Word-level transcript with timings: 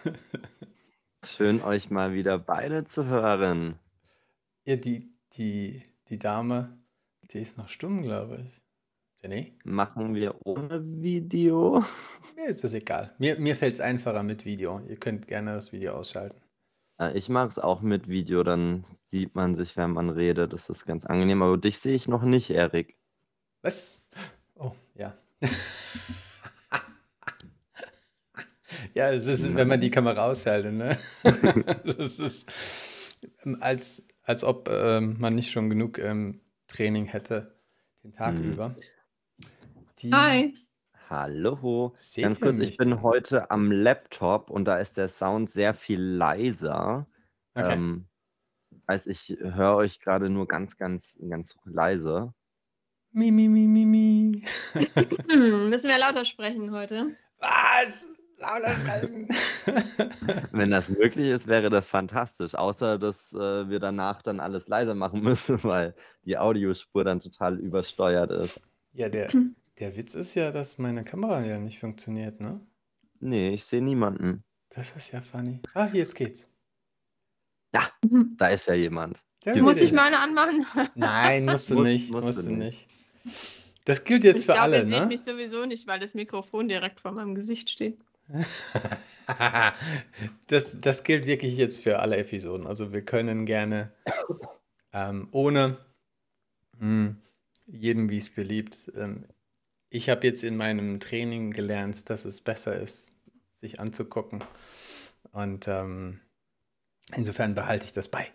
schön 1.26 1.64
euch 1.64 1.90
mal 1.90 2.14
wieder 2.14 2.38
beide 2.38 2.86
zu 2.86 3.08
hören. 3.08 3.80
Ja, 4.66 4.76
die, 4.76 5.16
die, 5.34 5.82
die 6.10 6.20
Dame, 6.20 6.78
die 7.32 7.40
ist 7.40 7.58
noch 7.58 7.70
stumm, 7.70 8.04
glaube 8.04 8.46
ich. 8.46 8.62
Jenny? 9.20 9.58
Machen 9.64 10.14
wir 10.14 10.46
ohne 10.46 10.84
Video? 11.02 11.84
Mir 12.36 12.46
ist 12.46 12.64
das 12.64 12.76
egal. 12.76 13.16
Mir, 13.18 13.40
mir 13.40 13.56
fällt 13.56 13.74
es 13.74 13.80
einfacher 13.80 14.22
mit 14.22 14.46
Video. 14.46 14.80
Ihr 14.88 14.98
könnt 14.98 15.28
gerne 15.28 15.56
das 15.56 15.72
Video 15.72 15.94
ausschalten. 15.94 16.40
Ich 17.16 17.30
mag 17.30 17.50
es 17.50 17.58
auch 17.58 17.82
mit 17.82 18.08
Video, 18.08 18.44
dann 18.44 18.86
sieht 18.92 19.34
man 19.34 19.56
sich, 19.56 19.76
wenn 19.76 19.90
man 19.90 20.12
redet. 20.12 20.54
Das 20.54 20.70
ist 20.70 20.86
ganz 20.86 21.04
angenehm. 21.04 21.42
Aber 21.42 21.58
dich 21.58 21.80
sehe 21.80 21.96
ich 21.96 22.08
noch 22.08 22.22
nicht, 22.22 22.52
Erik. 22.52 22.96
Was? 23.64 24.04
Oh, 24.54 24.74
ja. 24.94 25.18
Ja, 28.94 29.12
es 29.12 29.26
ist, 29.28 29.56
wenn 29.56 29.68
man 29.68 29.82
die 29.82 29.92
Kamera 29.92 30.26
ausschaltet, 30.30 30.74
ne? 30.74 30.98
Das 31.84 32.20
ist, 32.20 32.50
ähm, 33.44 33.58
als, 33.60 34.08
als 34.24 34.44
ob 34.44 34.70
ähm, 34.70 35.18
man 35.20 35.36
nicht 35.36 35.52
schon 35.52 35.70
genug 35.70 36.00
ähm, 36.00 36.42
Training 36.68 37.06
hätte, 37.06 37.56
den 38.04 38.14
Tag 38.14 38.36
Hm. 38.36 38.54
über. 38.54 38.76
Die 40.00 40.14
Hi. 40.14 40.54
Hallo, 41.10 41.92
seht 41.96 42.24
ganz 42.24 42.40
kurz, 42.40 42.58
ich 42.58 42.78
bin 42.78 43.02
heute 43.02 43.52
am 43.52 43.72
Laptop 43.72 44.50
und 44.50 44.66
da 44.66 44.80
ist 44.80 44.98
der 44.98 45.08
Sound 45.08 45.50
sehr 45.50 45.74
viel 45.74 46.02
leiser. 46.02 47.08
Okay. 47.54 47.74
Ähm, 47.74 48.08
als 48.88 49.08
ich 49.08 49.38
höre 49.40 49.76
euch 49.76 50.00
gerade 50.00 50.30
nur 50.30 50.48
ganz, 50.48 50.78
ganz, 50.78 51.20
ganz 51.30 51.58
leise. 51.66 52.34
Mi, 53.18 53.32
mi, 53.32 53.48
mi, 53.48 53.66
mi, 53.66 53.86
mi. 53.86 54.42
Hm, 54.74 55.70
müssen 55.70 55.90
wir 55.90 55.98
lauter 55.98 56.26
sprechen 56.26 56.72
heute? 56.72 57.16
Was? 57.40 58.06
Lauter 58.40 58.76
sprechen. 58.76 59.30
Wenn 60.52 60.70
das 60.70 60.90
möglich 60.90 61.30
ist, 61.30 61.48
wäre 61.48 61.70
das 61.70 61.88
fantastisch. 61.88 62.56
Außer, 62.56 63.00
dass 63.00 63.32
äh, 63.32 63.70
wir 63.70 63.80
danach 63.80 64.22
dann 64.22 64.42
alles 64.42 64.68
leiser 64.68 64.96
machen 64.96 65.22
müssen, 65.22 65.58
weil 65.64 65.96
die 66.26 66.38
Audiospur 66.38 67.06
dann 67.06 67.22
total 67.22 67.58
übersteuert 67.58 68.32
ist. 68.32 68.60
Ja, 68.92 69.08
der, 69.08 69.30
der 69.80 69.96
Witz 69.96 70.14
ist 70.14 70.36
ja, 70.36 70.52
dass 70.52 70.78
meine 70.78 71.06
Kamera 71.06 71.42
ja 71.46 71.58
nicht 71.58 71.80
funktioniert, 71.80 72.42
ne? 72.42 72.60
Nee, 73.22 73.54
ich 73.54 73.64
sehe 73.64 73.82
niemanden. 73.82 74.44
Das 74.72 74.94
ist 74.94 75.14
ja 75.14 75.22
funny. 75.22 75.62
Ah, 75.74 75.88
jetzt 75.94 76.16
geht's. 76.16 76.50
Da, 77.72 77.88
Mhm. 78.04 78.36
da 78.38 78.48
ist 78.48 78.68
ja 78.68 78.74
jemand. 78.74 79.24
Gibt 79.40 79.62
Muss 79.62 79.80
ich 79.80 79.94
meine 79.94 80.20
anmachen? 80.20 80.66
Nein, 80.96 81.46
musst 81.46 81.70
du 81.70 81.76
Muss- 81.76 81.84
nicht. 81.86 82.12
musst 82.12 82.26
Musst 82.26 82.38
du 82.40 82.44
du 82.44 82.50
nicht. 82.52 82.88
nicht. 82.88 82.90
Das 83.86 84.04
gilt 84.04 84.24
jetzt 84.24 84.40
Ich 84.40 84.46
für 84.46 84.54
glaube, 84.54 84.62
alle, 84.62 84.78
ihr 84.78 84.86
seht 84.86 85.00
ne? 85.00 85.06
mich 85.08 85.22
sowieso 85.22 85.66
nicht, 85.66 85.88
weil 85.88 86.00
das 86.00 86.16
Mikrofon 86.16 86.68
direkt 86.68 87.00
vor 87.00 87.12
meinem 87.12 87.36
Gesicht 87.36 87.70
steht. 87.70 87.98
Das, 90.48 90.80
das 90.80 91.04
gilt 91.04 91.26
wirklich 91.26 91.58
jetzt 91.58 91.80
für 91.80 91.98
alle 91.98 92.18
Episoden. 92.18 92.68
Also 92.68 92.94
wir 92.94 93.02
können 93.04 93.48
gerne 93.48 93.92
ähm, 94.94 95.30
ohne 95.32 95.78
mh, 96.80 97.16
jedem, 97.66 98.10
wie 98.12 98.18
es 98.18 98.30
beliebt. 98.30 98.92
Ähm, 98.96 99.26
ich 99.90 100.10
habe 100.10 100.28
jetzt 100.28 100.44
in 100.44 100.58
meinem 100.58 101.00
Training 101.00 101.52
gelernt, 101.52 102.10
dass 102.10 102.26
es 102.26 102.42
besser 102.42 102.80
ist, 102.80 103.14
sich 103.56 103.80
anzugucken. 103.80 104.44
Und 105.32 105.68
ähm, 105.68 106.20
insofern 107.16 107.56
behalte 107.56 107.86
ich 107.86 107.94
das 107.94 108.08
bei. 108.08 108.28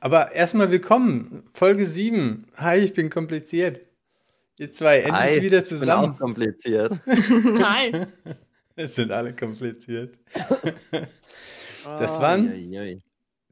Aber 0.00 0.32
erstmal 0.32 0.70
willkommen, 0.70 1.48
Folge 1.52 1.86
7. 1.86 2.48
Hi, 2.56 2.78
ich 2.78 2.94
bin 2.94 3.10
kompliziert. 3.10 3.86
Ihr 4.58 4.70
zwei, 4.72 4.98
endlich 4.98 5.14
Hi, 5.14 5.42
wieder 5.42 5.62
ich 5.62 5.68
bin 5.68 5.90
auch 5.90 6.12
zusammen. 6.12 6.16
kompliziert. 6.18 7.00
Hi. 7.06 8.06
Es 8.76 8.94
sind 8.94 9.10
alle 9.10 9.34
kompliziert. 9.34 10.18
Das 11.82 12.20
waren-. 12.20 12.52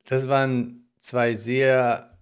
Das 0.05 0.28
waren 0.28 0.87
zwei 0.99 1.34
sehr 1.34 2.19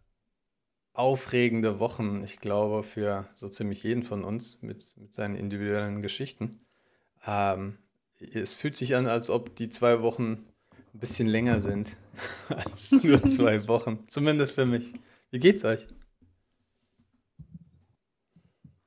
aufregende 0.93 1.81
Wochen, 1.81 2.23
ich 2.23 2.39
glaube, 2.39 2.85
für 2.85 3.29
so 3.35 3.49
ziemlich 3.49 3.83
jeden 3.83 4.05
von 4.05 4.23
uns 4.23 4.63
mit, 4.63 4.95
mit 4.97 5.13
seinen 5.13 5.35
individuellen 5.35 6.03
Geschichten. 6.03 6.61
Ähm, 7.27 7.79
es 8.21 8.55
fühlt 8.55 8.77
sich 8.77 8.95
an, 8.95 9.09
als 9.09 9.31
ob 9.31 9.57
die 9.57 9.69
zwei 9.69 10.01
Wochen 10.01 10.47
ein 10.95 11.01
bisschen 11.01 11.27
länger 11.27 11.61
sind 11.61 11.97
als 12.49 12.93
nur 12.93 13.23
zwei 13.25 13.67
Wochen. 13.67 14.05
Zumindest 14.07 14.53
für 14.53 14.65
mich. 14.65 14.95
Wie 15.33 15.41
geht's 15.41 15.65
euch? 15.65 15.89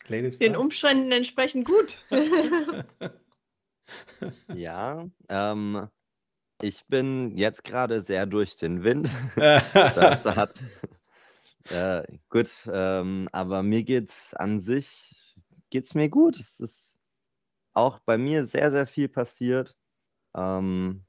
Ladies 0.10 0.38
Den 0.38 0.54
first. 0.54 0.64
Umständen 0.66 1.12
entsprechend 1.12 1.66
gut. 1.66 2.04
Ja, 4.54 5.08
ähm, 5.30 5.88
ich 6.62 6.86
bin 6.86 7.36
jetzt 7.38 7.64
gerade 7.64 8.02
sehr 8.02 8.28
durch 8.28 8.58
den 8.58 8.84
Wind. 8.84 9.10
Das 9.36 10.26
hat 10.26 10.64
äh, 11.70 12.04
gut, 12.30 12.50
ähm, 12.72 13.30
aber 13.32 13.64
mir 13.64 13.84
geht's 13.84 14.34
an 14.36 14.60
sich 14.60 15.42
geht's 15.70 15.96
mir 15.96 16.10
gut. 16.10 16.38
Es 16.38 16.60
ist 16.60 17.00
auch 17.74 18.00
bei 18.00 18.18
mir 18.18 18.44
sehr, 18.44 18.72
sehr 18.72 18.88
viel 18.88 19.08
passiert. 19.08 19.76
Ähm, 20.36 21.06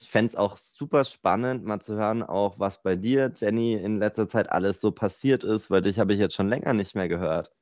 ich 0.00 0.10
fände 0.10 0.28
es 0.28 0.36
auch 0.36 0.56
super 0.56 1.04
spannend, 1.04 1.64
mal 1.64 1.80
zu 1.80 1.96
hören, 1.96 2.22
auch 2.22 2.58
was 2.58 2.82
bei 2.82 2.94
dir, 2.94 3.32
Jenny, 3.34 3.74
in 3.74 3.98
letzter 3.98 4.28
Zeit 4.28 4.50
alles 4.50 4.80
so 4.80 4.92
passiert 4.92 5.42
ist, 5.44 5.70
weil 5.70 5.82
dich 5.82 5.98
habe 5.98 6.12
ich 6.12 6.20
jetzt 6.20 6.34
schon 6.34 6.48
länger 6.48 6.72
nicht 6.72 6.94
mehr 6.94 7.08
gehört. 7.08 7.52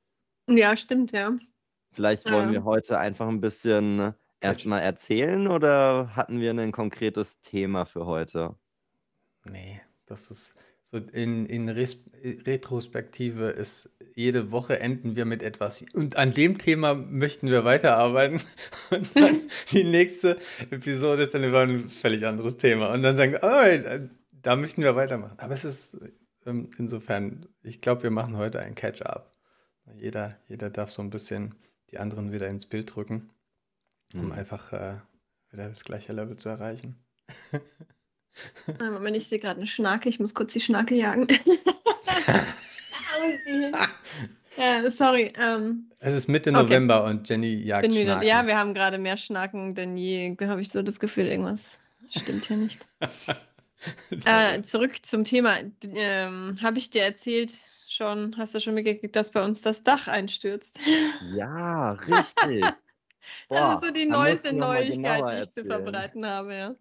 Ja, 0.49 0.77
stimmt, 0.77 1.13
ja. 1.13 1.37
Vielleicht 1.93 2.31
wollen 2.31 2.49
Ja. 2.49 2.53
wir 2.53 2.65
heute 2.65 2.99
einfach 2.99 3.29
ein 3.29 3.41
bisschen 3.41 4.15
erstmal 4.41 4.83
erzählen 4.83 5.49
oder 5.49 6.15
hatten 6.15 6.41
wir 6.41 6.51
ein 6.53 6.73
konkretes 6.73 7.41
Thema 7.41 7.87
für 7.87 8.07
heute? 8.07 8.55
Nee, 9.45 9.81
das 10.07 10.31
ist 10.31 10.57
so 10.83 10.99
in, 10.99 11.47
in 11.47 11.69
Res 11.69 12.09
Retrospektive 12.23 13.49
ist 13.49 13.91
jede 14.15 14.51
Woche 14.53 14.79
enden 14.79 15.17
wir 15.17 15.25
mit 15.25 15.43
etwas 15.43 15.85
und 15.95 16.17
an 16.17 16.33
dem 16.33 16.59
Thema 16.59 16.95
möchten 16.95 17.49
wir 17.51 17.65
weiterarbeiten 17.65 18.41
und 18.91 19.09
dann 19.19 19.43
die 19.73 19.85
nächste 19.85 20.39
Episode 20.71 21.23
ist 21.23 21.35
dann 21.35 21.45
über 21.45 21.61
ein 21.63 21.89
völlig 21.89 22.25
anderes 22.25 22.57
Thema 22.57 22.93
und 22.93 23.03
dann 23.03 23.17
sagen 23.17 23.33
wir, 23.33 23.41
oh, 23.43 23.67
äh, 23.67 24.09
da 24.31 24.55
möchten 24.55 24.83
wir 24.83 24.95
weitermachen. 24.95 25.39
Aber 25.41 25.55
es 25.55 25.65
ist 25.65 25.99
ähm, 26.47 26.71
insofern, 26.79 27.47
ich 27.63 27.81
glaube, 27.81 28.05
wir 28.05 28.11
machen 28.13 28.37
heute 28.37 28.61
ein 28.61 28.75
Catch-up. 28.77 29.36
Jeder, 29.95 30.37
jeder 30.49 30.71
darf 30.71 30.91
so 30.91 31.03
ein 31.03 31.11
bisschen 31.11 31.55
die 31.91 31.99
anderen 31.99 32.33
wieder 32.33 32.49
ins 32.49 32.67
Bild 32.67 32.95
drücken, 32.95 33.31
um 34.15 34.23
Hm. 34.23 34.33
einfach 34.33 34.73
äh, 34.73 34.97
wieder 35.51 35.69
das 35.69 35.85
gleiche 35.85 36.13
Level 36.13 36.37
zu 36.37 36.49
erreichen. 36.49 36.97
Moment, 38.81 39.17
ich 39.17 39.29
sehe 39.29 39.39
gerade 39.39 39.59
eine 39.59 39.67
Schnake. 39.67 40.09
Ich 40.09 40.21
muss 40.21 40.35
kurz 40.35 40.53
die 40.53 40.61
Schnake 40.61 40.95
jagen. 40.95 41.27
ja, 44.57 44.91
sorry. 44.91 45.33
Ähm, 45.39 45.91
Es 45.99 46.15
ist 46.15 46.29
Mitte 46.29 46.51
Okay. 46.51 46.63
November 46.63 47.05
und 47.05 47.29
Jenny 47.29 47.55
jagt 47.55 47.83
bin 47.87 47.95
wieder, 47.97 48.13
Schnaken. 48.23 48.29
ja, 48.29 48.47
wir 48.47 48.59
haben 48.59 48.75
gerade 48.75 48.99
mehr 48.99 49.17
Schnaken 49.17 49.75
denn 49.75 49.97
je. 49.97 50.37
Habe 50.43 50.61
ich 50.61 50.69
so 50.69 50.83
das 50.83 51.01
Gefühl, 51.01 51.27
irgendwas 51.27 51.61
stimmt 52.11 52.45
hier 52.45 52.57
nicht. 52.59 52.87
Äh, 54.25 54.63
zurück 54.63 55.05
zum 55.05 55.25
Thema. 55.25 55.57
Ähm, 55.85 56.57
Habe 56.63 56.79
ich 56.79 56.91
dir 56.91 57.03
erzählt 57.03 57.53
schon, 57.87 58.37
hast 58.37 58.55
du 58.55 58.61
schon 58.61 58.75
mitgekriegt, 58.75 59.17
dass 59.17 59.31
bei 59.33 59.45
uns 59.45 59.63
das 59.63 59.83
Dach 59.83 60.09
einstürzt? 60.09 60.79
Ja, 61.19 61.93
richtig. 62.09 62.79
das 63.49 63.49
Boah, 63.49 63.75
ist 63.75 63.83
so 63.83 63.91
die 63.91 64.07
neueste 64.07 64.53
Neuigkeit, 64.53 65.31
die 65.31 65.39
ich 65.41 65.51
zu 65.51 65.65
verbreiten 65.67 66.27
habe, 66.27 66.55
ja. 66.55 66.77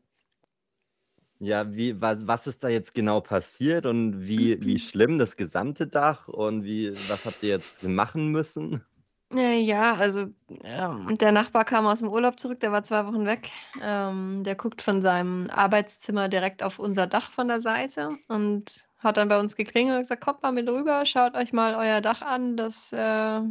Ja, 1.40 1.74
wie, 1.76 2.00
was, 2.02 2.26
was 2.28 2.48
ist 2.48 2.64
da 2.64 2.70
jetzt 2.70 2.94
genau 2.94 3.20
passiert 3.22 3.86
und 3.86 4.22
wie, 4.26 4.64
wie 4.66 4.80
schlimm 4.80 5.20
das 5.20 5.36
gesamte 5.36 5.86
Dach 5.88 6.28
und 6.30 6.64
wie, 6.64 6.94
was 7.08 7.26
habt 7.26 7.44
ihr 7.44 7.50
jetzt 7.50 7.84
machen 7.84 8.32
müssen? 8.32 8.84
Äh, 9.34 9.62
Ja, 9.62 9.96
also 9.96 10.28
ähm, 10.64 11.18
der 11.18 11.32
Nachbar 11.32 11.66
kam 11.66 11.86
aus 11.86 12.00
dem 12.00 12.10
Urlaub 12.10 12.40
zurück, 12.40 12.60
der 12.60 12.72
war 12.72 12.84
zwei 12.84 13.06
Wochen 13.06 13.26
weg. 13.26 13.50
Ähm, 13.82 14.44
der 14.44 14.56
guckt 14.56 14.82
von 14.82 15.02
seinem 15.02 15.50
Arbeitszimmer 15.50 16.30
direkt 16.30 16.64
auf 16.64 16.80
unser 16.80 17.08
Dach 17.08 17.32
von 17.32 17.48
der 17.48 17.62
Seite 17.62 18.10
und 18.28 18.88
hat 18.98 19.18
dann 19.18 19.28
bei 19.28 19.40
uns 19.40 19.56
geklingelt 19.56 19.98
und 19.98 20.04
gesagt, 20.04 20.24
kommt 20.24 20.44
mal 20.44 20.52
mit 20.52 20.70
rüber, 20.70 21.06
schaut 21.06 21.36
euch 21.36 21.54
mal 21.54 21.76
euer 21.76 22.02
Dach 22.02 22.22
an, 22.22 22.58
das 22.58 22.94
äh, 22.94 23.42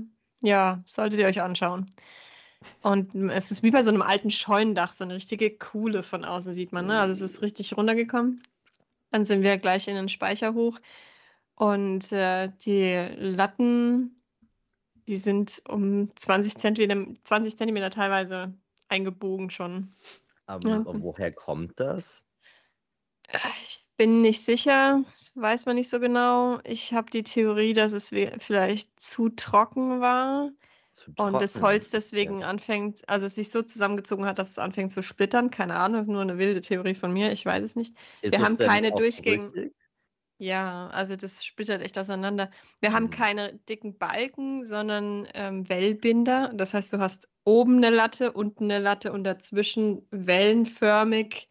ja, 0.40 0.82
solltet 0.84 1.20
ihr 1.20 1.26
euch 1.26 1.42
anschauen. 1.42 1.90
Und 2.82 3.14
es 3.30 3.50
ist 3.50 3.62
wie 3.62 3.70
bei 3.70 3.82
so 3.82 3.90
einem 3.90 4.02
alten 4.02 4.30
Scheunendach, 4.30 4.92
so 4.92 5.04
eine 5.04 5.14
richtige 5.14 5.50
Kuhle 5.56 6.02
von 6.02 6.24
außen 6.24 6.54
sieht 6.54 6.72
man, 6.72 6.86
ne? 6.86 6.98
Also 7.00 7.12
es 7.12 7.20
ist 7.20 7.42
richtig 7.42 7.76
runtergekommen. 7.76 8.42
Dann 9.10 9.26
sind 9.26 9.42
wir 9.42 9.58
gleich 9.58 9.86
in 9.88 9.96
den 9.96 10.08
Speicher 10.08 10.54
hoch 10.54 10.80
und 11.56 12.10
äh, 12.12 12.50
die 12.64 13.08
Latten 13.18 14.23
die 15.06 15.16
sind 15.16 15.62
um 15.68 16.10
20 16.16 16.56
Zentimeter, 16.56 17.06
20 17.24 17.56
Zentimeter 17.56 17.90
teilweise 17.90 18.54
eingebogen 18.88 19.50
schon. 19.50 19.90
Aber 20.46 20.68
Ja. 20.68 20.82
woher 20.84 21.32
kommt 21.32 21.78
das? 21.80 22.24
Ich 23.62 23.84
bin 23.96 24.20
nicht 24.22 24.44
sicher, 24.44 25.02
das 25.08 25.32
weiß 25.36 25.66
man 25.66 25.76
nicht 25.76 25.88
so 25.88 26.00
genau. 26.00 26.58
Ich 26.64 26.92
habe 26.92 27.10
die 27.10 27.22
Theorie, 27.22 27.72
dass 27.72 27.92
es 27.92 28.10
vielleicht 28.38 29.00
zu 29.00 29.28
trocken 29.30 30.00
war. 30.00 30.50
und 31.16 31.40
das 31.42 31.60
Holz 31.60 31.90
deswegen 31.90 32.40
ja. 32.40 32.48
anfängt, 32.48 33.08
also 33.08 33.26
es 33.26 33.34
sich 33.34 33.50
so 33.50 33.62
zusammengezogen 33.62 34.26
hat, 34.26 34.38
dass 34.38 34.50
es 34.50 34.58
anfängt 34.58 34.92
zu 34.92 35.02
splittern. 35.02 35.50
Keine 35.50 35.74
Ahnung, 35.76 35.98
das 35.98 36.08
ist 36.08 36.12
nur 36.12 36.22
eine 36.22 36.38
wilde 36.38 36.60
Theorie 36.60 36.94
von 36.94 37.12
mir, 37.12 37.32
ich 37.32 37.44
weiß 37.44 37.64
es 37.64 37.76
nicht. 37.76 37.96
Ist 38.22 38.32
Wir 38.32 38.42
haben 38.42 38.56
keine 38.56 38.92
Durchgänge. 38.92 39.72
Ja, 40.38 40.88
also 40.88 41.14
das 41.16 41.44
splittert 41.44 41.82
echt 41.82 41.96
auseinander. 41.96 42.50
Wir 42.80 42.92
haben 42.92 43.04
mhm. 43.04 43.10
keine 43.10 43.54
dicken 43.68 43.96
Balken, 43.98 44.64
sondern 44.66 45.28
ähm, 45.34 45.68
Wellbinder. 45.68 46.52
Das 46.54 46.74
heißt, 46.74 46.92
du 46.92 46.98
hast 46.98 47.28
oben 47.44 47.76
eine 47.76 47.90
Latte, 47.90 48.32
unten 48.32 48.64
eine 48.64 48.80
Latte 48.80 49.12
und 49.12 49.24
dazwischen 49.24 50.06
wellenförmig 50.10 51.48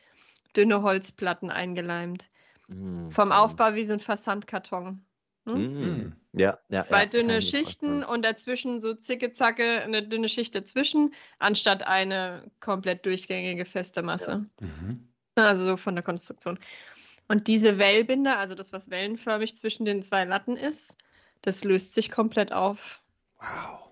dünne 0.55 0.81
Holzplatten 0.81 1.49
eingeleimt. 1.49 2.29
Mhm. 2.67 3.09
Vom 3.09 3.31
Aufbau 3.31 3.73
wie 3.73 3.85
so 3.85 3.93
ein 3.93 3.99
Versandkarton. 3.99 5.01
Hm? 5.45 5.53
Mhm. 5.55 6.15
Ja, 6.33 6.59
ja. 6.69 6.81
Zwei 6.81 7.03
ja, 7.03 7.09
dünne 7.09 7.41
Schichten 7.41 8.03
und 8.03 8.25
dazwischen 8.25 8.81
so 8.81 8.95
zicke-zacke 8.95 9.83
eine 9.83 10.01
dünne 10.01 10.29
Schicht 10.29 10.55
dazwischen, 10.55 11.13
anstatt 11.37 11.85
eine 11.85 12.49
komplett 12.59 13.05
durchgängige 13.05 13.65
feste 13.65 14.01
Masse. 14.01 14.45
Ja. 14.59 14.67
Mhm. 14.67 15.07
Also 15.35 15.65
so 15.65 15.77
von 15.77 15.95
der 15.95 16.03
Konstruktion. 16.03 16.59
Und 17.33 17.47
diese 17.47 17.79
Wellbinder, 17.79 18.37
also 18.37 18.53
das, 18.53 18.73
was 18.73 18.91
wellenförmig 18.91 19.55
zwischen 19.55 19.85
den 19.85 20.03
zwei 20.03 20.23
Latten 20.23 20.55
ist, 20.55 20.99
das 21.41 21.63
löst 21.63 21.95
sich 21.95 22.11
komplett 22.11 22.53
auf. 22.53 23.01
Wow. 23.39 23.89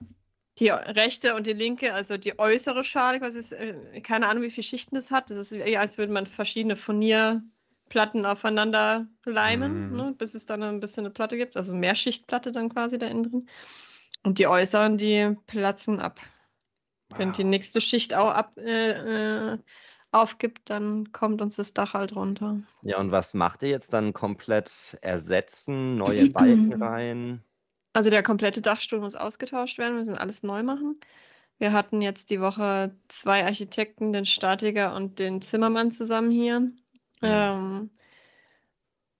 Die 0.60 0.68
rechte 0.68 1.34
und 1.34 1.48
die 1.48 1.54
linke, 1.54 1.96
also 1.96 2.18
die 2.18 2.38
äußere 2.38 2.84
Schale, 2.84 3.20
was 3.20 3.34
ist, 3.34 3.52
äh, 3.52 4.02
keine 4.02 4.28
Ahnung, 4.28 4.44
wie 4.44 4.52
viele 4.52 4.64
Schichten 4.64 4.94
das 4.94 5.10
hat. 5.10 5.32
Das 5.32 5.40
ist 5.40 5.54
als 5.76 5.98
würde 5.98 6.14
man 6.14 6.28
verschiedene 6.28 6.76
Furnierplatten 6.76 8.28
aufeinander 8.28 9.08
leimen, 9.26 9.90
mm. 9.90 9.96
ne, 9.96 10.16
bis 10.16 10.36
es 10.36 10.46
dann 10.46 10.62
ein 10.62 10.80
bisschen 10.80 11.06
eine 11.06 11.12
Platte 11.12 11.36
gibt. 11.36 11.58
Also 11.58 11.74
Mehrschichtplatte 11.74 12.52
dann 12.52 12.70
quasi 12.70 13.00
da 13.00 13.08
innen 13.08 13.24
drin. 13.24 13.50
Und 14.22 14.38
die 14.38 14.46
äußeren, 14.46 15.00
die 15.00 15.36
platzen 15.48 16.00
ab. 16.00 16.20
Wow. 17.10 17.18
Wenn 17.18 17.32
die 17.32 17.44
nächste 17.44 17.82
Schicht 17.82 18.14
auch 18.14 18.30
ab, 18.30 18.56
äh, 18.60 19.54
äh, 19.54 19.58
aufgibt, 20.12 20.70
dann 20.70 21.12
kommt 21.12 21.42
uns 21.42 21.56
das 21.56 21.74
Dach 21.74 21.94
halt 21.94 22.16
runter. 22.16 22.62
Ja, 22.82 23.00
und 23.00 23.12
was 23.12 23.34
macht 23.34 23.64
ihr 23.64 23.70
jetzt 23.70 23.94
dann 23.94 24.14
komplett 24.14 24.98
ersetzen, 25.02 25.98
neue 25.98 26.30
Balken 26.32 26.74
rein? 26.74 27.44
Also 27.94 28.10
der 28.10 28.24
komplette 28.24 28.62
Dachstuhl 28.62 29.00
muss 29.00 29.16
ausgetauscht 29.16 29.78
werden, 29.78 29.94
wir 29.94 30.00
müssen 30.00 30.18
alles 30.18 30.44
neu 30.44 30.64
machen. 30.64 31.00
Wir 31.58 31.74
hatten 31.74 32.02
jetzt 32.02 32.30
die 32.30 32.42
Woche 32.42 32.96
zwei 33.08 33.46
Architekten, 33.46 34.14
den 34.14 34.26
Statiker 34.26 34.96
und 34.96 35.20
den 35.20 35.42
Zimmermann 35.42 35.92
zusammen 35.92 36.32
hier. 36.32 36.60
Mhm. 36.60 36.74
Ähm, 37.22 37.90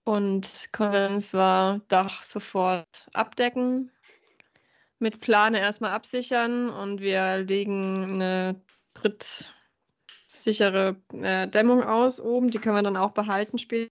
und 0.04 0.70
Konsens 0.72 1.34
war 1.34 1.82
Dach 1.88 2.24
sofort 2.24 3.10
abdecken, 3.14 3.92
mit 4.98 5.20
Plane 5.20 5.60
erstmal 5.60 5.92
absichern 5.92 6.70
und 6.70 7.02
wir 7.02 7.38
legen 7.38 8.04
eine 8.04 8.62
Dritt- 8.94 9.54
sichere 10.32 10.96
äh, 11.14 11.48
Dämmung 11.48 11.84
aus 11.84 12.22
oben. 12.22 12.52
Die 12.52 12.60
können 12.60 12.76
wir 12.76 12.84
dann 12.84 12.98
auch 12.98 13.12
behalten 13.12 13.58
später, 13.58 13.90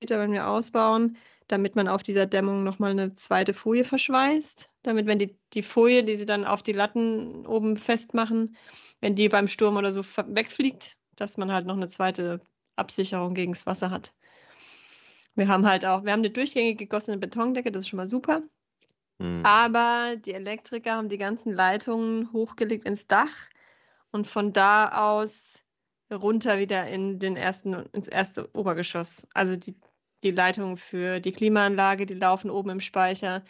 wenn 0.00 0.32
wir 0.32 0.48
ausbauen, 0.48 1.16
damit 1.48 1.76
man 1.76 1.88
auf 1.88 2.02
dieser 2.02 2.26
Dämmung 2.26 2.64
nochmal 2.64 2.90
eine 2.90 3.14
zweite 3.14 3.54
Folie 3.54 3.84
verschweißt. 3.84 4.70
Damit, 4.82 5.06
wenn 5.06 5.18
die, 5.18 5.38
die 5.52 5.62
Folie, 5.62 6.04
die 6.04 6.16
sie 6.16 6.26
dann 6.26 6.44
auf 6.44 6.62
die 6.62 6.72
Latten 6.72 7.46
oben 7.46 7.76
festmachen, 7.76 8.56
wenn 9.00 9.14
die 9.14 9.28
beim 9.28 9.48
Sturm 9.48 9.76
oder 9.76 9.92
so 9.92 10.02
wegfliegt, 10.02 10.96
dass 11.14 11.38
man 11.38 11.52
halt 11.52 11.66
noch 11.66 11.76
eine 11.76 11.88
zweite 11.88 12.40
Absicherung 12.76 13.34
gegen 13.34 13.52
das 13.52 13.66
Wasser 13.66 13.90
hat. 13.90 14.12
Wir 15.34 15.48
haben 15.48 15.66
halt 15.66 15.84
auch, 15.84 16.04
wir 16.04 16.12
haben 16.12 16.20
eine 16.20 16.30
durchgängig 16.30 16.78
gegossene 16.78 17.18
Betondecke, 17.18 17.70
das 17.70 17.80
ist 17.80 17.88
schon 17.88 17.98
mal 17.98 18.08
super. 18.08 18.42
Mhm. 19.18 19.44
Aber 19.44 20.16
die 20.16 20.32
Elektriker 20.32 20.94
haben 20.94 21.08
die 21.08 21.18
ganzen 21.18 21.52
Leitungen 21.52 22.32
hochgelegt 22.32 22.86
ins 22.86 23.06
Dach 23.06 23.50
und 24.10 24.26
von 24.26 24.52
da 24.52 25.14
aus 25.14 25.65
runter 26.12 26.58
wieder 26.58 26.86
in 26.86 27.18
den 27.18 27.36
ersten, 27.36 27.74
ins 27.92 28.08
erste 28.08 28.48
Obergeschoss. 28.54 29.28
Also 29.34 29.56
die, 29.56 29.74
die 30.22 30.30
Leitungen 30.30 30.76
für 30.76 31.20
die 31.20 31.32
Klimaanlage, 31.32 32.06
die 32.06 32.14
laufen 32.14 32.50
oben 32.50 32.70
im 32.70 32.80
Speicher. 32.80 33.42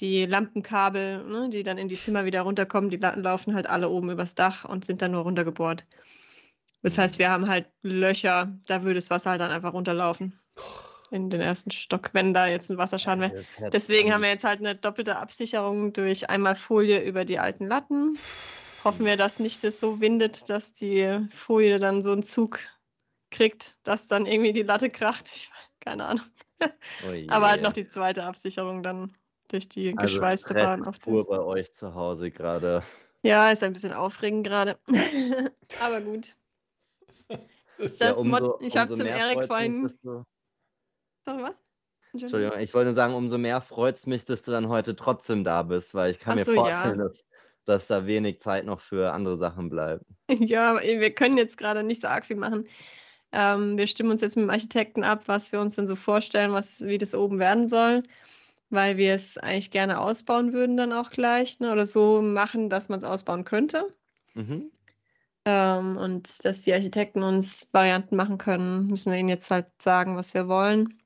Die 0.00 0.26
Lampenkabel, 0.26 1.24
ne, 1.24 1.48
die 1.50 1.64
dann 1.64 1.76
in 1.76 1.88
die 1.88 1.98
Zimmer 1.98 2.24
wieder 2.24 2.42
runterkommen, 2.42 2.88
die 2.88 2.98
laufen 2.98 3.54
halt 3.54 3.68
alle 3.68 3.88
oben 3.88 4.10
übers 4.10 4.36
Dach 4.36 4.64
und 4.64 4.84
sind 4.84 5.02
dann 5.02 5.10
nur 5.10 5.22
runtergebohrt. 5.22 5.86
Das 6.82 6.96
heißt, 6.96 7.18
wir 7.18 7.30
haben 7.30 7.48
halt 7.48 7.66
Löcher, 7.82 8.56
da 8.66 8.82
würde 8.82 8.94
das 8.94 9.10
Wasser 9.10 9.30
halt 9.30 9.40
dann 9.40 9.50
einfach 9.50 9.72
runterlaufen. 9.72 10.38
In 11.10 11.30
den 11.30 11.40
ersten 11.40 11.70
Stock, 11.70 12.10
wenn 12.12 12.34
da 12.34 12.46
jetzt 12.46 12.70
ein 12.70 12.78
Wasserschaden 12.78 13.22
wäre. 13.22 13.70
Deswegen 13.72 14.12
haben 14.12 14.22
wir 14.22 14.28
jetzt 14.28 14.44
halt 14.44 14.60
eine 14.60 14.76
doppelte 14.76 15.16
Absicherung 15.16 15.92
durch 15.92 16.28
einmal 16.28 16.54
Folie 16.54 17.02
über 17.02 17.24
die 17.24 17.38
alten 17.38 17.66
Latten 17.66 18.18
Hoffen 18.84 19.06
wir, 19.06 19.16
dass 19.16 19.38
nicht 19.38 19.64
es 19.64 19.80
so 19.80 20.00
windet, 20.00 20.48
dass 20.48 20.74
die 20.74 21.26
Folie 21.30 21.78
dann 21.78 22.02
so 22.02 22.12
einen 22.12 22.22
Zug 22.22 22.60
kriegt, 23.30 23.76
dass 23.86 24.06
dann 24.06 24.26
irgendwie 24.26 24.52
die 24.52 24.62
Latte 24.62 24.90
kracht. 24.90 25.26
Ich, 25.26 25.50
keine 25.80 26.06
Ahnung. 26.06 26.24
Oh 26.62 26.66
Aber 27.28 27.48
halt 27.48 27.62
noch 27.62 27.72
die 27.72 27.86
zweite 27.86 28.24
Absicherung 28.24 28.82
dann 28.82 29.16
durch 29.48 29.68
die 29.68 29.88
also 29.96 30.02
geschweißte 30.02 30.54
Bahn 30.54 30.86
auf 30.86 30.98
das. 30.98 31.26
bei 31.26 31.38
euch 31.38 31.72
zu 31.72 31.94
Hause 31.94 32.30
gerade. 32.30 32.82
Ja, 33.22 33.50
ist 33.50 33.62
ein 33.62 33.72
bisschen 33.72 33.92
aufregend 33.92 34.46
gerade. 34.46 34.78
Aber 35.80 36.00
gut. 36.00 36.36
Das 37.78 37.98
ja, 37.98 38.12
umso, 38.12 38.58
ich 38.60 38.76
habe 38.76 38.92
zum 38.92 39.06
Erik 39.06 39.44
vorhin. 39.44 39.88
Sorry, 41.24 41.42
was? 41.42 41.56
Entschuldigung, 42.12 42.58
ich 42.58 42.74
wollte 42.74 42.94
sagen, 42.94 43.14
umso 43.14 43.38
mehr 43.38 43.60
freut 43.60 43.96
es 43.96 44.06
mich, 44.06 44.24
dass 44.24 44.42
du 44.42 44.50
dann 44.50 44.68
heute 44.68 44.96
trotzdem 44.96 45.44
da 45.44 45.62
bist, 45.62 45.94
weil 45.94 46.10
ich 46.10 46.18
kann 46.18 46.32
Ach 46.32 46.36
mir 46.36 46.44
so, 46.44 46.54
vorstellen, 46.54 46.98
ja. 46.98 47.04
dass 47.06 47.24
dass 47.68 47.86
da 47.86 48.06
wenig 48.06 48.40
Zeit 48.40 48.64
noch 48.64 48.80
für 48.80 49.12
andere 49.12 49.36
Sachen 49.36 49.68
bleibt. 49.68 50.04
Ja, 50.40 50.80
wir 50.80 51.14
können 51.14 51.38
jetzt 51.38 51.56
gerade 51.56 51.82
nicht 51.82 52.02
so 52.02 52.08
arg 52.08 52.24
viel 52.26 52.36
machen. 52.36 52.66
Ähm, 53.32 53.76
wir 53.76 53.86
stimmen 53.86 54.10
uns 54.10 54.20
jetzt 54.20 54.36
mit 54.36 54.44
dem 54.44 54.50
Architekten 54.50 55.04
ab, 55.04 55.24
was 55.26 55.52
wir 55.52 55.60
uns 55.60 55.76
denn 55.76 55.86
so 55.86 55.96
vorstellen, 55.96 56.52
was, 56.52 56.80
wie 56.80 56.98
das 56.98 57.14
oben 57.14 57.38
werden 57.38 57.68
soll, 57.68 58.02
weil 58.70 58.96
wir 58.96 59.14
es 59.14 59.36
eigentlich 59.36 59.70
gerne 59.70 60.00
ausbauen 60.00 60.52
würden 60.52 60.76
dann 60.76 60.92
auch 60.92 61.10
gleich 61.10 61.60
ne? 61.60 61.72
oder 61.72 61.84
so 61.86 62.22
machen, 62.22 62.70
dass 62.70 62.88
man 62.88 62.98
es 62.98 63.04
ausbauen 63.04 63.44
könnte. 63.44 63.94
Mhm. 64.34 64.70
Ähm, 65.44 65.96
und 65.96 66.44
dass 66.44 66.62
die 66.62 66.72
Architekten 66.72 67.22
uns 67.22 67.70
Varianten 67.72 68.16
machen 68.16 68.38
können, 68.38 68.86
müssen 68.86 69.12
wir 69.12 69.18
ihnen 69.18 69.28
jetzt 69.28 69.50
halt 69.50 69.66
sagen, 69.80 70.16
was 70.16 70.34
wir 70.34 70.48
wollen. 70.48 70.98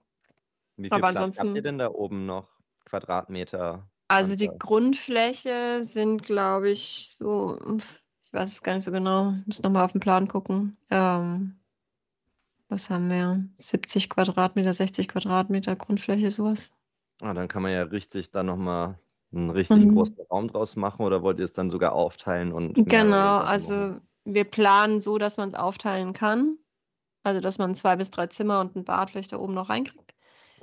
Wie 0.76 0.84
viel 0.84 0.92
Aber 0.92 1.08
ansonsten, 1.08 1.48
habt 1.48 1.56
ihr 1.56 1.62
denn 1.62 1.78
da 1.78 1.90
oben 1.90 2.26
noch? 2.26 2.48
Quadratmeter? 2.84 3.88
Also 4.12 4.36
die 4.36 4.50
Grundfläche 4.58 5.84
sind, 5.84 6.22
glaube 6.22 6.70
ich, 6.70 7.08
so, 7.10 7.58
ich 8.22 8.32
weiß 8.32 8.52
es 8.52 8.62
gar 8.62 8.74
nicht 8.74 8.84
so 8.84 8.92
genau, 8.92 9.34
muss 9.46 9.62
nochmal 9.62 9.84
auf 9.84 9.92
den 9.92 10.00
Plan 10.00 10.28
gucken. 10.28 10.76
Ähm, 10.90 11.58
was 12.68 12.90
haben 12.90 13.08
wir? 13.08 13.44
70 13.56 14.10
Quadratmeter, 14.10 14.74
60 14.74 15.08
Quadratmeter 15.08 15.76
Grundfläche, 15.76 16.30
sowas. 16.30 16.72
Ah, 17.20 17.32
dann 17.32 17.48
kann 17.48 17.62
man 17.62 17.72
ja 17.72 17.82
richtig 17.84 18.30
dann 18.30 18.46
nochmal 18.46 18.98
einen 19.32 19.50
richtig 19.50 19.84
mhm. 19.84 19.94
großen 19.94 20.16
Raum 20.30 20.48
draus 20.48 20.76
machen 20.76 21.04
oder 21.04 21.22
wollt 21.22 21.38
ihr 21.38 21.44
es 21.44 21.52
dann 21.52 21.70
sogar 21.70 21.92
aufteilen 21.92 22.52
und 22.52 22.74
Genau, 22.74 23.38
also 23.38 23.96
wir 24.24 24.44
planen 24.44 25.00
so, 25.00 25.18
dass 25.18 25.38
man 25.38 25.48
es 25.48 25.54
aufteilen 25.54 26.12
kann. 26.12 26.58
Also 27.22 27.40
dass 27.40 27.58
man 27.58 27.74
zwei 27.74 27.96
bis 27.96 28.10
drei 28.10 28.26
Zimmer 28.26 28.60
und 28.60 28.76
ein 28.76 28.84
Bad 28.84 29.10
vielleicht 29.10 29.32
da 29.32 29.38
oben 29.38 29.54
noch 29.54 29.68
reinkriegt. 29.68 30.11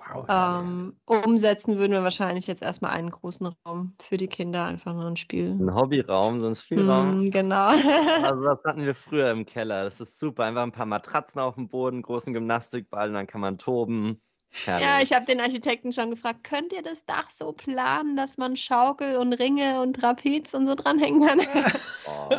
Wow. 0.08 0.25
Ähm, 0.29 0.98
umsetzen 1.06 1.77
würden 1.77 1.91
wir 1.91 2.03
wahrscheinlich 2.03 2.48
jetzt 2.48 2.62
erstmal 2.62 2.91
einen 2.91 3.10
großen 3.10 3.48
Raum 3.65 3.96
für 4.01 4.18
die 4.18 4.27
Kinder, 4.27 4.65
einfach 4.65 4.94
nur 4.94 5.06
ein 5.06 5.18
Spiel. 5.18 5.51
Ein 5.51 5.74
Hobbyraum, 5.74 6.41
so 6.41 6.48
ein 6.48 6.56
Spielraum. 6.56 7.25
Mm, 7.25 7.32
genau. 7.32 7.68
also 8.24 8.44
das 8.46 8.63
hatten 8.65 8.86
wir 8.86 8.96
früher 8.96 9.32
im 9.32 9.46
Keller. 9.46 9.84
Das 9.84 10.00
ist 10.00 10.20
super. 10.20 10.46
Einfach 10.46 10.63
ein 10.63 10.72
paar 10.72 10.86
Matratzen 10.86 11.39
auf 11.41 11.56
dem 11.56 11.68
Boden, 11.68 12.01
großen 12.01 12.34
Gymnastikball 12.34 13.10
und 13.10 13.15
dann 13.15 13.27
kann 13.27 13.41
man 13.41 13.58
toben. 13.58 14.22
Herrlich. 14.51 14.88
Ja, 14.88 15.01
ich 15.01 15.13
habe 15.13 15.25
den 15.25 15.39
Architekten 15.39 15.91
schon 15.94 16.10
gefragt, 16.10 16.44
könnt 16.44 16.74
ihr 16.74 16.82
das 16.82 17.06
Dach 17.06 17.29
so 17.29 17.53
planen, 17.53 18.15
dass 18.15 18.38
man 18.38 18.56
Schaukel 18.56 19.18
und 19.18 19.34
Ringe 19.34 19.79
und 19.82 19.94
Trapez 19.94 20.56
und 20.56 20.68
so 20.68 20.75
dranhängen 20.75 21.27
kann? 21.27 21.41
Oh, 22.08 22.34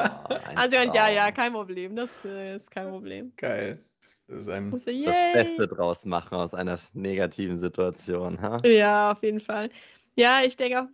also 0.56 0.76
ja, 0.76 1.08
ja, 1.08 1.30
kein 1.30 1.52
Problem. 1.52 1.94
Das 1.94 2.12
äh, 2.24 2.56
ist 2.56 2.70
kein 2.70 2.90
Problem. 2.90 3.32
Geil. 3.36 3.84
Das, 4.30 4.48
ein, 4.48 4.70
das 4.70 4.84
Beste 4.84 5.66
draus 5.66 6.04
machen 6.04 6.36
aus 6.36 6.54
einer 6.54 6.78
negativen 6.92 7.58
Situation. 7.58 8.40
Ha? 8.40 8.62
Ja, 8.64 9.12
auf 9.12 9.22
jeden 9.22 9.40
Fall. 9.40 9.70
Ja, 10.14 10.42
ich 10.44 10.56
denke 10.56 10.82
auch, 10.82 10.86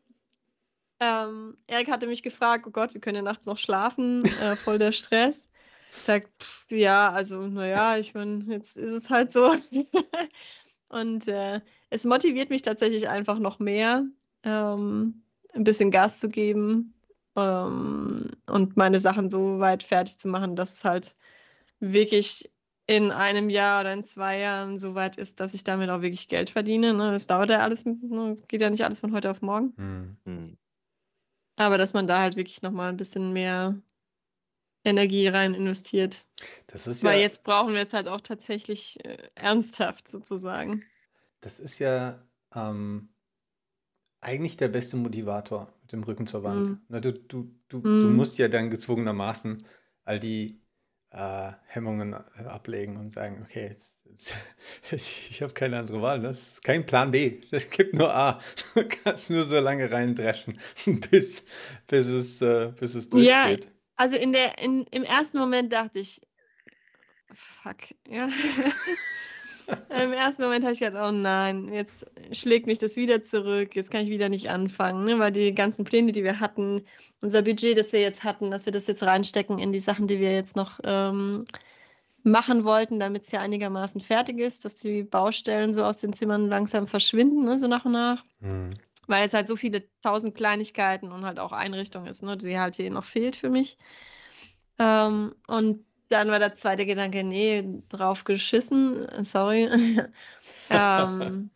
ähm, 1.00 1.54
Erik 1.66 1.90
hatte 1.90 2.06
mich 2.06 2.22
gefragt, 2.22 2.64
oh 2.66 2.70
Gott, 2.70 2.94
wir 2.94 3.00
können 3.00 3.16
ja 3.16 3.22
nachts 3.22 3.46
noch 3.46 3.58
schlafen, 3.58 4.24
äh, 4.24 4.56
voll 4.56 4.78
der 4.78 4.92
Stress. 4.92 5.50
Ich 5.94 6.02
sag, 6.02 6.28
pff, 6.40 6.64
ja, 6.70 7.10
also, 7.10 7.46
naja, 7.46 7.98
ich 7.98 8.14
meine, 8.14 8.44
jetzt 8.48 8.76
ist 8.76 8.94
es 8.94 9.10
halt 9.10 9.32
so. 9.32 9.54
Und 10.88 11.28
äh, 11.28 11.60
es 11.90 12.04
motiviert 12.04 12.48
mich 12.48 12.62
tatsächlich 12.62 13.08
einfach 13.08 13.38
noch 13.38 13.58
mehr, 13.58 14.06
ähm, 14.44 15.22
ein 15.52 15.64
bisschen 15.64 15.90
Gas 15.90 16.20
zu 16.20 16.28
geben 16.28 16.94
ähm, 17.36 18.30
und 18.46 18.76
meine 18.76 19.00
Sachen 19.00 19.30
so 19.30 19.58
weit 19.58 19.82
fertig 19.82 20.18
zu 20.18 20.28
machen, 20.28 20.56
dass 20.56 20.72
es 20.72 20.84
halt 20.84 21.14
wirklich 21.80 22.50
in 22.86 23.10
einem 23.10 23.50
Jahr 23.50 23.80
oder 23.80 23.92
in 23.92 24.04
zwei 24.04 24.38
Jahren 24.38 24.78
so 24.78 24.94
weit 24.94 25.16
ist, 25.16 25.40
dass 25.40 25.54
ich 25.54 25.64
damit 25.64 25.90
auch 25.90 26.02
wirklich 26.02 26.28
Geld 26.28 26.50
verdiene. 26.50 26.94
Ne? 26.94 27.10
Das 27.10 27.26
dauert 27.26 27.50
ja 27.50 27.58
alles, 27.58 27.84
ne? 27.84 28.36
geht 28.48 28.60
ja 28.60 28.70
nicht 28.70 28.84
alles 28.84 29.00
von 29.00 29.12
heute 29.12 29.30
auf 29.30 29.42
morgen. 29.42 29.74
Mhm. 29.76 30.56
Aber 31.56 31.78
dass 31.78 31.94
man 31.94 32.06
da 32.06 32.20
halt 32.20 32.36
wirklich 32.36 32.62
nochmal 32.62 32.90
ein 32.90 32.96
bisschen 32.96 33.32
mehr 33.32 33.74
Energie 34.84 35.26
rein 35.26 35.54
investiert. 35.54 36.26
Das 36.68 36.86
ist 36.86 37.02
Weil 37.02 37.16
ja, 37.16 37.22
jetzt 37.22 37.42
brauchen 37.44 37.74
wir 37.74 37.80
es 37.82 37.92
halt 37.92 38.08
auch 38.08 38.20
tatsächlich 38.20 39.04
äh, 39.04 39.16
ernsthaft 39.34 40.06
sozusagen. 40.06 40.84
das 41.40 41.58
ist 41.60 41.78
ja 41.78 42.22
ähm, 42.54 43.08
eigentlich 44.20 44.56
der 44.56 44.68
beste 44.68 44.96
Motivator 44.96 45.72
mit 45.82 45.92
dem 45.92 46.02
Rücken 46.04 46.26
zur 46.26 46.42
Wand. 46.42 46.68
Mhm. 46.68 46.80
Na, 46.88 47.00
du, 47.00 47.12
du, 47.12 47.50
du, 47.68 47.80
du 47.80 47.88
Mhm. 47.88 48.16
musst 48.16 48.38
ja 48.38 48.48
dann 48.48 48.70
gezwungenermaßen 48.70 49.64
all 50.04 50.20
die 50.20 50.60
äh, 51.16 51.52
Hemmungen 51.66 52.12
äh, 52.14 52.42
ablegen 52.46 52.96
und 52.98 53.10
sagen, 53.12 53.42
okay, 53.44 53.68
jetzt, 53.68 54.00
jetzt 54.10 54.34
ich 54.92 55.42
habe 55.42 55.52
keine 55.54 55.78
andere 55.78 56.02
Wahl. 56.02 56.18
ne? 56.20 56.28
Das 56.28 56.38
ist 56.54 56.64
kein 56.64 56.86
Plan 56.86 57.10
B. 57.10 57.40
Es 57.50 57.70
gibt 57.70 57.94
nur 57.94 58.14
A. 58.14 58.40
Du 58.74 58.84
kannst 59.04 59.30
nur 59.30 59.44
so 59.44 59.58
lange 59.60 59.90
reindreschen, 59.90 60.58
bis, 61.10 61.46
bis 61.88 62.06
es, 62.08 62.42
äh, 62.42 62.72
bis 62.78 62.94
es 62.94 63.08
Ja, 63.10 63.48
durchgeht. 63.48 63.68
also 63.96 64.16
in 64.16 64.32
der, 64.32 64.58
in, 64.58 64.84
im 64.90 65.04
ersten 65.04 65.38
Moment 65.38 65.72
dachte 65.72 65.98
ich, 66.00 66.20
fuck, 67.34 67.76
ja. 68.08 68.28
Im 70.02 70.12
ersten 70.12 70.42
Moment 70.42 70.64
habe 70.64 70.74
ich 70.74 70.80
gedacht, 70.80 71.02
oh 71.08 71.12
nein, 71.12 71.72
jetzt 71.72 72.06
schlägt 72.32 72.66
mich 72.66 72.78
das 72.78 72.96
wieder 72.96 73.22
zurück, 73.22 73.74
jetzt 73.74 73.90
kann 73.90 74.02
ich 74.02 74.10
wieder 74.10 74.28
nicht 74.28 74.50
anfangen, 74.50 75.04
ne? 75.04 75.18
weil 75.18 75.32
die 75.32 75.54
ganzen 75.54 75.84
Pläne, 75.84 76.12
die 76.12 76.24
wir 76.24 76.40
hatten, 76.40 76.84
unser 77.20 77.42
Budget, 77.42 77.76
das 77.76 77.92
wir 77.92 78.00
jetzt 78.00 78.24
hatten, 78.24 78.50
dass 78.50 78.66
wir 78.66 78.72
das 78.72 78.86
jetzt 78.86 79.02
reinstecken 79.02 79.58
in 79.58 79.72
die 79.72 79.78
Sachen, 79.78 80.06
die 80.06 80.20
wir 80.20 80.32
jetzt 80.32 80.56
noch 80.56 80.78
ähm, 80.84 81.44
machen 82.22 82.64
wollten, 82.64 83.00
damit 83.00 83.22
es 83.22 83.30
ja 83.30 83.40
einigermaßen 83.40 84.00
fertig 84.00 84.38
ist, 84.40 84.64
dass 84.64 84.74
die 84.74 85.02
Baustellen 85.02 85.74
so 85.74 85.84
aus 85.84 85.98
den 85.98 86.12
Zimmern 86.12 86.48
langsam 86.48 86.86
verschwinden, 86.86 87.44
ne? 87.44 87.58
so 87.58 87.66
nach 87.66 87.84
und 87.84 87.92
nach. 87.92 88.24
Hm. 88.40 88.74
Weil 89.08 89.24
es 89.24 89.34
halt 89.34 89.46
so 89.46 89.54
viele 89.54 89.84
tausend 90.02 90.34
Kleinigkeiten 90.34 91.12
und 91.12 91.24
halt 91.24 91.38
auch 91.38 91.52
Einrichtung 91.52 92.06
ist, 92.06 92.24
ne, 92.24 92.36
die 92.36 92.58
halt 92.58 92.74
hier 92.74 92.90
noch 92.90 93.04
fehlt 93.04 93.36
für 93.36 93.50
mich. 93.50 93.78
Ähm, 94.80 95.34
und 95.46 95.85
dann 96.08 96.28
war 96.28 96.38
der 96.38 96.54
zweite 96.54 96.86
Gedanke, 96.86 97.24
nee, 97.24 97.64
drauf 97.88 98.24
geschissen, 98.24 99.04
äh, 99.08 99.24
sorry. 99.24 99.68
ähm, 100.70 101.50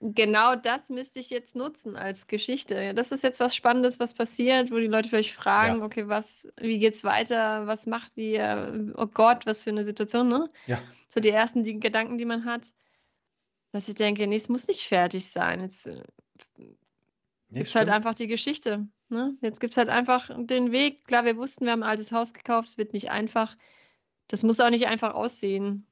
genau 0.00 0.56
das 0.56 0.90
müsste 0.90 1.20
ich 1.20 1.30
jetzt 1.30 1.56
nutzen 1.56 1.96
als 1.96 2.26
Geschichte. 2.26 2.94
Das 2.94 3.12
ist 3.12 3.22
jetzt 3.22 3.40
was 3.40 3.54
Spannendes, 3.54 4.00
was 4.00 4.14
passiert, 4.14 4.70
wo 4.70 4.76
die 4.76 4.86
Leute 4.86 5.08
vielleicht 5.08 5.32
fragen, 5.32 5.78
Ja, 5.78 5.84
okay, 5.84 6.08
was, 6.08 6.48
wie 6.56 6.78
geht's 6.78 7.04
weiter, 7.04 7.66
was 7.66 7.86
macht 7.86 8.16
ihr, 8.16 8.92
oh 8.96 9.06
Gott, 9.06 9.46
was 9.46 9.64
für 9.64 9.70
eine 9.70 9.84
Situation, 9.84 10.28
ne? 10.28 10.50
ja, 10.66 10.80
So 11.08 11.20
die 11.20 11.30
ersten 11.30 11.64
die 11.64 11.78
Gedanken, 11.78 12.18
die 12.18 12.24
man 12.24 12.44
hat, 12.44 12.72
dass 13.72 13.88
ich 13.88 13.94
denke, 13.94 14.26
nee, 14.26 14.36
es 14.36 14.48
muss 14.48 14.68
nicht 14.68 14.86
fertig 14.86 15.26
sein. 15.26 15.60
Jetzt 15.60 15.86
äh, 15.86 16.02
nee, 16.56 16.76
gibt 17.50 17.68
es 17.68 17.74
halt 17.74 17.88
einfach 17.88 18.14
die 18.14 18.26
Geschichte. 18.26 18.88
Ne? 19.08 19.36
Jetzt 19.40 19.60
gibt 19.60 19.72
es 19.72 19.76
halt 19.76 19.88
einfach 19.88 20.30
den 20.36 20.72
Weg. 20.72 21.06
Klar, 21.06 21.24
wir 21.24 21.36
wussten, 21.36 21.64
wir 21.64 21.72
haben 21.72 21.82
ein 21.82 21.90
altes 21.90 22.10
Haus 22.10 22.32
gekauft, 22.34 22.68
es 22.68 22.78
wird 22.78 22.92
nicht 22.92 23.10
einfach. 23.10 23.56
Das 24.28 24.42
muss 24.42 24.60
auch 24.60 24.70
nicht 24.70 24.86
einfach 24.86 25.14
aussehen. 25.14 25.86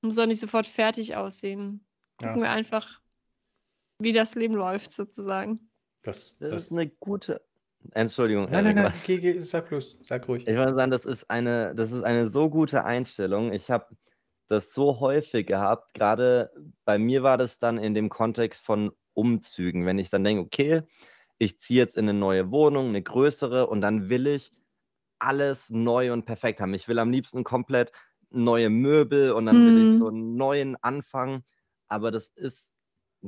Muss 0.00 0.18
auch 0.18 0.26
nicht 0.26 0.40
sofort 0.40 0.66
fertig 0.66 1.16
aussehen. 1.16 1.84
Gucken 2.18 2.42
Ja, 2.42 2.42
wir 2.42 2.50
einfach, 2.50 3.00
wie 3.98 4.12
das 4.12 4.34
Leben 4.34 4.54
läuft, 4.54 4.92
sozusagen. 4.92 5.70
das, 6.02 6.36
Das 6.38 6.52
ist 6.52 6.70
das. 6.70 6.76
eine 6.78 6.88
gute. 6.88 7.42
Entschuldigung, 7.94 8.48
Nein, 8.48 8.64
nein, 8.64 8.76
nein, 8.76 8.92
geh, 9.04 9.18
geh, 9.18 9.40
sag 9.40 9.68
bloß, 9.68 9.98
sag 10.02 10.28
ruhig. 10.28 10.46
Ich 10.46 10.54
würde 10.54 10.74
sagen, 10.76 10.92
das 10.92 11.04
ist 11.04 11.28
eine, 11.30 11.74
das 11.74 11.90
ist 11.90 12.04
eine 12.04 12.28
so 12.28 12.48
gute 12.48 12.84
Einstellung. 12.84 13.52
Ich 13.52 13.70
habe 13.72 13.96
das 14.46 14.72
so 14.72 15.00
häufig 15.00 15.46
gehabt. 15.48 15.92
Gerade 15.94 16.52
bei 16.84 16.98
mir 16.98 17.22
war 17.24 17.38
das 17.38 17.58
dann 17.58 17.78
in 17.78 17.94
dem 17.94 18.08
Kontext 18.08 18.64
von 18.64 18.92
Umzügen. 19.14 19.84
Wenn 19.84 19.98
ich 19.98 20.10
dann 20.10 20.22
denke, 20.22 20.42
okay, 20.42 20.82
ich 21.38 21.58
ziehe 21.58 21.80
jetzt 21.80 21.96
in 21.96 22.08
eine 22.08 22.16
neue 22.16 22.52
Wohnung, 22.52 22.88
eine 22.88 23.02
größere, 23.02 23.66
und 23.66 23.80
dann 23.80 24.08
will 24.08 24.28
ich 24.28 24.52
alles 25.22 25.70
neu 25.70 26.12
und 26.12 26.24
perfekt 26.26 26.60
haben. 26.60 26.74
Ich 26.74 26.88
will 26.88 26.98
am 26.98 27.10
liebsten 27.10 27.44
komplett 27.44 27.92
neue 28.30 28.70
Möbel 28.70 29.32
und 29.32 29.46
dann 29.46 29.64
will 29.64 29.76
ich 29.78 29.88
so 29.96 30.06
Hm. 30.06 30.10
einen 30.10 30.36
neuen 30.36 30.76
Anfang. 30.82 31.44
Aber 31.88 32.10
das 32.10 32.28
ist 32.30 32.76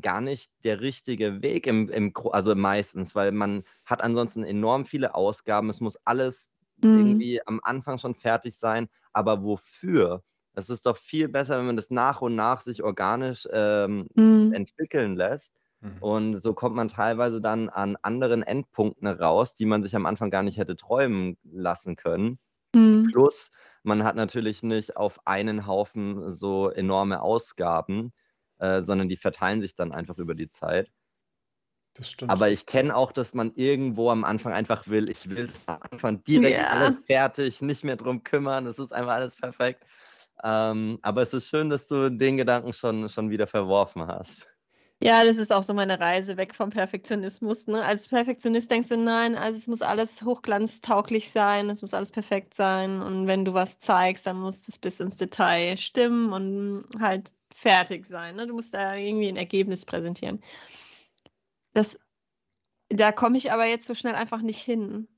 gar 0.01 0.21
nicht 0.21 0.53
der 0.65 0.81
richtige 0.81 1.43
Weg 1.43 1.67
im, 1.67 1.89
im, 1.91 2.13
also 2.33 2.55
meistens, 2.55 3.15
weil 3.15 3.33
man 3.33 3.65
hat 3.85 4.03
ansonsten 4.03 4.43
enorm 4.45 4.87
viele 4.87 5.15
Ausgaben. 5.15 5.71
Es 5.71 5.81
muss 5.81 5.97
alles 6.05 6.51
Hm. 6.83 6.95
irgendwie 6.95 7.47
am 7.47 7.61
Anfang 7.63 7.99
schon 7.99 8.15
fertig 8.15 8.57
sein. 8.59 8.89
Aber 9.13 9.43
wofür? 9.45 10.23
Es 10.55 10.71
ist 10.71 10.87
doch 10.87 10.97
viel 10.97 11.29
besser, 11.29 11.59
wenn 11.59 11.67
man 11.67 11.77
das 11.77 11.91
nach 11.91 12.23
und 12.23 12.35
nach 12.37 12.61
sich 12.61 12.83
organisch 12.83 13.47
ähm, 13.53 14.09
Hm. 14.17 14.51
entwickeln 14.51 15.17
lässt. 15.17 15.57
Mhm. 15.85 15.99
Und 16.01 16.39
so 16.41 16.55
kommt 16.55 16.75
man 16.77 16.89
teilweise 16.89 17.41
dann 17.41 17.69
an 17.69 17.97
anderen 18.03 18.43
Endpunkten 18.43 19.07
raus, 19.07 19.55
die 19.55 19.67
man 19.67 19.83
sich 19.83 19.95
am 19.95 20.07
Anfang 20.07 20.31
gar 20.31 20.43
nicht 20.43 20.57
hätte 20.57 20.77
träumen 20.77 21.37
lassen 21.45 21.97
können. 21.97 22.39
Hm. 22.75 23.05
Plus, 23.13 23.51
man 23.83 24.03
hat 24.03 24.17
natürlich 24.17 24.63
nicht 24.63 24.97
auf 24.97 25.27
einen 25.27 25.67
Haufen 25.67 26.33
so 26.33 26.71
enorme 26.71 27.21
Ausgaben, 27.21 28.13
äh, 28.59 28.81
sondern 28.81 29.09
die 29.09 29.19
verteilen 29.19 29.61
sich 29.61 29.75
dann 29.75 29.93
einfach 29.93 30.17
über 30.19 30.35
die 30.35 30.49
Zeit. 30.49 30.91
Das 31.95 32.11
stimmt. 32.11 32.33
Aber 32.33 32.49
ich 32.49 32.67
kenne 32.67 32.97
auch, 32.97 33.13
dass 33.13 33.35
man 33.35 33.53
irgendwo 33.53 34.11
am 34.11 34.25
Anfang 34.25 34.53
einfach 34.53 34.89
will, 34.89 35.11
ich 35.11 35.29
will 35.29 35.47
das 35.47 35.69
am 35.69 35.79
Anfang 35.91 36.25
direkt 36.25 36.59
Ja. 36.59 36.71
alles 36.71 36.99
fertig, 37.07 37.61
nicht 37.61 37.85
mehr 37.85 37.97
drum 37.97 38.25
kümmern, 38.25 38.67
es 38.67 38.79
ist 38.79 38.93
einfach 38.93 39.13
alles 39.13 39.37
perfekt. 39.37 39.85
Ähm, 40.43 40.99
aber 41.03 41.23
es 41.23 41.33
ist 41.35 41.47
schön, 41.47 41.71
dass 41.71 41.87
du 41.87 42.11
den 42.11 42.37
Gedanken 42.37 42.73
schon, 42.73 43.09
schon 43.09 43.31
wieder 43.31 43.47
verworfen 43.47 44.07
hast. 44.07 44.49
Ja, 45.03 45.25
das 45.25 45.37
ist 45.37 45.53
auch 45.53 45.63
so 45.63 45.75
meine 45.75 46.01
Reise 46.01 46.37
weg 46.37 46.55
vom 46.55 46.71
Perfektionismus. 46.71 47.67
Ne? 47.67 47.83
Als 47.85 48.09
Perfektionist 48.09 48.71
denkst 48.71 48.89
du, 48.89 48.97
nein, 48.97 49.35
also 49.35 49.59
es 49.59 49.67
muss 49.67 49.83
alles 49.83 50.23
hochglanztauglich 50.23 51.31
sein, 51.31 51.69
es 51.69 51.83
muss 51.83 51.93
alles 51.95 52.11
perfekt 52.11 52.55
sein. 52.55 53.03
Und 53.03 53.27
wenn 53.27 53.45
du 53.45 53.53
was 53.53 53.79
zeigst, 53.79 54.27
dann 54.27 54.39
muss 54.39 54.63
das 54.63 54.79
bis 54.79 55.01
ins 55.01 55.17
Detail 55.17 55.77
stimmen 55.77 56.33
und 56.33 56.87
halt 57.01 57.33
fertig 57.55 58.07
sein. 58.07 58.37
Ne? 58.37 58.47
Du 58.47 58.55
musst 58.55 58.73
da 58.73 58.95
irgendwie 58.95 59.29
ein 59.29 59.37
Ergebnis 59.37 59.85
präsentieren. 59.85 60.43
Das, 61.75 61.99
da 62.89 63.13
komme 63.13 63.37
ich 63.37 63.53
aber 63.53 63.67
jetzt 63.67 63.87
so 63.87 63.95
schnell 63.95 64.15
einfach 64.15 64.43
nicht 64.43 64.63
hin. 64.63 65.09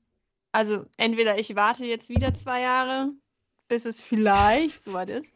Also 0.51 0.85
entweder 0.97 1.39
ich 1.39 1.55
warte 1.55 1.85
jetzt 1.85 2.09
wieder 2.09 2.33
zwei 2.33 2.61
Jahre, 2.61 3.11
bis 3.67 3.85
es 3.85 4.01
vielleicht 4.01 4.83
soweit 4.83 5.09
ist, 5.09 5.31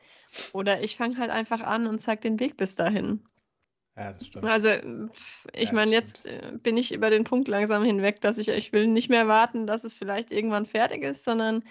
oder 0.51 0.83
ich 0.83 0.97
fange 0.97 1.17
halt 1.17 1.29
einfach 1.29 1.61
an 1.61 1.87
und 1.87 1.99
zeige 1.99 2.21
den 2.21 2.39
Weg 2.39 2.57
bis 2.57 2.75
dahin. 2.75 3.23
Ja, 3.97 4.11
das 4.11 4.25
stimmt. 4.25 4.45
Also, 4.45 4.69
pf, 4.69 5.47
ich 5.53 5.69
Ja, 5.69 5.73
meine, 5.73 5.91
jetzt 5.91 6.25
äh, 6.25 6.53
bin 6.61 6.77
ich 6.77 6.93
über 6.93 7.09
den 7.09 7.23
Punkt 7.23 7.47
langsam 7.47 7.83
hinweg, 7.83 8.21
dass 8.21 8.37
ich, 8.37 8.49
ich 8.49 8.73
will 8.73 8.87
nicht 8.87 9.09
mehr 9.09 9.27
warten, 9.27 9.67
dass 9.67 9.83
es 9.83 9.97
vielleicht 9.97 10.31
irgendwann 10.31 10.65
fertig 10.65 11.03
ist, 11.03 11.23
sondern 11.23 11.63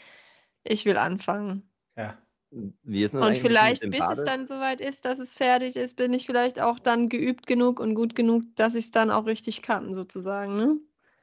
ich 0.64 0.84
will 0.84 0.96
anfangen. 0.96 1.70
Ja, 1.96 2.18
Wie 2.50 3.02
ist 3.04 3.14
das 3.14 3.22
Und 3.26 3.36
vielleicht, 3.38 3.82
bis 3.90 4.00
es 4.00 4.08
Bade? 4.08 4.24
dann 4.24 4.46
soweit 4.46 4.80
ist, 4.80 5.04
dass 5.04 5.18
es 5.18 5.36
fertig 5.36 5.76
ist, 5.76 5.96
bin 5.96 6.12
ich 6.12 6.26
vielleicht 6.26 6.60
auch 6.60 6.78
dann 6.78 7.08
geübt 7.08 7.46
genug 7.46 7.80
und 7.80 7.94
gut 7.94 8.14
genug, 8.14 8.44
dass 8.56 8.74
ich 8.74 8.86
es 8.86 8.90
dann 8.90 9.10
auch 9.10 9.26
richtig 9.26 9.62
kann, 9.62 9.94
sozusagen. 9.94 10.56
Ne? 10.56 10.76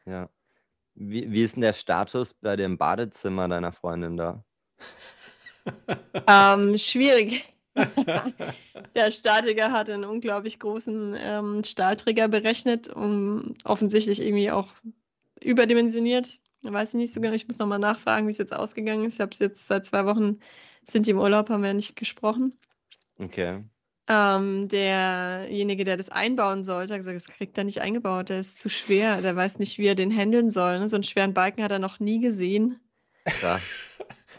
Ja. 0.05 0.29
Wie, 0.95 1.31
wie 1.31 1.43
ist 1.43 1.55
denn 1.55 1.61
der 1.61 1.73
Status 1.73 2.33
bei 2.33 2.55
dem 2.55 2.77
Badezimmer 2.77 3.47
deiner 3.47 3.71
Freundin 3.71 4.17
da? 4.17 4.43
Ähm, 6.27 6.77
schwierig. 6.77 7.45
Der 8.95 9.11
Statiker 9.11 9.71
hat 9.71 9.89
einen 9.89 10.05
unglaublich 10.05 10.59
großen 10.59 11.15
ähm, 11.19 11.63
Stahlträger 11.63 12.27
berechnet, 12.27 12.89
um 12.89 13.53
offensichtlich 13.63 14.21
irgendwie 14.21 14.51
auch 14.51 14.69
überdimensioniert. 15.43 16.39
Weiß 16.63 16.89
ich 16.89 16.95
nicht 16.95 17.13
so 17.13 17.21
genau. 17.21 17.33
Ich 17.33 17.47
muss 17.47 17.59
nochmal 17.59 17.79
nachfragen, 17.79 18.27
wie 18.27 18.31
es 18.31 18.37
jetzt 18.37 18.53
ausgegangen 18.53 19.05
ist. 19.05 19.15
Ich 19.15 19.19
habe 19.19 19.35
jetzt 19.39 19.67
seit 19.67 19.85
zwei 19.85 20.05
Wochen, 20.05 20.39
sind 20.89 21.05
die 21.05 21.11
im 21.11 21.19
Urlaub, 21.19 21.49
haben 21.49 21.63
wir 21.63 21.73
nicht 21.73 21.95
gesprochen. 21.95 22.57
Okay. 23.19 23.63
Ähm, 24.09 24.69
derjenige, 24.69 25.83
der 25.83 25.97
das 25.97 26.09
einbauen 26.09 26.63
sollte, 26.63 26.93
hat 26.93 26.99
gesagt, 26.99 27.17
das 27.17 27.27
kriegt 27.27 27.57
er 27.57 27.65
nicht 27.65 27.81
eingebaut, 27.81 28.29
der 28.29 28.39
ist 28.39 28.57
zu 28.57 28.69
schwer, 28.69 29.21
der 29.21 29.35
weiß 29.35 29.59
nicht, 29.59 29.77
wie 29.79 29.87
er 29.87 29.95
den 29.95 30.15
handeln 30.15 30.49
soll. 30.49 30.79
Ne? 30.79 30.87
So 30.87 30.95
einen 30.95 31.03
schweren 31.03 31.33
Balken 31.33 31.61
hat 31.61 31.71
er 31.71 31.79
noch 31.79 31.99
nie 31.99 32.21
gesehen. 32.21 32.79
Krass. 33.25 33.61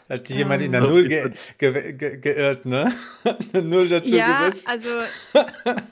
Hat 0.09 0.27
sich 0.27 0.37
jemand 0.37 0.61
in 0.63 0.71
der 0.71 0.81
Ähm, 0.81 0.89
Null 0.89 1.07
ge 1.07 1.31
ge 1.59 1.93
ge 1.93 2.17
geirrt, 2.17 2.65
ne? 2.65 2.91
Eine 3.53 3.61
Null 3.63 3.87
dazu 3.89 4.15
Ja, 4.15 4.49
gesetzt. 4.49 4.67
also 4.67 4.89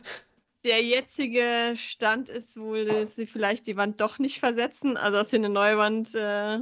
der 0.66 0.84
jetzige 0.84 1.74
Stand 1.76 2.30
ist 2.30 2.58
wohl, 2.60 2.86
dass 2.86 3.16
sie 3.16 3.26
vielleicht 3.28 3.68
die 3.68 3.78
Wand 3.78 4.02
doch 4.02 4.20
nicht 4.20 4.40
versetzen, 4.40 4.98
also 4.98 5.20
dass 5.20 5.30
sie 5.30 5.38
eine 5.38 5.50
neue 5.50 5.78
Wand 5.78 6.14
äh, 6.16 6.56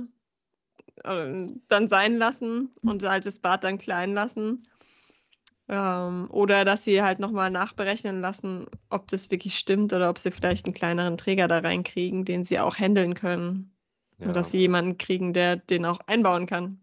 äh, 1.04 1.48
dann 1.68 1.88
sein 1.88 2.18
lassen 2.18 2.70
und 2.84 3.04
halt 3.08 3.26
das 3.26 3.40
Bad 3.40 3.64
dann 3.64 3.78
klein 3.78 4.14
lassen. 4.14 4.68
Ähm, 5.68 6.28
oder 6.30 6.64
dass 6.66 6.84
sie 6.84 7.02
halt 7.02 7.20
nochmal 7.20 7.50
nachberechnen 7.50 8.22
lassen, 8.22 8.68
ob 8.90 9.08
das 9.08 9.32
wirklich 9.32 9.58
stimmt 9.58 9.94
oder 9.94 10.10
ob 10.12 10.20
sie 10.20 10.30
vielleicht 10.30 10.66
einen 10.66 10.76
kleineren 10.76 11.18
Träger 11.18 11.48
da 11.48 11.58
reinkriegen, 11.60 12.24
den 12.26 12.44
sie 12.44 12.60
auch 12.60 12.78
handeln 12.78 13.16
können. 13.16 13.72
Ja. 14.20 14.28
Und 14.28 14.36
dass 14.36 14.52
sie 14.52 14.60
jemanden 14.60 14.98
kriegen, 15.00 15.34
der 15.34 15.56
den 15.56 15.86
auch 15.86 16.00
einbauen 16.06 16.46
kann. 16.46 16.82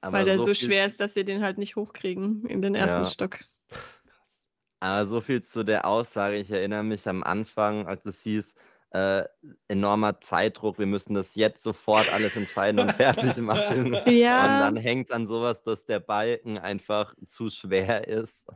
Aber 0.00 0.18
Weil 0.18 0.24
der 0.24 0.38
so, 0.38 0.46
viel, 0.46 0.54
schwer 0.54 0.86
ist, 0.86 1.00
dass 1.00 1.14
sie 1.14 1.24
den 1.24 1.42
halt 1.42 1.58
nicht 1.58 1.76
hochkriegen 1.76 2.46
in 2.46 2.62
den 2.62 2.74
ersten 2.74 3.04
Ja. 3.04 3.10
Stock. 3.10 3.40
Krass. 3.68 4.44
Aber 4.80 5.06
so 5.06 5.20
viel 5.20 5.42
zu 5.42 5.64
der 5.64 5.86
Aussage. 5.86 6.36
Ich 6.36 6.50
erinnere 6.50 6.82
mich 6.82 7.08
am 7.08 7.22
Anfang, 7.22 7.86
als 7.86 8.06
es 8.06 8.22
hieß, 8.22 8.54
äh, 8.90 9.24
enormer 9.68 10.20
Zeitdruck, 10.20 10.78
wir 10.78 10.86
müssen 10.86 11.14
das 11.14 11.34
jetzt 11.34 11.62
sofort 11.62 12.10
alles 12.12 12.36
entscheiden 12.36 12.80
und 12.80 12.92
fertig 12.92 13.36
machen. 13.38 13.96
Ja. 14.06 14.42
Und 14.44 14.60
dann 14.60 14.76
hängt 14.76 15.12
an 15.12 15.26
sowas, 15.26 15.62
dass 15.62 15.84
der 15.84 16.00
Balken 16.00 16.56
einfach 16.58 17.14
zu 17.26 17.50
schwer 17.50 18.06
ist. 18.06 18.46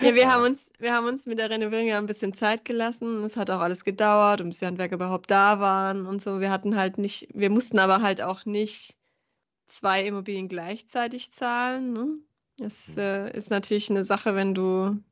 Ja, 0.00 0.14
wir 0.14 0.32
haben 0.32 0.44
uns, 0.44 0.70
wir 0.78 0.94
haben 0.94 1.06
uns 1.06 1.26
mit 1.26 1.38
der 1.38 1.50
Renovierung 1.50 1.86
ja 1.86 1.98
ein 1.98 2.06
bisschen 2.06 2.32
Zeit 2.32 2.64
gelassen. 2.64 3.22
Es 3.24 3.36
hat 3.36 3.50
auch 3.50 3.60
alles 3.60 3.84
gedauert, 3.84 4.40
um 4.40 4.48
bis 4.48 4.60
die 4.60 4.66
Handwerker 4.66 4.94
überhaupt 4.94 5.30
da 5.30 5.60
waren 5.60 6.06
und 6.06 6.22
so. 6.22 6.40
Wir 6.40 6.50
hatten 6.50 6.76
halt 6.76 6.96
nicht, 6.96 7.28
wir 7.34 7.50
mussten 7.50 7.78
aber 7.78 8.00
halt 8.00 8.22
auch 8.22 8.46
nicht 8.46 8.96
zwei 9.68 10.04
Immobilien 10.06 10.48
gleichzeitig 10.48 11.30
zahlen. 11.32 11.92
Ne? 11.92 12.06
Das 12.58 12.96
äh, 12.96 13.30
ist 13.36 13.50
natürlich 13.50 13.90
eine 13.90 14.04
Sache, 14.04 14.34
wenn 14.34 14.54
du 14.54 15.02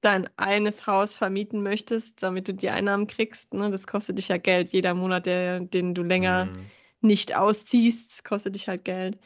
dein 0.00 0.28
eines 0.36 0.86
Haus 0.86 1.16
vermieten 1.16 1.62
möchtest, 1.62 2.22
damit 2.22 2.48
du 2.48 2.54
die 2.54 2.70
Einnahmen 2.70 3.06
kriegst. 3.06 3.54
Ne? 3.54 3.70
Das 3.70 3.86
kostet 3.86 4.18
dich 4.18 4.28
ja 4.28 4.36
Geld. 4.36 4.68
Jeder 4.68 4.94
Monat, 4.94 5.26
der, 5.26 5.60
den 5.60 5.94
du 5.94 6.02
länger 6.02 6.46
Mhm. 6.46 6.66
nicht 7.00 7.34
ausziehst, 7.34 8.24
kostet 8.24 8.54
dich 8.54 8.68
halt 8.68 8.84
Geld. 8.84 9.18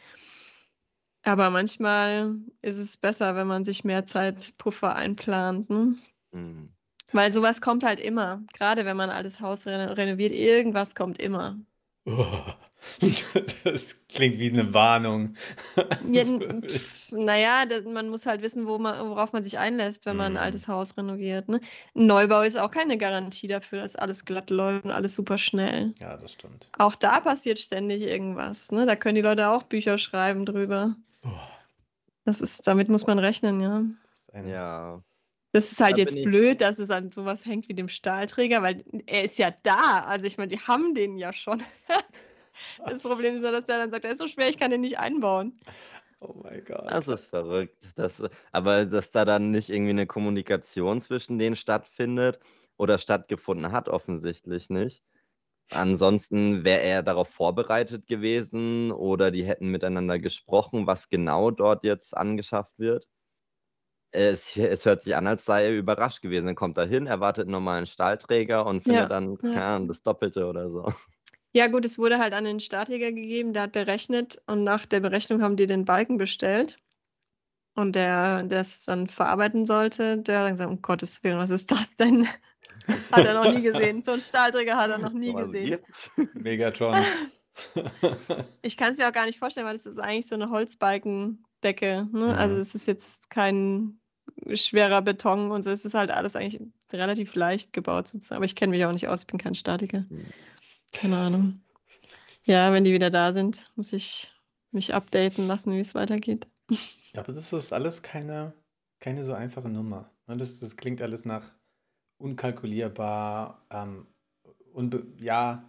Aber 1.22 1.50
manchmal 1.50 2.36
ist 2.62 2.78
es 2.78 2.96
besser, 2.96 3.36
wenn 3.36 3.46
man 3.46 3.64
sich 3.64 3.84
mehr 3.84 4.06
Zeitpuffer 4.06 4.94
einplant. 4.94 5.68
Ne? 5.68 5.96
Hm. 6.32 6.70
Weil 7.12 7.32
sowas 7.32 7.60
kommt 7.60 7.82
halt 7.84 8.00
immer. 8.00 8.42
Gerade 8.54 8.84
wenn 8.84 8.96
man 8.96 9.10
ein 9.10 9.16
altes 9.16 9.40
Haus 9.40 9.66
reno 9.66 9.92
renoviert, 9.92 10.32
irgendwas 10.32 10.94
kommt 10.94 11.20
immer. 11.20 11.58
Oh, 12.06 12.26
das 13.64 14.00
klingt 14.08 14.38
wie 14.38 14.50
eine 14.50 14.72
Warnung. 14.74 15.34
Ja, 16.10 16.24
naja, 17.10 17.66
das, 17.66 17.84
man 17.84 18.08
muss 18.08 18.26
halt 18.26 18.42
wissen, 18.42 18.66
wo 18.66 18.78
man, 18.78 19.08
worauf 19.10 19.32
man 19.32 19.42
sich 19.42 19.58
einlässt, 19.58 20.06
wenn 20.06 20.16
man 20.16 20.28
ein 20.28 20.32
Mhm. 20.32 20.38
altes 20.38 20.68
Haus 20.68 20.96
renoviert. 20.96 21.48
Ne? 21.48 21.60
Ein 21.94 22.06
Neubau 22.06 22.42
ist 22.42 22.58
auch 22.58 22.70
keine 22.70 22.96
Garantie 22.98 23.46
dafür, 23.48 23.82
dass 23.82 23.96
alles 23.96 24.24
glatt 24.24 24.50
läuft 24.50 24.84
und 24.84 24.90
alles 24.90 25.14
super 25.14 25.38
schnell. 25.38 25.92
Ja, 26.00 26.16
das 26.16 26.32
stimmt. 26.32 26.68
Auch 26.78 26.94
da 26.94 27.20
passiert 27.20 27.58
ständig 27.58 28.02
irgendwas. 28.02 28.70
Ne? 28.70 28.86
Da 28.86 28.96
können 28.96 29.14
die 29.16 29.20
Leute 29.22 29.48
auch 29.48 29.64
Bücher 29.64 29.98
schreiben 29.98 30.46
drüber. 30.46 30.96
Oh, 31.24 31.28
Das 32.24 32.40
ist, 32.40 32.66
damit 32.66 32.88
muss 32.88 33.06
man 33.06 33.18
rechnen, 33.18 33.60
ja. 33.60 33.82
das 33.82 34.20
ist 34.28 34.34
ein, 34.34 34.48
Ja. 34.48 35.02
Das 35.52 35.72
ist 35.72 35.80
halt 35.80 35.96
Da 35.96 36.02
jetzt 36.02 36.14
blöd, 36.22 36.60
dass 36.60 36.78
es 36.78 36.90
an 36.90 37.10
sowas 37.10 37.44
hängt 37.44 37.68
wie 37.68 37.74
dem 37.74 37.88
Stahlträger, 37.88 38.62
weil 38.62 38.84
er 39.06 39.24
ist 39.24 39.36
ja 39.36 39.50
da. 39.64 40.04
Also 40.04 40.26
ich 40.26 40.38
meine, 40.38 40.46
die 40.46 40.60
haben 40.60 40.94
den 40.94 41.18
ja 41.18 41.32
schon. 41.32 41.60
Das 42.86 43.02
Problem 43.02 43.34
ist 43.34 43.42
nur, 43.42 43.52
dass 43.52 43.66
der 43.66 43.78
dann 43.78 43.90
sagt, 43.90 44.04
er 44.04 44.12
ist 44.12 44.18
so 44.18 44.26
schwer, 44.28 44.48
ich 44.48 44.58
kann 44.58 44.70
den 44.70 44.80
nicht 44.80 44.98
einbauen. 44.98 45.60
Oh 46.20 46.34
mein 46.42 46.64
Gott. 46.64 46.90
Das 46.90 47.08
ist 47.08 47.24
verrückt. 47.26 47.92
Das, 47.96 48.22
aber 48.52 48.84
dass 48.86 49.10
da 49.10 49.24
dann 49.24 49.50
nicht 49.50 49.70
irgendwie 49.70 49.90
eine 49.90 50.06
Kommunikation 50.06 51.00
zwischen 51.00 51.38
denen 51.38 51.56
stattfindet 51.56 52.40
oder 52.76 52.98
stattgefunden 52.98 53.72
hat, 53.72 53.88
offensichtlich 53.88 54.68
nicht. 54.70 55.02
Ansonsten 55.72 56.64
wäre 56.64 56.82
er 56.82 57.02
darauf 57.02 57.28
vorbereitet 57.30 58.06
gewesen 58.06 58.92
oder 58.92 59.30
die 59.30 59.44
hätten 59.44 59.68
miteinander 59.68 60.18
gesprochen, 60.18 60.86
was 60.86 61.08
genau 61.08 61.50
dort 61.52 61.84
jetzt 61.84 62.16
angeschafft 62.16 62.78
wird. 62.78 63.08
Es, 64.12 64.56
es 64.56 64.84
hört 64.84 65.02
sich 65.02 65.14
an, 65.16 65.26
als 65.26 65.44
sei 65.44 65.66
er 65.66 65.76
überrascht 65.78 66.20
gewesen. 66.22 66.48
Er 66.48 66.54
kommt 66.54 66.76
da 66.78 66.84
hin, 66.84 67.06
erwartet 67.06 67.42
einen 67.44 67.52
normalen 67.52 67.86
Stahlträger 67.86 68.66
und 68.66 68.82
findet 68.82 69.04
Ja, 69.04 69.08
dann 69.10 69.36
ja. 69.42 69.50
keine 69.50 69.64
Ahnung, 69.64 69.88
das 69.88 70.02
Doppelte 70.02 70.46
oder 70.46 70.70
so. 70.70 70.92
Ja, 71.52 71.66
gut, 71.66 71.84
es 71.84 71.98
wurde 71.98 72.18
halt 72.18 72.32
an 72.32 72.44
den 72.44 72.60
Stahlträger 72.60 73.10
gegeben, 73.12 73.52
der 73.52 73.62
hat 73.62 73.72
berechnet 73.72 74.40
und 74.46 74.62
nach 74.64 74.86
der 74.86 75.00
Berechnung 75.00 75.42
haben 75.42 75.56
die 75.56 75.66
den 75.66 75.84
Balken 75.84 76.16
bestellt. 76.16 76.76
Und 77.74 77.94
der, 77.94 78.42
der 78.44 78.60
es 78.60 78.84
dann 78.84 79.06
verarbeiten 79.08 79.64
sollte, 79.64 80.18
der 80.18 80.38
hat 80.38 80.44
dann 80.46 80.52
gesagt, 80.54 80.70
um 80.70 80.82
Gottes 80.82 81.22
Willen, 81.24 81.38
was 81.38 81.50
ist 81.50 81.70
das 81.70 81.88
denn? 81.98 82.26
hat 83.12 83.24
er 83.24 83.34
noch 83.34 83.52
nie 83.52 83.62
gesehen. 83.62 84.02
So 84.04 84.12
einen 84.12 84.20
Stahlträger 84.20 84.76
hat 84.76 84.90
er 84.90 84.98
noch 84.98 85.12
nie 85.12 85.32
Was 85.32 85.46
gesehen. 85.46 85.70
gibt's? 85.70 86.10
Megatron. 86.34 87.04
Ich 88.62 88.76
kann 88.76 88.92
es 88.92 88.98
mir 88.98 89.08
auch 89.08 89.12
gar 89.12 89.24
nicht 89.26 89.38
vorstellen, 89.38 89.66
weil 89.66 89.74
das 89.74 89.86
ist 89.86 89.98
eigentlich 89.98 90.26
so 90.26 90.34
eine 90.34 90.50
Holzbalkendecke. 90.50 92.08
Ne? 92.12 92.36
Also 92.36 92.56
Mhm. 92.56 92.60
es 92.60 92.74
ist 92.74 92.86
jetzt 92.86 93.30
kein 93.30 94.00
schwerer 94.52 95.00
Beton 95.02 95.50
und 95.50 95.62
so. 95.62 95.70
Es 95.70 95.84
ist 95.84 95.94
halt 95.94 96.10
alles 96.10 96.36
eigentlich 96.36 96.60
relativ 96.92 97.34
leicht 97.34 97.72
gebaut 97.72 98.08
sozusagen. 98.08 98.36
Aber 98.36 98.44
ich 98.44 98.56
kenne 98.56 98.72
mich 98.72 98.84
auch 98.84 98.92
nicht 98.92 99.08
aus, 99.08 99.22
ich 99.22 99.26
bin 99.26 99.38
kein 99.38 99.54
Statiker. 99.54 100.04
Hm. 100.08 100.26
Keine 100.92 101.16
Ahnung. 101.16 101.60
Ja, 102.44 102.72
wenn 102.72 102.84
die 102.84 102.92
wieder 102.92 103.10
da 103.10 103.32
sind, 103.32 103.64
muss 103.76 103.92
ich 103.92 104.32
mich 104.70 104.94
updaten 104.94 105.46
lassen, 105.46 105.72
wie 105.72 105.80
es 105.80 105.94
weitergeht. 105.94 106.46
Ja, 107.12 107.22
aber 107.22 107.32
das 107.32 107.52
ist 107.52 107.72
alles 107.72 108.02
keine, 108.02 108.54
keine 109.00 109.24
so 109.24 109.34
einfache 109.34 109.68
Nummer. 109.68 110.10
ne? 110.26 110.36
Das, 110.36 110.60
das 110.60 110.76
klingt 110.76 111.02
alles 111.02 111.24
nach 111.24 111.44
unkalkulierbar. 112.18 113.66
Ähm, 113.70 114.06
unbe 114.72 115.06
ja, 115.18 115.68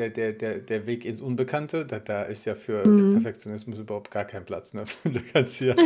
der, 0.00 0.10
der, 0.10 0.32
der, 0.32 0.58
der 0.58 0.86
Weg 0.86 1.04
ins 1.04 1.20
Unbekannte, 1.20 1.84
da, 1.86 1.98
da 2.00 2.22
ist 2.22 2.44
ja 2.46 2.54
für 2.54 2.82
Mhm. 2.84 3.10
Perfektionismus 3.10 3.78
überhaupt 3.78 4.10
gar 4.10 4.24
kein 4.24 4.44
Platz. 4.44 4.74
Ne? 4.74 4.84
Du 5.04 5.20
kannst 5.32 5.56
hier 5.58 5.76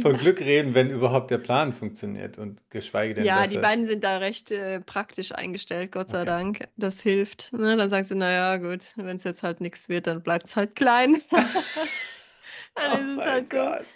von 0.00 0.16
Glück 0.16 0.40
reden, 0.40 0.74
wenn 0.74 0.90
überhaupt 0.90 1.30
der 1.30 1.38
Plan 1.38 1.72
funktioniert 1.72 2.38
und 2.38 2.68
geschweige 2.70 3.14
denn, 3.14 3.24
Ja, 3.24 3.46
die 3.46 3.58
beiden 3.58 3.86
sind 3.86 4.04
da 4.04 4.18
recht 4.18 4.50
äh, 4.50 4.80
praktisch 4.80 5.32
eingestellt, 5.32 5.92
Gott 5.92 6.10
sei 6.10 6.22
Okay. 6.22 6.26
Dank. 6.26 6.68
Das 6.76 7.00
hilft. 7.00 7.52
Ne? 7.52 7.76
Dann 7.76 7.88
sagst 7.90 8.10
du, 8.10 8.16
naja, 8.16 8.56
gut, 8.58 8.82
wenn 8.96 9.16
es 9.16 9.24
jetzt 9.24 9.42
halt 9.42 9.60
nichts 9.60 9.88
wird, 9.88 10.06
dann 10.06 10.22
bleibt 10.22 10.46
es 10.46 10.56
halt 10.56 10.74
klein. 10.76 11.20
dann 12.74 12.92
Oh 12.92 12.96
ist 13.14 13.18
es 13.20 13.24
halt 13.26 13.50
so. 13.50 13.56
Gott, 13.56 13.86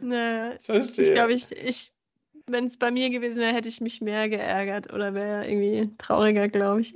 Naja, 0.00 0.54
ich 0.58 0.64
verstehe. 0.66 1.04
Ich 1.04 1.12
glaube, 1.12 1.32
ich, 1.34 1.52
ich, 1.52 1.92
wenn 2.46 2.66
es 2.66 2.78
bei 2.78 2.90
mir 2.90 3.10
gewesen 3.10 3.40
wäre, 3.40 3.54
hätte 3.54 3.68
ich 3.68 3.80
mich 3.80 4.00
mehr 4.00 4.28
geärgert 4.28 4.92
oder 4.92 5.14
wäre 5.14 5.48
irgendwie 5.48 5.90
trauriger, 5.98 6.48
glaube 6.48 6.82
ich. 6.82 6.94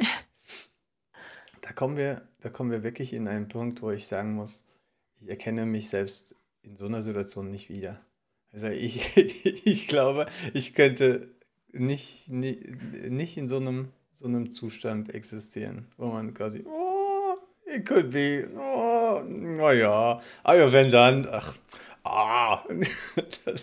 Da 1.70 1.74
kommen 1.74 1.96
wir, 1.96 2.22
da 2.40 2.48
kommen 2.48 2.72
wir 2.72 2.82
wirklich 2.82 3.12
in 3.12 3.28
einen 3.28 3.46
Punkt, 3.46 3.80
wo 3.80 3.92
ich 3.92 4.08
sagen 4.08 4.34
muss, 4.34 4.64
ich 5.20 5.28
erkenne 5.28 5.66
mich 5.66 5.88
selbst 5.88 6.34
in 6.62 6.76
so 6.76 6.86
einer 6.86 7.00
Situation 7.00 7.52
nicht 7.52 7.68
wieder. 7.68 8.00
Also 8.52 8.66
ich, 8.66 9.16
ich 9.64 9.86
glaube, 9.86 10.26
ich 10.52 10.74
könnte 10.74 11.28
nicht, 11.70 12.28
nicht, 12.28 12.66
nicht 13.08 13.36
in 13.36 13.48
so 13.48 13.58
einem, 13.58 13.92
so 14.10 14.26
einem 14.26 14.50
Zustand 14.50 15.14
existieren, 15.14 15.86
wo 15.96 16.06
man 16.06 16.34
quasi, 16.34 16.64
oh, 16.66 17.36
it 17.66 17.86
could 17.86 18.10
be, 18.10 18.50
oh, 18.58 19.22
naja, 19.24 20.20
ah 20.42 20.54
ja, 20.54 20.72
wenn 20.72 20.90
dann, 20.90 21.28
ach, 21.30 21.56
ah, 22.02 22.64
das, 23.44 23.60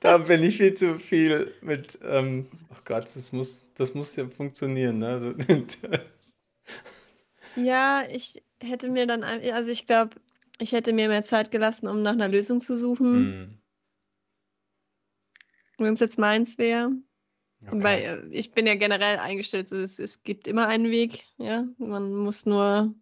da 0.00 0.16
bin 0.16 0.42
ich 0.42 0.56
viel 0.56 0.76
zu 0.76 0.98
viel 0.98 1.52
mit, 1.60 1.98
ähm, 2.02 2.46
oh 2.70 2.80
Gott, 2.86 3.10
das 3.14 3.32
muss, 3.32 3.66
das 3.74 3.92
muss 3.92 4.16
ja 4.16 4.26
funktionieren, 4.28 5.00
ne? 5.00 5.08
Also, 5.08 5.34
Ja, 7.56 8.04
ich 8.10 8.42
hätte 8.60 8.88
mir 8.88 9.06
dann, 9.06 9.22
also 9.22 9.70
ich 9.70 9.86
glaube, 9.86 10.16
ich 10.58 10.72
hätte 10.72 10.92
mir 10.92 11.08
mehr 11.08 11.22
Zeit 11.22 11.50
gelassen, 11.50 11.88
um 11.88 12.02
nach 12.02 12.12
einer 12.12 12.28
Lösung 12.28 12.60
zu 12.60 12.76
suchen, 12.76 13.14
Hm, 13.16 13.58
wenn 15.78 15.94
es 15.94 16.00
jetzt 16.00 16.18
meins 16.18 16.58
wäre. 16.58 16.90
okay. 17.66 17.82
Weil 17.82 18.00
äh, 18.00 18.36
ich 18.36 18.52
bin 18.52 18.66
ja 18.66 18.74
generell 18.74 19.18
eingestellt, 19.18 19.68
so 19.68 19.76
es, 19.76 19.98
es 19.98 20.22
gibt 20.22 20.46
immer 20.46 20.66
einen 20.68 20.90
Weg, 20.90 21.24
ja. 21.38 21.64
Man 21.78 22.14
muss 22.14 22.46
nur, 22.46 22.94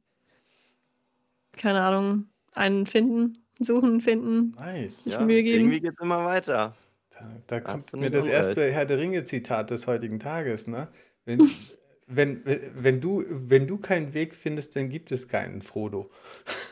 keine 1.52 1.82
Ahnung, 1.82 2.26
einen 2.54 2.86
finden, 2.86 3.32
suchen, 3.58 4.00
finden. 4.00 4.52
Nice. 4.52 5.06
Ja, 5.06 5.24
Mühe 5.24 5.42
geben. 5.42 5.60
irgendwie 5.60 5.80
geht's 5.80 6.00
immer 6.00 6.24
weiter. 6.24 6.70
Da, 7.10 7.42
da 7.46 7.60
kommt 7.60 7.92
mir 7.92 8.10
das 8.10 8.26
erste 8.26 8.70
Herr 8.72 8.86
der 8.86 8.98
Ringe-Zitat 8.98 9.70
des 9.70 9.86
heutigen 9.86 10.18
Tages, 10.18 10.66
ne? 10.66 10.88
Wenn, 11.24 11.40
wenn, 12.16 12.42
wenn, 12.74 13.00
du, 13.00 13.24
wenn 13.28 13.66
du 13.66 13.78
keinen 13.78 14.14
Weg 14.14 14.34
findest, 14.34 14.76
dann 14.76 14.88
gibt 14.88 15.12
es 15.12 15.28
keinen, 15.28 15.62
Frodo. 15.62 16.10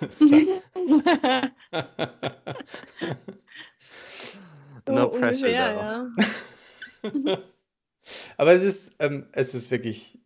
So 4.86 4.94
No 4.94 5.08
pressure 5.10 5.50
ja. 5.50 6.10
Aber 8.36 8.52
es 8.52 8.62
ist, 8.62 8.96
ähm, 8.98 9.26
es 9.32 9.54
ist 9.54 9.70
wirklich, 9.70 10.18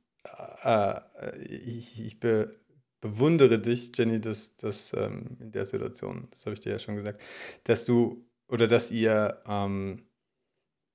äh, 0.63 0.99
äh, 1.17 1.39
ich, 1.43 2.01
ich 2.01 2.19
be, 2.21 2.59
bewundere 3.01 3.61
dich, 3.61 3.93
Jenny, 3.95 4.21
dass, 4.21 4.57
dass 4.57 4.93
ähm, 4.95 5.37
in 5.41 5.53
der 5.53 5.67
Situation, 5.67 6.29
das 6.31 6.47
habe 6.47 6.55
ich 6.55 6.61
dir 6.61 6.73
ja 6.73 6.79
schon 6.79 6.97
gesagt, 6.97 7.21
dass 7.65 7.85
du 7.85 8.25
oder 8.49 8.67
dass 8.67 8.91
ihr 8.91 9.43
ähm, 9.47 10.07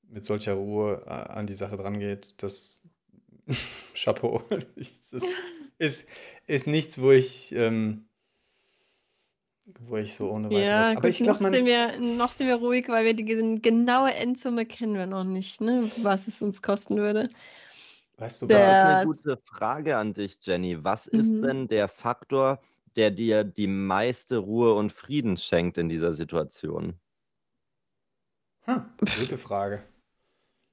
mit 0.04 0.26
solcher 0.26 0.54
Ruhe 0.54 1.04
äh, 1.06 1.10
an 1.10 1.46
die 1.46 1.54
Sache 1.54 1.76
dran 1.76 2.00
geht. 2.00 2.42
Chapeau. 3.96 4.44
Das 4.50 5.24
ist, 5.78 6.08
ist 6.48 6.68
nichts, 6.68 7.02
wo 7.02 7.12
ich, 7.12 7.52
ähm, 7.54 8.08
wo 9.80 9.98
ich 9.98 10.14
so 10.16 10.30
ohne 10.32 10.50
weiteres. 10.50 10.68
Ja, 10.68 10.90
Aber 10.92 11.02
gut, 11.02 11.10
ich 11.12 11.18
glaube, 11.24 11.44
noch 11.44 11.50
sind 11.52 11.66
wir, 11.66 12.00
noch 12.00 12.32
sind 12.32 12.48
wir 12.48 12.56
ruhig, 12.56 12.88
weil 12.90 13.06
wir 13.06 13.14
die 13.14 13.26
gen- 13.26 13.62
genaue 13.62 14.14
Endsumme 14.14 14.66
kennen 14.66 14.96
wir 14.96 15.06
noch 15.06 15.24
nicht, 15.24 15.62
ne? 15.62 15.90
Was 16.02 16.28
es 16.28 16.42
uns 16.42 16.62
kosten 16.62 16.98
würde. 16.98 17.30
Weißt 18.18 18.42
du 18.42 18.48
Der- 18.48 18.68
Das 18.68 18.68
was? 18.68 18.78
ist 18.78 18.90
eine 18.90 19.06
gute 19.06 19.42
Frage 19.46 19.98
an 19.98 20.14
dich, 20.14 20.40
Jenny. 20.42 20.84
Was 20.84 21.08
ist 21.08 21.30
Mhm. 21.30 21.42
denn 21.42 21.68
der 21.68 21.88
Faktor, 21.88 22.60
der 22.96 23.12
dir 23.12 23.44
die 23.44 23.68
meiste 23.68 24.38
Ruhe 24.38 24.74
und 24.74 24.92
Frieden 24.92 25.38
schenkt 25.38 25.78
in 25.78 25.88
dieser 25.88 26.14
Situation? 26.14 27.00
Hm, 28.66 28.86
gute 29.00 29.38
Frage. 29.38 29.84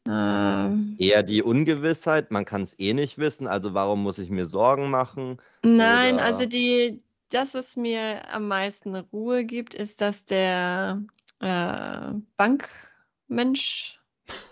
Ähm, 0.08 0.96
Eher 0.98 1.22
die 1.22 1.42
Ungewissheit, 1.42 2.30
man 2.30 2.44
kann 2.44 2.62
es 2.62 2.78
eh 2.78 2.94
nicht 2.94 3.18
wissen, 3.18 3.46
also 3.46 3.74
warum 3.74 4.02
muss 4.02 4.18
ich 4.18 4.30
mir 4.30 4.46
Sorgen 4.46 4.90
machen? 4.90 5.38
Nein, 5.62 6.18
also 6.20 6.46
die, 6.46 7.02
das, 7.30 7.54
was 7.54 7.76
mir 7.76 8.32
am 8.32 8.48
meisten 8.48 8.94
Ruhe 8.94 9.44
gibt, 9.44 9.74
ist, 9.74 10.00
dass 10.00 10.24
der 10.24 11.02
äh, 11.40 12.12
Bankmensch, 12.36 14.00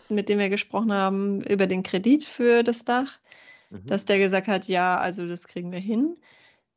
mit 0.08 0.28
dem 0.28 0.38
wir 0.38 0.48
gesprochen 0.48 0.92
haben, 0.92 1.42
über 1.42 1.66
den 1.66 1.82
Kredit 1.82 2.24
für 2.24 2.62
das 2.62 2.84
Dach, 2.84 3.18
mhm. 3.70 3.86
dass 3.86 4.04
der 4.04 4.18
gesagt 4.18 4.48
hat, 4.48 4.66
ja, 4.66 4.98
also 4.98 5.26
das 5.26 5.46
kriegen 5.46 5.72
wir 5.72 5.80
hin. 5.80 6.16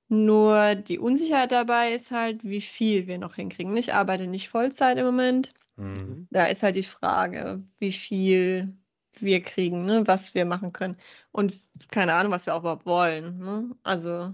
Nur 0.10 0.76
die 0.76 1.00
Unsicherheit 1.00 1.52
dabei 1.52 1.92
ist 1.92 2.12
halt, 2.12 2.44
wie 2.44 2.62
viel 2.62 3.08
wir 3.08 3.18
noch 3.18 3.36
hinkriegen. 3.36 3.76
Ich 3.76 3.94
arbeite 3.94 4.28
nicht 4.28 4.48
Vollzeit 4.48 4.98
im 4.98 5.06
Moment. 5.06 5.54
Mhm. 5.78 6.28
Da 6.32 6.48
ist 6.48 6.64
halt 6.64 6.76
die 6.76 6.84
Frage, 6.84 7.64
wie 7.78 7.92
viel 7.92 8.76
wir 9.22 9.42
kriegen, 9.42 9.86
ne? 9.86 10.06
was 10.06 10.36
wir 10.36 10.46
machen 10.46 10.74
können. 10.74 10.98
Und 11.32 11.54
keine 11.92 12.14
Ahnung, 12.14 12.32
was 12.32 12.46
wir 12.46 12.56
auch 12.56 12.62
überhaupt 12.62 12.86
wollen. 12.86 13.38
Ne? 13.40 13.76
Also, 13.84 14.34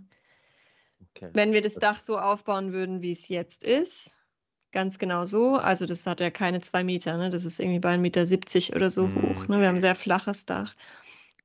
okay. 1.10 1.30
wenn 1.34 1.54
wir 1.54 1.62
das 1.62 1.76
Dach 1.76 2.00
so 2.00 2.18
aufbauen 2.18 2.74
würden, 2.74 3.02
wie 3.02 3.12
es 3.12 3.28
jetzt 3.28 3.64
ist, 3.64 4.22
ganz 4.72 4.98
genau 4.98 5.24
so, 5.26 5.56
also 5.56 5.86
das 5.86 6.08
hat 6.08 6.20
ja 6.20 6.32
keine 6.32 6.60
zwei 6.60 6.84
Meter, 6.84 7.18
ne? 7.18 7.30
das 7.30 7.46
ist 7.46 7.60
irgendwie 7.60 7.80
bei 7.80 7.96
1,70 7.96 8.00
Meter 8.00 8.76
oder 8.76 8.90
so 8.90 9.08
mhm. 9.08 9.22
hoch. 9.22 9.48
Ne? 9.48 9.60
Wir 9.60 9.68
haben 9.68 9.76
ein 9.76 9.82
sehr 9.82 9.96
flaches 9.96 10.46
Dach. 10.46 10.76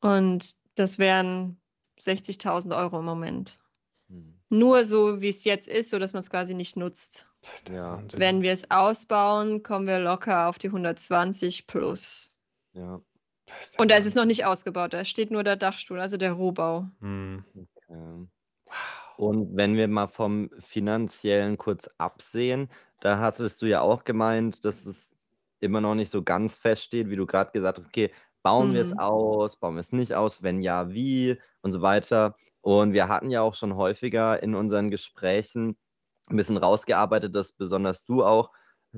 Und 0.01 0.57
das 0.75 0.99
wären 0.99 1.61
60.000 2.01 2.77
Euro 2.77 3.01
im 3.01 3.05
Moment. 3.05 3.59
Mhm. 4.49 4.59
Nur 4.59 4.85
so, 4.85 5.21
wie 5.21 5.29
es 5.29 5.45
jetzt 5.45 5.69
ist, 5.69 5.91
so 5.91 5.99
dass 5.99 6.13
man 6.13 6.21
es 6.21 6.31
quasi 6.31 6.55
nicht 6.55 6.77
nutzt. 6.77 7.27
Ja. 7.71 8.03
Wenn 8.17 8.43
wir 8.43 8.53
es 8.53 8.71
ausbauen, 8.71 9.63
kommen 9.63 9.87
wir 9.87 10.01
locker 10.01 10.49
auf 10.49 10.59
die 10.59 10.69
120 10.69 11.67
plus. 11.67 12.39
Ja. 12.73 13.01
Und 13.79 13.91
da 13.91 13.97
ist 13.97 14.07
es 14.07 14.15
noch 14.15 14.27
nicht 14.27 14.45
ausgebaut, 14.45 14.93
da 14.93 15.05
steht 15.05 15.31
nur 15.31 15.43
der 15.43 15.57
Dachstuhl, 15.57 16.01
also 16.01 16.17
der 16.17 16.33
Rohbau. 16.33 16.87
Mhm. 17.01 17.45
Okay. 17.55 18.27
Und 19.17 19.57
wenn 19.57 19.75
wir 19.75 19.89
mal 19.89 20.07
vom 20.07 20.51
Finanziellen 20.61 21.59
kurz 21.59 21.91
absehen, 21.99 22.71
da 23.01 23.19
hast 23.19 23.41
du 23.63 23.67
ja 23.67 23.81
auch 23.81 24.05
gemeint, 24.05 24.65
dass 24.65 24.87
es 24.87 25.17
immer 25.61 25.81
noch 25.81 25.95
nicht 25.95 26.11
so 26.11 26.23
ganz 26.23 26.55
feststeht, 26.55 27.11
wie 27.11 27.17
du 27.17 27.27
gerade 27.27 27.51
gesagt 27.51 27.79
hast, 27.79 27.87
okay, 27.87 28.13
bauen 28.43 28.75
wir 28.75 28.81
es 28.81 28.93
mhm. 28.93 29.01
aus, 29.01 29.57
bauen 29.57 29.75
wir 29.75 29.81
es 29.81 29.93
nicht 29.93 30.15
aus, 30.15 30.43
wenn 30.43 30.63
ja, 30.63 30.91
wie 30.91 31.39
und 31.63 31.73
so 31.73 31.83
weiter. 31.83 32.37
Und 32.61 32.93
wir 32.93 33.09
hatten 33.09 33.31
ja 33.31 33.43
auch 33.43 33.55
schon 33.55 33.77
häufiger 33.77 34.43
in 34.43 34.55
unseren 34.55 34.91
Gesprächen 34.91 35.77
ein 36.27 36.37
bisschen 36.37 36.57
rausgearbeitet, 36.57 37.35
dass 37.35 37.53
besonders 37.53 38.05
du 38.05 38.25
auch 38.25 38.51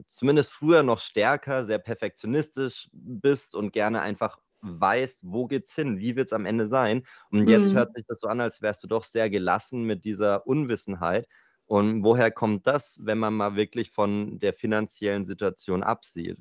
zumindest 0.07 0.53
früher 0.53 0.83
noch 0.83 1.01
stärker, 1.01 1.65
sehr 1.65 1.79
perfektionistisch 1.79 2.89
bist 2.93 3.55
und 3.55 3.73
gerne 3.73 4.01
einfach 4.01 4.39
weißt, 4.63 5.23
wo 5.25 5.47
geht's 5.47 5.75
hin, 5.75 5.99
wie 5.99 6.17
wird 6.17 6.29
es 6.29 6.33
am 6.33 6.47
Ende 6.47 6.67
sein. 6.67 7.05
Und 7.31 7.49
jetzt 7.49 7.69
mhm. 7.69 7.77
hört 7.77 7.95
sich 7.95 8.05
das 8.07 8.21
so 8.21 8.29
an, 8.29 8.41
als 8.41 8.61
wärst 8.61 8.83
du 8.83 8.89
doch 8.89 9.05
sehr 9.05 9.31
gelassen 9.31 9.85
mit 9.85 10.05
dieser 10.05 10.47
Unwissenheit. 10.47 11.27
Und 11.67 12.03
woher 12.03 12.31
kommt 12.31 12.67
das, 12.67 12.99
wenn 13.03 13.19
man 13.19 13.35
mal 13.35 13.57
wirklich 13.57 13.93
von 13.93 14.39
der 14.39 14.53
finanziellen 14.53 15.25
Situation 15.25 15.83
absieht? 15.83 16.37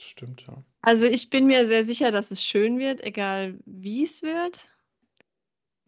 Stimmt, 0.00 0.46
ja. 0.46 0.62
Also 0.82 1.06
ich 1.06 1.30
bin 1.30 1.46
mir 1.46 1.66
sehr 1.66 1.84
sicher, 1.84 2.12
dass 2.12 2.30
es 2.30 2.44
schön 2.44 2.78
wird, 2.78 3.02
egal 3.02 3.58
wie 3.64 4.04
es 4.04 4.22
wird. 4.22 4.68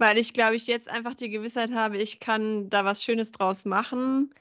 Weil 0.01 0.17
ich 0.17 0.33
glaube, 0.33 0.57
ich 0.57 0.67
jetzt 0.67 0.89
einfach 0.89 1.15
die 1.15 1.29
Gewissheit 1.29 1.73
habe, 1.73 1.99
ich 1.99 2.21
kann 2.21 2.71
da 2.71 2.87
was 2.87 3.05
Schönes 3.05 3.33
draus 3.33 3.67
machen. 3.67 4.35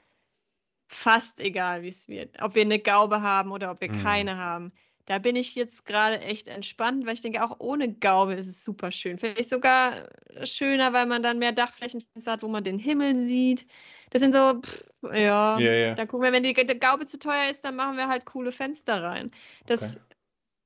Fast 0.88 1.38
egal, 1.38 1.82
wie 1.82 1.88
es 1.88 2.08
wird. 2.08 2.42
Ob 2.42 2.54
wir 2.54 2.62
eine 2.62 2.78
Gaube 2.78 3.20
haben 3.20 3.52
oder 3.52 3.70
ob 3.70 3.82
wir 3.82 3.92
mhm. 3.92 4.02
keine 4.02 4.38
haben. 4.38 4.72
Da 5.04 5.18
bin 5.18 5.36
ich 5.36 5.54
jetzt 5.54 5.84
gerade 5.84 6.18
echt 6.20 6.48
entspannt, 6.48 7.04
weil 7.04 7.12
ich 7.12 7.20
denke, 7.20 7.44
auch 7.44 7.56
ohne 7.58 7.92
Gaube 7.92 8.32
ist 8.32 8.46
es 8.46 8.64
super 8.64 8.90
schön. 8.90 9.18
Vielleicht 9.18 9.50
sogar 9.50 10.08
schöner, 10.44 10.94
weil 10.94 11.04
man 11.04 11.22
dann 11.22 11.38
mehr 11.38 11.52
Dachflächenfenster 11.52 12.32
hat, 12.32 12.42
wo 12.42 12.48
man 12.48 12.64
den 12.64 12.78
Himmel 12.78 13.20
sieht. 13.20 13.66
Das 14.10 14.22
sind 14.22 14.34
so, 14.34 14.62
pff, 14.62 14.82
ja, 15.12 15.58
ja, 15.58 15.72
ja. 15.72 15.94
dann 15.94 16.08
gucken 16.08 16.24
wir, 16.24 16.32
wenn 16.32 16.42
die, 16.42 16.54
die, 16.54 16.78
Gaube 16.78 17.04
zu 17.04 17.18
teuer 17.18 17.50
ist, 17.50 17.66
dann 17.66 17.76
machen 17.76 17.98
wir 17.98 18.08
halt 18.08 18.24
coole 18.24 18.50
Fenster 18.50 19.02
rein. 19.02 19.30
Das 19.66 19.96
okay 19.96 20.04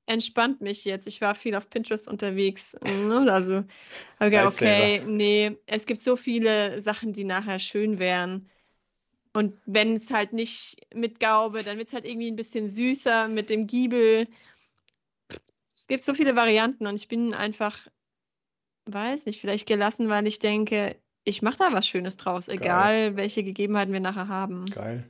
entspannt 0.06 0.60
mich 0.60 0.84
jetzt. 0.84 1.06
Ich 1.06 1.20
war 1.20 1.34
viel 1.34 1.54
auf 1.54 1.70
Pinterest 1.70 2.08
unterwegs. 2.08 2.76
Ne? 2.84 3.26
Also, 3.30 3.64
okay, 4.20 4.46
okay, 4.46 5.02
nee, 5.06 5.56
es 5.66 5.86
gibt 5.86 6.00
so 6.00 6.16
viele 6.16 6.80
Sachen, 6.80 7.12
die 7.12 7.24
nachher 7.24 7.58
schön 7.58 7.98
wären. 7.98 8.50
Und 9.32 9.58
wenn 9.66 9.96
es 9.96 10.10
halt 10.10 10.32
nicht 10.32 10.76
mit 10.94 11.18
Gaube, 11.18 11.64
dann 11.64 11.78
wird 11.78 11.88
es 11.88 11.94
halt 11.94 12.04
irgendwie 12.04 12.30
ein 12.30 12.36
bisschen 12.36 12.68
süßer 12.68 13.28
mit 13.28 13.50
dem 13.50 13.66
Giebel. 13.66 14.28
Es 15.74 15.88
gibt 15.88 16.04
so 16.04 16.14
viele 16.14 16.36
Varianten 16.36 16.86
und 16.86 16.94
ich 16.94 17.08
bin 17.08 17.34
einfach, 17.34 17.88
weiß 18.86 19.26
nicht, 19.26 19.40
vielleicht 19.40 19.66
gelassen, 19.66 20.08
weil 20.08 20.26
ich 20.28 20.38
denke, 20.38 20.96
ich 21.24 21.42
mache 21.42 21.56
da 21.58 21.72
was 21.72 21.88
Schönes 21.88 22.16
draus, 22.16 22.46
Geil. 22.46 22.58
egal 22.58 23.16
welche 23.16 23.42
Gegebenheiten 23.42 23.92
wir 23.92 24.00
nachher 24.00 24.28
haben. 24.28 24.66
Geil. 24.66 25.04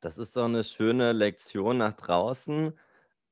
Das 0.00 0.18
ist 0.18 0.34
so 0.34 0.44
eine 0.44 0.62
schöne 0.62 1.12
Lektion 1.12 1.78
nach 1.78 1.94
draußen 1.94 2.78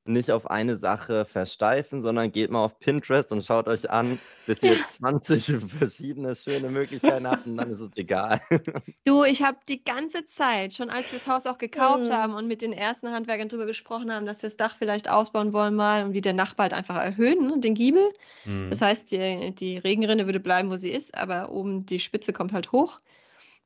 nicht 0.07 0.31
auf 0.31 0.49
eine 0.49 0.77
Sache 0.77 1.25
versteifen, 1.25 2.01
sondern 2.01 2.31
geht 2.31 2.51
mal 2.51 2.63
auf 2.63 2.79
Pinterest 2.79 3.31
und 3.31 3.43
schaut 3.43 3.67
euch 3.67 3.89
an, 3.89 4.19
bis 4.45 4.63
ihr 4.63 4.75
20 4.91 5.57
verschiedene 5.79 6.35
schöne 6.35 6.69
Möglichkeiten 6.69 7.27
habt 7.27 7.45
und 7.45 7.57
dann 7.57 7.71
ist 7.71 7.79
es 7.79 7.95
egal. 7.97 8.41
Du, 9.05 9.23
ich 9.23 9.41
habe 9.41 9.57
die 9.69 9.83
ganze 9.83 10.25
Zeit, 10.25 10.73
schon 10.73 10.89
als 10.89 11.11
wir 11.11 11.19
das 11.19 11.27
Haus 11.27 11.45
auch 11.45 11.57
gekauft 11.57 12.11
haben 12.11 12.33
und 12.33 12.47
mit 12.47 12.61
den 12.61 12.73
ersten 12.73 13.09
Handwerkern 13.09 13.47
darüber 13.47 13.65
gesprochen 13.65 14.11
haben, 14.11 14.25
dass 14.25 14.41
wir 14.41 14.49
das 14.49 14.57
Dach 14.57 14.75
vielleicht 14.77 15.09
ausbauen 15.09 15.53
wollen 15.53 15.75
mal 15.75 16.03
und 16.03 16.13
wie 16.13 16.21
der 16.21 16.33
Nachbar 16.33 16.65
halt 16.65 16.73
einfach 16.73 16.97
erhöhen, 16.97 17.47
ne, 17.47 17.59
den 17.59 17.73
Giebel. 17.73 18.09
Mhm. 18.45 18.69
Das 18.69 18.81
heißt, 18.81 19.11
die, 19.11 19.53
die 19.55 19.77
Regenrinne 19.77 20.25
würde 20.25 20.39
bleiben, 20.39 20.69
wo 20.69 20.77
sie 20.77 20.91
ist, 20.91 21.17
aber 21.17 21.51
oben 21.51 21.85
die 21.85 21.99
Spitze 21.99 22.33
kommt 22.33 22.51
halt 22.53 22.71
hoch. 22.71 22.99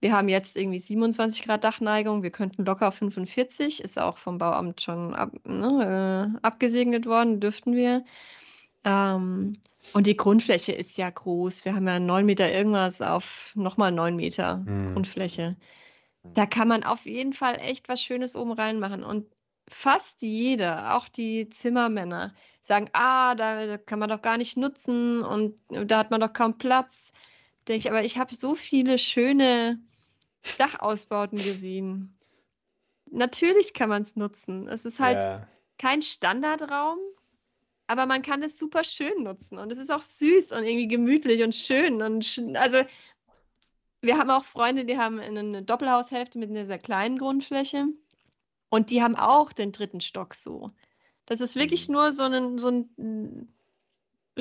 Wir 0.02 0.14
haben 0.14 0.30
jetzt 0.30 0.58
irgendwie 0.58 0.80
27 0.80 1.44
Grad 1.44 1.64
Dachneigung. 1.64 2.24
Wir 2.24 2.32
könnten 2.32 2.66
locker 2.66 2.88
auf 2.88 2.96
45. 2.96 3.84
Ist 3.84 4.00
auch 4.00 4.18
vom 4.18 4.40
Bauamt 4.40 4.82
schon 4.82 5.14
ab, 5.14 5.32
ne, 5.46 6.34
äh, 6.36 6.40
abgesegnet 6.46 7.06
worden, 7.06 7.40
dürften 7.40 7.76
wir. 7.76 8.04
Ähm, 8.84 9.58
und 9.94 10.08
die 10.08 10.18
Grundfläche 10.18 10.72
ist 10.72 10.98
ja 10.98 11.10
groß. 11.10 11.66
Wir 11.66 11.76
haben 11.76 11.88
ja 11.88 12.00
9 12.00 12.26
Meter 12.26 12.52
irgendwas 12.52 13.02
auf 13.02 13.52
nochmal 13.56 13.92
9 13.92 14.16
Meter 14.16 14.58
mhm. 14.58 14.94
Grundfläche. 14.94 15.56
Da 16.24 16.46
kann 16.46 16.68
man 16.68 16.84
auf 16.84 17.06
jeden 17.06 17.34
Fall 17.34 17.58
echt 17.60 17.90
was 17.90 18.02
Schönes 18.02 18.36
oben 18.36 18.52
reinmachen. 18.52 19.04
Und 19.04 19.28
fast 19.68 20.22
jeder, 20.22 20.96
auch 20.96 21.08
die 21.08 21.50
Zimmermänner, 21.50 22.34
sagen, 22.62 22.90
ah, 22.94 23.36
da 23.36 23.78
kann 23.78 24.00
man 24.00 24.10
doch 24.10 24.22
gar 24.22 24.38
nicht 24.38 24.58
nutzen 24.58 25.24
und 25.24 25.60
da 25.70 25.98
hat 25.98 26.12
man 26.12 26.22
doch 26.22 26.34
kaum 26.34 26.58
Platz. 26.58 27.12
Denke 27.68 27.80
ich, 27.80 27.90
aber 27.90 28.04
ich 28.04 28.18
habe 28.18 28.36
so 28.36 28.56
viele 28.56 28.98
schöne 28.98 29.80
Dachausbauten 30.58 31.38
gesehen. 31.38 32.18
Natürlich 33.10 33.74
kann 33.74 33.90
man 33.90 34.02
es 34.02 34.16
nutzen. 34.16 34.68
Es 34.68 34.86
ist 34.86 35.00
halt 35.00 35.20
ja. 35.20 35.48
kein 35.78 36.02
Standardraum, 36.02 36.98
aber 37.88 38.06
man 38.06 38.22
kann 38.22 38.42
es 38.42 38.58
super 38.58 38.84
schön 38.84 39.24
nutzen 39.24 39.58
und 39.58 39.72
es 39.72 39.78
ist 39.78 39.92
auch 39.92 40.02
süß 40.02 40.54
und 40.54 40.64
irgendwie 40.64 40.88
gemütlich 40.88 41.44
und 41.44 41.54
schön 41.54 42.02
und 42.02 42.26
sch 42.26 42.40
also 42.56 42.78
wir 44.02 44.18
haben 44.18 44.32
auch 44.32 44.46
Freunde, 44.46 44.86
die 44.86 44.98
haben 44.98 45.20
eine 45.20 45.62
Doppelhaushälfte 45.62 46.40
mit 46.40 46.50
einer 46.50 46.66
sehr 46.66 46.80
kleinen 46.80 47.18
Grundfläche 47.18 47.86
und 48.70 48.90
die 48.90 49.04
haben 49.04 49.16
auch 49.16 49.54
den 49.54 49.72
dritten 49.72 50.02
Stock 50.02 50.34
so. 50.34 50.72
Das 51.26 51.40
ist 51.40 51.56
wirklich 51.56 51.88
mhm. 51.88 51.96
nur 51.96 52.12
so 52.12 52.24
ein, 52.24 52.58
so 52.58 52.70
ein 52.70 53.54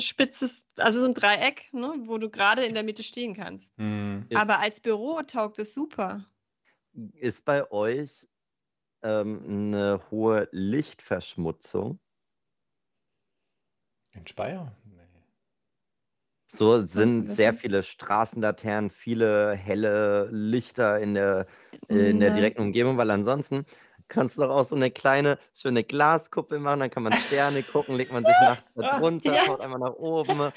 spitzes, 0.01 0.65
also 0.77 0.99
so 0.99 1.05
ein 1.05 1.13
Dreieck, 1.13 1.71
ne, 1.73 1.93
wo 2.05 2.17
du 2.17 2.29
gerade 2.29 2.65
in 2.65 2.73
der 2.73 2.83
Mitte 2.83 3.03
stehen 3.03 3.33
kannst. 3.35 3.77
Mhm. 3.77 4.27
Aber 4.33 4.59
als 4.59 4.79
Büro 4.79 5.21
taugt 5.21 5.59
es 5.59 5.73
super. 5.73 6.25
Ist 7.13 7.45
bei 7.45 7.71
euch 7.71 8.27
ähm, 9.03 9.43
eine 9.47 10.01
hohe 10.11 10.49
Lichtverschmutzung? 10.51 11.99
In 14.13 14.27
Speyer? 14.27 14.75
Nee. 14.83 15.01
So 16.53 16.85
sind 16.85 17.29
sehr 17.29 17.53
viele 17.53 17.81
Straßenlaternen, 17.81 18.89
viele 18.89 19.53
helle 19.53 20.27
Lichter 20.31 20.99
in 20.99 21.13
der, 21.13 21.47
in 21.87 22.19
der 22.19 22.31
direkten 22.31 22.61
Umgebung, 22.61 22.97
weil 22.97 23.09
ansonsten 23.09 23.65
kannst 24.11 24.37
du 24.37 24.41
doch 24.41 24.49
auch 24.49 24.65
so 24.65 24.75
eine 24.75 24.91
kleine, 24.91 25.39
schöne 25.53 25.83
Glaskuppel 25.83 26.59
machen, 26.59 26.81
dann 26.81 26.89
kann 26.89 27.03
man 27.03 27.13
Sterne 27.13 27.63
gucken, 27.63 27.95
legt 27.95 28.11
man 28.11 28.25
sich 28.25 28.33
nachts 28.41 28.63
drunter, 28.75 29.33
ja. 29.33 29.41
schaut 29.45 29.61
einmal 29.61 29.79
nach 29.79 29.93
oben. 29.93 30.51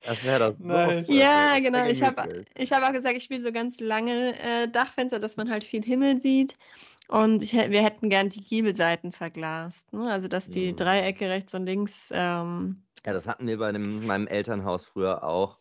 Das 0.00 0.24
wäre 0.24 0.52
doch 0.52 0.58
nice. 0.58 1.08
Ja, 1.08 1.58
genau. 1.60 1.86
Ich 1.86 2.02
habe 2.02 2.44
ich 2.56 2.72
hab 2.72 2.82
auch 2.82 2.92
gesagt, 2.92 3.16
ich 3.16 3.24
spiele 3.24 3.42
so 3.42 3.52
ganz 3.52 3.78
lange 3.80 4.38
äh, 4.38 4.68
Dachfenster, 4.68 5.18
dass 5.18 5.36
man 5.36 5.50
halt 5.50 5.64
viel 5.64 5.82
Himmel 5.84 6.20
sieht. 6.20 6.54
Und 7.08 7.42
ich, 7.42 7.52
wir 7.52 7.82
hätten 7.82 8.08
gern 8.08 8.30
die 8.30 8.42
Giebelseiten 8.42 9.12
verglast. 9.12 9.92
Ne? 9.92 10.10
Also, 10.10 10.26
dass 10.28 10.48
die 10.48 10.72
mhm. 10.72 10.76
Dreiecke 10.76 11.28
rechts 11.28 11.54
und 11.54 11.66
links. 11.66 12.10
Ähm, 12.12 12.82
ja, 13.04 13.12
das 13.12 13.26
hatten 13.26 13.46
wir 13.46 13.58
bei 13.58 13.70
dem, 13.72 14.06
meinem 14.06 14.26
Elternhaus 14.26 14.86
früher 14.86 15.22
auch. 15.22 15.58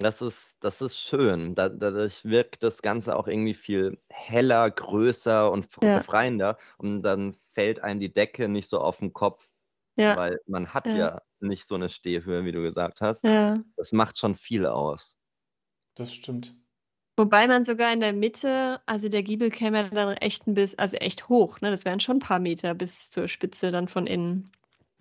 Das 0.00 0.22
ist, 0.22 0.56
das 0.60 0.80
ist 0.80 0.98
schön. 0.98 1.54
Da, 1.54 1.68
dadurch 1.68 2.24
wirkt 2.24 2.62
das 2.62 2.80
Ganze 2.80 3.14
auch 3.16 3.28
irgendwie 3.28 3.52
viel 3.52 4.00
heller, 4.08 4.70
größer 4.70 5.52
und 5.52 5.68
Ja. 5.82 5.98
befreiender. 5.98 6.56
Und 6.78 7.02
dann 7.02 7.36
fällt 7.52 7.80
einem 7.80 8.00
die 8.00 8.12
Decke 8.12 8.48
nicht 8.48 8.70
so 8.70 8.80
auf 8.80 8.98
den 8.98 9.12
Kopf, 9.12 9.46
Ja. 9.96 10.16
weil 10.16 10.38
man 10.46 10.72
hat 10.72 10.86
Ja. 10.86 10.96
ja 10.96 11.22
nicht 11.40 11.66
so 11.66 11.74
eine 11.74 11.90
Stehhöhe, 11.90 12.46
wie 12.46 12.52
du 12.52 12.62
gesagt 12.62 13.02
hast. 13.02 13.24
Ja. 13.24 13.58
Das 13.76 13.92
macht 13.92 14.18
schon 14.18 14.36
viel 14.36 14.64
aus. 14.64 15.16
Das 15.96 16.14
stimmt. 16.14 16.54
Wobei 17.18 17.46
man 17.46 17.66
sogar 17.66 17.92
in 17.92 18.00
der 18.00 18.14
Mitte, 18.14 18.80
also 18.86 19.10
der 19.10 19.22
Giebel 19.22 19.50
käme 19.50 19.82
ja 19.82 19.88
dann 19.90 20.16
echt 20.16 20.46
ein 20.46 20.54
bisschen, 20.54 20.78
also 20.78 20.96
echt 20.96 21.28
hoch, 21.28 21.60
ne? 21.60 21.70
Das 21.70 21.84
wären 21.84 22.00
schon 22.00 22.16
ein 22.16 22.20
paar 22.20 22.38
Meter 22.38 22.72
bis 22.72 23.10
zur 23.10 23.28
Spitze 23.28 23.70
dann 23.70 23.88
von 23.88 24.06
innen. 24.06 24.50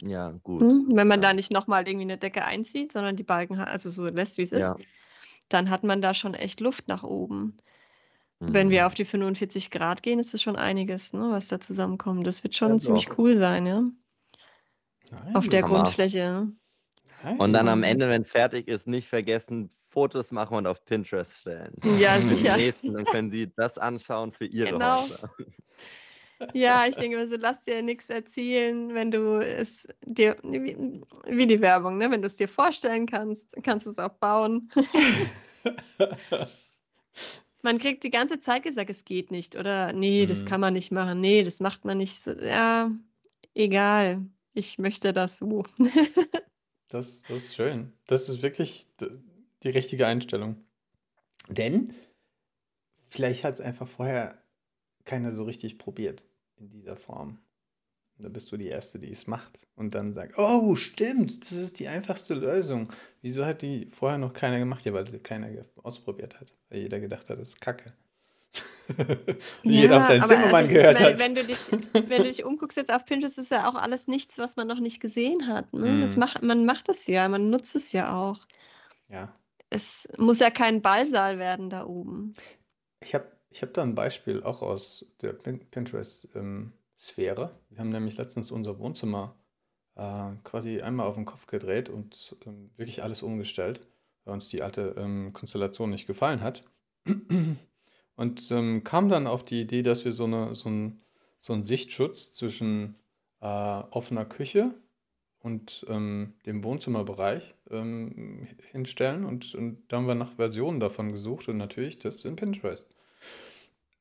Ja, 0.03 0.31
gut. 0.43 0.61
Hm? 0.63 0.87
Wenn 0.93 1.07
man 1.07 1.21
Ja. 1.21 1.29
da 1.29 1.33
nicht 1.33 1.51
nochmal 1.51 1.87
irgendwie 1.87 2.05
eine 2.05 2.17
Decke 2.17 2.45
einzieht, 2.45 2.91
sondern 2.91 3.15
die 3.15 3.23
Balken, 3.23 3.59
also 3.59 3.89
so 3.89 4.07
lässt, 4.07 4.37
wie 4.37 4.43
es 4.43 4.51
ist, 4.51 4.61
Ja. 4.61 4.77
dann 5.49 5.69
hat 5.69 5.83
man 5.83 6.01
da 6.01 6.13
schon 6.13 6.33
echt 6.33 6.59
Luft 6.59 6.87
nach 6.87 7.03
oben. 7.03 7.57
Wenn 8.39 8.67
Mhm. 8.67 8.71
wir 8.71 8.87
auf 8.87 8.93
die 8.95 9.05
45 9.05 9.69
Grad 9.71 10.03
gehen, 10.03 10.19
ist 10.19 10.33
es 10.33 10.41
schon 10.41 10.55
einiges, 10.55 11.13
ne, 11.13 11.29
was 11.31 11.47
da 11.49 11.59
zusammenkommt. 11.59 12.25
Das 12.27 12.43
wird 12.43 12.55
schon 12.55 12.73
Ja, 12.73 12.79
ziemlich 12.79 13.07
doch. 13.09 13.17
cool 13.19 13.37
sein, 13.37 13.65
ja, 13.65 13.83
auf 15.33 15.47
der. 15.49 15.63
Grundfläche. 15.63 16.17
ne? 17.23 17.35
Und 17.37 17.53
dann 17.53 17.67
am. 17.67 17.83
Ende, 17.83 18.09
wenn 18.09 18.21
es 18.21 18.29
fertig 18.29 18.67
ist, 18.67 18.87
nicht 18.87 19.07
vergessen, 19.07 19.69
Fotos 19.89 20.31
machen 20.31 20.55
und 20.57 20.67
auf 20.67 20.85
Pinterest 20.85 21.37
stellen. 21.39 21.73
Ja, 21.99 22.21
sicher. 22.21 22.55
nächsten, 22.57 22.93
dann 22.93 23.05
können 23.07 23.31
sie 23.31 23.51
das 23.55 23.77
anschauen 23.77 24.31
für 24.31 24.45
ihre 24.45 24.71
Genau. 24.73 25.03
Häuser. 25.03 25.33
Ja, 26.53 26.85
ich 26.87 26.95
denke 26.95 27.17
immer 27.17 27.27
so, 27.27 27.35
lass 27.37 27.61
dir 27.63 27.81
nichts 27.81 28.09
erzählen, 28.09 28.93
wenn 28.93 29.11
du 29.11 29.39
es 29.39 29.87
dir, 30.05 30.37
wie, 30.43 31.47
die 31.47 31.61
Werbung, 31.61 31.97
ne? 31.97 32.09
Wenn 32.09 32.21
du 32.21 32.27
es 32.27 32.37
dir 32.37 32.47
vorstellen 32.47 33.05
kannst, 33.05 33.55
kannst 33.63 33.85
du 33.85 33.91
es 33.91 33.97
auch 33.97 34.13
bauen. 34.13 34.71
Man 37.61 37.77
kriegt 37.77 38.03
die 38.05 38.09
ganze 38.09 38.39
Zeit 38.39 38.63
gesagt, 38.63 38.89
es 38.89 39.03
geht 39.03 39.31
nicht, 39.31 39.57
oder 39.57 39.91
nee, 39.91 40.25
das 40.25 40.43
Mhm. 40.43 40.45
kann 40.45 40.61
man 40.61 40.73
nicht 40.73 40.91
machen, 40.91 41.19
nee, 41.19 41.43
das 41.43 41.59
macht 41.59 41.83
man 41.83 41.97
nicht 41.97 42.23
so. 42.23 42.31
Ja, 42.31 42.89
egal, 43.53 44.25
ich 44.53 44.77
möchte 44.79 45.11
das 45.13 45.39
so. 45.39 45.63
Das, 46.91 47.21
das 47.21 47.43
ist 47.43 47.53
schön. 47.55 47.93
Das 48.07 48.29
ist 48.29 48.41
wirklich 48.41 48.87
die 49.61 49.69
richtige 49.69 50.07
Einstellung. 50.07 50.55
Denn 51.47 51.93
vielleicht 53.11 53.43
hat 53.43 53.53
es 53.53 53.61
einfach 53.61 53.87
vorher 53.87 54.41
keiner 55.05 55.31
so 55.31 55.43
richtig 55.43 55.77
probiert 55.77 56.23
in 56.57 56.69
dieser 56.69 56.95
Form. 56.95 57.39
Und 58.17 58.23
da 58.25 58.29
bist 58.29 58.51
du 58.51 58.57
die 58.57 58.67
Erste, 58.67 58.99
die 58.99 59.11
es 59.11 59.27
macht. 59.27 59.65
Und 59.75 59.95
dann 59.95 60.11
sagt, 60.13 60.37
oh, 60.37 60.75
stimmt, 60.75 61.41
das 61.41 61.53
ist 61.53 61.79
die 61.79 61.87
einfachste 61.87 62.33
Lösung. 62.33 62.91
Wieso 63.21 63.45
hat 63.45 63.61
die 63.61 63.85
vorher 63.85 64.17
noch 64.17 64.33
keiner 64.33 64.59
gemacht? 64.59 64.83
Ja, 64.85 64.91
weil 64.93 65.07
sie 65.07 65.19
keiner 65.19 65.47
ausprobiert 65.83 66.39
hat. 66.39 66.53
Weil 66.69 66.79
jeder 66.79 66.99
gedacht 66.99 67.29
hat, 67.29 67.39
das 67.39 67.49
ist 67.49 67.61
Kacke. 67.61 67.93
Und 68.97 69.71
jeder 69.71 69.99
auf 69.99 70.05
seinen 70.05 70.25
Zimmermann 70.25 70.55
also 70.55 70.73
gehört 70.73 70.99
wenn, 70.99 71.05
hat. 71.05 71.19
wenn 71.19 71.35
du 71.35 71.45
dich, 71.45 71.59
wenn 71.93 72.23
du 72.23 72.27
dich 72.27 72.43
umguckst 72.43 72.75
jetzt 72.75 72.91
auf 72.91 73.05
Pinterest, 73.05 73.37
ist 73.37 73.51
ja 73.51 73.69
auch 73.69 73.75
alles 73.75 74.07
nichts, 74.07 74.37
was 74.37 74.55
man 74.57 74.67
noch 74.67 74.79
nicht 74.79 74.99
gesehen 74.99 75.47
hat. 75.47 75.71
Ne? 75.73 75.99
Das 75.99 76.15
Mhm. 76.15 76.19
macht, 76.19 76.41
man 76.43 76.65
macht 76.65 76.89
es 76.89 77.05
ja, 77.07 77.27
man 77.29 77.49
nutzt 77.49 77.75
es 77.75 77.91
ja 77.93 78.13
auch. 78.19 78.39
Ja. 79.07 79.33
Es 79.69 80.09
muss 80.17 80.39
ja 80.39 80.49
kein 80.49 80.81
Ballsaal 80.81 81.37
werden 81.37 81.69
da 81.69 81.85
oben. 81.85 82.33
Ich 83.01 83.13
habe 83.13 83.27
ich 83.49 83.61
hab 83.61 83.73
da 83.73 83.81
ein 83.83 83.95
Beispiel 83.95 84.43
auch 84.43 84.61
aus 84.61 85.05
der 85.21 85.33
Pin- 85.33 85.65
Pinterest-Sphäre. 85.71 87.51
Wir 87.69 87.79
haben 87.79 87.89
nämlich 87.89 88.17
letztens 88.17 88.51
unser 88.51 88.79
Wohnzimmer 88.79 89.35
äh, 89.95 90.31
quasi 90.43 90.81
einmal 90.81 91.07
auf 91.07 91.15
den 91.15 91.25
Kopf 91.25 91.47
gedreht 91.47 91.89
und 91.89 92.35
ähm, 92.45 92.69
wirklich 92.77 93.03
alles 93.03 93.23
umgestellt, 93.23 93.87
weil 94.23 94.33
uns 94.33 94.49
die 94.49 94.61
alte 94.61 94.95
ähm, 94.97 95.33
Konstellation 95.33 95.89
nicht 95.89 96.07
gefallen 96.07 96.41
hat. 96.41 96.63
Und 98.15 98.51
ähm, 98.51 98.83
kam 98.83 99.09
dann 99.09 99.25
auf 99.25 99.43
die 99.45 99.61
Idee, 99.61 99.81
dass 99.81 100.05
wir 100.05 100.11
so, 100.11 100.25
eine, 100.25 100.53
so, 100.53 100.69
ein, 100.69 101.01
so 101.39 101.53
einen 101.53 101.63
Sichtschutz 101.63 102.33
zwischen 102.33 102.95
äh, 103.39 103.45
offener 103.45 104.25
Küche 104.25 104.75
und 105.39 105.85
ähm, 105.87 106.33
dem 106.45 106.63
Wohnzimmerbereich 106.63 107.55
ähm, 107.71 108.47
hinstellen. 108.71 109.23
Und, 109.23 109.55
und 109.55 109.81
da 109.87 109.97
haben 109.97 110.07
wir 110.07 110.15
nach 110.15 110.33
Versionen 110.33 110.81
davon 110.81 111.13
gesucht 111.13 111.47
und 111.47 111.57
natürlich 111.57 111.97
das 111.97 112.25
in 112.25 112.35
Pinterest. 112.35 112.93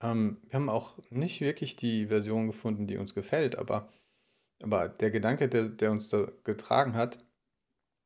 Ähm, 0.01 0.39
wir 0.45 0.55
haben 0.55 0.69
auch 0.69 0.99
nicht 1.11 1.41
wirklich 1.41 1.77
die 1.77 2.07
Version 2.07 2.47
gefunden, 2.47 2.87
die 2.87 2.97
uns 2.97 3.15
gefällt, 3.15 3.57
aber, 3.57 3.89
aber 4.63 4.89
der 4.89 5.11
Gedanke, 5.11 5.49
der, 5.49 5.69
der 5.69 5.91
uns 5.91 6.09
da 6.09 6.29
getragen 6.45 6.95
hat, 6.95 7.19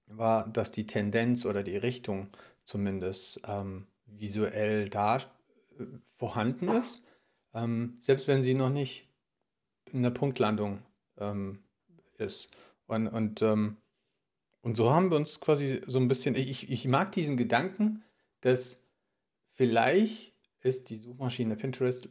war, 0.07 0.48
dass 0.48 0.72
die 0.72 0.87
Tendenz 0.87 1.44
oder 1.44 1.62
die 1.62 1.76
Richtung 1.76 2.28
zumindest 2.64 3.40
ähm, 3.46 3.87
visuell 4.07 4.88
da 4.88 5.16
äh, 5.16 5.20
vorhanden 6.16 6.68
ist, 6.68 7.07
ähm, 7.55 7.96
selbst 8.00 8.28
wenn 8.28 8.42
sie 8.42 8.55
noch 8.55 8.70
nicht 8.70 9.09
in 9.90 10.02
der 10.02 10.11
Punktlandung 10.11 10.83
ähm, 11.18 11.62
ist. 12.18 12.50
Und, 12.87 13.09
und, 13.09 13.42
ähm, 13.42 13.76
und 14.62 14.76
so 14.76 14.92
haben 14.92 15.11
wir 15.11 15.16
uns 15.16 15.40
quasi 15.40 15.83
so 15.87 15.98
ein 15.98 16.09
bisschen, 16.09 16.35
ich, 16.35 16.70
ich 16.70 16.87
mag 16.87 17.12
diesen 17.12 17.37
Gedanken, 17.37 18.02
dass 18.40 18.78
vielleicht 19.52 20.32
ist 20.62 20.90
die 20.90 20.96
Suchmaschine 20.96 21.57
Pinterest 21.57 22.09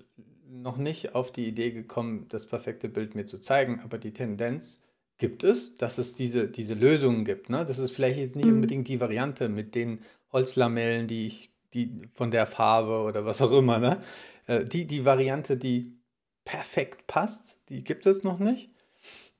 noch 0.49 0.77
nicht 0.77 1.15
auf 1.15 1.31
die 1.31 1.47
Idee 1.47 1.71
gekommen, 1.71 2.25
das 2.29 2.45
perfekte 2.45 2.89
Bild 2.89 3.15
mir 3.15 3.25
zu 3.25 3.39
zeigen, 3.39 3.79
aber 3.81 3.97
die 3.97 4.11
Tendenz 4.13 4.81
gibt 5.17 5.43
es, 5.43 5.75
dass 5.75 5.97
es 5.97 6.15
diese, 6.15 6.47
diese 6.47 6.73
Lösungen 6.73 7.25
gibt. 7.25 7.49
Ne? 7.49 7.63
Das 7.65 7.79
ist 7.79 7.91
vielleicht 7.91 8.17
jetzt 8.19 8.35
nicht 8.35 8.47
Mhm. 8.47 8.55
unbedingt 8.55 8.87
die 8.87 8.99
Variante 8.99 9.49
mit 9.49 9.75
den 9.75 9.99
Holzlamellen, 10.33 11.07
die 11.07 11.25
ich, 11.25 11.51
die 11.73 12.01
von 12.13 12.31
der 12.31 12.47
Farbe 12.47 13.01
oder 13.07 13.25
was 13.25 13.41
auch 13.41 13.51
immer, 13.53 13.79
ne? 13.79 14.01
Äh, 14.47 14.65
Die, 14.65 14.87
die 14.87 15.05
Variante, 15.05 15.57
die 15.57 15.93
perfekt 16.45 17.07
passt, 17.07 17.59
die 17.69 17.83
gibt 17.83 18.05
es 18.05 18.23
noch 18.23 18.39
nicht. 18.39 18.71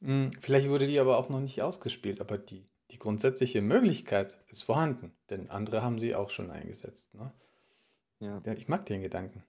Hm, 0.02 0.32
Vielleicht 0.42 0.70
wurde 0.70 0.88
die 0.88 1.00
aber 1.00 1.18
auch 1.18 1.30
noch 1.30 1.40
nicht 1.42 1.62
ausgespielt, 1.62 2.22
aber 2.22 2.38
die, 2.38 2.66
die 2.92 3.00
grundsätzliche 3.00 3.62
Möglichkeit 3.62 4.44
ist 4.50 4.64
vorhanden, 4.64 5.12
denn 5.30 5.50
andere 5.50 5.82
haben 5.82 6.00
sie 6.00 6.16
auch 6.16 6.30
schon 6.30 6.52
eingesetzt. 6.52 7.14
Ne? 7.16 7.32
Ja. 8.22 8.40
Ich 8.56 8.68
mag 8.68 8.86
den 8.86 9.02
Gedanken. 9.02 9.44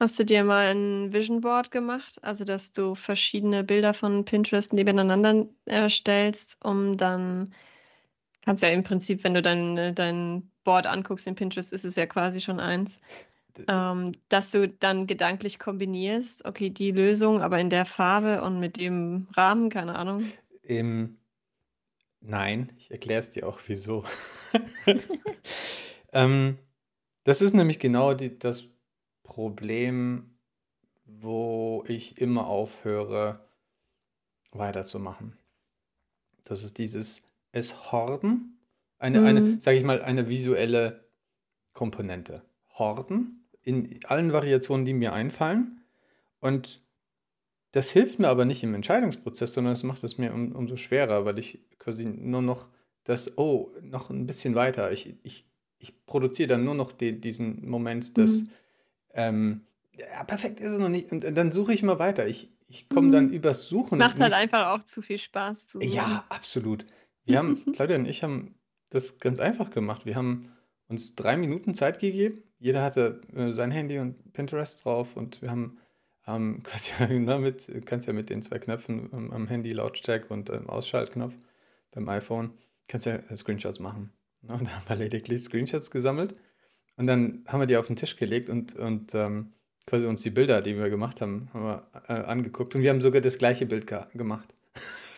Hast 0.00 0.16
du 0.18 0.24
dir 0.24 0.44
mal 0.44 0.68
ein 0.68 1.12
Vision 1.12 1.40
Board 1.40 1.72
gemacht? 1.72 2.20
Also, 2.22 2.44
dass 2.44 2.72
du 2.72 2.94
verschiedene 2.94 3.64
Bilder 3.64 3.92
von 3.92 4.24
Pinterest 4.24 4.72
nebeneinander 4.72 5.48
erstellst, 5.64 6.64
um 6.64 6.96
dann, 6.96 7.52
kannst 8.44 8.62
ja 8.62 8.68
im 8.68 8.84
Prinzip, 8.84 9.24
wenn 9.24 9.34
du 9.34 9.42
dein, 9.42 9.76
äh, 9.76 9.92
dein 9.92 10.52
Board 10.62 10.86
anguckst 10.86 11.26
in 11.26 11.34
Pinterest, 11.34 11.72
ist 11.72 11.84
es 11.84 11.96
ja 11.96 12.06
quasi 12.06 12.40
schon 12.40 12.60
eins, 12.60 13.00
ähm, 13.66 14.12
dass 14.28 14.52
du 14.52 14.68
dann 14.68 15.08
gedanklich 15.08 15.58
kombinierst, 15.58 16.44
okay, 16.44 16.70
die 16.70 16.92
Lösung, 16.92 17.42
aber 17.42 17.58
in 17.58 17.68
der 17.68 17.84
Farbe 17.84 18.42
und 18.42 18.60
mit 18.60 18.76
dem 18.76 19.26
Rahmen, 19.36 19.68
keine 19.68 19.96
Ahnung. 19.96 20.30
Ähm, 20.62 21.18
nein, 22.20 22.70
ich 22.78 22.92
erkläre 22.92 23.18
es 23.18 23.30
dir 23.30 23.48
auch, 23.48 23.58
wieso. 23.66 24.04
ähm, 26.12 26.58
das 27.28 27.42
ist 27.42 27.54
nämlich 27.54 27.78
genau 27.78 28.14
die, 28.14 28.38
das 28.38 28.64
Problem, 29.22 30.38
wo 31.04 31.84
ich 31.86 32.18
immer 32.18 32.46
aufhöre, 32.46 33.44
weiterzumachen. 34.52 35.36
Das 36.44 36.64
ist 36.64 36.78
dieses 36.78 37.22
es 37.52 37.92
horden, 37.92 38.58
eine, 38.98 39.22
eine, 39.24 39.40
Mhm. 39.42 39.60
sage 39.60 39.76
ich 39.76 39.84
mal, 39.84 40.00
eine 40.00 40.28
visuelle 40.28 41.04
Komponente. 41.74 42.42
Horden 42.70 43.46
in 43.62 44.00
allen 44.04 44.32
Variationen, 44.32 44.86
die 44.86 44.94
mir 44.94 45.12
einfallen. 45.12 45.82
Und 46.40 46.82
das 47.72 47.90
hilft 47.90 48.18
mir 48.18 48.28
aber 48.28 48.46
nicht 48.46 48.62
im 48.62 48.74
Entscheidungsprozess, 48.74 49.52
sondern 49.52 49.74
es 49.74 49.82
macht 49.82 50.02
es 50.04 50.16
mir 50.16 50.32
um, 50.32 50.52
umso 50.52 50.76
schwerer, 50.76 51.26
weil 51.26 51.38
ich 51.38 51.60
quasi 51.78 52.06
nur 52.06 52.40
noch 52.42 52.70
das, 53.04 53.36
oh, 53.36 53.70
noch 53.82 54.08
ein 54.08 54.26
bisschen 54.26 54.54
weiter. 54.54 54.92
Ich, 54.92 55.14
ich, 55.22 55.47
ich 55.78 56.04
produziere 56.06 56.48
dann 56.48 56.64
nur 56.64 56.74
noch 56.74 56.92
die, 56.92 57.20
diesen 57.20 57.68
Moment 57.68 58.16
des, 58.16 58.42
Mhm. 58.42 58.48
ähm, 59.14 59.60
ja, 59.96 60.24
perfekt 60.24 60.60
ist 60.60 60.68
es 60.68 60.78
noch 60.78 60.88
nicht. 60.88 61.10
Und 61.12 61.24
dann 61.36 61.50
suche 61.52 61.72
ich 61.72 61.82
mal 61.82 61.98
weiter. 61.98 62.26
Ich, 62.26 62.50
ich 62.68 62.88
komme 62.88 63.10
dann 63.10 63.26
Mhm. 63.28 63.32
übers 63.32 63.60
Es 63.60 63.68
Suchen 63.68 63.98
macht 63.98 64.20
halt 64.20 64.32
einfach 64.32 64.68
auch 64.68 64.82
zu 64.84 65.02
viel 65.02 65.18
Spaß 65.18 65.66
zu 65.66 65.78
suchen. 65.80 65.90
Ja, 65.92 66.24
absolut. 66.28 66.86
Wir 67.24 67.38
haben, 67.38 67.60
Claudia 67.74 67.96
und 67.96 68.06
ich 68.06 68.22
haben 68.22 68.54
das 68.90 69.18
ganz 69.18 69.40
einfach 69.40 69.70
gemacht. 69.70 70.06
Wir 70.06 70.14
haben 70.16 70.52
uns 70.88 71.14
drei 71.14 71.36
Minuten 71.36 71.74
Zeit 71.74 71.98
gegeben. 71.98 72.42
Jeder 72.58 72.82
hatte 72.82 73.20
äh, 73.34 73.52
sein 73.52 73.70
Handy 73.70 73.98
und 73.98 74.32
Pinterest 74.32 74.84
drauf 74.84 75.16
und 75.16 75.42
wir 75.42 75.50
haben 75.50 75.78
ähm, 76.26 76.62
quasi 76.64 76.92
damit, 77.24 77.70
kannst 77.86 78.06
ja 78.06 78.12
mit 78.12 78.30
den 78.30 78.42
zwei 78.42 78.58
Knöpfen 78.58 79.10
ähm, 79.12 79.32
am 79.32 79.46
Handy 79.48 79.72
Lautstärke 79.72 80.32
und 80.32 80.50
ähm, 80.50 80.68
Ausschaltknopf 80.68 81.36
beim 81.92 82.08
iPhone, 82.08 82.52
kannst 82.88 83.06
ja 83.06 83.16
äh, 83.16 83.36
Screenshots 83.36 83.78
machen. 83.78 84.12
Ne? 84.42 84.54
Und 84.54 84.64
da 84.64 84.70
haben 84.70 84.88
wir 84.88 84.96
lediglich 84.96 85.42
Screenshots 85.42 85.90
gesammelt 85.90 86.34
und 86.96 87.06
dann 87.06 87.44
haben 87.46 87.60
wir 87.60 87.66
die 87.66 87.76
auf 87.76 87.86
den 87.86 87.96
Tisch 87.96 88.16
gelegt 88.16 88.50
und, 88.50 88.74
und 88.76 89.14
ähm, 89.14 89.52
quasi 89.86 90.06
uns 90.06 90.22
die 90.22 90.30
Bilder, 90.30 90.62
die 90.62 90.76
wir 90.76 90.90
gemacht 90.90 91.20
haben, 91.20 91.48
haben 91.52 91.64
wir 91.64 91.86
äh, 92.08 92.12
angeguckt 92.12 92.74
und 92.74 92.82
wir 92.82 92.90
haben 92.90 93.00
sogar 93.00 93.20
das 93.20 93.38
gleiche 93.38 93.66
Bild 93.66 93.86
ge 93.86 94.00
gemacht. 94.14 94.54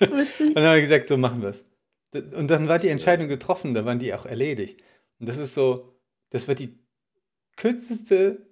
Und 0.00 0.12
Witzig. 0.12 0.54
dann 0.54 0.64
haben 0.64 0.74
wir 0.74 0.80
gesagt, 0.80 1.08
so 1.08 1.16
machen 1.16 1.42
wir 1.42 1.50
es. 1.50 1.64
Und 2.12 2.48
dann 2.48 2.68
war 2.68 2.78
die 2.78 2.88
Entscheidung 2.88 3.28
getroffen, 3.28 3.74
da 3.74 3.84
waren 3.84 3.98
die 3.98 4.12
auch 4.14 4.26
erledigt. 4.26 4.82
Und 5.18 5.28
das 5.28 5.38
ist 5.38 5.54
so, 5.54 5.94
das 6.30 6.48
wird 6.48 6.58
die 6.58 6.78
kürzeste 7.56 8.46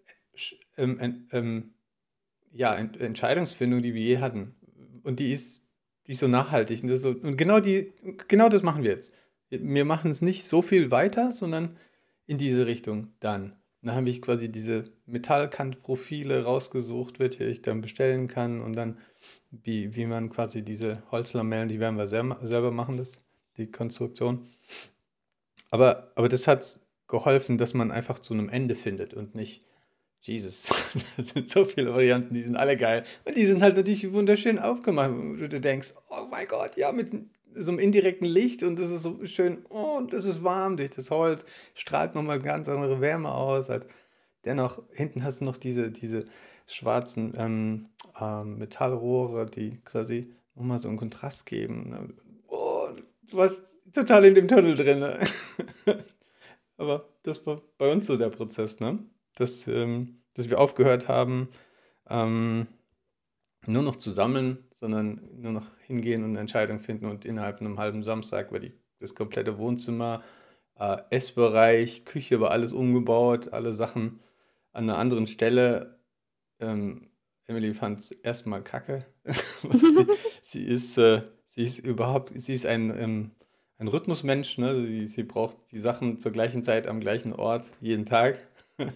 ähm, 0.77 1.27
ähm, 1.33 1.75
ja, 2.53 2.75
Ent 2.75 3.01
Entscheidungsfindung, 3.01 3.83
die 3.83 3.95
wir 3.95 4.03
je 4.03 4.19
hatten. 4.19 4.55
Und 5.03 5.21
die 5.21 5.33
ist, 5.33 5.65
die 6.07 6.15
so 6.15 6.29
nachhaltig. 6.29 6.83
Und, 6.83 6.97
so, 6.97 7.11
und 7.11 7.37
genau, 7.37 7.61
die, 7.61 7.93
genau 8.29 8.49
das 8.49 8.63
machen 8.63 8.83
wir 8.83 8.93
jetzt. 8.93 9.13
Wir 9.51 9.85
machen 9.85 10.11
es 10.11 10.23
nicht 10.23 10.45
so 10.45 10.63
viel 10.63 10.91
weiter, 10.91 11.33
sondern 11.33 11.77
in 12.27 12.39
diese 12.39 12.67
Richtung 12.67 13.09
dann. 13.21 13.57
Dann 13.83 13.95
habe 13.95 14.09
ich 14.09 14.21
quasi 14.21 14.51
diese 14.51 14.85
Metallkantprofile 15.07 16.45
rausgesucht, 16.45 17.19
welche 17.19 17.45
ich 17.45 17.63
dann 17.63 17.81
bestellen 17.81 18.29
kann 18.29 18.61
und 18.61 18.75
dann, 18.75 18.99
wie, 19.51 19.95
wie 19.95 20.07
man 20.07 20.31
quasi 20.31 20.63
diese 20.63 21.03
Holzlamellen, 21.11 21.69
die 21.69 21.81
werden 21.81 21.97
wir 21.97 22.07
selber, 22.07 22.39
selber 22.43 22.71
machen, 22.71 22.97
das, 22.97 23.21
die 23.57 23.71
Konstruktion. 23.71 24.47
Aber, 25.71 26.13
aber 26.17 26.29
das 26.29 26.47
hat 26.47 26.81
geholfen, 27.07 27.57
dass 27.57 27.73
man 27.73 27.91
einfach 27.91 28.19
zu 28.19 28.35
einem 28.35 28.49
Ende 28.49 28.75
findet 28.75 29.15
und 29.15 29.35
nicht, 29.35 29.65
Jesus, 30.21 30.69
das 31.17 31.29
sind 31.29 31.49
so 31.49 31.65
viele 31.65 31.93
Varianten, 31.93 32.35
die 32.35 32.43
sind 32.43 32.57
alle 32.57 32.77
geil. 32.77 33.05
Und 33.25 33.37
die 33.37 33.47
sind 33.47 33.63
halt 33.63 33.77
natürlich 33.77 34.13
wunderschön 34.13 34.59
aufgemacht, 34.59 35.13
wo 35.13 35.47
du 35.47 35.61
denkst, 35.61 35.95
oh 36.11 36.27
mein 36.31 36.49
Gott, 36.49 36.77
ja, 36.77 36.91
mit 36.93 37.13
so 37.55 37.71
einem 37.71 37.79
indirekten 37.79 38.27
Licht 38.27 38.63
und 38.63 38.79
das 38.79 38.91
ist 38.91 39.03
so 39.03 39.25
schön, 39.25 39.65
oh, 39.71 40.01
das 40.09 40.25
ist 40.25 40.45
warm 40.45 40.77
durch 40.77 40.91
das 40.91 41.11
Holz, 41.11 41.45
strahlt 41.75 42.15
nochmal 42.15 42.41
ganz 42.41 42.69
andere 42.69 43.01
Wärme 43.01 43.33
aus. 43.33 43.69
Halt. 43.69 43.87
Dennoch, 44.45 44.83
hinten 44.93 45.25
hast 45.25 45.41
du 45.41 45.45
noch 45.45 45.57
diese, 45.57 45.91
diese 45.91 46.27
schwarzen 46.67 47.35
ähm, 47.37 47.89
ähm, 48.21 48.59
Metallrohre, 48.59 49.47
die 49.47 49.81
quasi 49.85 50.33
nochmal 50.55 50.79
so 50.79 50.89
einen 50.89 50.99
Kontrast 50.99 51.47
geben. 51.47 52.15
Oh, 52.49 52.89
du 53.29 53.37
warst 53.37 53.65
total 53.93 54.27
in 54.27 54.35
dem 54.35 54.49
Tunnel 54.49 54.75
drin. 54.75 55.01
Ne? 55.01 55.19
Aber 56.77 57.09
das 57.23 57.45
war 57.47 57.61
bei 57.79 57.91
uns 57.91 58.07
so 58.07 58.17
der 58.17 58.29
Prozess, 58.29 58.81
ne? 58.81 58.99
Dass, 59.35 59.67
ähm, 59.67 60.23
dass 60.35 60.49
wir 60.49 60.61
aufgehört 60.61 61.09
haben, 61.09 61.49
ähm, 62.09 62.67
nur 63.67 63.83
noch 63.83 63.97
zu 63.97 64.11
sammeln, 64.11 64.68
sondern 64.79 65.21
nur 65.37 65.53
noch 65.53 65.67
hingehen 65.87 66.23
und 66.23 66.31
eine 66.31 66.41
Entscheidung 66.41 66.81
finden 66.81 67.07
und 67.07 67.25
innerhalb 67.25 67.61
einem 67.61 67.79
halben 67.79 68.03
Samstag 68.03 68.53
war 68.53 68.61
die, 68.61 68.73
das 69.01 69.15
komplette 69.15 69.59
Wohnzimmer, 69.59 70.23
äh, 70.79 70.99
Essbereich, 71.11 72.05
Küche 72.05 72.41
war 72.41 72.53
alles 72.53 72.73
umgebaut, 72.73 73.53
alle 73.53 73.73
Sachen 73.73 74.21
an 74.73 74.85
einer 74.85 74.99
anderen 74.99 75.27
Stelle. 75.27 75.99
Ähm, 76.61 77.11
Emily 77.49 77.75
fand 77.75 77.99
es 77.99 78.13
erstmal 78.13 78.63
kacke. 78.63 79.05
sie, 79.25 80.07
sie, 80.43 80.65
ist, 80.65 80.99
äh, 80.99 81.23
sie 81.47 81.65
ist 81.65 81.79
überhaupt, 81.79 82.33
sie 82.35 82.55
ist 82.55 82.67
ein, 82.67 82.97
ähm, 82.97 83.31
ein 83.79 83.89
Rhythmusmensch, 83.89 84.59
ne? 84.59 84.75
sie, 84.81 85.07
sie 85.07 85.25
braucht 85.25 85.57
die 85.73 85.79
Sachen 85.79 86.19
zur 86.19 86.31
gleichen 86.31 86.63
Zeit 86.63 86.87
am 86.87 87.01
gleichen 87.01 87.33
Ort, 87.33 87.67
jeden 87.81 88.07
Tag. 88.07 88.39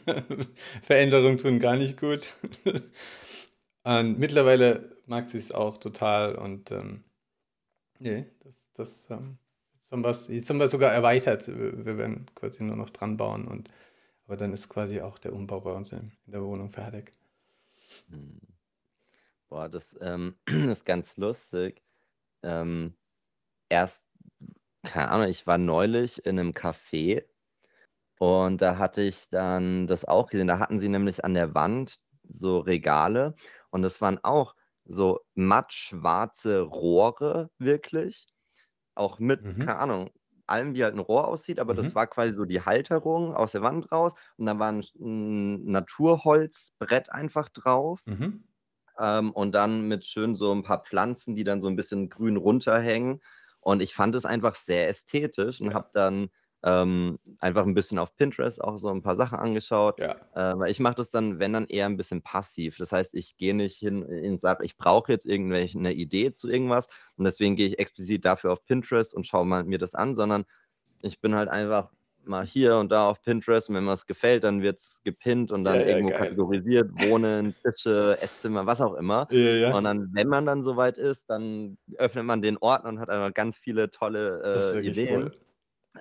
Veränderungen 0.83 1.39
tun 1.39 1.59
gar 1.59 1.77
nicht 1.77 1.99
gut. 1.99 2.35
und 3.85 4.19
mittlerweile 4.19 4.97
mag 5.13 5.29
sie 5.29 5.37
es 5.37 5.53
auch 5.53 5.77
total 5.77 6.37
und 6.37 6.71
ähm, 6.71 7.05
nee, 7.99 8.25
das, 8.41 8.73
das 8.73 9.11
ähm, 9.11 9.37
jetzt, 9.77 9.93
haben 9.93 10.03
jetzt 10.03 10.49
haben 10.49 10.59
wir 10.59 10.69
sogar 10.69 10.91
erweitert. 10.91 11.49
Wir 11.49 11.99
werden 11.99 12.25
quasi 12.35 12.65
nur 12.65 12.77
noch 12.77 12.89
dran 12.89 13.19
bauen 13.19 13.47
und 13.47 13.69
aber 14.25 14.39
dann 14.39 14.55
ist 14.55 14.71
quasi 14.71 15.03
auch 15.03 15.19
der 15.19 15.35
Umbau 15.35 15.61
bei 15.61 15.73
uns 15.73 15.93
in, 15.93 16.13
in 16.25 16.33
der 16.33 16.43
Wohnung 16.43 16.71
fertig. 16.71 17.13
Hm. 18.09 18.41
Boah, 19.51 19.69
das 19.69 19.99
ähm, 20.01 20.35
ist 20.47 20.87
ganz 20.87 21.19
lustig. 21.19 21.83
Ähm, 22.43 22.95
erst, 23.69 24.07
keine 24.83 25.11
Ahnung, 25.11 25.29
ich 25.29 25.47
war 25.47 25.59
neulich 25.59 26.25
in 26.25 26.39
einem 26.39 26.53
Café 26.53 27.25
und 28.19 28.63
da 28.63 28.79
hatte 28.79 29.03
ich 29.03 29.29
dann 29.29 29.87
das 29.87 30.07
auch 30.07 30.31
gesehen. 30.31 30.49
Da 30.49 30.59
hatten 30.59 30.79
sie 30.81 30.89
nämlich 30.89 31.23
an 31.23 31.35
der 31.35 31.55
Wand 31.55 32.01
so 32.31 32.61
Regale 32.61 33.35
und 33.69 33.83
das 33.83 34.01
waren 34.01 34.19
auch 34.25 34.55
so 34.85 35.21
mattschwarze 35.35 36.61
Rohre 36.61 37.51
wirklich. 37.59 38.27
Auch 38.95 39.19
mit, 39.19 39.43
mhm. 39.43 39.61
keine 39.61 39.79
Ahnung, 39.79 40.11
allem, 40.47 40.75
wie 40.75 40.85
halt 40.85 40.95
ein 40.95 41.01
Rohr 41.01 41.29
aussieht, 41.29 41.59
aber 41.59 41.73
mhm. 41.73 41.79
das 41.79 41.95
war 41.95 42.07
quasi 42.07 42.33
so 42.33 42.45
die 42.45 42.61
Halterung 42.61 43.35
aus 43.35 43.53
der 43.53 43.63
Wand 43.63 43.91
raus 43.91 44.13
und 44.37 44.47
da 44.47 44.59
war 44.59 44.71
ein, 44.71 44.85
ein 45.01 45.65
Naturholzbrett 45.65 47.11
einfach 47.11 47.49
drauf. 47.49 48.01
Mhm. 48.05 48.45
Ähm, 48.99 49.33
und 49.33 49.53
dann 49.53 49.89
mit 49.89 50.05
schön 50.05 50.37
so 50.37 50.53
ein 50.53 50.63
paar 50.63 50.83
Pflanzen, 50.83 51.35
die 51.35 51.45
dann 51.45 51.61
so 51.61 51.69
ein 51.69 51.77
bisschen 51.77 52.11
grün 52.11 52.37
runterhängen. 52.37 53.23
Und 53.61 53.81
ich 53.81 53.95
fand 53.95 54.15
es 54.15 54.27
einfach 54.27 54.55
sehr 54.55 54.89
ästhetisch 54.89 55.61
und 55.61 55.73
habe 55.73 55.89
dann 55.93 56.29
ähm, 56.65 57.19
einfach 57.39 57.67
ein 57.67 57.75
bisschen 57.75 57.99
auf 57.99 58.15
Pinterest 58.17 58.63
auch 58.63 58.79
so 58.79 58.89
ein 58.89 59.03
paar 59.03 59.17
Sachen 59.17 59.39
angeschaut. 59.39 59.99
Ja. 59.99 60.17
Äh, 60.35 60.59
weil 60.59 60.71
ich 60.71 60.81
mache 60.81 60.95
das 60.95 61.11
dann, 61.11 61.39
wenn 61.39 61.53
dann 61.53 61.67
eher 61.67 61.87
ein 61.87 61.97
bisschen 61.97 62.23
passiv. 62.23 62.77
Das 62.79 62.93
heißt, 62.93 63.15
ich 63.15 63.37
gehe 63.37 63.55
nicht 63.55 63.77
hin 63.77 64.03
und 64.03 64.41
sage, 64.41 64.65
ich 64.65 64.77
brauche 64.77 65.11
jetzt 65.11 65.27
irgendwelche 65.27 65.79
eine 65.79 65.93
Idee 65.93 66.33
zu 66.33 66.49
irgendwas 66.49 66.87
und 67.17 67.25
deswegen 67.25 67.57
gehe 67.57 67.67
ich 67.67 67.79
explizit 67.79 68.25
dafür 68.25 68.53
auf 68.53 68.65
Pinterest 68.65 69.15
und 69.15 69.27
schaue 69.27 69.47
mal 69.47 69.65
mir 69.65 69.79
das 69.79 69.95
an, 69.95 70.15
sondern 70.15 70.45
ich 71.03 71.21
bin 71.21 71.35
halt 71.35 71.49
einfach 71.49 71.91
mal 72.25 72.47
hier 72.47 72.77
und 72.77 72.91
da 72.93 73.09
auf 73.09 73.21
Pinterest 73.23 73.69
und 73.69 73.75
wenn 73.75 73.85
mir 73.85 73.93
es 73.93 74.07
gefällt, 74.07 74.45
dann 74.45 74.63
wird 74.63 74.79
es 74.79 75.01
gepinnt 75.03 75.51
und 75.51 75.65
dann 75.65 75.81
ja, 75.81 75.87
irgendwo 75.87 76.13
ja, 76.13 76.19
kategorisiert, 76.19 76.91
Wohnen, 77.09 77.55
Tische, 77.65 78.17
Esszimmer, 78.21 78.65
was 78.67 78.81
auch 78.81 78.95
immer. 78.95 79.27
Ja, 79.33 79.75
und 79.75 79.83
dann, 79.83 80.11
wenn 80.13 80.29
man 80.29 80.47
dann 80.47 80.63
soweit 80.63 80.99
ist, 80.99 81.25
dann 81.29 81.79
öffnet 81.97 82.25
man 82.25 82.41
den 82.41 82.59
Ordner 82.59 82.91
und 82.91 83.01
hat 83.01 83.11
einfach 83.11 83.35
ganz 83.35 83.57
viele 83.57 83.91
tolle 83.91 84.41
äh, 84.77 84.87
Ideen. 84.87 85.23
Cool. 85.25 85.33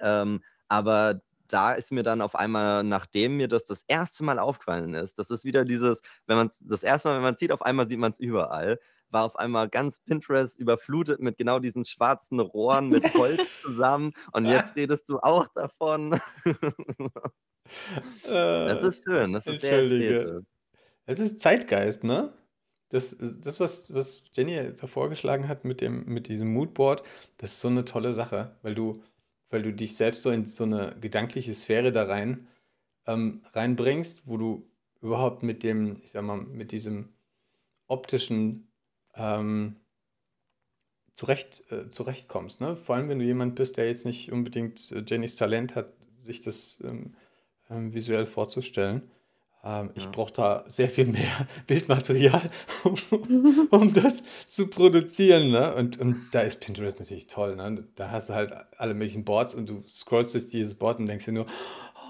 Ähm, 0.02 0.44
aber 0.68 1.22
da 1.48 1.74
ist 1.74 1.92
mir 1.92 2.04
dann 2.04 2.22
auf 2.22 2.36
einmal, 2.36 2.84
nachdem 2.84 3.38
mir 3.38 3.48
das 3.48 3.66
das 3.66 3.84
erste 3.88 4.24
Mal 4.24 4.40
aufgefallen 4.40 4.94
ist, 4.94 5.20
das 5.20 5.30
ist 5.30 5.44
wieder 5.44 5.66
dieses, 5.66 6.02
wenn 6.28 6.38
man 6.38 6.52
das 6.62 6.84
erste 6.84 7.10
Mal, 7.10 7.16
wenn 7.16 7.24
man 7.24 7.36
sieht, 7.36 7.52
auf 7.52 7.62
einmal 7.62 7.90
sieht 7.90 8.00
man 8.00 8.12
es 8.12 8.20
überall, 8.20 8.80
war 9.10 9.26
auf 9.26 9.36
einmal 9.36 9.68
ganz 9.70 10.00
Pinterest 10.00 10.58
überflutet 10.58 11.20
mit 11.20 11.38
genau 11.38 11.60
diesen 11.60 11.86
schwarzen 11.86 12.40
Rohren 12.40 12.90
mit 12.90 13.04
Holz 13.16 13.42
zusammen 13.62 14.14
und 14.32 14.46
jetzt 14.46 14.76
redest 14.78 15.10
du 15.10 15.20
auch 15.20 15.48
davon. 15.54 16.20
das 18.24 18.84
ist 18.84 19.04
schön, 19.04 19.34
das 19.34 19.46
ist 19.48 19.62
sehr 19.62 19.82
ästhetisch. 19.82 20.44
Es 21.06 21.20
ist 21.20 21.42
Zeitgeist, 21.42 22.04
ne? 22.04 22.34
Das, 22.90 23.18
das 23.18 23.60
was, 23.60 23.94
was 23.94 24.24
Jenny 24.34 24.54
jetzt 24.54 24.84
vorgeschlagen 24.86 25.48
hat 25.48 25.64
mit, 25.64 25.80
dem, 25.80 26.04
mit 26.06 26.28
diesem 26.28 26.52
Moodboard, 26.52 27.04
das 27.38 27.52
ist 27.52 27.62
so 27.62 27.70
eine 27.70 27.86
tolle 27.86 28.12
Sache, 28.12 28.58
weil 28.64 28.76
du 28.76 29.02
weil 29.52 29.62
du 29.62 29.72
dich 29.72 29.96
selbst 29.96 30.24
so 30.24 30.32
in 30.32 30.46
so 30.46 30.64
eine 30.64 30.96
gedankliche 31.00 31.54
Sphäre 31.54 31.92
da 31.92 32.06
rein 32.06 32.48
ähm, 33.08 33.42
reinbringst, 33.54 34.24
wo 34.26 34.38
du 34.38 34.68
überhaupt 35.02 35.44
mit 35.44 35.64
dem, 35.64 35.98
ich 36.04 36.12
sag 36.12 36.24
mal, 36.24 36.38
mit 36.38 36.72
diesem 36.72 37.10
optischen 37.88 38.72
ähm, 39.16 39.76
zurecht, 41.14 41.64
äh, 41.72 41.90
zurechtkommst. 41.90 42.62
Ne? 42.62 42.76
Vor 42.76 42.96
allem, 42.96 43.10
wenn 43.10 43.20
du 43.20 43.26
jemand 43.26 43.56
bist, 43.56 43.78
der 43.78 43.88
jetzt 43.88 44.06
nicht 44.06 44.32
unbedingt 44.32 44.92
äh, 44.92 45.04
Jennys 45.06 45.36
Talent 45.36 45.76
hat, 45.76 45.94
sich 46.20 46.42
das 46.42 46.80
ähm, 46.84 47.16
ähm 47.70 47.94
visuell 47.94 48.26
vorzustellen. 48.26 49.12
Ähm, 49.64 49.92
ich 49.94 50.10
brauche 50.10 50.34
da 50.34 50.66
sehr 50.68 50.90
viel 50.90 51.06
mehr 51.06 51.48
Bildmaterial, 51.68 52.50
um, 52.84 53.68
um 53.70 53.94
das 53.94 54.24
zu 54.48 54.68
produzieren. 54.68 55.52
Ne? 55.52 55.74
Und, 55.76 56.00
und 56.00 56.30
da 56.32 56.42
ist 56.42 56.60
Pinterest 56.60 57.00
natürlich 57.00 57.28
toll. 57.28 57.56
Ne? 57.56 57.88
Da 57.96 58.10
hast 58.10 58.30
du 58.30 58.34
halt 58.34 58.54
alle 58.78 58.94
möglichen 58.94 59.24
Boards 59.24 59.54
und 59.54 59.70
du 59.70 59.84
scrollst 59.88 60.34
durch 60.34 60.48
dieses 60.48 60.74
Board 60.76 61.00
und 61.00 61.06
denkst 61.06 61.26
dir 61.26 61.34
nur, 61.34 61.46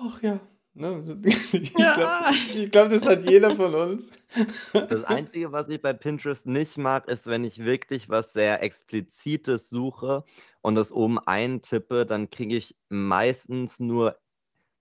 ach 0.05 0.21
ja. 0.21 0.39
Ne? 0.73 1.03
Ich 1.51 1.73
glaube, 1.73 2.69
glaub, 2.71 2.89
das 2.89 3.05
hat 3.05 3.25
jeder 3.25 3.53
von 3.55 3.75
uns. 3.75 4.11
Das 4.71 5.03
Einzige, 5.03 5.51
was 5.51 5.67
ich 5.67 5.81
bei 5.81 5.91
Pinterest 5.91 6.45
nicht 6.45 6.77
mag, 6.77 7.09
ist, 7.09 7.27
wenn 7.27 7.43
ich 7.43 7.65
wirklich 7.65 8.07
was 8.07 8.31
sehr 8.31 8.63
Explizites 8.63 9.69
suche 9.69 10.23
und 10.61 10.75
das 10.75 10.93
oben 10.93 11.19
eintippe, 11.19 12.05
dann 12.05 12.29
kriege 12.29 12.55
ich 12.55 12.77
meistens 12.87 13.81
nur 13.81 14.17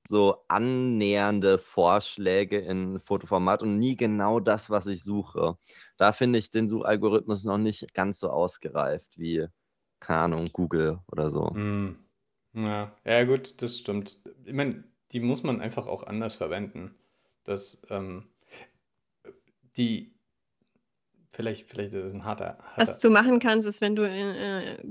so 0.09 0.45
annähernde 0.49 1.59
Vorschläge 1.59 2.59
in 2.59 3.01
Fotoformat 3.01 3.63
und 3.63 3.79
nie 3.79 3.97
genau 3.97 4.41
das, 4.41 4.71
was 4.71 4.87
ich 4.87 5.03
suche. 5.03 5.57
Da 5.97 6.13
finde 6.13 6.39
ich 6.39 6.51
den 6.51 6.69
Suchalgorithmus 6.69 7.45
noch 7.45 7.59
nicht 7.59 7.95
ganz 7.95 8.19
so 8.19 8.31
ausgereift 8.31 9.07
wie, 9.17 9.47
keine 10.01 10.21
Ahnung, 10.21 10.49
Google 10.53 11.01
oder 11.11 11.31
so. 11.31 11.51
Mm. 11.51 11.99
Ja. 12.53 12.97
ja, 13.05 13.25
gut, 13.25 13.63
das 13.63 13.79
stimmt. 13.79 14.21
Ich 14.45 14.53
meine, 14.53 14.83
die 15.13 15.21
muss 15.21 15.45
man 15.45 15.61
einfach 15.61 15.87
auch 15.87 16.03
anders 16.03 16.35
verwenden. 16.35 16.97
Das, 17.45 17.81
ähm, 17.91 18.29
die, 19.77 20.15
vielleicht, 21.33 21.69
vielleicht 21.71 21.95
ist 21.95 22.07
es 22.07 22.13
ein 22.13 22.25
harter, 22.25 22.59
harter. 22.59 22.77
Was 22.77 22.99
du 22.99 23.11
machen 23.11 23.39
kannst, 23.39 23.69
ist, 23.69 23.81
wenn 23.81 23.95
du 23.95 24.03
äh, 24.03 24.83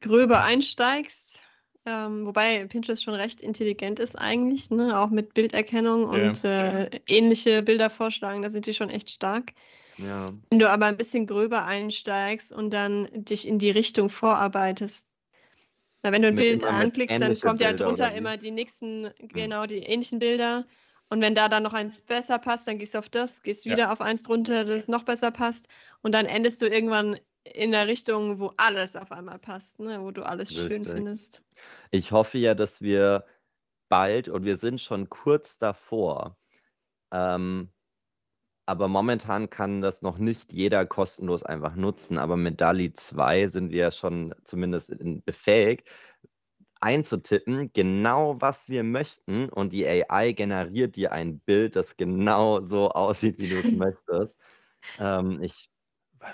gröber 0.00 0.44
einsteigst, 0.44 1.42
ähm, 1.88 2.26
wobei 2.26 2.66
Pinterest 2.66 3.02
schon 3.02 3.14
recht 3.14 3.40
intelligent 3.40 3.98
ist 3.98 4.16
eigentlich, 4.16 4.70
ne? 4.70 4.98
auch 4.98 5.08
mit 5.08 5.32
Bilderkennung 5.32 6.04
und 6.04 6.42
ja. 6.42 6.82
äh, 6.82 7.00
ähnliche 7.06 7.62
Bilder 7.62 7.88
vorschlagen, 7.88 8.42
da 8.42 8.50
sind 8.50 8.66
die 8.66 8.74
schon 8.74 8.90
echt 8.90 9.10
stark. 9.10 9.52
Ja. 9.96 10.26
Wenn 10.50 10.58
du 10.58 10.68
aber 10.68 10.86
ein 10.86 10.96
bisschen 10.96 11.26
gröber 11.26 11.64
einsteigst 11.64 12.52
und 12.52 12.72
dann 12.72 13.08
dich 13.12 13.48
in 13.48 13.58
die 13.58 13.70
Richtung 13.70 14.10
vorarbeitest, 14.10 15.06
na, 16.02 16.12
wenn 16.12 16.22
du 16.22 16.28
ein 16.28 16.34
mit 16.34 16.44
Bild 16.44 16.64
anklickst, 16.64 17.20
dann 17.20 17.40
kommt 17.40 17.60
ja 17.60 17.72
drunter 17.72 18.12
immer 18.14 18.36
die 18.36 18.52
nächsten, 18.52 19.10
genau, 19.18 19.66
die 19.66 19.78
ähnlichen 19.78 20.18
Bilder. 20.18 20.66
Und 21.10 21.22
wenn 21.22 21.34
da 21.34 21.48
dann 21.48 21.62
noch 21.62 21.72
eins 21.72 22.02
besser 22.02 22.38
passt, 22.38 22.68
dann 22.68 22.78
gehst 22.78 22.94
du 22.94 22.98
auf 22.98 23.08
das, 23.08 23.42
gehst 23.42 23.64
wieder 23.64 23.78
ja. 23.78 23.92
auf 23.92 24.00
eins 24.00 24.22
drunter, 24.22 24.64
das 24.64 24.88
noch 24.88 25.04
besser 25.04 25.30
passt. 25.30 25.66
Und 26.02 26.14
dann 26.14 26.26
endest 26.26 26.60
du 26.60 26.66
irgendwann 26.66 27.18
in 27.54 27.72
der 27.72 27.86
Richtung, 27.86 28.38
wo 28.38 28.52
alles 28.56 28.96
auf 28.96 29.12
einmal 29.12 29.38
passt, 29.38 29.78
ne? 29.78 30.00
wo 30.02 30.10
du 30.10 30.22
alles 30.22 30.52
schön 30.52 30.84
findest. 30.84 31.42
Ich 31.90 32.12
hoffe 32.12 32.38
ja, 32.38 32.54
dass 32.54 32.82
wir 32.82 33.24
bald 33.88 34.28
und 34.28 34.44
wir 34.44 34.56
sind 34.56 34.80
schon 34.80 35.08
kurz 35.08 35.58
davor. 35.58 36.36
Ähm, 37.12 37.70
aber 38.66 38.88
momentan 38.88 39.48
kann 39.48 39.80
das 39.80 40.02
noch 40.02 40.18
nicht 40.18 40.52
jeder 40.52 40.84
kostenlos 40.84 41.42
einfach 41.42 41.74
nutzen. 41.74 42.18
Aber 42.18 42.36
mit 42.36 42.60
DALI 42.60 42.92
2 42.92 43.46
sind 43.46 43.70
wir 43.70 43.90
schon 43.92 44.34
zumindest 44.44 44.94
befähigt, 45.24 45.88
einzutippen, 46.80 47.72
genau 47.72 48.36
was 48.40 48.68
wir 48.68 48.84
möchten. 48.84 49.48
Und 49.48 49.72
die 49.72 49.86
AI 49.86 50.32
generiert 50.32 50.96
dir 50.96 51.12
ein 51.12 51.40
Bild, 51.40 51.76
das 51.76 51.96
genau 51.96 52.60
so 52.60 52.90
aussieht, 52.90 53.38
wie 53.38 53.48
du 53.48 53.56
es 53.56 53.72
möchtest. 53.72 54.36
Ähm, 54.98 55.42
ich 55.42 55.70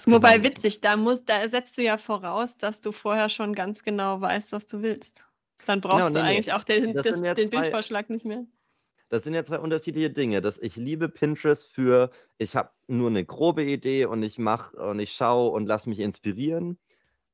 Wobei 0.07 0.39
genau? 0.39 0.49
witzig, 0.49 0.81
da, 0.81 0.97
muss, 0.97 1.25
da 1.25 1.49
setzt 1.49 1.77
du 1.79 1.83
ja 1.83 1.99
voraus, 1.99 2.57
dass 2.57 2.81
du 2.81 2.93
vorher 2.93 3.29
schon 3.29 3.55
ganz 3.55 3.83
genau 3.83 4.21
weißt, 4.21 4.53
was 4.53 4.67
du 4.67 4.83
willst. 4.83 5.25
Dann 5.67 5.81
brauchst 5.81 6.09
genau, 6.09 6.09
nee, 6.09 6.15
du 6.15 6.25
eigentlich 6.25 6.47
nee. 6.47 6.53
auch 6.53 6.65
den, 6.65 6.95
das, 6.95 7.21
den 7.21 7.51
Bildvorschlag 7.51 8.11
nicht 8.11 8.25
mehr. 8.25 8.45
Das 9.09 9.23
sind 9.23 9.35
ja 9.35 9.45
zwei 9.45 9.59
unterschiedliche 9.59 10.11
Dinge. 10.11 10.41
Das, 10.41 10.59
ich 10.59 10.77
liebe 10.77 11.09
Pinterest 11.09 11.67
für, 11.67 12.11
ich 12.39 12.57
habe 12.57 12.71
nur 12.89 13.09
eine 13.09 13.25
grobe 13.25 13.63
Idee 13.63 14.07
und 14.07 14.23
ich 14.23 14.39
mache 14.39 14.77
und 14.77 14.99
ich 14.99 15.13
schaue 15.13 15.51
und 15.51 15.67
lasse 15.67 15.89
mich 15.89 16.01
inspirieren. 16.01 16.79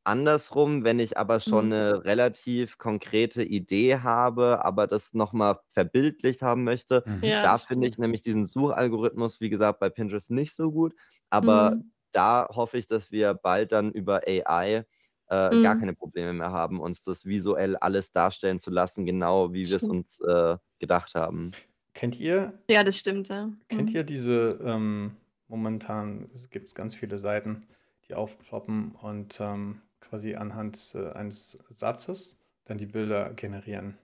Andersrum, 0.03 0.83
wenn 0.83 0.99
ich 0.99 1.19
aber 1.19 1.41
schon 1.41 1.67
mhm. 1.67 1.73
eine 1.73 2.05
relativ 2.05 2.79
konkrete 2.79 3.43
Idee 3.43 3.99
habe, 3.99 4.65
aber 4.65 4.87
das 4.87 5.15
nochmal 5.15 5.61
verbildlicht 5.69 6.43
haben 6.43 6.65
möchte, 6.65 7.05
mhm. 7.07 7.23
ja, 7.23 7.43
da 7.43 7.59
finde 7.59 7.89
ich 7.89 7.99
nämlich 7.99 8.23
diesen 8.23 8.47
Suchalgorithmus, 8.47 9.41
wie 9.41 9.51
gesagt, 9.51 9.79
bei 9.79 9.91
Pinterest 9.91 10.31
nicht 10.31 10.55
so 10.55 10.73
gut. 10.73 10.95
Aber 11.29 11.73
mhm. 11.73 11.93
Da 12.13 12.49
hoffe 12.51 12.79
ich, 12.79 12.87
dass 12.87 13.11
wir 13.11 13.35
bald 13.35 13.73
dann 13.73 13.93
über 13.93 14.23
AI 14.27 14.85
äh, 15.31 15.55
mhm. 15.55 15.63
gar 15.63 15.79
keine 15.79 15.95
Probleme 15.95 16.33
mehr 16.33 16.51
haben, 16.51 16.81
uns 16.81 17.05
das 17.05 17.25
visuell 17.25 17.77
alles 17.77 18.13
darstellen 18.13 18.59
zu 18.59 18.71
lassen, 18.71 19.07
genau 19.07 19.53
wie 19.53 19.69
wir 19.69 19.77
es 19.77 19.85
uns 19.85 20.21
äh, 20.21 20.57
gedacht 20.79 21.15
haben. 21.15 21.53
Kennt 21.95 22.19
ihr, 22.19 22.53
Ja, 22.69 22.85
das 22.85 22.99
stimmt, 22.99 23.29
ja. 23.29 23.51
kennt 23.69 23.91
mhm. 23.91 23.97
ihr 23.97 24.05
diese, 24.05 24.61
ähm, 24.65 25.17
momentan 25.49 26.29
gibt 26.51 26.67
es 26.69 26.75
ganz 26.75 26.95
viele 26.95 27.19
Seiten, 27.19 27.67
die 28.09 28.15
aufploppen 28.15 28.93
und 28.93 29.41
ähm, 29.41 29.83
quasi 30.01 30.35
anhand 30.35 30.95
äh, 30.95 31.11
eines 31.13 31.59
Satzes 31.69 32.37
dann 32.65 32.79
die 32.79 32.87
Bilder 32.87 33.33
generieren. 33.35 33.99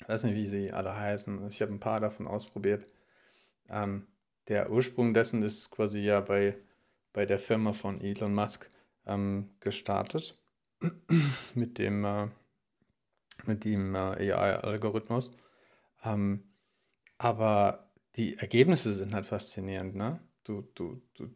Ich 0.00 0.08
weiß 0.08 0.24
nicht, 0.24 0.34
wie 0.34 0.46
sie 0.46 0.72
alle 0.72 0.94
heißen. 0.94 1.48
Ich 1.48 1.62
habe 1.62 1.72
ein 1.72 1.80
paar 1.80 2.00
davon 2.00 2.26
ausprobiert. 2.26 2.86
Ähm, 3.68 4.06
der 4.48 4.70
Ursprung 4.70 5.14
dessen 5.14 5.42
ist 5.42 5.70
quasi 5.70 6.00
ja 6.00 6.20
bei, 6.20 6.56
bei 7.16 7.24
der 7.24 7.38
Firma 7.38 7.72
von 7.72 8.02
Elon 8.02 8.34
Musk 8.34 8.68
ähm, 9.06 9.48
gestartet 9.60 10.38
mit 11.54 11.78
dem, 11.78 12.04
äh, 12.04 12.28
mit 13.46 13.64
dem 13.64 13.94
äh, 13.94 14.32
AI-Algorithmus. 14.32 15.30
Ähm, 16.04 16.44
aber 17.16 17.90
die 18.16 18.36
Ergebnisse 18.36 18.94
sind 18.94 19.14
halt 19.14 19.24
faszinierend, 19.24 19.94
ne? 19.94 20.20
Du, 20.44 20.68
du, 20.74 21.00
du 21.14 21.30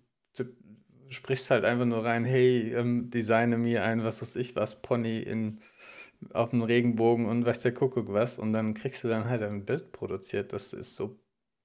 sprichst 1.09 1.51
halt 1.51 1.65
einfach 1.65 1.87
nur 1.87 2.05
rein, 2.05 2.27
hey, 2.27 2.75
ähm, 2.75 3.09
designe 3.11 3.57
mir 3.57 3.83
ein, 3.83 4.05
was 4.05 4.21
weiß 4.21 4.37
ich, 4.37 4.57
was 4.57 4.83
Pony 4.83 5.21
in, 5.21 5.63
auf 6.35 6.51
dem 6.51 6.61
Regenbogen 6.61 7.25
und 7.25 7.47
weiß 7.47 7.61
der 7.61 7.73
Kuckuck 7.73 8.13
was 8.13 8.39
und 8.39 8.53
dann 8.53 8.75
kriegst 8.75 9.03
du 9.03 9.09
dann 9.09 9.31
halt 9.31 9.43
ein 9.43 9.65
Bild 9.65 9.93
produziert. 9.93 10.53
Das 10.53 10.75
ist 10.75 10.95
so 10.97 11.19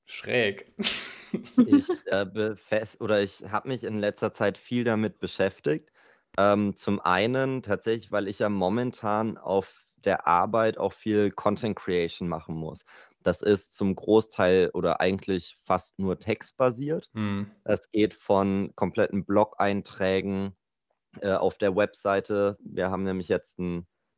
schräg. 0.06 0.72
Ich 1.58 1.88
äh, 2.06 2.26
befest 2.26 3.02
oder 3.02 3.22
ich 3.22 3.46
habe 3.52 3.70
mich 3.70 3.84
in 3.84 4.00
letzter 4.00 4.32
Zeit 4.32 4.58
viel 4.58 4.84
damit 4.84 5.20
beschäftigt 5.20 5.90
ähm, 6.38 6.76
zum 6.76 7.00
einen 7.00 7.62
tatsächlich, 7.62 8.12
weil 8.12 8.28
ich 8.28 8.40
ja 8.40 8.50
momentan 8.50 9.38
auf 9.38 9.86
der 10.04 10.28
Arbeit 10.28 10.78
auch 10.78 10.94
viel 10.94 11.32
Content 11.32 11.76
Creation 11.76 12.28
machen 12.28 12.56
muss. 12.56 12.86
Das 13.24 13.42
ist 13.42 13.76
zum 13.76 13.96
Großteil 13.96 14.70
oder 14.74 15.02
eigentlich 15.02 15.58
fast 15.66 15.98
nur 15.98 16.20
textbasiert. 16.20 17.10
Mhm. 17.14 17.50
Es 17.64 17.92
geht 17.92 18.14
von 18.14 18.72
kompletten 18.76 19.26
Blog-Einträgen 19.26 20.56
äh, 21.22 21.32
auf 21.32 21.58
der 21.58 21.76
Webseite. 21.76 22.58
Wir 22.60 22.92
haben 22.92 23.04
nämlich 23.04 23.30
jetzt 23.30 23.58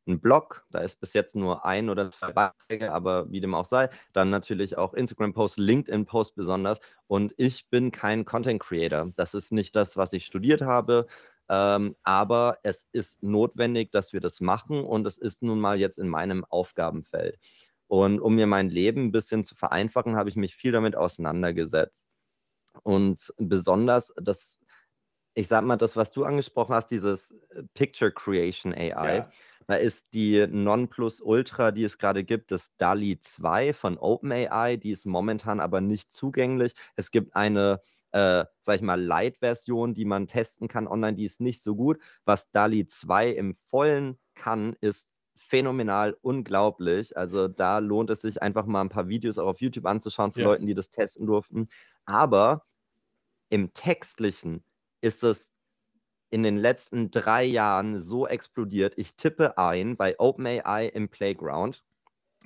ein 0.08 0.20
Blog, 0.20 0.66
da 0.72 0.80
ist 0.80 1.00
bis 1.00 1.14
jetzt 1.14 1.36
nur 1.36 1.66
ein 1.66 1.90
oder 1.90 2.10
zwei 2.12 2.32
Beiträge, 2.32 2.92
aber 2.92 3.32
wie 3.32 3.42
dem 3.42 3.54
auch 3.54 3.66
sei. 3.66 3.90
Dann 4.14 4.30
natürlich 4.30 4.78
auch 4.78 4.94
Instagram-Posts, 4.94 5.58
LinkedIn-Posts 5.58 6.36
besonders. 6.36 6.80
Und 7.08 7.34
ich 7.38 7.70
bin 7.70 7.92
kein 7.92 8.26
Content 8.26 8.62
Creator. 8.62 9.12
Das 9.16 9.34
ist 9.34 9.52
nicht 9.52 9.76
das, 9.76 9.98
was 9.98 10.14
ich 10.14 10.26
studiert 10.26 10.62
habe. 10.62 11.08
Ähm, 11.50 11.96
aber 12.04 12.58
es 12.64 12.88
ist 12.92 13.24
notwendig, 13.24 13.92
dass 13.92 14.12
wir 14.14 14.20
das 14.20 14.42
machen 14.42 14.84
und 14.84 15.08
es 15.08 15.18
ist 15.18 15.44
nun 15.44 15.60
mal 15.60 15.80
jetzt 15.80 15.98
in 15.98 16.10
meinem 16.10 16.44
Aufgabenfeld. 16.46 17.40
Und 17.88 18.20
um 18.20 18.36
mir 18.36 18.48
mein 18.48 18.70
Leben 18.70 19.06
ein 19.06 19.12
bisschen 19.12 19.44
zu 19.44 19.56
vereinfachen, 19.56 20.18
habe 20.18 20.30
ich 20.30 20.36
mich 20.36 20.56
viel 20.56 20.74
damit 20.74 20.96
auseinandergesetzt. 20.96 22.10
Und 22.84 23.34
besonders 23.38 24.14
das, 24.22 24.60
ich 25.36 25.48
sag 25.48 25.64
mal, 25.64 25.78
das, 25.78 25.96
was 25.96 26.12
du 26.12 26.26
angesprochen 26.26 26.76
hast, 26.76 26.88
dieses 26.88 27.34
Picture 27.74 28.12
Creation 28.12 28.74
AI, 28.74 29.18
ja. 29.18 29.32
Da 29.68 29.76
ist 29.76 30.14
die 30.14 30.48
Nonplusultra, 30.48 31.72
die 31.72 31.84
es 31.84 31.98
gerade 31.98 32.24
gibt, 32.24 32.52
das 32.52 32.76
DALI 32.78 33.20
2 33.20 33.74
von 33.74 33.98
OpenAI, 33.98 34.78
die 34.78 34.92
ist 34.92 35.06
momentan 35.06 35.60
aber 35.60 35.82
nicht 35.82 36.12
zugänglich. 36.12 36.74
Es 36.96 37.12
gibt 37.12 37.36
eine 37.36 37.82
äh, 38.12 38.46
sag 38.62 38.78
ich 38.78 38.82
mal, 38.82 39.02
Light-Version, 39.02 39.94
die 39.94 40.06
man 40.06 40.28
testen 40.28 40.68
kann 40.68 40.88
online, 40.88 41.16
die 41.16 41.26
ist 41.26 41.42
nicht 41.42 41.62
so 41.62 41.76
gut. 41.76 42.00
Was 42.26 42.50
DALI 42.52 42.88
2 42.88 43.30
im 43.30 43.54
Vollen 43.70 44.18
kann, 44.34 44.76
ist 44.80 45.12
phänomenal, 45.36 46.18
unglaublich. 46.22 47.18
Also 47.18 47.48
da 47.48 47.80
lohnt 47.80 48.10
es 48.10 48.22
sich 48.22 48.42
einfach 48.42 48.66
mal 48.66 48.82
ein 48.82 48.90
paar 48.90 49.08
Videos 49.08 49.38
auch 49.38 49.48
auf 49.48 49.62
YouTube 49.62 49.86
anzuschauen 49.86 50.34
für 50.34 50.42
ja. 50.42 50.48
Leute, 50.48 50.66
die 50.66 50.74
das 50.74 50.90
testen 50.90 51.28
durften. 51.28 51.68
Aber 52.06 52.66
im 53.50 53.74
Textlichen 53.74 54.64
ist 55.02 55.24
es 55.24 55.54
in 56.30 56.44
den 56.44 56.58
letzten 56.58 57.12
drei 57.12 57.44
Jahren 57.44 58.00
so 58.00 58.28
explodiert. 58.28 58.94
Ich 58.98 59.16
tippe 59.16 59.58
ein 59.58 59.98
bei 59.98 60.20
OpenAI 60.20 60.88
im 60.88 61.10
Playground 61.10 61.84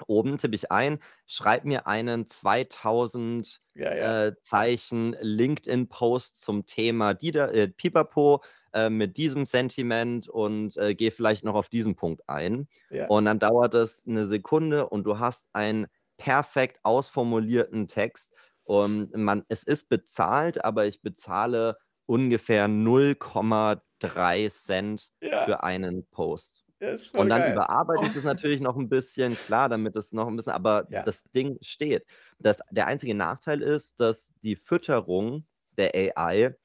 Oben 0.08 0.38
tippe 0.38 0.56
ich 0.56 0.72
ein, 0.72 1.00
schreib 1.28 1.66
mir 1.66 1.88
einen 1.88 2.26
2000 2.26 3.62
ja, 3.76 3.96
ja. 3.96 4.26
Äh, 4.26 4.36
Zeichen 4.42 5.16
LinkedIn-Post 5.20 6.42
zum 6.42 6.66
Thema 6.66 7.14
Dida, 7.14 7.48
äh, 7.50 7.68
Pipapo 7.68 8.44
äh, 8.74 8.90
mit 8.90 9.18
diesem 9.18 9.46
Sentiment 9.46 10.28
und 10.28 10.78
äh, 10.78 10.96
geh 10.96 11.12
vielleicht 11.12 11.44
noch 11.44 11.56
auf 11.56 11.70
diesen 11.70 11.96
Punkt 11.96 12.28
ein. 12.28 12.68
Ja. 12.90 13.08
Und 13.08 13.26
dann 13.26 13.40
dauert 13.40 13.74
es 13.74 14.08
eine 14.08 14.26
Sekunde 14.26 14.90
und 14.90 15.04
du 15.04 15.20
hast 15.20 15.50
einen 15.54 15.88
perfekt 16.18 16.80
ausformulierten 16.84 17.88
Text. 17.88 18.34
Und 18.64 19.16
man, 19.16 19.44
es 19.50 19.64
ist 19.64 19.90
bezahlt, 19.90 20.64
aber 20.64 20.86
ich 20.86 21.02
bezahle 21.02 21.78
ungefähr 22.12 22.68
0,3 22.68 24.50
Cent 24.50 25.14
für 25.22 25.64
einen 25.64 26.06
Post. 26.08 26.66
Ja, 26.82 26.90
und 27.14 27.30
dann 27.30 27.42
geil. 27.42 27.54
überarbeite 27.54 28.08
ich 28.08 28.14
das 28.14 28.24
natürlich 28.26 28.60
noch 28.60 28.76
ein 28.76 28.90
bisschen, 28.90 29.36
klar, 29.36 29.70
damit 29.70 29.96
es 29.96 30.12
noch 30.12 30.28
ein 30.28 30.36
bisschen, 30.36 30.52
aber 30.52 30.88
ja. 30.90 31.04
das 31.04 31.24
Ding 31.32 31.58
steht. 31.62 32.06
Das, 32.38 32.60
der 32.70 32.88
einzige 32.88 33.16
Nachteil 33.16 33.62
ist, 33.62 34.02
dass 34.02 34.34
die 34.44 34.58
Fütterung 34.58 35.46
der 35.78 35.94
AI 35.96 36.56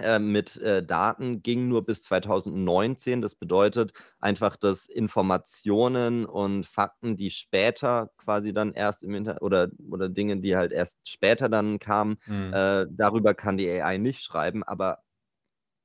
äh, 0.00 0.18
mit 0.18 0.56
äh, 0.58 0.84
Daten 0.84 1.42
ging 1.42 1.68
nur 1.68 1.84
bis 1.84 2.02
2019. 2.02 3.22
Das 3.22 3.34
bedeutet 3.34 3.92
einfach, 4.20 4.56
dass 4.56 4.86
Informationen 4.86 6.26
und 6.26 6.66
Fakten, 6.66 7.16
die 7.16 7.30
später 7.30 8.10
quasi 8.18 8.52
dann 8.52 8.72
erst 8.72 9.02
im 9.02 9.14
Internet 9.14 9.42
oder, 9.42 9.68
oder 9.90 10.08
Dinge, 10.08 10.38
die 10.38 10.56
halt 10.56 10.72
erst 10.72 11.08
später 11.08 11.48
dann 11.48 11.78
kamen, 11.78 12.18
mhm. 12.26 12.52
äh, 12.52 12.86
darüber 12.90 13.34
kann 13.34 13.56
die 13.56 13.68
AI 13.68 13.98
nicht 13.98 14.22
schreiben. 14.22 14.62
Aber 14.64 15.02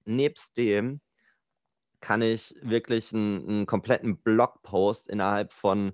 nebst 0.05 0.57
dem 0.57 1.01
kann 2.01 2.22
ich 2.22 2.55
wirklich 2.62 3.14
einen, 3.14 3.47
einen 3.47 3.66
kompletten 3.66 4.18
Blogpost 4.18 5.07
innerhalb 5.07 5.53
von 5.53 5.93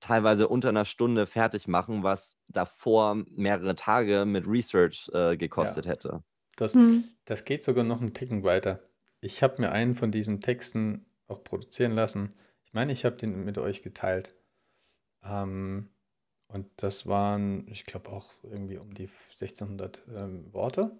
teilweise 0.00 0.48
unter 0.48 0.68
einer 0.68 0.84
Stunde 0.84 1.26
fertig 1.26 1.66
machen, 1.66 2.02
was 2.02 2.38
davor 2.46 3.16
mehrere 3.30 3.74
Tage 3.74 4.24
mit 4.24 4.46
Research 4.46 5.10
äh, 5.12 5.36
gekostet 5.36 5.86
ja. 5.86 5.92
hätte. 5.92 6.22
Das, 6.58 6.74
hm. 6.74 7.04
das 7.24 7.44
geht 7.44 7.62
sogar 7.62 7.84
noch 7.84 8.00
einen 8.00 8.14
Ticken 8.14 8.42
weiter. 8.42 8.80
Ich 9.20 9.42
habe 9.42 9.62
mir 9.62 9.70
einen 9.70 9.94
von 9.94 10.10
diesen 10.10 10.40
Texten 10.40 11.06
auch 11.28 11.44
produzieren 11.44 11.92
lassen. 11.92 12.34
Ich 12.64 12.72
meine, 12.72 12.92
ich 12.92 13.04
habe 13.04 13.16
den 13.16 13.44
mit 13.44 13.58
euch 13.58 13.82
geteilt. 13.82 14.34
Ähm, 15.22 15.88
und 16.48 16.66
das 16.76 17.06
waren, 17.06 17.66
ich 17.68 17.84
glaube, 17.84 18.10
auch 18.10 18.32
irgendwie 18.42 18.78
um 18.78 18.92
die 18.92 19.08
1600 19.32 20.02
ähm, 20.16 20.52
Worte 20.52 20.98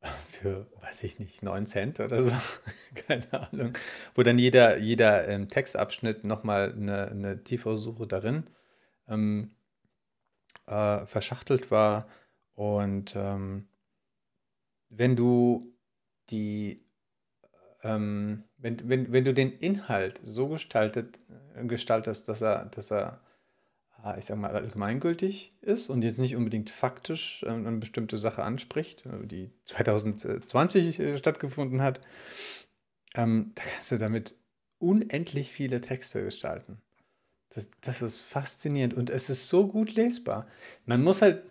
für, 0.28 0.66
weiß 0.80 1.02
ich 1.02 1.18
nicht, 1.18 1.42
9 1.42 1.66
Cent 1.66 2.00
oder 2.00 2.22
so, 2.22 2.32
keine 2.94 3.30
Ahnung, 3.32 3.72
wo 4.14 4.22
dann 4.22 4.38
jeder, 4.38 4.78
jeder 4.78 5.28
ähm, 5.28 5.48
Textabschnitt 5.48 6.24
nochmal 6.24 6.72
eine, 6.72 7.08
eine 7.08 7.44
TV-Suche 7.44 8.06
darin 8.06 8.44
ähm, 9.08 9.50
äh, 10.66 11.04
verschachtelt 11.04 11.70
war. 11.70 12.08
Und 12.54 13.14
ähm, 13.14 13.68
wenn 14.88 15.16
du 15.16 15.72
die 16.30 16.86
ähm, 17.86 18.44
wenn, 18.58 18.88
wenn, 18.88 19.12
wenn 19.12 19.24
du 19.24 19.32
den 19.32 19.52
Inhalt 19.52 20.20
so 20.24 20.48
gestaltet, 20.48 21.20
äh, 21.54 21.64
gestaltest, 21.64 22.28
dass 22.28 22.42
er, 22.42 22.66
dass 22.66 22.90
er, 22.90 23.20
ah, 24.02 24.16
ich 24.18 24.24
sag 24.24 24.38
mal, 24.38 24.50
allgemeingültig 24.50 25.54
ist 25.60 25.88
und 25.88 26.02
jetzt 26.02 26.18
nicht 26.18 26.34
unbedingt 26.34 26.70
faktisch 26.70 27.44
äh, 27.44 27.50
eine 27.50 27.78
bestimmte 27.78 28.18
Sache 28.18 28.42
anspricht, 28.42 29.06
äh, 29.06 29.26
die 29.26 29.52
2020 29.66 31.18
stattgefunden 31.18 31.80
hat, 31.80 32.00
ähm, 33.14 33.52
da 33.54 33.62
kannst 33.62 33.92
du 33.92 33.98
damit 33.98 34.34
unendlich 34.78 35.52
viele 35.52 35.80
Texte 35.80 36.24
gestalten. 36.24 36.82
Das, 37.50 37.70
das 37.80 38.02
ist 38.02 38.18
faszinierend 38.18 38.94
und 38.94 39.10
es 39.10 39.30
ist 39.30 39.48
so 39.48 39.68
gut 39.68 39.94
lesbar. 39.94 40.48
Man 40.84 41.04
muss 41.04 41.22
halt 41.22 41.42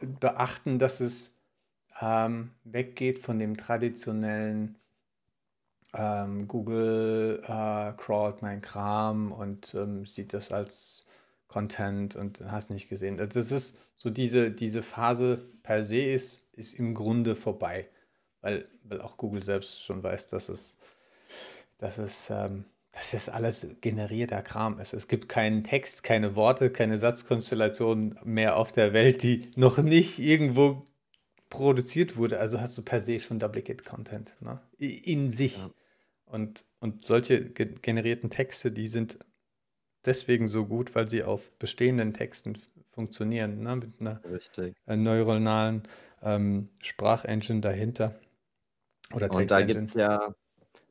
beachten, 0.00 0.78
dass 0.78 1.00
es 1.00 1.37
ähm, 2.00 2.50
weggeht 2.64 3.18
von 3.18 3.38
dem 3.38 3.56
traditionellen 3.56 4.76
ähm, 5.94 6.46
Google 6.48 7.40
äh, 7.44 7.92
crawlt 7.96 8.42
mein 8.42 8.60
Kram 8.60 9.32
und 9.32 9.74
ähm, 9.74 10.04
sieht 10.06 10.32
das 10.34 10.52
als 10.52 11.06
Content 11.48 12.14
und 12.14 12.42
hast 12.50 12.70
nicht 12.70 12.88
gesehen. 12.88 13.18
Also 13.18 13.40
das 13.40 13.50
ist 13.50 13.78
so 13.96 14.10
diese, 14.10 14.50
diese 14.50 14.82
Phase 14.82 15.42
per 15.62 15.82
se 15.82 16.02
ist, 16.02 16.42
ist 16.52 16.74
im 16.74 16.94
Grunde 16.94 17.36
vorbei, 17.36 17.88
weil, 18.42 18.68
weil 18.84 19.00
auch 19.00 19.16
Google 19.16 19.42
selbst 19.42 19.82
schon 19.82 20.02
weiß, 20.02 20.26
dass 20.26 20.48
es, 20.50 20.76
dass 21.78 21.98
es 21.98 22.28
ähm, 22.30 22.64
dass 22.92 23.12
das 23.12 23.28
alles 23.28 23.66
generierter 23.80 24.42
Kram 24.42 24.80
ist. 24.80 24.92
Es 24.92 25.06
gibt 25.06 25.28
keinen 25.28 25.62
Text, 25.62 26.02
keine 26.02 26.34
Worte, 26.34 26.70
keine 26.70 26.98
Satzkonstellation 26.98 28.18
mehr 28.24 28.56
auf 28.56 28.72
der 28.72 28.92
Welt, 28.92 29.22
die 29.22 29.52
noch 29.54 29.78
nicht 29.78 30.18
irgendwo 30.18 30.82
produziert 31.50 32.16
wurde. 32.16 32.40
Also 32.40 32.60
hast 32.60 32.76
du 32.76 32.82
per 32.82 33.00
se 33.00 33.20
schon 33.20 33.38
Duplicate 33.38 33.84
Content 33.84 34.36
ne? 34.40 34.60
in 34.78 35.32
sich. 35.32 35.58
Ja. 35.58 35.70
Und, 36.26 36.64
und 36.80 37.04
solche 37.04 37.50
ge 37.50 37.74
generierten 37.80 38.30
Texte, 38.30 38.70
die 38.70 38.88
sind 38.88 39.18
deswegen 40.04 40.46
so 40.46 40.66
gut, 40.66 40.94
weil 40.94 41.08
sie 41.08 41.22
auf 41.22 41.50
bestehenden 41.58 42.12
Texten 42.12 42.58
funktionieren, 42.90 43.62
ne? 43.62 43.76
mit 43.76 44.00
einer 44.00 44.22
Richtig. 44.24 44.76
Äh, 44.86 44.96
neuronalen 44.96 45.84
ähm, 46.22 46.68
Sprachengine 46.82 47.60
dahinter. 47.60 48.18
Oder 49.14 49.32
Und 49.32 49.50
da 49.50 49.62
gibt 49.62 49.82
es 49.82 49.94
ja 49.94 50.34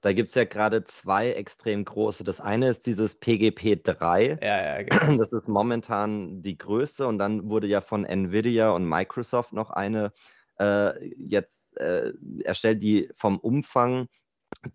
da 0.01 0.14
gibt 0.14 0.30
es 0.30 0.36
ja 0.36 0.45
gerade 0.45 0.84
zwei 0.84 1.32
extrem 1.32 1.84
große. 1.84 2.24
Das 2.24 2.39
eine 2.39 2.70
ist 2.70 2.86
dieses 2.86 3.20
PGP3. 3.22 4.43
Ja, 4.43 4.64
ja, 4.64 4.84
genau. 4.84 4.89
Das 5.18 5.34
ist 5.34 5.47
momentan 5.47 6.41
die 6.41 6.58
größte. 6.58 7.08
Und 7.08 7.18
dann 7.18 7.49
wurde 7.49 7.68
ja 7.68 7.82
von 7.82 8.05
Nvidia 8.05 8.70
und 8.70 8.88
Microsoft 8.88 9.53
noch 9.53 9.72
eine 9.72 10.12
äh, 10.60 11.08
jetzt 11.18 11.78
äh, 11.78 12.14
erstellt, 12.43 12.84
die 12.84 13.10
vom 13.16 13.39
Umfang 13.39 14.08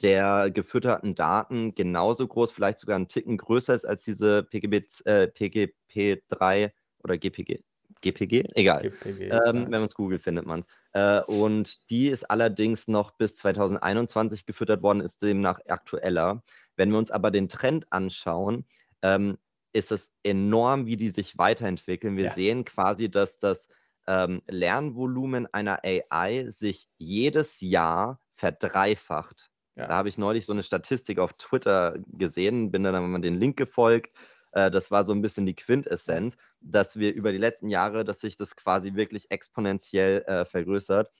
der 0.01 0.51
gefütterten 0.51 1.15
Daten 1.15 1.75
genauso 1.75 2.27
groß, 2.27 2.53
vielleicht 2.53 2.79
sogar 2.79 2.97
einen 2.97 3.09
Ticken 3.09 3.37
größer 3.39 3.75
ist 3.75 3.87
als 3.87 4.05
diese 4.05 4.43
PGP, 4.43 5.07
äh, 5.07 5.31
PGP3 5.35 6.73
oder 7.03 7.19
GPG. 7.19 7.61
GPG? 8.01 8.45
Egal. 8.55 8.83
GPG, 8.83 9.29
ähm, 9.29 9.65
wenn 9.65 9.71
man 9.71 9.85
es 9.85 9.95
googelt, 9.95 10.23
findet 10.23 10.47
man 10.47 10.61
es. 10.61 10.67
Äh, 10.93 11.23
und 11.23 11.89
die 11.91 12.09
ist 12.09 12.31
allerdings 12.31 12.89
noch 12.89 13.13
bis 13.13 13.37
2021 13.37 14.45
gefüttert 14.45 14.83
worden, 14.83 15.01
ist 15.01 15.23
demnach 15.23 15.61
aktueller. 15.69 16.43
Wenn 16.77 16.91
wir 16.91 16.99
uns 16.99 17.11
aber 17.11 17.31
den 17.31 17.49
Trend 17.49 17.87
anschauen, 17.91 18.67
ähm, 19.03 19.39
ist 19.73 19.93
es 19.93 20.13
enorm, 20.23 20.87
wie 20.87 20.97
die 20.97 21.11
sich 21.11 21.39
weiterentwickeln. 21.39 22.17
Wir 22.17 22.27
ja. 22.27 22.33
sehen 22.33 22.65
quasi, 22.65 23.11
dass 23.11 23.39
das 23.39 23.69
ähm, 24.07 24.43
Lernvolumen 24.49 25.53
einer 25.53 25.81
AI 25.85 26.47
sich 26.49 26.89
jedes 26.99 27.61
Jahr 27.61 28.21
verdreifacht. 28.35 29.51
Ja. 29.77 29.87
Da 29.87 29.95
habe 29.95 30.09
ich 30.09 30.19
neulich 30.19 30.45
so 30.45 30.53
eine 30.53 30.63
Statistik 30.63 31.19
auf 31.19 31.33
Twitter 31.35 31.97
gesehen, 32.09 32.71
bin 32.71 32.83
dann 32.83 33.11
mal 33.11 33.21
den 33.21 33.39
Link 33.39 33.57
gefolgt 33.57 34.11
äh, 34.53 34.71
das 34.71 34.91
war 34.91 35.05
so 35.05 35.13
ein 35.13 35.23
bisschen 35.23 35.47
die 35.47 35.57
Quintessenz, 35.57 36.37
dass 36.61 36.99
wir 36.99 37.13
über 37.15 37.33
die 37.33 37.39
letzten 37.39 37.69
Jahre, 37.69 38.05
dass 38.05 38.21
sich 38.21 38.37
das 38.37 38.57
quasi 38.57 38.95
wirklich 38.95 39.31
exponentiell 39.31 40.23
äh, 40.27 40.45
vergrößert. 40.45 41.11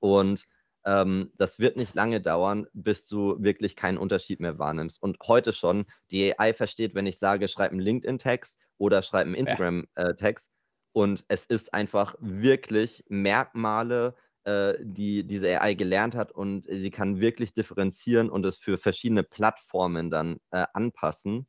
Und 0.00 0.46
ähm, 0.84 1.32
das 1.36 1.58
wird 1.58 1.76
nicht 1.76 1.94
lange 1.94 2.20
dauern, 2.20 2.66
bis 2.72 3.06
du 3.06 3.36
wirklich 3.38 3.76
keinen 3.76 3.98
Unterschied 3.98 4.40
mehr 4.40 4.58
wahrnimmst. 4.58 5.00
Und 5.00 5.18
heute 5.26 5.52
schon, 5.52 5.86
die 6.10 6.38
AI 6.38 6.54
versteht, 6.54 6.94
wenn 6.94 7.06
ich 7.06 7.18
sage, 7.18 7.46
schreib 7.46 7.70
einen 7.70 7.80
LinkedIn-Text 7.80 8.58
oder 8.78 9.02
schreib 9.02 9.26
einen 9.26 9.34
Instagram-Text. 9.34 10.50
Und 10.92 11.24
es 11.28 11.46
ist 11.46 11.72
einfach 11.72 12.14
wirklich 12.20 13.04
Merkmale, 13.08 14.14
äh, 14.44 14.74
die 14.80 15.24
diese 15.24 15.60
AI 15.60 15.74
gelernt 15.74 16.14
hat 16.14 16.32
und 16.32 16.66
sie 16.68 16.90
kann 16.90 17.20
wirklich 17.20 17.54
differenzieren 17.54 18.28
und 18.28 18.44
es 18.44 18.56
für 18.56 18.76
verschiedene 18.78 19.22
Plattformen 19.22 20.10
dann 20.10 20.38
äh, 20.50 20.66
anpassen. 20.74 21.46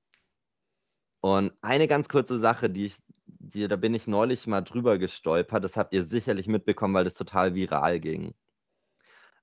Und 1.22 1.54
eine 1.62 1.88
ganz 1.88 2.10
kurze 2.10 2.38
Sache, 2.38 2.70
die 2.70 2.86
ich, 2.86 2.98
die, 3.26 3.68
da 3.68 3.78
bin 3.78 3.94
ich 3.94 4.08
neulich 4.08 4.46
mal 4.48 4.62
drüber 4.62 4.98
gestolpert, 4.98 5.64
das 5.64 5.78
habt 5.78 5.94
ihr 5.94 6.04
sicherlich 6.04 6.48
mitbekommen, 6.48 6.94
weil 6.94 7.06
das 7.06 7.16
total 7.16 7.56
viral 7.56 8.00
ging. 8.00 8.36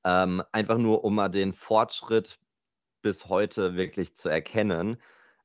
Ähm, 0.04 0.42
einfach 0.52 0.78
nur, 0.78 1.04
um 1.04 1.14
mal 1.16 1.28
den 1.28 1.52
Fortschritt 1.52 2.38
bis 3.02 3.26
heute 3.26 3.76
wirklich 3.76 4.14
zu 4.14 4.28
erkennen. 4.28 5.00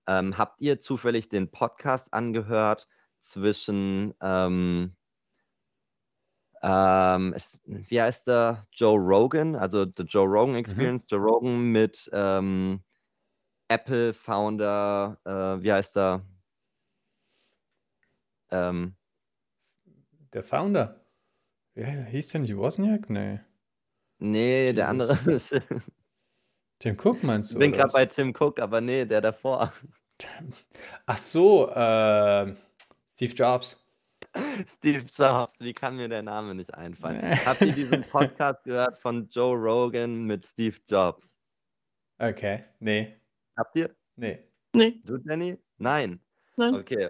Ähm, 0.07 0.37
habt 0.37 0.61
ihr 0.61 0.79
zufällig 0.79 1.29
den 1.29 1.51
Podcast 1.51 2.13
angehört 2.13 2.87
zwischen, 3.25 4.13
ähm, 4.21 4.95
ähm 6.61 7.33
es, 7.33 7.61
wie 7.65 8.01
heißt 8.01 8.27
der, 8.27 8.65
Joe 8.71 8.99
Rogan, 8.99 9.55
also 9.55 9.85
The 9.85 10.03
Joe 10.03 10.25
Rogan 10.25 10.51
mhm. 10.51 10.59
Experience, 10.59 11.03
mhm. 11.03 11.07
Joe 11.09 11.19
Rogan 11.19 11.71
mit 11.71 12.09
ähm, 12.13 12.81
Apple-Founder, 13.67 15.17
äh, 15.25 15.63
wie 15.63 15.73
heißt 15.73 15.97
er? 15.97 16.21
Ähm, 18.51 18.95
der 20.33 20.43
Founder. 20.43 21.01
Ja, 21.73 21.85
hieß 21.85 22.29
der 22.29 22.41
nicht 22.41 22.55
Wozniak? 22.55 23.09
Nee. 23.09 23.39
Nee, 24.19 24.61
Jesus. 24.61 24.75
der 24.75 24.89
andere. 24.89 25.17
Tim 26.79 26.97
Cook 27.01 27.23
meinst 27.23 27.51
du? 27.51 27.55
Ich 27.55 27.59
bin 27.59 27.71
gerade 27.71 27.91
bei 27.91 28.05
Tim 28.05 28.33
Cook, 28.37 28.59
aber 28.59 28.81
nee, 28.81 29.05
der 29.05 29.21
davor. 29.21 29.73
Ach 31.05 31.17
so, 31.17 31.69
äh, 31.69 32.55
Steve 33.15 33.33
Jobs. 33.33 33.81
Steve 34.67 35.05
Jobs, 35.05 35.53
wie 35.59 35.73
kann 35.73 35.95
mir 35.95 36.09
der 36.09 36.21
Name 36.21 36.53
nicht 36.53 36.73
einfallen? 36.73 37.21
Habt 37.45 37.61
ihr 37.61 37.71
diesen 37.71 38.03
Podcast 38.11 38.61
gehört 38.65 38.97
von 38.97 39.29
Joe 39.29 39.55
Rogan 39.55 40.25
mit 40.25 40.45
Steve 40.45 40.75
Jobs? 40.85 41.39
Okay, 42.19 42.65
nee. 42.79 43.15
Habt 43.55 43.77
ihr? 43.77 43.95
Nee. 44.17 44.43
Nee. 44.73 44.99
Du, 45.05 45.17
Danny? 45.19 45.57
Nein. 45.77 46.19
Nein. 46.57 46.75
Okay. 46.75 47.09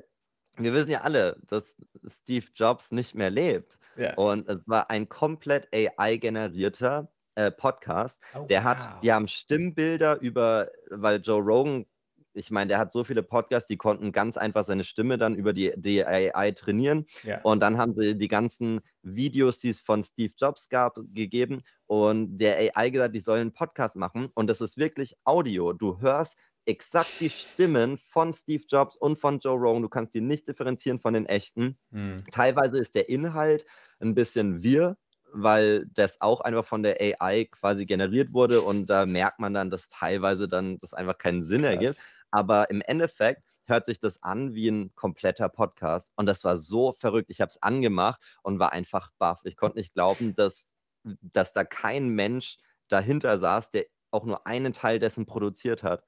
Wir 0.58 0.76
wissen 0.76 0.92
ja 0.92 1.02
alle, 1.02 1.42
dass 1.48 1.76
Steve 2.06 2.46
Jobs 2.54 2.92
nicht 2.92 3.16
mehr 3.16 3.32
lebt. 3.32 3.80
Ja. 3.98 4.14
Und 4.14 4.48
es 4.48 4.62
war 4.68 4.92
ein 4.92 5.10
komplett 5.10 5.68
AI-generierter 5.74 7.12
äh, 7.34 7.50
Podcast. 7.50 8.22
Oh, 8.36 8.46
der 8.46 8.64
hat, 8.64 8.78
wow. 8.78 9.02
die 9.02 9.12
haben 9.12 9.28
Stimmbilder 9.28 10.20
über, 10.22 10.70
weil 10.92 11.20
Joe 11.20 11.42
Rogan, 11.42 11.88
ich 12.36 12.52
meine, 12.52 12.70
der 12.70 12.78
hat 12.78 12.92
so 12.92 13.04
viele 13.04 13.24
Podcasts, 13.24 13.68
die 13.68 13.78
konnten 13.78 14.12
ganz 14.12 14.38
einfach 14.38 14.66
seine 14.66 14.84
Stimme 14.84 15.18
dann 15.18 15.36
über 15.36 15.54
die, 15.54 15.74
die 15.78 16.06
AI 16.06 16.52
trainieren. 16.52 17.06
Ja. 17.24 17.42
Und 17.42 17.62
dann 17.62 17.78
haben 17.78 17.96
sie 17.96 18.18
die 18.18 18.28
ganzen 18.28 18.82
Videos, 19.02 19.60
die 19.60 19.70
es 19.70 19.82
von 19.82 20.04
Steve 20.04 20.34
Jobs 20.38 20.70
gab, 20.70 20.98
gegeben 21.14 21.64
und 21.88 22.38
der 22.38 22.58
AI 22.76 22.90
gesagt, 22.90 23.16
die 23.16 23.20
sollen 23.20 23.42
einen 23.42 23.54
Podcast 23.54 23.96
machen. 23.96 24.30
Und 24.34 24.48
das 24.48 24.62
ist 24.62 24.78
wirklich 24.78 25.16
Audio. 25.24 25.74
Du 25.74 26.00
hörst 26.00 26.38
exakt 26.66 27.12
die 27.20 27.30
Stimmen 27.30 27.98
von 27.98 28.34
Steve 28.34 28.64
Jobs 28.68 28.96
und 28.96 29.18
von 29.18 29.40
Joe 29.40 29.58
Rogan. 29.58 29.84
Du 29.84 29.90
kannst 29.90 30.14
die 30.14 30.22
nicht 30.22 30.48
differenzieren 30.48 31.00
von 31.00 31.14
den 31.14 31.26
echten. 31.26 31.78
Mhm. 31.92 32.18
Teilweise 32.32 32.80
ist 32.80 32.96
der 32.96 33.08
Inhalt 33.08 33.66
ein 34.00 34.16
bisschen 34.16 34.64
wirr, 34.64 34.98
weil 35.32 35.86
das 35.94 36.22
auch 36.22 36.42
einfach 36.42 36.66
von 36.66 36.82
der 36.82 36.98
AI 37.00 37.46
quasi 37.46 37.86
generiert 37.86 38.34
wurde 38.34 38.62
und 38.62 38.88
da 38.88 39.06
merkt 39.06 39.40
man 39.40 39.54
dann, 39.54 39.70
dass 39.70 39.90
teilweise 39.90 40.48
dann 40.48 40.78
das 40.78 40.94
einfach 40.94 41.18
keinen 41.18 41.44
Sinn 41.44 41.62
Krass. 41.62 41.72
ergibt. 41.72 41.98
Aber 42.36 42.70
im 42.70 42.82
Endeffekt 42.82 43.44
hört 43.66 43.86
sich 43.86 44.00
das 44.00 44.22
an 44.22 44.54
wie 44.54 44.68
ein 44.68 44.94
kompletter 44.96 45.50
Podcast 45.50 46.12
und 46.16 46.26
das 46.26 46.44
war 46.44 46.58
so 46.58 46.94
verrückt. 46.94 47.30
Ich 47.30 47.42
habe 47.42 47.50
es 47.50 47.62
angemacht 47.62 48.22
und 48.44 48.60
war 48.60 48.74
einfach 48.74 49.12
baff. 49.18 49.40
Ich 49.44 49.56
konnte 49.58 49.78
nicht 49.78 49.94
glauben, 49.94 50.36
dass 50.36 50.76
dass 51.22 51.54
da 51.54 51.64
kein 51.64 52.10
Mensch 52.10 52.58
dahinter 52.88 53.38
saß, 53.38 53.72
der 53.72 53.86
auch 54.12 54.26
nur 54.26 54.48
einen 54.48 54.74
Teil 54.74 55.00
dessen 55.00 55.26
produziert 55.26 55.84
hat. 55.84 56.04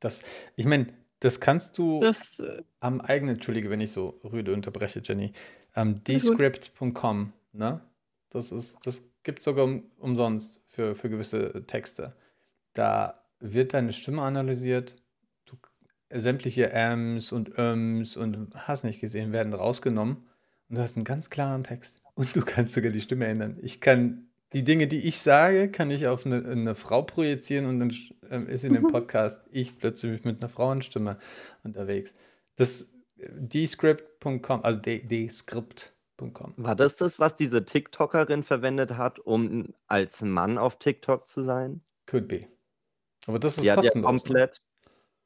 Das, 0.00 0.22
ich 0.56 0.66
meine, 0.66 0.92
das 1.20 1.40
kannst 1.40 1.78
du 1.78 2.00
das, 2.00 2.40
äh, 2.40 2.62
am 2.80 3.00
eigenen, 3.00 3.36
entschuldige, 3.36 3.70
wenn 3.70 3.80
ich 3.80 3.92
so 3.92 4.20
rüde 4.24 4.52
unterbreche, 4.52 5.00
Jenny, 5.04 5.32
am 5.72 6.02
descript.com, 6.04 7.32
ne? 7.52 7.80
Das 8.30 8.50
ist, 8.50 8.78
das 8.84 9.02
gibt 9.22 9.42
sogar 9.42 9.64
um, 9.64 9.90
umsonst 9.98 10.60
für, 10.68 10.94
für 10.94 11.10
gewisse 11.10 11.64
Texte. 11.66 12.16
Da 12.72 13.22
wird 13.40 13.74
deine 13.74 13.92
Stimme 13.92 14.22
analysiert, 14.22 14.96
sämtliche 16.14 16.70
Ms 16.70 17.32
und 17.32 17.58
Öms 17.58 18.16
und 18.16 18.48
hast 18.54 18.84
nicht 18.84 19.00
gesehen, 19.00 19.32
werden 19.32 19.54
rausgenommen 19.54 20.28
und 20.68 20.76
du 20.76 20.82
hast 20.82 20.96
einen 20.96 21.04
ganz 21.04 21.30
klaren 21.30 21.64
Text. 21.64 22.00
Und 22.14 22.34
du 22.36 22.42
kannst 22.42 22.74
sogar 22.74 22.90
die 22.90 23.00
Stimme 23.00 23.26
ändern. 23.26 23.58
Ich 23.62 23.80
kann 23.80 24.28
die 24.52 24.64
Dinge, 24.64 24.86
die 24.86 25.00
ich 25.00 25.18
sage, 25.18 25.70
kann 25.70 25.90
ich 25.90 26.06
auf 26.06 26.26
eine, 26.26 26.44
eine 26.44 26.74
Frau 26.74 27.02
projizieren 27.02 27.66
und 27.66 27.80
dann 27.80 27.94
ähm, 28.30 28.48
ist 28.48 28.64
in 28.64 28.74
dem 28.74 28.86
Podcast 28.86 29.42
ich 29.50 29.78
plötzlich 29.78 30.24
mit 30.24 30.42
einer 30.42 30.50
Frauenstimme 30.50 31.18
unterwegs. 31.62 32.14
Das 32.56 32.90
descript.com, 33.16 34.62
also 34.62 34.80
descript.com. 34.80 36.54
War 36.56 36.76
das 36.76 36.96
das, 36.96 37.18
was 37.18 37.34
diese 37.34 37.64
TikTokerin 37.64 38.42
verwendet 38.42 38.96
hat, 38.96 39.18
um 39.18 39.74
als 39.86 40.22
Mann 40.22 40.58
auf 40.58 40.78
TikTok 40.78 41.26
zu 41.26 41.42
sein? 41.42 41.82
Could 42.06 42.28
be. 42.28 42.46
Aber 43.26 43.38
das 43.38 43.58
ist 43.58 43.64
ja 43.64 43.74
kostenlos. 43.74 43.94
ne? 43.94 44.18
komplett, 44.18 44.62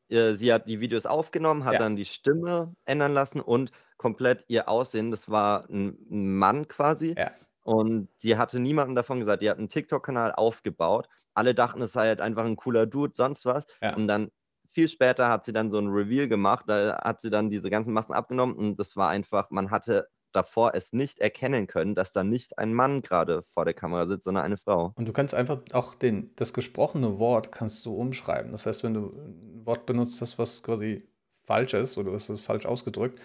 äh, 0.08 0.34
sie 0.34 0.52
hat 0.52 0.68
die 0.68 0.80
Videos 0.80 1.06
aufgenommen, 1.06 1.64
hat 1.64 1.74
Ja. 1.74 1.78
dann 1.80 1.96
die 1.96 2.04
Stimme 2.04 2.74
ändern 2.84 3.12
lassen 3.12 3.40
und 3.40 3.70
komplett 3.96 4.44
ihr 4.48 4.68
Aussehen. 4.68 5.10
Das 5.10 5.30
war 5.30 5.68
ein, 5.70 5.96
ein 6.10 6.36
Mann 6.36 6.68
quasi. 6.68 7.14
Ja. 7.16 7.32
Und 7.62 8.08
die 8.22 8.36
hatte 8.36 8.60
niemandem 8.60 8.94
davon 8.94 9.18
gesagt. 9.20 9.42
Die 9.42 9.50
hat 9.50 9.58
einen 9.58 9.68
TikTok-Kanal 9.68 10.32
aufgebaut. 10.32 11.08
Alle 11.34 11.54
dachten, 11.54 11.82
es 11.82 11.92
sei 11.92 12.06
halt 12.08 12.20
einfach 12.20 12.44
ein 12.44 12.56
cooler 12.56 12.86
Dude, 12.86 13.12
sonst 13.14 13.44
was. 13.44 13.66
Ja. 13.82 13.94
Und 13.96 14.06
dann 14.08 14.30
viel 14.72 14.88
später 14.88 15.28
hat 15.28 15.44
sie 15.44 15.52
dann 15.52 15.70
so 15.70 15.78
ein 15.78 15.88
Reveal 15.88 16.28
gemacht. 16.28 16.66
Da 16.68 16.98
hat 17.02 17.20
sie 17.20 17.30
dann 17.30 17.50
diese 17.50 17.70
ganzen 17.70 17.92
Massen 17.92 18.12
abgenommen 18.14 18.54
und 18.56 18.76
das 18.78 18.96
war 18.96 19.08
einfach, 19.08 19.50
man 19.50 19.70
hatte 19.70 20.08
davor 20.36 20.74
es 20.74 20.92
nicht 20.92 21.18
erkennen 21.18 21.66
können, 21.66 21.94
dass 21.94 22.12
da 22.12 22.22
nicht 22.22 22.58
ein 22.58 22.74
Mann 22.74 23.02
gerade 23.02 23.42
vor 23.48 23.64
der 23.64 23.74
Kamera 23.74 24.06
sitzt, 24.06 24.24
sondern 24.24 24.44
eine 24.44 24.58
Frau. 24.58 24.92
Und 24.96 25.08
du 25.08 25.12
kannst 25.12 25.34
einfach 25.34 25.60
auch 25.72 25.94
den, 25.94 26.30
das 26.36 26.52
gesprochene 26.52 27.18
Wort 27.18 27.50
kannst 27.50 27.86
du 27.86 27.94
umschreiben. 27.94 28.52
Das 28.52 28.66
heißt, 28.66 28.84
wenn 28.84 28.94
du 28.94 29.08
ein 29.08 29.66
Wort 29.66 29.86
benutzt 29.86 30.20
hast, 30.20 30.38
was 30.38 30.62
quasi 30.62 31.08
falsch 31.44 31.74
ist 31.74 31.96
oder 31.96 32.12
es 32.12 32.28
ist 32.28 32.42
falsch 32.42 32.66
ausgedrückt, 32.66 33.20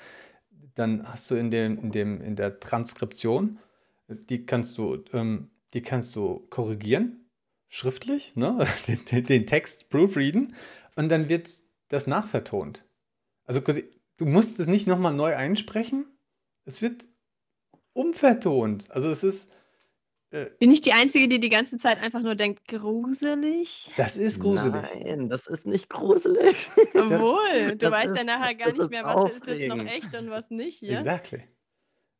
dann 0.75 1.05
hast 1.11 1.29
du 1.29 1.35
in 1.35 1.51
dem, 1.51 1.77
in 1.77 1.91
dem, 1.91 2.21
in 2.21 2.35
der 2.35 2.59
Transkription, 2.59 3.59
die 4.07 4.45
kannst 4.45 4.77
du, 4.77 5.03
ähm, 5.13 5.49
die 5.73 5.81
kannst 5.81 6.15
du 6.15 6.45
korrigieren, 6.49 7.25
schriftlich, 7.67 8.35
ne? 8.35 8.65
den, 8.87 9.03
den, 9.05 9.25
den 9.25 9.47
Text 9.47 9.89
proofreaden 9.89 10.55
und 10.95 11.09
dann 11.09 11.29
wird 11.29 11.49
das 11.89 12.07
nachvertont. 12.07 12.85
Also 13.45 13.61
quasi, 13.61 13.83
du 14.17 14.25
musst 14.25 14.59
es 14.59 14.67
nicht 14.67 14.87
nochmal 14.87 15.13
neu 15.13 15.35
einsprechen, 15.35 16.05
es 16.65 16.81
wird 16.81 17.07
umvertont. 17.93 18.89
Also 18.91 19.09
es 19.09 19.23
ist, 19.23 19.51
Bin 20.59 20.71
ich 20.71 20.79
die 20.81 20.93
Einzige, 20.93 21.27
die 21.27 21.39
die 21.41 21.49
ganze 21.49 21.77
Zeit 21.77 21.97
einfach 21.99 22.21
nur 22.21 22.35
denkt, 22.35 22.65
gruselig? 22.67 23.91
das 23.97 24.15
ist 24.15 24.39
gruselig. 24.39 24.73
Nein, 25.03 25.27
das 25.29 25.47
ist 25.47 25.65
nicht 25.67 25.89
gruselig. 25.89 26.55
Obwohl, 26.95 27.69
du 27.71 27.77
das 27.77 27.91
weißt 27.91 28.15
ja 28.15 28.23
nachher 28.23 28.55
gar 28.55 28.71
nicht 28.71 28.89
mehr, 28.89 29.03
was 29.03 29.31
ist 29.31 29.45
jetzt 29.47 29.67
noch 29.67 29.75
aufregend. 29.79 29.89
echt 29.91 30.15
und 30.15 30.29
was 30.29 30.49
nicht. 30.49 30.81
Ja? 30.81 30.97
Exactly. 30.97 31.43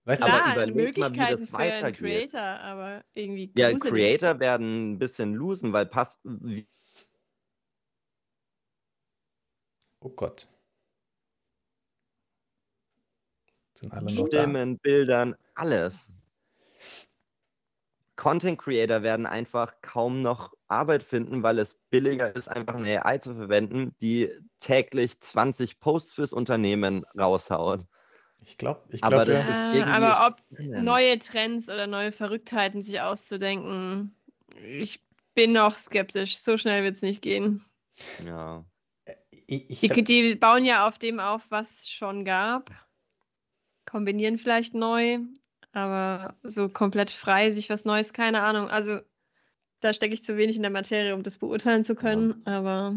Weißt 0.03 0.23
Aber 0.23 0.31
du, 0.31 0.37
Klar, 0.39 0.53
überleg 0.53 0.75
mal, 0.75 0.79
wie 0.79 0.83
Möglichkeiten 0.83 1.31
das 1.41 1.49
für 1.49 1.57
einen. 1.57 1.95
Creator, 1.95 2.41
aber 2.41 3.03
irgendwie 3.13 3.51
Ja, 3.55 3.69
gruselig. 3.71 3.93
Creator 3.93 4.39
werden 4.39 4.93
ein 4.93 4.97
bisschen 4.99 5.33
losen, 5.35 5.71
weil 5.73 5.85
passt 5.85 6.19
wie- 6.23 6.67
oh 9.99 10.09
Gott. 10.09 10.47
Sind 13.81 13.93
alle 13.93 14.13
noch 14.13 14.29
da? 14.29 14.43
Stimmen, 14.43 14.77
Bildern, 14.77 15.35
alles. 15.55 16.11
Content 18.15 18.59
Creator 18.59 19.01
werden 19.01 19.25
einfach 19.25 19.73
kaum 19.81 20.21
noch 20.21 20.53
Arbeit 20.67 21.01
finden, 21.01 21.41
weil 21.41 21.57
es 21.57 21.79
billiger 21.89 22.35
ist, 22.35 22.47
einfach 22.47 22.75
eine 22.75 23.03
AI 23.03 23.17
zu 23.17 23.33
verwenden, 23.33 23.95
die 23.99 24.29
täglich 24.59 25.19
20 25.19 25.79
Posts 25.79 26.13
fürs 26.13 26.33
Unternehmen 26.33 27.03
raushaut. 27.17 27.85
Ich 28.43 28.57
glaube, 28.57 28.81
ich 28.89 29.03
Aber 29.03 29.25
glaube, 29.25 29.31
das 29.31 29.45
ja. 29.45 29.73
irgendwie 29.73 29.91
aber 29.91 30.27
ob 30.27 30.59
neue 30.59 31.17
Trends 31.17 31.67
oder 31.67 31.87
neue 31.87 32.11
Verrücktheiten 32.11 32.83
sich 32.83 33.01
auszudenken, 33.01 34.15
ich 34.55 35.03
bin 35.33 35.53
noch 35.53 35.75
skeptisch. 35.75 36.37
So 36.37 36.57
schnell 36.57 36.83
wird 36.83 36.95
es 36.95 37.01
nicht 37.01 37.21
gehen. 37.21 37.65
Ja. 38.23 38.63
Ich, 39.47 39.69
ich 39.69 39.79
Die, 39.79 39.89
hab, 39.89 40.05
die 40.05 40.35
bauen 40.35 40.63
ja 40.65 40.87
auf 40.87 40.97
dem 40.97 41.19
auf, 41.19 41.49
was 41.49 41.81
es 41.81 41.89
schon 41.89 42.23
gab, 42.23 42.69
kombinieren 43.91 44.37
vielleicht 44.37 44.73
neu, 44.73 45.19
aber 45.73 46.37
so 46.43 46.69
komplett 46.69 47.11
frei 47.11 47.51
sich 47.51 47.69
was 47.69 47.85
Neues, 47.85 48.13
keine 48.13 48.41
Ahnung. 48.41 48.69
Also 48.69 48.99
da 49.81 49.93
stecke 49.93 50.13
ich 50.13 50.23
zu 50.23 50.37
wenig 50.37 50.57
in 50.57 50.63
der 50.63 50.71
Materie, 50.71 51.15
um 51.15 51.23
das 51.23 51.39
beurteilen 51.39 51.85
zu 51.85 51.95
können, 51.95 52.45
aber, 52.47 52.95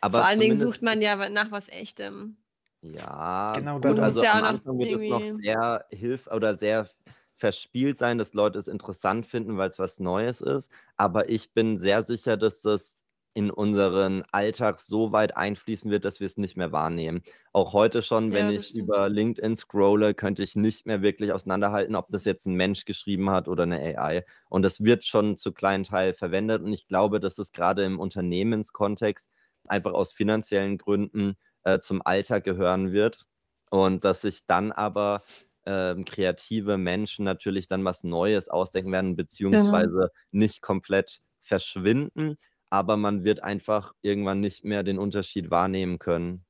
Aber 0.00 0.18
vor 0.18 0.24
allen 0.26 0.40
Dingen 0.40 0.58
sucht 0.58 0.82
man 0.82 1.02
ja 1.02 1.28
nach 1.30 1.50
was 1.52 1.68
Echtem. 1.68 2.38
Ja, 2.82 3.54
Genau, 3.54 3.80
gut, 3.80 3.98
also 3.98 4.20
ja 4.22 4.32
am 4.32 4.38
auch 4.38 4.42
noch 4.42 4.48
Anfang 4.50 4.78
wird 4.78 4.92
es 4.92 5.08
noch 5.08 5.26
sehr 5.42 5.86
hilf 5.90 6.26
oder 6.28 6.54
sehr 6.54 6.88
verspielt 7.36 7.98
sein, 7.98 8.18
dass 8.18 8.34
Leute 8.34 8.58
es 8.58 8.68
interessant 8.68 9.26
finden, 9.26 9.56
weil 9.56 9.68
es 9.68 9.78
was 9.78 9.98
Neues 10.00 10.40
ist. 10.40 10.70
Aber 10.96 11.28
ich 11.28 11.52
bin 11.52 11.76
sehr 11.78 12.02
sicher, 12.02 12.36
dass 12.36 12.60
das 12.62 13.04
in 13.38 13.50
unseren 13.50 14.24
Alltag 14.32 14.80
so 14.80 15.12
weit 15.12 15.36
einfließen 15.36 15.90
wird, 15.92 16.04
dass 16.04 16.18
wir 16.20 16.26
es 16.26 16.36
nicht 16.38 16.56
mehr 16.56 16.72
wahrnehmen. 16.72 17.22
Auch 17.52 17.72
heute 17.72 18.02
schon, 18.02 18.32
wenn 18.32 18.48
Ja, 18.48 18.50
ich 18.50 18.70
stimmt. 18.70 18.74
über 18.74 19.08
LinkedIn 19.08 19.54
scrolle, 19.54 20.12
könnte 20.14 20.42
ich 20.42 20.56
nicht 20.56 20.86
mehr 20.86 21.02
wirklich 21.02 21.32
auseinanderhalten, 21.32 21.94
ob 21.94 22.08
das 22.10 22.24
jetzt 22.24 22.46
ein 22.46 22.54
Mensch 22.54 22.84
geschrieben 22.84 23.30
hat 23.30 23.46
oder 23.48 23.62
eine 23.62 23.78
AI. 23.98 24.24
Und 24.48 24.62
das 24.62 24.82
wird 24.82 25.04
schon 25.04 25.36
zu 25.36 25.52
kleinen 25.52 25.84
Teil 25.84 26.14
verwendet. 26.14 26.62
Und 26.62 26.72
ich 26.72 26.88
glaube, 26.88 27.20
dass 27.20 27.38
es 27.38 27.52
gerade 27.52 27.84
im 27.84 28.00
Unternehmenskontext 28.00 29.30
einfach 29.68 29.92
aus 29.92 30.12
finanziellen 30.12 30.76
Gründen 30.78 31.36
äh, 31.64 31.78
zum 31.78 32.02
Alltag 32.04 32.44
gehören 32.44 32.92
wird. 32.92 33.24
Und 33.70 34.04
dass 34.04 34.22
sich 34.22 34.46
dann 34.46 34.72
aber 34.72 35.22
ähm, 35.66 36.04
kreative 36.04 36.78
Menschen 36.78 37.24
natürlich 37.24 37.68
dann 37.68 37.84
was 37.84 38.02
Neues 38.04 38.48
ausdenken 38.48 38.92
werden, 38.92 39.16
beziehungsweise 39.16 40.10
nicht 40.30 40.62
komplett 40.62 41.20
verschwinden, 41.40 42.36
aber 42.70 42.96
man 42.96 43.24
wird 43.24 43.42
einfach 43.42 43.94
irgendwann 44.02 44.40
nicht 44.40 44.64
mehr 44.64 44.82
den 44.82 44.98
Unterschied 44.98 45.50
wahrnehmen 45.50 45.98
können. 45.98 46.44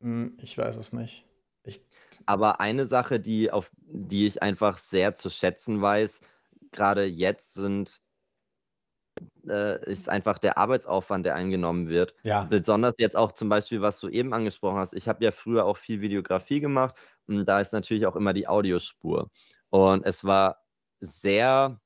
Hm, 0.00 0.36
ich 0.40 0.56
weiß 0.56 0.76
es 0.76 0.92
nicht. 0.92 1.26
Ich, 1.64 1.82
Aber 2.26 2.60
eine 2.60 2.86
Sache, 2.86 3.20
die, 3.20 3.50
auf 3.50 3.70
die 3.76 4.26
ich 4.26 4.42
einfach 4.42 4.76
sehr 4.76 5.14
zu 5.14 5.30
schätzen 5.30 5.80
weiß, 5.82 6.20
gerade 6.72 7.04
jetzt 7.04 7.54
sind, 7.54 8.00
äh, 9.48 9.90
ist 9.90 10.08
einfach 10.08 10.38
der 10.38 10.58
Arbeitsaufwand, 10.58 11.26
der 11.26 11.34
eingenommen 11.34 11.88
wird. 11.88 12.14
ja, 12.24 12.44
Besonders 12.48 12.94
jetzt 12.98 13.16
auch 13.16 13.32
zum 13.32 13.48
Beispiel, 13.48 13.80
was 13.80 14.00
du 14.00 14.08
eben 14.08 14.32
angesprochen 14.34 14.78
hast. 14.78 14.94
Ich 14.94 15.08
habe 15.08 15.24
ja 15.24 15.32
früher 15.32 15.64
auch 15.64 15.76
viel 15.78 16.00
Videografie 16.00 16.60
gemacht 16.60 16.94
und 17.26 17.46
da 17.46 17.60
ist 17.60 17.72
natürlich 17.72 18.06
auch 18.06 18.16
immer 18.16 18.32
die 18.34 18.48
Audiospur. 18.48 19.30
Und 19.70 20.04
es 20.06 20.24
war 20.24 20.62
sehr. 21.00 21.80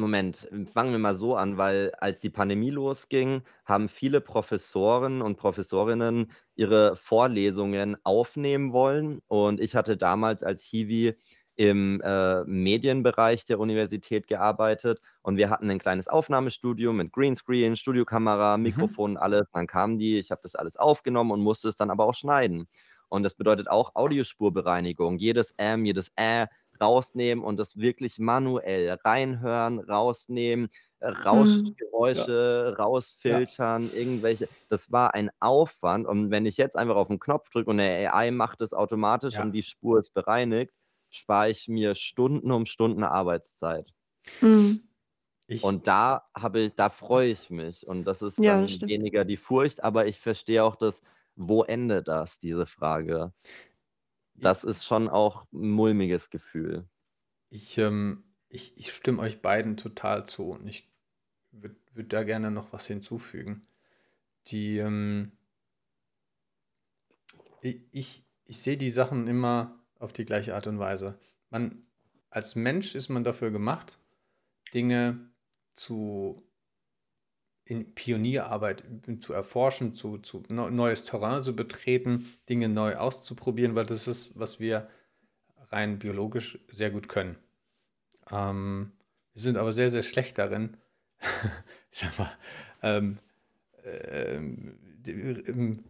Moment, 0.00 0.48
fangen 0.72 0.92
wir 0.92 0.98
mal 0.98 1.14
so 1.14 1.36
an, 1.36 1.56
weil 1.58 1.92
als 1.98 2.20
die 2.20 2.30
Pandemie 2.30 2.70
losging, 2.70 3.42
haben 3.64 3.88
viele 3.88 4.20
Professoren 4.20 5.22
und 5.22 5.36
Professorinnen 5.36 6.30
ihre 6.54 6.96
Vorlesungen 6.96 7.96
aufnehmen 8.04 8.72
wollen. 8.72 9.20
Und 9.26 9.60
ich 9.60 9.74
hatte 9.74 9.96
damals 9.96 10.42
als 10.42 10.62
Hiwi 10.62 11.14
im 11.56 12.00
äh, 12.02 12.44
Medienbereich 12.44 13.44
der 13.44 13.58
Universität 13.58 14.28
gearbeitet 14.28 15.00
und 15.22 15.36
wir 15.36 15.50
hatten 15.50 15.68
ein 15.68 15.80
kleines 15.80 16.06
Aufnahmestudio 16.06 16.92
mit 16.92 17.12
Greenscreen, 17.12 17.74
Studiokamera, 17.74 18.56
Mikrofon, 18.58 19.16
alles. 19.16 19.50
Dann 19.52 19.66
kamen 19.66 19.98
die, 19.98 20.18
ich 20.18 20.30
habe 20.30 20.40
das 20.42 20.54
alles 20.54 20.76
aufgenommen 20.76 21.32
und 21.32 21.40
musste 21.40 21.68
es 21.68 21.76
dann 21.76 21.90
aber 21.90 22.04
auch 22.04 22.14
schneiden. 22.14 22.68
Und 23.08 23.22
das 23.24 23.34
bedeutet 23.34 23.68
auch 23.68 23.96
Audiospurbereinigung. 23.96 25.18
Jedes 25.18 25.52
M, 25.56 25.84
jedes 25.84 26.12
Ä 26.16 26.46
rausnehmen 26.80 27.44
und 27.44 27.56
das 27.58 27.76
wirklich 27.76 28.18
manuell 28.18 28.90
reinhören, 29.04 29.78
rausnehmen, 29.80 30.68
äh, 31.00 31.08
Rauschgeräusche 31.08 32.76
rausfiltern, 32.78 33.90
irgendwelche. 33.90 34.48
Das 34.68 34.90
war 34.92 35.14
ein 35.14 35.30
Aufwand. 35.40 36.06
Und 36.06 36.30
wenn 36.30 36.46
ich 36.46 36.56
jetzt 36.56 36.76
einfach 36.76 36.96
auf 36.96 37.08
den 37.08 37.18
Knopf 37.20 37.50
drücke 37.50 37.70
und 37.70 37.80
eine 37.80 38.10
AI 38.12 38.30
macht 38.30 38.60
es 38.60 38.72
automatisch 38.74 39.34
Ja. 39.34 39.42
und 39.42 39.52
die 39.52 39.62
Spur 39.62 39.98
ist 39.98 40.12
bereinigt, 40.14 40.72
spare 41.10 41.50
ich 41.50 41.68
mir 41.68 41.94
Stunden 41.94 42.50
um 42.52 42.66
Stunden 42.66 43.04
Arbeitszeit. 43.04 43.92
Hm. 44.40 44.88
ich, 45.46 45.62
Und 45.62 45.86
da 45.88 46.28
habe 46.36 46.60
ich, 46.60 46.74
da 46.74 46.88
freue 46.90 47.30
ich 47.30 47.50
mich. 47.50 47.86
Und 47.86 48.04
das 48.04 48.22
ist 48.22 48.38
Ja, 48.38 48.46
dann 48.46 48.80
das 48.80 48.80
weniger 48.80 49.24
die 49.24 49.36
Furcht, 49.36 49.82
aber 49.82 50.06
ich 50.06 50.20
verstehe 50.20 50.62
auch 50.64 50.76
das, 50.76 51.02
wo 51.34 51.62
endet 51.64 52.08
das, 52.08 52.38
diese 52.38 52.66
Frage. 52.66 53.32
Das 54.40 54.64
ist 54.64 54.84
schon 54.84 55.08
auch 55.08 55.44
ein 55.52 55.70
mulmiges 55.70 56.30
Gefühl. 56.30 56.88
ich, 57.50 57.78
ähm, 57.78 58.24
ich, 58.48 58.76
ich 58.78 58.92
stimme 58.92 59.20
euch 59.20 59.42
beiden 59.42 59.76
total 59.76 60.24
zu 60.24 60.50
und 60.50 60.66
ich 60.66 60.88
würde 61.50 61.76
würd 61.94 62.12
da 62.12 62.22
gerne 62.22 62.50
noch 62.50 62.72
was 62.72 62.86
hinzufügen. 62.86 63.62
Die, 64.46 64.78
ähm, 64.78 65.32
ich, 67.60 67.80
ich, 67.90 68.24
ich 68.44 68.58
sehe 68.58 68.76
die 68.76 68.90
Sachen 68.90 69.26
immer 69.26 69.78
auf 69.98 70.12
die 70.12 70.24
gleiche 70.24 70.54
Art 70.54 70.66
und 70.66 70.78
Weise. 70.78 71.18
Man, 71.50 71.86
als 72.30 72.54
Mensch 72.54 72.94
ist 72.94 73.08
man 73.08 73.24
dafür 73.24 73.50
gemacht, 73.50 73.98
Dinge 74.72 75.18
zu 75.74 76.47
in 77.68 77.94
Pionierarbeit 77.94 78.82
zu 79.20 79.32
erforschen, 79.34 79.92
zu, 79.94 80.18
zu 80.18 80.42
neu- 80.48 80.70
neues 80.70 81.04
Terrain 81.04 81.42
zu 81.42 81.54
betreten, 81.54 82.26
Dinge 82.48 82.68
neu 82.68 82.96
auszuprobieren, 82.96 83.74
weil 83.74 83.86
das 83.86 84.08
ist, 84.08 84.38
was 84.38 84.58
wir 84.58 84.88
rein 85.70 85.98
biologisch 85.98 86.58
sehr 86.72 86.90
gut 86.90 87.08
können. 87.08 87.36
Ähm, 88.30 88.92
wir 89.34 89.42
sind 89.42 89.56
aber 89.56 89.72
sehr, 89.72 89.90
sehr 89.90 90.02
schlecht 90.02 90.38
darin, 90.38 90.76
sag 91.90 92.18
mal, 92.18 92.32
ähm, 92.82 93.18
ähm, 93.84 95.84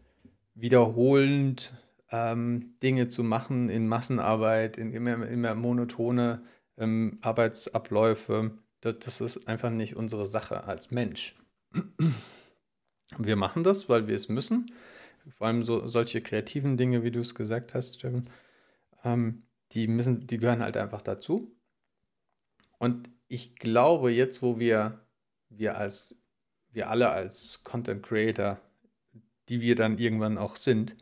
wiederholend 0.55 1.75
ähm, 2.11 2.75
Dinge 2.83 3.09
zu 3.09 3.23
machen 3.23 3.69
in 3.69 3.89
Massenarbeit, 3.89 4.77
in 4.79 4.93
immer, 4.93 5.27
immer 5.29 5.55
monotone 5.55 6.43
ähm, 6.77 7.19
Arbeitsabläufe. 7.21 8.53
Das, 8.81 8.99
das 9.01 9.21
ist 9.21 9.49
einfach 9.49 9.71
nicht 9.71 9.97
unsere 9.97 10.27
Sache 10.27 10.65
als 10.65 10.91
Mensch. 10.91 11.35
Wir 13.19 13.37
machen 13.37 13.65
das, 13.65 13.89
weil 13.89 14.07
wir 14.07 14.17
es 14.17 14.29
müssen. 14.29 14.67
Vor 15.31 15.47
allem 15.47 15.63
so, 15.63 15.87
solche 15.89 16.21
kreativen 16.21 16.77
Dinge, 16.77 17.03
wie 17.03 17.11
du 17.11 17.21
es 17.21 17.35
gesagt 17.35 17.75
hast, 17.75 17.99
Steffen, 17.99 18.29
ähm, 19.05 19.43
die 19.73 19.87
müssen, 19.87 20.27
die 20.27 20.39
gehören 20.39 20.63
halt 20.63 20.77
einfach 20.77 21.03
dazu. 21.03 21.55
Und 22.79 23.11
ich 23.29 23.57
glaube, 23.57 24.11
jetzt, 24.11 24.43
wo 24.43 24.59
wir, 24.59 25.07
wir 25.49 25.77
als, 25.77 26.17
wir 26.71 26.91
alle 26.91 27.11
als 27.11 27.63
Content 27.65 28.03
Creator, 28.03 28.61
die 29.49 29.61
wir 29.61 29.75
dann 29.75 29.99
irgendwann 29.99 30.39
auch 30.39 30.57
sind, 30.57 30.97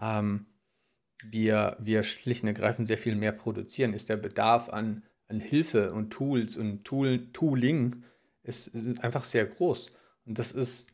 ähm, 0.00 0.46
wir, 1.24 1.76
wir 1.80 2.02
schlicht 2.02 2.42
und 2.42 2.48
ergreifend 2.48 2.88
sehr 2.88 2.98
viel 2.98 3.14
mehr 3.14 3.32
produzieren, 3.32 3.94
ist 3.94 4.08
der 4.08 4.16
Bedarf 4.16 4.68
an, 4.68 5.04
an 5.28 5.38
Hilfe 5.40 5.92
und 5.92 6.10
Tools 6.10 6.56
und 6.56 6.84
Tool, 6.84 7.30
Tooling 7.32 8.04
ist, 8.42 8.70
einfach 9.00 9.24
sehr 9.24 9.46
groß. 9.46 9.90
Und 10.26 10.38
das 10.38 10.52
ist, 10.52 10.86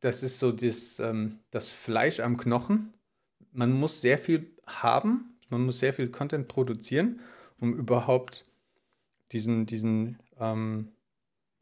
das 0.00 0.22
ist 0.22 0.38
so 0.38 0.52
das, 0.52 0.98
ähm, 0.98 1.40
das 1.50 1.68
Fleisch 1.68 2.20
am 2.20 2.36
Knochen. 2.36 2.92
Man 3.52 3.72
muss 3.72 4.00
sehr 4.00 4.18
viel 4.18 4.50
haben, 4.66 5.38
man 5.48 5.64
muss 5.64 5.78
sehr 5.78 5.94
viel 5.94 6.08
Content 6.08 6.48
produzieren, 6.48 7.20
um 7.58 7.74
überhaupt 7.74 8.44
diesen, 9.32 9.66
diesen 9.66 10.18
ähm, 10.38 10.92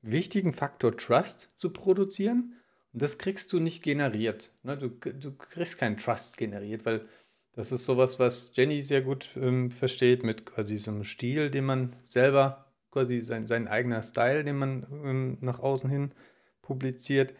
wichtigen 0.01 0.53
Faktor 0.53 0.97
Trust 0.97 1.51
zu 1.55 1.70
produzieren. 1.70 2.55
Und 2.93 3.03
das 3.03 3.18
kriegst 3.18 3.53
du 3.53 3.61
nicht 3.61 3.82
generiert. 3.82 4.53
Ne? 4.62 4.76
Du, 4.76 4.88
du 4.88 5.32
kriegst 5.32 5.78
keinen 5.78 5.97
Trust 5.97 6.36
generiert, 6.36 6.84
weil 6.84 7.07
das 7.55 7.70
ist 7.70 7.84
sowas, 7.84 8.18
was 8.18 8.53
Jenny 8.55 8.82
sehr 8.82 9.03
gut 9.03 9.30
ähm, 9.36 9.70
versteht, 9.70 10.24
mit 10.24 10.47
quasi 10.47 10.76
so 10.78 10.90
einem 10.90 11.05
Stil, 11.05 11.51
den 11.51 11.64
man 11.64 11.95
selber, 12.05 12.71
quasi 12.93 13.20
sein, 13.20 13.49
sein 13.49 13.66
eigener 13.66 14.03
Style, 14.03 14.45
den 14.45 14.57
man 14.57 14.86
ähm, 15.05 15.38
nach 15.40 15.59
außen 15.59 15.90
hin 15.90 16.12
publiziert. 16.61 17.34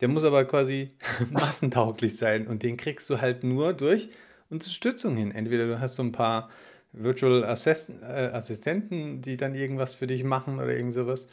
Der 0.00 0.08
muss 0.08 0.24
aber 0.24 0.44
quasi 0.44 0.96
massentauglich 1.30 2.16
sein 2.18 2.46
und 2.46 2.62
den 2.62 2.76
kriegst 2.76 3.08
du 3.08 3.20
halt 3.20 3.44
nur 3.44 3.72
durch 3.72 4.10
Unterstützung 4.50 5.16
hin. 5.16 5.32
Entweder 5.32 5.66
du 5.66 5.80
hast 5.80 5.94
so 5.94 6.02
ein 6.02 6.12
paar 6.12 6.50
Virtual 6.92 7.44
Assist 7.44 7.90
äh, 8.02 8.30
Assistenten, 8.32 9.22
die 9.22 9.36
dann 9.36 9.54
irgendwas 9.54 9.94
für 9.94 10.06
dich 10.06 10.24
machen 10.24 10.58
oder 10.58 10.74
irgend 10.74 10.92
sowas. 10.92 11.28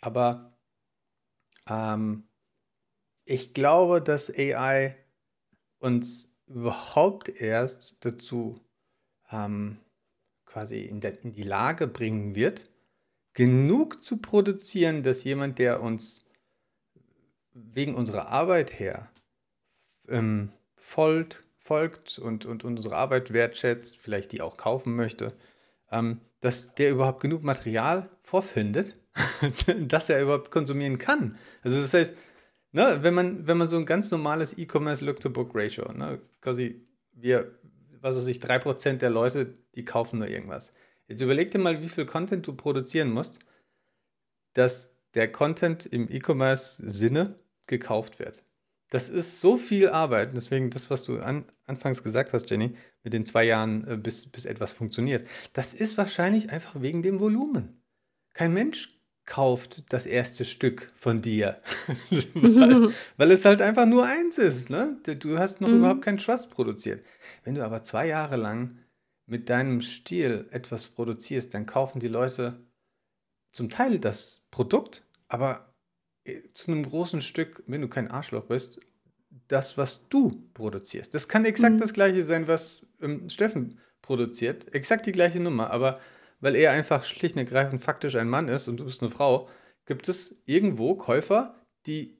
Aber 0.00 0.52
ähm, 1.68 2.24
ich 3.24 3.54
glaube, 3.54 4.02
dass 4.02 4.30
AI 4.30 4.96
uns 5.78 6.32
überhaupt 6.46 7.28
erst 7.28 7.96
dazu 8.00 8.60
ähm, 9.30 9.78
quasi 10.46 10.80
in, 10.80 11.00
der, 11.00 11.22
in 11.22 11.32
die 11.32 11.44
Lage 11.44 11.86
bringen 11.86 12.34
wird, 12.34 12.69
genug 13.34 14.02
zu 14.02 14.18
produzieren, 14.18 15.02
dass 15.02 15.24
jemand, 15.24 15.58
der 15.58 15.82
uns 15.82 16.24
wegen 17.52 17.94
unserer 17.94 18.28
Arbeit 18.28 18.78
her 18.78 19.10
ähm, 20.08 20.52
folgt, 20.76 21.42
folgt 21.58 22.18
und, 22.18 22.44
und 22.44 22.64
unsere 22.64 22.96
Arbeit 22.96 23.32
wertschätzt, 23.32 23.98
vielleicht 23.98 24.32
die 24.32 24.40
auch 24.40 24.56
kaufen 24.56 24.96
möchte, 24.96 25.32
ähm, 25.90 26.20
dass 26.40 26.74
der 26.74 26.90
überhaupt 26.90 27.20
genug 27.20 27.42
Material 27.42 28.08
vorfindet, 28.22 28.96
dass 29.86 30.08
er 30.08 30.22
überhaupt 30.22 30.50
konsumieren 30.50 30.98
kann. 30.98 31.36
Also 31.62 31.80
das 31.80 31.94
heißt, 31.94 32.16
ne, 32.72 32.98
wenn, 33.02 33.14
man, 33.14 33.46
wenn 33.46 33.58
man 33.58 33.68
so 33.68 33.76
ein 33.76 33.86
ganz 33.86 34.10
normales 34.10 34.56
E-Commerce 34.56 35.04
Look-to-Book-Ratio, 35.04 35.92
ne, 35.92 36.20
quasi 36.40 36.86
wir, 37.12 37.58
was 38.00 38.16
weiß 38.16 38.26
ich, 38.26 38.38
3% 38.38 38.94
der 38.94 39.10
Leute, 39.10 39.54
die 39.74 39.84
kaufen 39.84 40.18
nur 40.18 40.28
irgendwas. 40.28 40.72
Jetzt 41.10 41.22
überleg 41.22 41.50
dir 41.50 41.58
mal, 41.58 41.82
wie 41.82 41.88
viel 41.88 42.06
Content 42.06 42.46
du 42.46 42.54
produzieren 42.54 43.10
musst, 43.10 43.40
dass 44.52 44.94
der 45.14 45.30
Content 45.30 45.84
im 45.84 46.08
E-Commerce-Sinne 46.08 47.34
gekauft 47.66 48.20
wird. 48.20 48.44
Das 48.90 49.08
ist 49.08 49.40
so 49.40 49.56
viel 49.56 49.88
Arbeit. 49.88 50.30
Deswegen 50.36 50.70
das, 50.70 50.88
was 50.88 51.02
du 51.02 51.18
an, 51.18 51.46
anfangs 51.66 52.04
gesagt 52.04 52.32
hast, 52.32 52.48
Jenny, 52.48 52.76
mit 53.02 53.12
den 53.12 53.24
zwei 53.24 53.42
Jahren, 53.42 53.86
äh, 53.88 53.96
bis, 53.96 54.30
bis 54.30 54.44
etwas 54.44 54.70
funktioniert. 54.72 55.26
Das 55.52 55.74
ist 55.74 55.98
wahrscheinlich 55.98 56.50
einfach 56.50 56.80
wegen 56.80 57.02
dem 57.02 57.18
Volumen. 57.18 57.82
Kein 58.32 58.54
Mensch 58.54 58.96
kauft 59.26 59.92
das 59.92 60.06
erste 60.06 60.44
Stück 60.44 60.92
von 60.94 61.22
dir, 61.22 61.58
weil, 62.34 62.92
weil, 63.16 63.30
es 63.32 63.44
halt 63.44 63.62
einfach 63.62 63.86
nur 63.86 64.06
eins 64.06 64.38
ist. 64.38 64.70
Ne? 64.70 64.96
Du 65.02 65.38
hast 65.40 65.60
noch 65.60 65.68
mhm. 65.68 65.78
überhaupt 65.78 66.02
keinen 66.02 66.18
Trust 66.18 66.50
produziert. 66.50 67.04
Wenn 67.42 67.56
du 67.56 67.64
aber 67.64 67.82
zwei 67.82 68.06
Jahre 68.06 68.36
lang 68.36 68.76
mit 69.30 69.48
deinem 69.48 69.80
Stil 69.80 70.48
etwas 70.50 70.88
produzierst, 70.88 71.54
dann 71.54 71.64
kaufen 71.64 72.00
die 72.00 72.08
Leute 72.08 72.66
zum 73.52 73.70
Teil 73.70 73.98
das 73.98 74.42
Produkt, 74.50 75.06
aber 75.28 75.72
äh, 76.24 76.40
zu 76.52 76.72
einem 76.72 76.84
großen 76.84 77.20
Stück, 77.20 77.62
wenn 77.66 77.80
du 77.80 77.88
kein 77.88 78.10
Arschloch 78.10 78.44
bist, 78.44 78.80
das, 79.46 79.78
was 79.78 80.08
du 80.08 80.48
produzierst. 80.54 81.14
Das 81.14 81.28
kann 81.28 81.44
exakt 81.44 81.76
mhm. 81.76 81.78
das 81.78 81.92
gleiche 81.92 82.24
sein, 82.24 82.48
was 82.48 82.86
ähm, 83.00 83.28
Steffen 83.28 83.78
produziert. 84.02 84.74
Exakt 84.74 85.06
die 85.06 85.12
gleiche 85.12 85.40
Nummer, 85.40 85.70
aber 85.70 86.00
weil 86.40 86.56
er 86.56 86.72
einfach 86.72 87.04
schlicht 87.04 87.36
und 87.36 87.42
ergreifend 87.42 87.82
faktisch 87.82 88.16
ein 88.16 88.28
Mann 88.28 88.48
ist 88.48 88.66
und 88.66 88.78
du 88.78 88.84
bist 88.84 89.02
eine 89.02 89.10
Frau, 89.10 89.48
gibt 89.86 90.08
es 90.08 90.42
irgendwo 90.46 90.96
Käufer, 90.96 91.54
die 91.86 92.18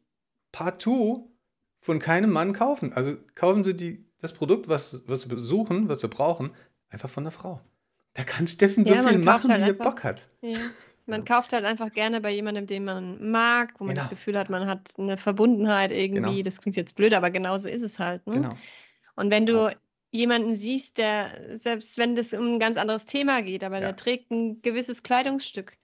partout 0.53 1.33
von 1.81 1.99
keinem 1.99 2.31
Mann 2.31 2.53
kaufen. 2.53 2.93
Also 2.93 3.17
kaufen 3.35 3.65
sie 3.65 3.75
die, 3.75 4.07
das 4.21 4.33
Produkt, 4.33 4.69
was, 4.69 5.03
was 5.07 5.29
wir 5.29 5.39
suchen, 5.39 5.89
was 5.89 6.03
wir 6.03 6.11
brauchen, 6.11 6.51
einfach 6.91 7.11
von 7.11 7.25
einer 7.25 7.31
Frau. 7.31 7.61
Da 8.15 8.25
kann 8.25 8.49
Steffen 8.49 8.85
so 8.85 8.93
ja, 8.93 9.07
viel 9.07 9.19
machen, 9.19 9.51
halt 9.51 9.65
wie 9.65 9.69
er 9.69 9.75
Bock 9.75 10.05
hat. 10.05 10.27
Ja. 10.43 10.59
Man 11.07 11.25
kauft 11.25 11.53
halt 11.53 11.65
einfach 11.65 11.93
gerne 11.93 12.21
bei 12.21 12.31
jemandem, 12.31 12.67
den 12.67 12.85
man 12.85 13.31
mag, 13.31 13.75
wo 13.79 13.85
man 13.85 13.95
genau. 13.95 14.05
das 14.05 14.11
Gefühl 14.11 14.39
hat, 14.39 14.49
man 14.49 14.69
hat 14.69 14.91
eine 14.97 15.17
Verbundenheit 15.17 15.91
irgendwie. 15.91 16.37
Genau. 16.37 16.43
Das 16.43 16.61
klingt 16.61 16.77
jetzt 16.77 16.95
blöd, 16.95 17.15
aber 17.15 17.31
genauso 17.31 17.69
ist 17.69 17.83
es 17.83 17.99
halt. 17.99 18.27
Ne? 18.27 18.35
Genau. 18.35 18.57
Und 19.17 19.31
wenn 19.31 19.45
du 19.45 19.75
jemanden 20.13 20.55
siehst, 20.55 20.99
der, 20.99 21.57
selbst 21.57 21.99
wenn 21.99 22.15
das 22.15 22.33
um 22.33 22.55
ein 22.55 22.59
ganz 22.61 22.77
anderes 22.77 23.07
Thema 23.07 23.43
geht, 23.43 23.65
aber 23.65 23.77
ja. 23.77 23.81
der 23.81 23.97
trägt 23.97 24.31
ein 24.31 24.63
gewisses 24.63 25.03
Kleidungsstück. 25.03 25.77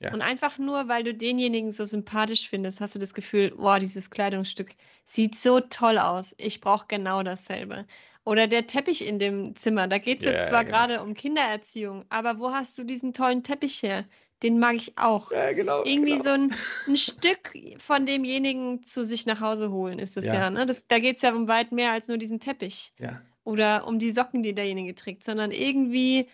Ja. 0.00 0.12
Und 0.12 0.22
einfach 0.22 0.58
nur, 0.58 0.88
weil 0.88 1.04
du 1.04 1.14
denjenigen 1.14 1.72
so 1.72 1.84
sympathisch 1.84 2.48
findest, 2.48 2.80
hast 2.80 2.94
du 2.94 2.98
das 2.98 3.14
Gefühl, 3.14 3.52
wow, 3.56 3.78
dieses 3.78 4.10
Kleidungsstück 4.10 4.74
sieht 5.06 5.36
so 5.36 5.60
toll 5.60 5.98
aus. 5.98 6.34
Ich 6.36 6.60
brauche 6.60 6.86
genau 6.88 7.22
dasselbe. 7.22 7.86
Oder 8.24 8.46
der 8.46 8.66
Teppich 8.66 9.06
in 9.06 9.18
dem 9.18 9.54
Zimmer. 9.54 9.86
Da 9.86 9.98
geht 9.98 10.20
es 10.20 10.26
yeah, 10.26 10.38
jetzt 10.38 10.48
zwar 10.48 10.64
genau. 10.64 10.78
gerade 10.78 11.02
um 11.02 11.14
Kindererziehung, 11.14 12.04
aber 12.08 12.38
wo 12.38 12.52
hast 12.52 12.76
du 12.78 12.84
diesen 12.84 13.12
tollen 13.12 13.42
Teppich 13.42 13.82
her? 13.82 14.04
Den 14.42 14.58
mag 14.58 14.74
ich 14.74 14.96
auch. 14.96 15.30
Ja, 15.30 15.52
genau. 15.52 15.84
Irgendwie 15.84 16.12
genau. 16.12 16.24
so 16.24 16.30
ein, 16.30 16.54
ein, 16.86 16.96
Stück 16.96 17.52
von 17.78 18.06
demjenigen 18.06 18.82
zu 18.82 19.04
sich 19.04 19.26
nach 19.26 19.40
Hause 19.40 19.70
holen, 19.70 19.98
ist 19.98 20.16
es 20.16 20.24
ja. 20.24 20.34
ja 20.34 20.50
ne? 20.50 20.66
das, 20.66 20.86
da 20.86 20.98
geht 20.98 21.16
es 21.16 21.22
ja 21.22 21.34
um 21.34 21.48
weit 21.48 21.72
mehr 21.72 21.92
als 21.92 22.08
nur 22.08 22.18
diesen 22.18 22.40
Teppich. 22.40 22.92
Ja. 22.98 23.20
Oder 23.44 23.86
um 23.86 23.98
die 23.98 24.10
Socken, 24.10 24.42
die 24.42 24.54
derjenige 24.54 24.94
trägt, 24.94 25.22
sondern 25.22 25.50
irgendwie 25.50 26.28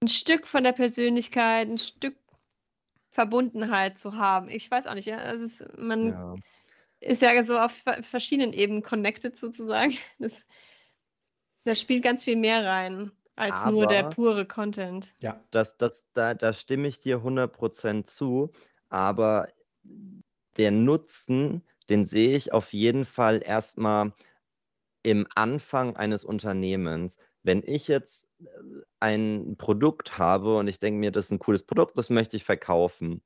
ein 0.00 0.08
Stück 0.08 0.46
von 0.46 0.62
der 0.62 0.72
Persönlichkeit, 0.72 1.68
ein 1.68 1.78
Stück 1.78 2.16
Verbundenheit 3.10 3.98
zu 3.98 4.14
haben. 4.14 4.48
Ich 4.48 4.70
weiß 4.70 4.86
auch 4.86 4.94
nicht, 4.94 5.08
ja. 5.08 5.16
Also 5.16 5.44
es, 5.44 5.64
man 5.76 6.40
ist 7.00 7.22
ja 7.22 7.42
so 7.42 7.58
auf 7.58 7.84
verschiedenen 8.02 8.52
Ebenen 8.52 8.82
connected 8.82 9.36
sozusagen. 9.36 9.96
Das, 10.18 10.44
da 11.68 11.74
spielt 11.74 12.02
ganz 12.02 12.24
viel 12.24 12.36
mehr 12.36 12.64
rein 12.64 13.12
als 13.36 13.64
nur 13.66 13.86
der 13.86 14.04
pure 14.04 14.46
Content. 14.46 15.14
Ja. 15.20 15.40
Das, 15.50 15.76
das, 15.76 16.06
da, 16.14 16.34
da 16.34 16.52
stimme 16.52 16.88
ich 16.88 16.98
dir 16.98 17.18
100% 17.18 18.04
zu, 18.04 18.50
aber 18.88 19.48
der 20.56 20.70
Nutzen, 20.72 21.62
den 21.88 22.04
sehe 22.04 22.36
ich 22.36 22.52
auf 22.52 22.72
jeden 22.72 23.04
Fall 23.04 23.42
erstmal 23.44 24.12
im 25.02 25.26
Anfang 25.34 25.96
eines 25.96 26.24
Unternehmens. 26.24 27.18
Wenn 27.44 27.62
ich 27.64 27.86
jetzt 27.86 28.28
äh, 28.40 28.46
ein 28.98 29.54
Produkt 29.56 30.18
habe 30.18 30.56
und 30.56 30.66
ich 30.66 30.80
denke 30.80 30.98
mir, 30.98 31.12
das 31.12 31.26
ist 31.26 31.30
ein 31.32 31.38
cooles 31.38 31.62
Produkt, 31.62 31.96
das 31.96 32.10
möchte 32.10 32.36
ich 32.36 32.44
verkaufen. 32.44 33.22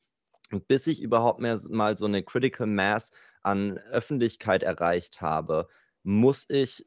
Und 0.50 0.68
bis 0.68 0.86
ich 0.86 1.00
überhaupt 1.00 1.40
mehr 1.40 1.58
mal 1.70 1.96
so 1.96 2.04
eine 2.04 2.22
Critical 2.22 2.66
Mass 2.66 3.12
an 3.42 3.78
Öffentlichkeit 3.78 4.62
erreicht 4.62 5.22
habe, 5.22 5.68
muss 6.02 6.44
ich 6.48 6.86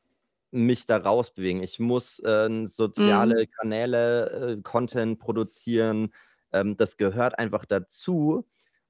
mich 0.52 0.86
da 0.86 0.98
rausbewegen. 0.98 1.64
Ich 1.64 1.80
muss 1.80 2.20
äh, 2.20 2.66
soziale 2.68 3.44
mhm. 3.44 3.52
Kanäle, 3.60 4.58
äh, 4.58 4.62
Content 4.62 5.20
produzieren. 5.20 6.14
Ähm, 6.52 6.78
das 6.78 6.98
gehört 6.98 7.38
einfach 7.40 7.66
dazu. 7.66 8.48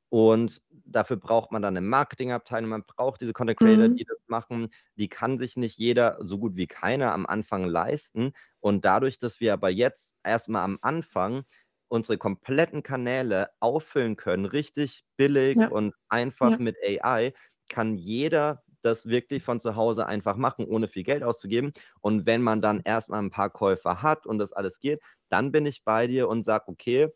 Und 0.10 0.62
dafür 0.72 1.18
braucht 1.18 1.52
man 1.52 1.62
dann 1.62 1.76
eine 1.76 1.86
Marketingabteilung, 1.86 2.70
man 2.70 2.84
braucht 2.86 3.22
diese 3.22 3.34
Content 3.34 3.60
Creator, 3.60 3.90
mhm. 3.90 3.96
die 3.96 4.06
das 4.06 4.20
machen. 4.28 4.70
Die 4.96 5.10
kann 5.10 5.38
sich 5.38 5.58
nicht 5.58 5.78
jeder, 5.80 6.18
so 6.22 6.38
gut 6.38 6.56
wie 6.56 6.68
keiner, 6.68 7.12
am 7.14 7.26
Anfang 7.26 7.66
leisten. 7.66 8.34
Und 8.60 8.86
dadurch, 8.86 9.18
dass 9.20 9.40
wir 9.40 9.54
aber 9.54 9.70
jetzt 9.70 10.16
erstmal 10.24 10.64
am 10.64 10.78
Anfang 10.82 11.44
unsere 11.88 12.18
kompletten 12.18 12.84
Kanäle 12.84 13.50
auffüllen 13.60 14.16
können, 14.16 14.46
richtig 14.46 15.04
billig 15.18 15.58
Ja. 15.58 15.68
und 15.70 15.94
einfach 16.10 16.52
Ja. 16.52 16.58
mit 16.60 16.78
AI, 16.84 17.34
kann 17.70 17.96
jeder 17.98 18.64
das 18.86 19.08
wirklich 19.08 19.44
von 19.44 19.60
zu 19.60 19.76
Hause 19.76 20.06
einfach 20.08 20.38
machen, 20.38 20.66
ohne 20.66 20.88
viel 20.88 21.04
Geld 21.04 21.24
auszugeben. 21.24 21.74
Und 22.02 22.26
wenn 22.26 22.42
man 22.42 22.62
dann 22.62 22.82
erstmal 22.84 23.22
ein 23.22 23.32
paar 23.32 23.50
Käufer 23.50 24.02
hat 24.02 24.26
und 24.28 24.40
das 24.40 24.54
alles 24.54 24.80
geht, 24.80 25.02
dann 25.30 25.52
bin 25.52 25.66
ich 25.66 25.84
bei 25.84 26.08
dir 26.08 26.30
und 26.30 26.44
sage, 26.44 26.66
okay, 26.68 27.10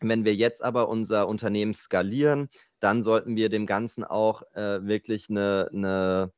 wenn 0.00 0.24
wir 0.24 0.34
jetzt 0.34 0.62
aber 0.64 0.88
unser 0.88 1.28
Unternehmen 1.28 1.74
skalieren, 1.74 2.48
dann 2.80 3.02
sollten 3.02 3.36
wir 3.36 3.48
dem 3.48 3.66
Ganzen 3.66 4.04
auch 4.04 4.42
äh, 4.54 4.84
wirklich 4.86 5.30
eine, 5.30 5.68
eine, 5.72 6.32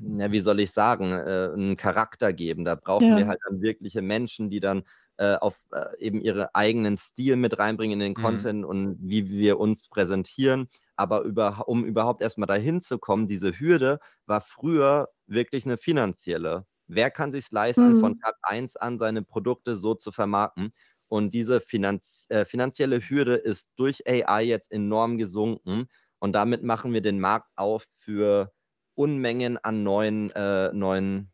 ja, 0.00 0.30
wie 0.32 0.40
soll 0.40 0.60
ich 0.60 0.70
sagen, 0.72 1.12
äh, 1.12 1.50
einen 1.52 1.76
Charakter 1.76 2.32
geben. 2.32 2.64
Da 2.64 2.74
brauchen 2.74 3.16
Ja. 3.16 3.16
wir 3.16 3.26
halt 3.26 3.40
dann 3.46 3.62
wirkliche 3.62 4.02
Menschen, 4.02 4.50
die 4.50 4.60
dann 4.60 4.84
äh, 5.16 5.34
auf 5.36 5.56
äh, 5.72 5.96
eben 5.98 6.20
ihren 6.20 6.46
eigenen 6.54 6.96
Stil 6.96 7.36
mit 7.36 7.58
reinbringen 7.58 7.94
in 8.00 8.00
den 8.00 8.14
Mhm. 8.16 8.52
Content 8.54 8.64
und 8.64 8.96
wie 9.00 9.28
wir 9.30 9.58
uns 9.58 9.88
präsentieren. 9.88 10.68
Aber 10.96 11.22
über, 11.22 11.68
um 11.68 11.84
überhaupt 11.84 12.20
erstmal 12.22 12.46
dahin 12.46 12.80
zu 12.80 12.98
kommen, 12.98 13.26
diese 13.28 13.58
Hürde 13.58 13.98
war 14.26 14.40
früher 14.40 15.08
wirklich 15.26 15.64
eine 15.64 15.76
finanzielle. 15.78 16.66
Wer 16.86 17.10
kann 17.10 17.32
sich 17.32 17.50
leisten, 17.50 17.96
von 17.96 18.14
Mhm. 18.14 18.20
Tag 18.22 18.36
1 18.42 18.76
an 18.76 18.98
seine 18.98 19.22
Produkte 19.22 19.76
so 19.76 19.94
zu 19.94 20.12
vermarkten? 20.12 20.72
Und 21.08 21.32
diese 21.34 21.60
Finanz, 21.60 22.26
äh, 22.30 22.44
finanzielle 22.44 23.00
Hürde 23.00 23.34
ist 23.36 23.72
durch 23.76 24.02
AI 24.08 24.42
jetzt 24.44 24.72
enorm 24.72 25.18
gesunken. 25.18 25.86
Und 26.20 26.32
damit 26.34 26.62
machen 26.62 26.92
wir 26.92 27.02
den 27.02 27.20
Markt 27.20 27.48
auf 27.56 27.84
für 27.98 28.52
Unmengen 28.94 29.58
an 29.58 29.82
neuen, 29.82 30.30
äh, 30.32 30.72
neuen 30.72 31.32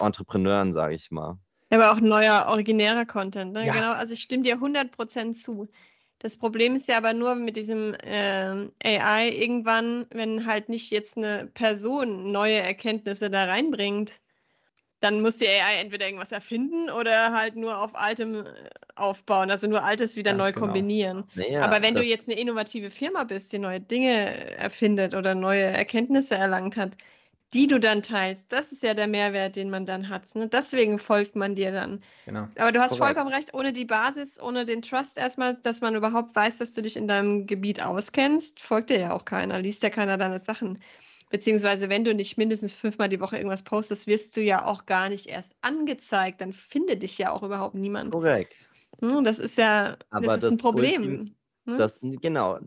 Entrepreneuren, 0.00 0.72
sage 0.72 0.94
ich 0.96 1.10
mal. 1.10 1.38
Aber 1.70 1.92
auch 1.92 2.00
neuer, 2.00 2.46
originärer 2.48 3.04
Content. 3.04 3.52
Ne? 3.52 3.64
Ja. 3.64 3.72
Genau, 3.72 3.92
also 3.92 4.14
ich 4.14 4.22
stimme 4.22 4.42
dir 4.42 4.58
100% 4.60 5.36
zu. 5.36 5.68
Das 6.20 6.36
Problem 6.36 6.74
ist 6.74 6.88
ja 6.88 6.96
aber 6.96 7.12
nur 7.12 7.36
mit 7.36 7.56
diesem 7.56 7.96
ähm, 8.02 8.72
AI 8.82 9.28
irgendwann, 9.30 10.06
wenn 10.10 10.46
halt 10.46 10.68
nicht 10.68 10.90
jetzt 10.90 11.16
eine 11.16 11.46
Person 11.46 12.32
neue 12.32 12.58
Erkenntnisse 12.58 13.30
da 13.30 13.44
reinbringt, 13.44 14.20
dann 15.00 15.22
muss 15.22 15.38
die 15.38 15.46
AI 15.48 15.80
entweder 15.80 16.06
irgendwas 16.06 16.32
erfinden 16.32 16.90
oder 16.90 17.32
halt 17.32 17.54
nur 17.54 17.78
auf 17.78 17.94
altem 17.94 18.46
äh, 18.46 18.70
aufbauen, 18.96 19.50
also 19.50 19.68
nur 19.68 19.84
altes 19.84 20.16
wieder 20.16 20.32
Ganz 20.32 20.42
neu 20.42 20.52
genau. 20.52 20.66
kombinieren. 20.66 21.24
Naja, 21.34 21.62
Aber 21.62 21.82
wenn 21.82 21.94
du 21.94 22.02
jetzt 22.02 22.28
eine 22.28 22.38
innovative 22.40 22.90
Firma 22.90 23.22
bist, 23.24 23.52
die 23.52 23.58
neue 23.58 23.80
Dinge 23.80 24.56
erfindet 24.56 25.14
oder 25.14 25.36
neue 25.36 25.62
Erkenntnisse 25.62 26.34
erlangt 26.34 26.76
hat, 26.76 26.96
die 27.54 27.66
du 27.66 27.80
dann 27.80 28.02
teilst, 28.02 28.52
das 28.52 28.72
ist 28.72 28.82
ja 28.82 28.94
der 28.94 29.06
Mehrwert, 29.06 29.56
den 29.56 29.70
man 29.70 29.86
dann 29.86 30.08
hat. 30.08 30.34
Ne? 30.34 30.48
Deswegen 30.48 30.98
folgt 30.98 31.34
man 31.36 31.54
dir 31.54 31.72
dann. 31.72 32.02
Genau. 32.26 32.48
Aber 32.56 32.72
du 32.72 32.80
hast 32.80 32.98
Korrekt. 32.98 33.14
vollkommen 33.16 33.34
recht, 33.34 33.54
ohne 33.54 33.72
die 33.72 33.84
Basis, 33.84 34.40
ohne 34.40 34.64
den 34.64 34.82
Trust 34.82 35.16
erstmal, 35.16 35.54
dass 35.54 35.80
man 35.80 35.94
überhaupt 35.94 36.34
weiß, 36.36 36.58
dass 36.58 36.72
du 36.72 36.82
dich 36.82 36.96
in 36.96 37.08
deinem 37.08 37.46
Gebiet 37.46 37.82
auskennst, 37.84 38.60
folgt 38.60 38.90
dir 38.90 38.98
ja 38.98 39.12
auch 39.12 39.24
keiner, 39.24 39.58
liest 39.60 39.82
ja 39.82 39.90
keiner 39.90 40.18
deine 40.18 40.38
Sachen. 40.38 40.78
Beziehungsweise, 41.30 41.90
wenn 41.90 42.04
du 42.04 42.14
nicht 42.14 42.38
mindestens 42.38 42.72
fünfmal 42.74 43.08
die 43.08 43.20
Woche 43.20 43.36
irgendwas 43.36 43.62
postest, 43.62 44.06
wirst 44.06 44.36
du 44.36 44.40
ja 44.40 44.64
auch 44.64 44.86
gar 44.86 45.08
nicht 45.08 45.26
erst 45.26 45.54
angezeigt. 45.60 46.40
Dann 46.40 46.52
findet 46.52 47.02
dich 47.02 47.18
ja 47.18 47.32
auch 47.32 47.42
überhaupt 47.42 47.74
niemand. 47.74 48.12
korrekt. 48.12 48.56
Hm, 49.00 49.24
Das 49.24 49.38
ist 49.38 49.58
ja, 49.58 49.96
Aber 50.10 50.26
das 50.26 50.38
ist 50.38 50.44
ein 50.44 50.56
das 50.56 50.62
Problem. 50.62 51.02
Ultim- 51.02 51.34
ne? 51.66 51.76
Das, 51.76 52.00
genau, 52.00 52.58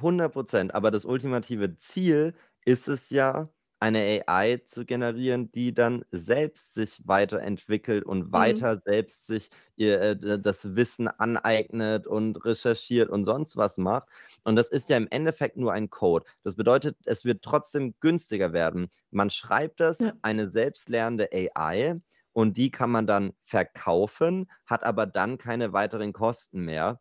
100 0.00 0.32
Prozent. 0.32 0.74
Aber 0.74 0.90
das 0.90 1.04
ultimative 1.04 1.76
Ziel 1.76 2.34
ist 2.64 2.88
es 2.88 3.10
ja, 3.10 3.48
eine 3.80 4.22
AI 4.26 4.58
zu 4.64 4.84
generieren, 4.86 5.50
die 5.52 5.74
dann 5.74 6.04
selbst 6.10 6.74
sich 6.74 7.00
weiterentwickelt 7.04 8.04
und 8.04 8.32
weiter 8.32 8.80
selbst 8.84 9.26
sich 9.26 9.50
ihr, 9.76 10.00
äh, 10.00 10.38
das 10.40 10.76
Wissen 10.76 11.08
aneignet 11.08 12.06
und 12.06 12.44
recherchiert 12.44 13.10
und 13.10 13.24
sonst 13.24 13.56
was 13.56 13.76
macht. 13.78 14.08
Und 14.44 14.56
das 14.56 14.70
ist 14.70 14.88
ja 14.88 14.96
im 14.96 15.08
Endeffekt 15.10 15.56
nur 15.56 15.72
ein 15.72 15.90
Code. 15.90 16.24
Das 16.42 16.54
bedeutet, 16.56 16.96
es 17.04 17.24
wird 17.24 17.42
trotzdem 17.42 17.94
günstiger 18.00 18.52
werden. 18.52 18.88
Man 19.10 19.30
schreibt 19.30 19.80
das, 19.80 19.98
Ja. 20.00 20.16
eine 20.22 20.48
selbstlernende 20.48 21.28
AI, 21.32 22.00
und 22.32 22.56
die 22.58 22.70
kann 22.70 22.90
man 22.90 23.06
dann 23.06 23.32
verkaufen, 23.44 24.50
hat 24.66 24.84
aber 24.84 25.06
dann 25.06 25.38
keine 25.38 25.72
weiteren 25.72 26.12
Kosten 26.12 26.60
mehr. 26.66 27.00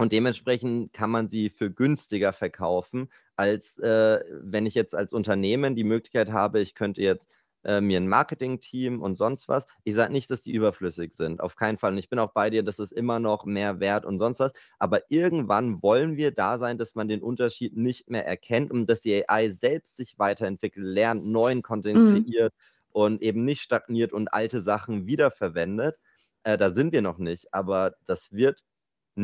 Und 0.00 0.12
dementsprechend 0.12 0.94
kann 0.94 1.10
man 1.10 1.28
sie 1.28 1.50
für 1.50 1.70
günstiger 1.70 2.32
verkaufen, 2.32 3.10
als 3.36 3.78
äh, 3.80 4.20
wenn 4.30 4.64
ich 4.64 4.74
jetzt 4.74 4.94
als 4.94 5.12
Unternehmen 5.12 5.76
die 5.76 5.84
Möglichkeit 5.84 6.32
habe, 6.32 6.60
ich 6.60 6.74
könnte 6.74 7.02
jetzt 7.02 7.30
äh, 7.64 7.82
mir 7.82 7.98
ein 8.00 8.08
Marketing-Team 8.08 9.02
und 9.02 9.14
sonst 9.16 9.46
was. 9.46 9.66
Ich 9.84 9.94
sage 9.94 10.10
nicht, 10.14 10.30
dass 10.30 10.40
die 10.40 10.52
überflüssig 10.52 11.12
sind, 11.12 11.42
auf 11.42 11.54
keinen 11.54 11.76
Fall. 11.76 11.92
Und 11.92 11.98
ich 11.98 12.08
bin 12.08 12.18
auch 12.18 12.32
bei 12.32 12.48
dir, 12.48 12.62
dass 12.62 12.78
es 12.78 12.92
immer 12.92 13.20
noch 13.20 13.44
mehr 13.44 13.78
wert 13.78 14.06
und 14.06 14.18
sonst 14.18 14.40
was. 14.40 14.52
Aber 14.78 15.02
irgendwann 15.10 15.82
wollen 15.82 16.16
wir 16.16 16.30
da 16.32 16.58
sein, 16.58 16.78
dass 16.78 16.94
man 16.94 17.06
den 17.08 17.22
Unterschied 17.22 17.76
nicht 17.76 18.08
mehr 18.08 18.26
erkennt 18.26 18.70
und 18.70 18.86
dass 18.88 19.02
die 19.02 19.28
AI 19.28 19.50
selbst 19.50 19.96
sich 19.96 20.18
weiterentwickelt, 20.18 20.86
lernt, 20.86 21.26
neuen 21.26 21.60
Content 21.60 22.00
Mhm. 22.00 22.24
kreiert 22.24 22.54
und 22.88 23.20
eben 23.20 23.44
nicht 23.44 23.60
stagniert 23.60 24.14
und 24.14 24.32
alte 24.32 24.62
Sachen 24.62 25.06
wiederverwendet. 25.06 25.98
Äh, 26.42 26.56
da 26.56 26.70
sind 26.70 26.92
wir 26.94 27.02
noch 27.02 27.18
nicht, 27.18 27.52
aber 27.52 27.96
das 28.06 28.32
wird 28.32 28.62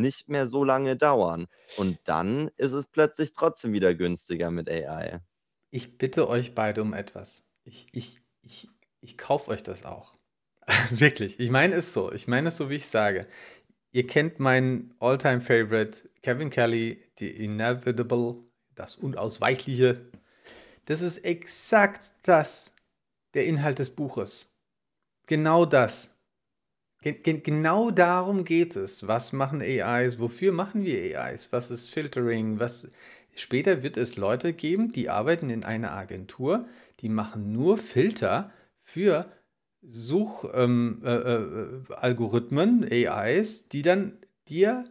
nicht 0.01 0.29
mehr 0.29 0.47
so 0.47 0.63
lange 0.63 0.95
dauern. 0.95 1.47
Und 1.77 1.99
dann 2.05 2.49
ist 2.57 2.73
es 2.73 2.85
plötzlich 2.85 3.33
trotzdem 3.33 3.73
wieder 3.73 3.93
günstiger 3.95 4.51
mit 4.51 4.69
AI. 4.69 5.19
Ich 5.69 5.97
bitte 5.97 6.29
euch 6.29 6.55
beide 6.55 6.81
um 6.81 6.93
etwas. 6.93 7.43
Ich, 7.63 7.87
ich, 7.93 8.21
ich, 8.41 8.69
ich 9.01 9.17
kaufe 9.17 9.51
euch 9.51 9.63
das 9.63 9.85
auch. 9.85 10.15
Wirklich. 10.89 11.39
Ich 11.39 11.49
meine 11.49 11.75
es 11.75 11.93
so. 11.93 12.11
Ich 12.11 12.27
meine 12.27 12.49
es 12.49 12.57
so, 12.57 12.69
wie 12.69 12.75
ich 12.75 12.87
sage. 12.87 13.27
Ihr 13.91 14.05
kennt 14.05 14.39
meinen 14.39 14.93
Alltime 14.99 15.41
favorite 15.41 16.09
Kevin 16.21 16.49
Kelly, 16.49 17.01
The 17.19 17.29
Inevitable, 17.29 18.35
das 18.75 18.95
Unausweichliche. 18.95 20.09
Das 20.85 21.01
ist 21.01 21.17
exakt 21.19 22.13
das, 22.23 22.73
der 23.33 23.45
Inhalt 23.45 23.79
des 23.79 23.89
Buches. 23.89 24.53
Genau 25.27 25.65
das. 25.65 26.16
Ge 27.07 27.13
ge 27.13 27.39
genau 27.39 27.89
darum 27.89 28.43
geht 28.43 28.75
es. 28.75 29.07
Was 29.07 29.31
machen 29.31 29.61
AIs? 29.61 30.19
Wofür 30.19 30.51
machen 30.51 30.83
wir 30.83 31.21
AIs? 31.21 31.53
Was 31.53 31.71
ist 31.71 31.89
Filtering? 31.89 32.59
Was 32.59 32.91
später 33.33 33.81
wird 33.81 33.95
es 33.95 34.17
Leute 34.17 34.51
geben, 34.51 34.91
die 34.91 35.09
arbeiten 35.09 35.49
in 35.49 35.63
einer 35.63 35.93
Agentur, 35.93 36.67
die 36.99 37.07
machen 37.07 37.53
nur 37.53 37.77
Filter 37.77 38.51
für 38.83 39.31
Suchalgorithmen, 39.81 41.03
äh, 41.05 41.93
äh, 41.93 41.95
Algorithmen, 41.95 42.85
AIs, 42.91 43.69
die 43.69 43.83
dann 43.83 44.17
dir 44.49 44.83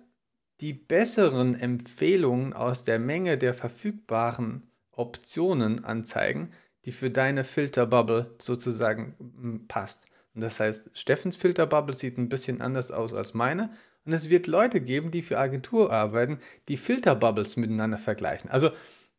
die 0.63 0.73
besseren 0.73 1.55
Empfehlungen 1.55 2.55
aus 2.55 2.85
der 2.85 2.99
Menge 2.99 3.37
der 3.37 3.53
verfügbaren 3.53 4.71
Optionen 4.91 5.85
anzeigen, 5.85 6.51
die 6.87 6.93
für 6.93 7.11
deine 7.11 7.45
Filterbubble 7.45 8.35
sozusagen 8.39 9.67
passt. 9.69 10.07
Und 10.37 10.43
das 10.43 10.61
heißt, 10.61 10.91
Steffens 10.93 11.35
Filterbubble 11.35 11.97
sieht 11.97 12.19
ein 12.19 12.29
bisschen 12.29 12.61
anders 12.61 12.91
aus 12.93 13.15
als 13.15 13.33
meine. 13.33 13.71
Und 14.05 14.13
es 14.13 14.29
wird 14.29 14.47
Leute 14.47 14.83
geben, 14.83 15.11
die 15.11 15.23
für 15.23 15.39
Agentur 15.39 15.91
arbeiten, 15.91 16.41
die 16.69 16.77
Filterbubbles 16.77 17.57
miteinander 17.57 17.97
vergleichen. 17.97 18.51
Also 18.51 18.71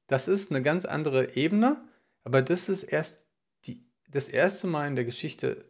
das 0.06 0.28
ist 0.28 0.52
eine 0.52 0.62
ganz 0.62 0.86
andere 0.86 1.36
Ebene, 1.36 1.84
aber 2.24 2.44
das 2.44 2.70
ist 2.70 2.84
erst 2.84 3.20
die, 3.66 3.84
das 4.08 4.30
erste 4.30 4.68
Mal 4.68 4.88
in 4.88 4.96
der 4.96 5.06
Geschichte 5.06 5.66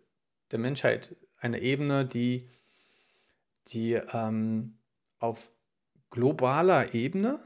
der 0.52 0.60
Menschheit 0.60 1.16
eine 1.40 1.62
Ebene, 1.62 2.06
die, 2.06 2.50
die 3.68 3.94
ähm, 3.94 4.78
auf 5.20 5.50
globaler 6.10 6.94
Ebene 6.94 7.40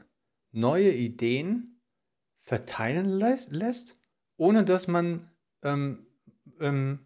neue 0.50 0.90
Ideen 0.90 1.80
verteilen 2.42 3.06
lässt, 3.06 3.96
ohne 4.36 4.64
dass 4.64 4.88
man 4.88 5.30
ähm, 5.62 6.04
ähm, 6.58 6.98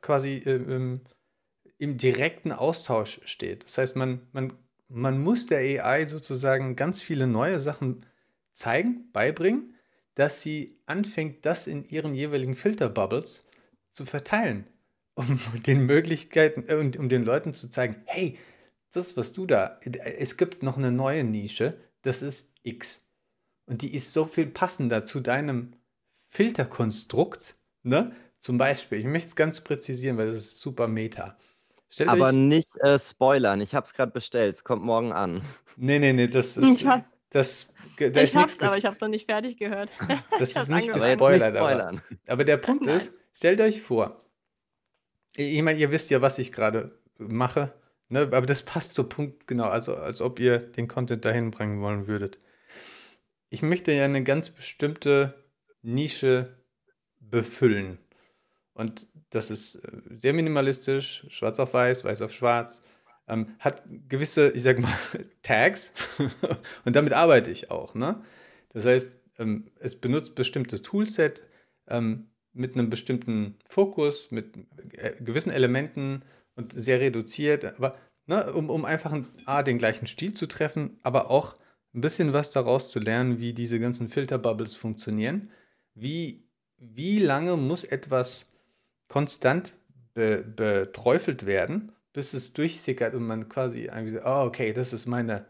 quasi 0.00 0.42
äh, 0.44 0.54
ähm, 0.54 1.00
im 1.78 1.98
direkten 1.98 2.52
Austausch 2.52 3.20
steht. 3.24 3.64
Das 3.64 3.78
heißt, 3.78 3.96
man, 3.96 4.26
man, 4.32 4.52
man 4.88 5.20
muss 5.20 5.46
der 5.46 5.58
AI 5.58 6.06
sozusagen 6.06 6.76
ganz 6.76 7.02
viele 7.02 7.26
neue 7.26 7.60
Sachen 7.60 8.06
zeigen, 8.52 9.10
beibringen, 9.12 9.74
dass 10.14 10.42
sie 10.42 10.78
anfängt, 10.86 11.44
das 11.44 11.66
in 11.66 11.82
ihren 11.82 12.14
jeweiligen 12.14 12.54
Filterbubbles 12.54 13.44
zu 13.90 14.06
verteilen, 14.06 14.66
um 15.14 15.40
den 15.66 15.86
Möglichkeiten 15.86 16.64
äh, 16.68 16.76
und 16.76 16.96
um 16.96 17.08
den 17.08 17.24
Leuten 17.24 17.52
zu 17.52 17.68
zeigen, 17.68 17.96
hey, 18.06 18.38
das, 18.92 19.16
was 19.16 19.32
du 19.32 19.46
da, 19.46 19.80
es 19.82 20.36
gibt 20.36 20.62
noch 20.62 20.78
eine 20.78 20.92
neue 20.92 21.24
Nische, 21.24 21.76
das 22.02 22.22
ist 22.22 22.52
X. 22.62 23.04
Und 23.66 23.82
die 23.82 23.94
ist 23.94 24.12
so 24.12 24.24
viel 24.24 24.46
passender 24.46 25.04
zu 25.04 25.20
deinem 25.20 25.74
Filterkonstrukt, 26.28 27.56
ne? 27.82 28.14
Zum 28.44 28.58
Beispiel, 28.58 28.98
ich 28.98 29.06
möchte 29.06 29.28
es 29.28 29.36
ganz 29.36 29.62
präzisieren, 29.62 30.18
weil 30.18 30.26
das 30.26 30.36
ist 30.36 30.60
super 30.60 30.86
Meta. 30.86 31.38
Stellt 31.88 32.10
Aber 32.10 32.26
euch, 32.26 32.34
nicht 32.34 32.68
äh, 32.80 32.98
spoilern, 32.98 33.62
ich 33.62 33.74
habe 33.74 33.86
es 33.86 33.94
gerade 33.94 34.12
bestellt, 34.12 34.56
es 34.56 34.64
kommt 34.64 34.82
morgen 34.82 35.12
an. 35.12 35.40
nee, 35.76 35.98
nee, 35.98 36.12
nee, 36.12 36.28
das 36.28 36.56
ist, 36.58 36.82
Ich, 36.82 36.86
hab, 36.86 37.06
das, 37.30 37.72
da 37.98 38.06
ich 38.08 38.14
ist 38.16 38.34
hab's, 38.34 38.60
aber 38.60 38.76
ich 38.76 38.84
hab's 38.84 39.00
noch 39.00 39.08
nicht 39.08 39.30
fertig 39.30 39.56
gehört. 39.56 39.90
Das 40.38 40.54
ist 40.56 40.68
nicht 40.68 40.90
angefangen. 40.90 41.12
Gespoilert, 41.12 41.56
aber, 41.56 42.02
aber 42.26 42.44
der 42.44 42.58
Punkt 42.58 42.84
Nein. 42.84 42.98
ist, 42.98 43.14
stellt 43.32 43.62
euch 43.62 43.80
vor, 43.80 44.20
ich 45.34 45.62
meine, 45.62 45.78
ihr 45.78 45.90
wisst 45.90 46.10
ja, 46.10 46.20
was 46.20 46.38
ich 46.38 46.52
gerade 46.52 46.92
mache, 47.16 47.72
Ne, 48.10 48.20
aber 48.20 48.42
das 48.42 48.62
passt 48.62 48.92
zur 48.92 49.08
Punkt, 49.08 49.46
genau, 49.46 49.64
also 49.64 49.96
als 49.96 50.20
ob 50.20 50.38
ihr 50.38 50.58
den 50.58 50.86
Content 50.86 51.24
dahin 51.24 51.50
bringen 51.50 51.80
wollen 51.80 52.06
würdet. 52.06 52.38
Ich 53.48 53.62
möchte 53.62 53.92
ja 53.92 54.04
eine 54.04 54.22
ganz 54.22 54.50
bestimmte 54.50 55.32
Nische 55.80 56.58
befüllen. 57.20 57.98
Und 58.74 59.08
das 59.30 59.50
ist 59.50 59.76
äh, 59.76 59.90
sehr 60.10 60.32
minimalistisch, 60.32 61.24
schwarz 61.30 61.58
auf 61.58 61.74
weiß, 61.74 62.04
weiß 62.04 62.22
auf 62.22 62.32
schwarz, 62.32 62.82
ähm, 63.28 63.54
hat 63.58 63.82
gewisse, 64.08 64.50
ich 64.50 64.62
sag 64.62 64.78
mal, 64.78 64.92
Tags 65.42 65.92
und 66.84 66.94
damit 66.96 67.12
arbeite 67.12 67.50
ich 67.50 67.70
auch. 67.70 67.94
Ne? 67.94 68.22
Das 68.70 68.84
heißt, 68.84 69.18
ähm, 69.38 69.70
es 69.78 69.98
benutzt 69.98 70.34
bestimmtes 70.34 70.82
Toolset 70.82 71.44
ähm, 71.88 72.28
mit 72.52 72.74
einem 72.74 72.90
bestimmten 72.90 73.56
Fokus, 73.68 74.30
mit 74.30 74.56
äh, 74.92 75.12
gewissen 75.22 75.50
Elementen 75.50 76.22
und 76.56 76.72
sehr 76.72 77.00
reduziert, 77.00 77.64
aber 77.64 77.96
ne, 78.26 78.52
um, 78.52 78.70
um 78.70 78.84
einfach 78.84 79.12
ein, 79.12 79.26
A, 79.46 79.62
den 79.62 79.78
gleichen 79.78 80.06
Stil 80.06 80.34
zu 80.34 80.46
treffen, 80.46 80.98
aber 81.02 81.30
auch 81.30 81.56
ein 81.94 82.00
bisschen 82.00 82.32
was 82.32 82.50
daraus 82.50 82.90
zu 82.90 82.98
lernen, 82.98 83.38
wie 83.38 83.52
diese 83.52 83.78
ganzen 83.78 84.08
Filterbubbles 84.08 84.74
funktionieren. 84.74 85.50
Wie, 85.94 86.48
wie 86.76 87.20
lange 87.20 87.56
muss 87.56 87.84
etwas 87.84 88.53
konstant 89.14 89.72
be, 90.14 90.42
beträufelt 90.42 91.46
werden, 91.46 91.92
bis 92.12 92.34
es 92.34 92.52
durchsickert 92.52 93.14
und 93.14 93.24
man 93.24 93.48
quasi 93.48 93.82
irgendwie 93.82 94.14
so, 94.14 94.18
oh, 94.24 94.42
okay, 94.44 94.72
das 94.72 94.92
ist 94.92 95.06
meine, 95.06 95.46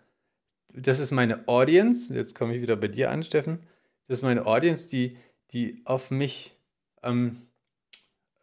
das 0.75 0.99
ist 0.99 1.13
meine 1.13 1.49
Audience. 1.49 2.15
Jetzt 2.15 2.35
komme 2.35 2.55
ich 2.55 2.61
wieder 2.61 2.77
bei 2.77 2.89
dir 2.89 3.11
an, 3.11 3.23
Steffen. 3.23 3.61
Das 4.07 4.19
ist 4.19 4.23
meine 4.23 4.45
Audience, 4.45 4.87
die, 4.87 5.17
die 5.53 5.81
auf 5.87 6.11
mich 6.11 6.59
ähm, 7.03 7.47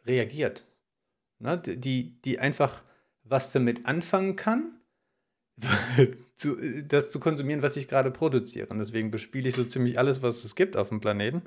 reagiert. 0.08 0.66
Ne? 1.38 1.60
Die, 1.60 2.20
die 2.24 2.40
einfach 2.40 2.82
was 3.24 3.52
damit 3.52 3.86
anfangen 3.86 4.36
kann, 4.36 4.82
zu, 6.36 6.58
das 6.82 7.12
zu 7.12 7.20
konsumieren, 7.20 7.62
was 7.62 7.78
ich 7.78 7.88
gerade 7.88 8.10
produziere. 8.10 8.70
Und 8.70 8.80
deswegen 8.80 9.12
bespiele 9.12 9.50
ich 9.50 9.54
so 9.54 9.66
ziemlich 9.66 10.00
alles, 10.00 10.24
was 10.24 10.44
es 10.44 10.56
gibt 10.56 10.76
auf 10.76 10.90
dem 10.90 11.00
Planeten, 11.00 11.44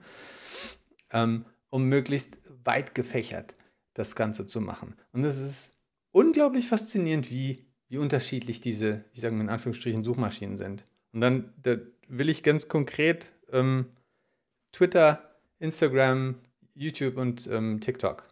ähm, 1.11 1.45
um 1.71 1.89
möglichst 1.89 2.39
weit 2.63 2.95
gefächert 2.95 3.57
das 3.95 4.17
Ganze 4.17 4.47
zu 4.47 4.61
machen. 4.61 4.97
Und 5.13 5.25
es 5.25 5.39
ist 5.39 5.75
unglaublich 6.11 6.69
faszinierend, 6.69 7.31
wie, 7.31 7.67
wie 7.89 7.99
unterschiedlich 7.99 8.61
diese, 8.61 9.05
ich 9.13 9.21
sage 9.21 9.35
mal 9.35 9.43
in 9.43 9.51
Anführungsstrichen, 9.51 10.05
Suchmaschinen 10.05 10.57
sind. 10.57 10.85
Und 11.13 11.21
dann 11.21 11.53
da 11.63 11.77
will 12.09 12.29
ich 12.29 12.43
ganz 12.43 12.69
konkret 12.69 13.33
ähm, 13.51 13.87
Twitter, 14.73 15.39
Instagram, 15.59 16.37
YouTube 16.75 17.17
und 17.17 17.47
ähm, 17.47 17.81
TikTok. 17.81 18.29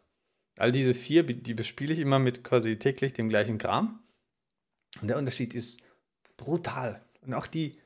All 0.58 0.72
diese 0.72 0.94
vier, 0.94 1.22
die 1.22 1.54
bespiele 1.54 1.92
ich 1.92 2.00
immer 2.00 2.18
mit 2.18 2.44
quasi 2.44 2.78
täglich 2.78 3.12
dem 3.12 3.28
gleichen 3.28 3.58
Kram. 3.58 4.00
Und 5.00 5.08
der 5.08 5.16
Unterschied 5.16 5.54
ist 5.54 5.80
brutal. 6.36 7.02
Und 7.22 7.34
auch 7.34 7.46
die 7.46 7.78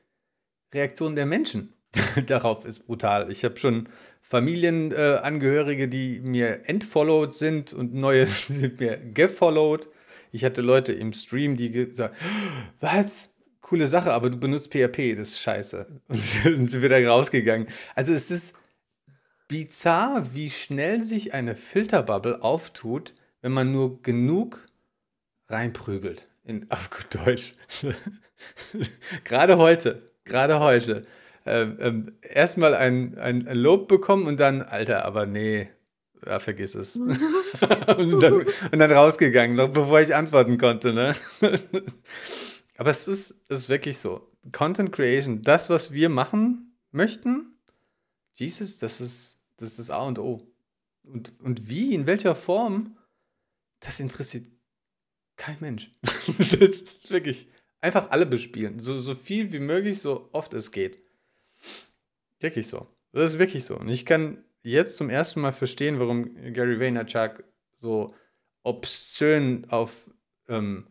Reaktion 0.73 1.15
der 1.15 1.25
Menschen 1.25 1.73
darauf 2.27 2.65
ist 2.65 2.85
brutal. 2.85 3.31
Ich 3.31 3.45
habe 3.45 3.57
schon 3.57 3.87
Familienangehörige, 4.29 5.83
äh, 5.83 5.87
die 5.87 6.19
mir 6.19 6.67
entfollowed 6.67 7.33
sind 7.33 7.71
und 7.71 7.93
neue 7.93 8.25
sind 8.25 8.79
mir 8.79 8.97
gefollowed. 8.97 9.87
Ich 10.31 10.43
hatte 10.43 10.61
Leute 10.61 10.91
im 10.91 11.13
Stream, 11.13 11.55
die 11.55 11.71
gesagt 11.71 12.15
was? 12.81 13.31
Coole 13.61 13.87
Sache, 13.87 14.11
aber 14.13 14.29
du 14.29 14.37
benutzt 14.37 14.71
PHP, 14.71 15.15
das 15.15 15.29
ist 15.29 15.39
scheiße. 15.41 15.87
Und 16.07 16.17
sind 16.67 16.81
wieder 16.81 17.05
rausgegangen. 17.05 17.67
Also 17.95 18.13
es 18.13 18.31
ist 18.31 18.55
bizarr, 19.49 20.33
wie 20.33 20.49
schnell 20.49 21.01
sich 21.01 21.33
eine 21.33 21.55
Filterbubble 21.55 22.43
auftut, 22.43 23.13
wenn 23.41 23.51
man 23.51 23.73
nur 23.73 24.01
genug 24.01 24.65
reinprügelt. 25.49 26.29
In, 26.45 26.69
auf 26.71 26.89
gut 26.89 27.07
Deutsch. 27.25 27.55
gerade 29.25 29.57
heute, 29.57 30.11
gerade 30.23 30.59
heute. 30.61 31.05
Ähm, 31.47 31.77
ähm, 31.79 32.17
erstmal 32.21 32.75
ein, 32.75 33.17
ein, 33.17 33.47
ein, 33.47 33.57
Lob 33.57 33.87
bekommen 33.87 34.27
und 34.27 34.39
dann, 34.39 34.61
Alter, 34.61 35.05
aber 35.05 35.25
nee, 35.25 35.69
ja, 36.25 36.39
vergiss 36.39 36.75
es. 36.75 36.95
und, 36.95 38.19
dann, 38.21 38.33
und, 38.33 38.79
dann, 38.79 38.91
rausgegangen, 38.91 39.55
noch 39.55 39.69
bevor 39.69 40.01
ich 40.01 40.13
antworten 40.13 40.57
konnte. 40.57 40.93
Ne? 40.93 41.15
aber 42.77 42.89
es 42.89 43.07
ist, 43.07 43.31
ist 43.49 43.69
wirklich 43.69 43.97
so. 43.97 44.31
Content 44.51 44.91
Creation, 44.91 45.41
das, 45.41 45.69
was 45.69 45.91
wir 45.91 46.09
machen 46.09 46.77
möchten, 46.91 47.57
Jesus, 48.33 48.79
das 48.79 49.01
ist 49.01 49.37
das 49.57 49.71
ist 49.71 49.79
das 49.79 49.89
A 49.89 50.03
und 50.03 50.19
O. 50.19 50.47
Und, 51.03 51.39
und 51.41 51.67
wie, 51.67 51.93
in 51.93 52.05
welcher 52.05 52.35
Form, 52.35 52.97
das 53.79 53.99
interessiert 53.99 54.45
kein 55.35 55.57
Mensch. 55.59 55.91
das 56.01 56.59
ist 56.59 57.09
wirklich 57.09 57.47
einfach 57.81 58.11
alle 58.11 58.25
bespielen. 58.25 58.79
So, 58.79 58.97
so 58.97 59.15
viel 59.15 59.51
wie 59.51 59.59
möglich, 59.59 59.99
so 59.99 60.29
oft 60.31 60.53
es 60.53 60.71
geht. 60.71 60.99
Wirklich 62.39 62.67
so. 62.67 62.87
Das 63.11 63.33
ist 63.33 63.39
wirklich 63.39 63.65
so. 63.65 63.77
Und 63.77 63.89
ich 63.89 64.05
kann 64.05 64.43
jetzt 64.61 64.97
zum 64.97 65.09
ersten 65.09 65.41
Mal 65.41 65.53
verstehen, 65.53 65.99
warum 65.99 66.35
Gary 66.53 66.79
Vaynerchuk 66.79 67.43
so 67.73 68.13
obszön 68.63 69.65
auf, 69.69 70.09
ähm, 70.47 70.87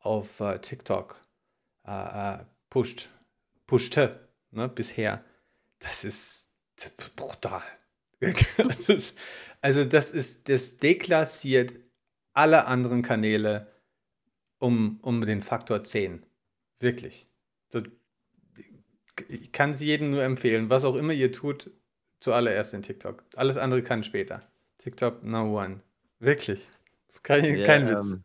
auf 0.00 0.40
uh, 0.40 0.56
TikTok 0.56 1.20
uh, 1.86 2.38
pusht, 2.70 3.10
pushte 3.66 4.28
ne, 4.50 4.68
bisher. 4.68 5.24
Das 5.78 6.04
ist 6.04 6.48
brutal. 7.16 7.62
das, 8.86 9.14
also 9.60 9.84
das 9.84 10.10
ist, 10.10 10.48
das 10.48 10.78
deklassiert 10.78 11.74
alle 12.32 12.66
anderen 12.66 13.02
Kanäle 13.02 13.72
um, 14.58 14.98
um 15.02 15.24
den 15.24 15.42
Faktor 15.42 15.82
10. 15.82 16.24
Wirklich. 16.80 17.28
Das, 17.70 17.84
ich 19.28 19.52
kann 19.52 19.70
es 19.70 19.80
jedem 19.80 20.10
nur 20.10 20.22
empfehlen, 20.22 20.70
was 20.70 20.84
auch 20.84 20.96
immer 20.96 21.12
ihr 21.12 21.32
tut, 21.32 21.70
zuallererst 22.20 22.74
in 22.74 22.82
TikTok. 22.82 23.24
Alles 23.36 23.56
andere 23.56 23.82
kann 23.82 24.04
später. 24.04 24.42
TikTok 24.78 25.22
no 25.22 25.58
one. 25.58 25.80
Wirklich. 26.18 26.70
Das 27.06 27.16
ist 27.16 27.24
kein, 27.24 27.44
ja, 27.58 27.64
kein 27.64 27.88
Witz. 27.88 28.12
Ähm, 28.12 28.24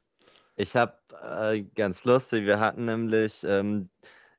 ich 0.56 0.76
habe 0.76 0.94
äh, 1.24 1.64
ganz 1.76 2.04
lustig, 2.06 2.46
wir 2.46 2.60
hatten 2.60 2.86
nämlich, 2.86 3.44
ähm, 3.44 3.89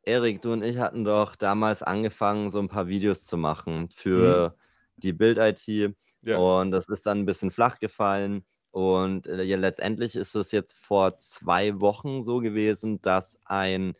Erik, 0.02 0.42
du 0.42 0.52
und 0.52 0.62
ich 0.62 0.78
hatten 0.78 1.04
doch 1.04 1.34
damals 1.34 1.82
angefangen, 1.82 2.50
so 2.50 2.58
ein 2.58 2.68
paar 2.68 2.88
Videos 2.88 3.24
zu 3.24 3.36
machen 3.36 3.88
für 3.88 4.46
hm 4.46 4.64
die 4.96 5.12
Bild-IT. 5.12 5.94
Ja. 6.22 6.36
Und 6.38 6.70
das 6.70 6.88
ist 6.88 7.06
dann 7.06 7.20
ein 7.20 7.26
bisschen 7.26 7.50
flach 7.50 7.78
gefallen. 7.78 8.44
Und 8.70 9.26
äh, 9.26 9.42
ja, 9.42 9.56
letztendlich 9.56 10.16
ist 10.16 10.34
es 10.34 10.50
jetzt 10.50 10.74
vor 10.74 11.18
zwei 11.18 11.80
Wochen 11.80 12.22
so 12.22 12.38
gewesen, 12.40 13.00
dass 13.02 13.38
ein 13.44 13.94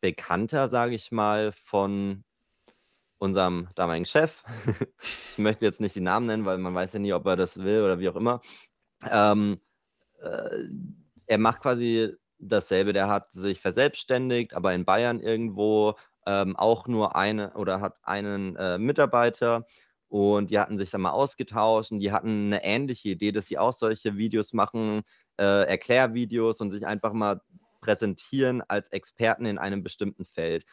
Bekannter, 0.00 0.68
sage 0.68 0.94
ich 0.94 1.12
mal, 1.12 1.52
von 1.52 2.24
unserem 3.18 3.68
damaligen 3.74 4.04
Chef, 4.04 4.42
ich 5.32 5.38
möchte 5.38 5.64
jetzt 5.64 5.80
nicht 5.80 5.94
die 5.94 6.00
Namen 6.00 6.26
nennen, 6.26 6.44
weil 6.44 6.58
man 6.58 6.74
weiß 6.74 6.92
ja 6.94 6.98
nie, 6.98 7.12
ob 7.12 7.26
er 7.26 7.36
das 7.36 7.58
will 7.58 7.82
oder 7.82 7.98
wie 7.98 8.08
auch 8.08 8.16
immer, 8.16 8.40
ähm, 9.10 9.60
äh, 10.20 10.64
er 11.26 11.38
macht 11.38 11.62
quasi 11.62 12.14
dasselbe, 12.38 12.92
der 12.92 13.08
hat 13.08 13.32
sich 13.32 13.60
verselbstständigt, 13.60 14.54
aber 14.54 14.74
in 14.74 14.84
Bayern 14.84 15.20
irgendwo 15.20 15.96
ähm, 16.26 16.56
auch 16.56 16.86
nur 16.86 17.16
eine 17.16 17.52
oder 17.54 17.80
hat 17.80 17.96
einen 18.02 18.56
äh, 18.56 18.78
Mitarbeiter. 18.78 19.64
Und 20.08 20.50
die 20.50 20.58
hatten 20.58 20.78
sich 20.78 20.90
dann 20.90 21.00
mal 21.00 21.10
ausgetauscht 21.10 21.90
und 21.90 21.98
die 21.98 22.12
hatten 22.12 22.46
eine 22.46 22.64
ähnliche 22.64 23.08
Idee, 23.10 23.32
dass 23.32 23.46
sie 23.46 23.58
auch 23.58 23.72
solche 23.72 24.16
Videos 24.16 24.52
machen, 24.52 25.02
äh, 25.38 25.66
Erklärvideos 25.66 26.60
und 26.60 26.70
sich 26.70 26.86
einfach 26.86 27.12
mal 27.12 27.40
präsentieren 27.86 28.62
als 28.66 28.88
Experten 28.88 29.46
in 29.46 29.58
einem 29.58 29.84
bestimmten 29.84 30.24
Feld. 30.24 30.64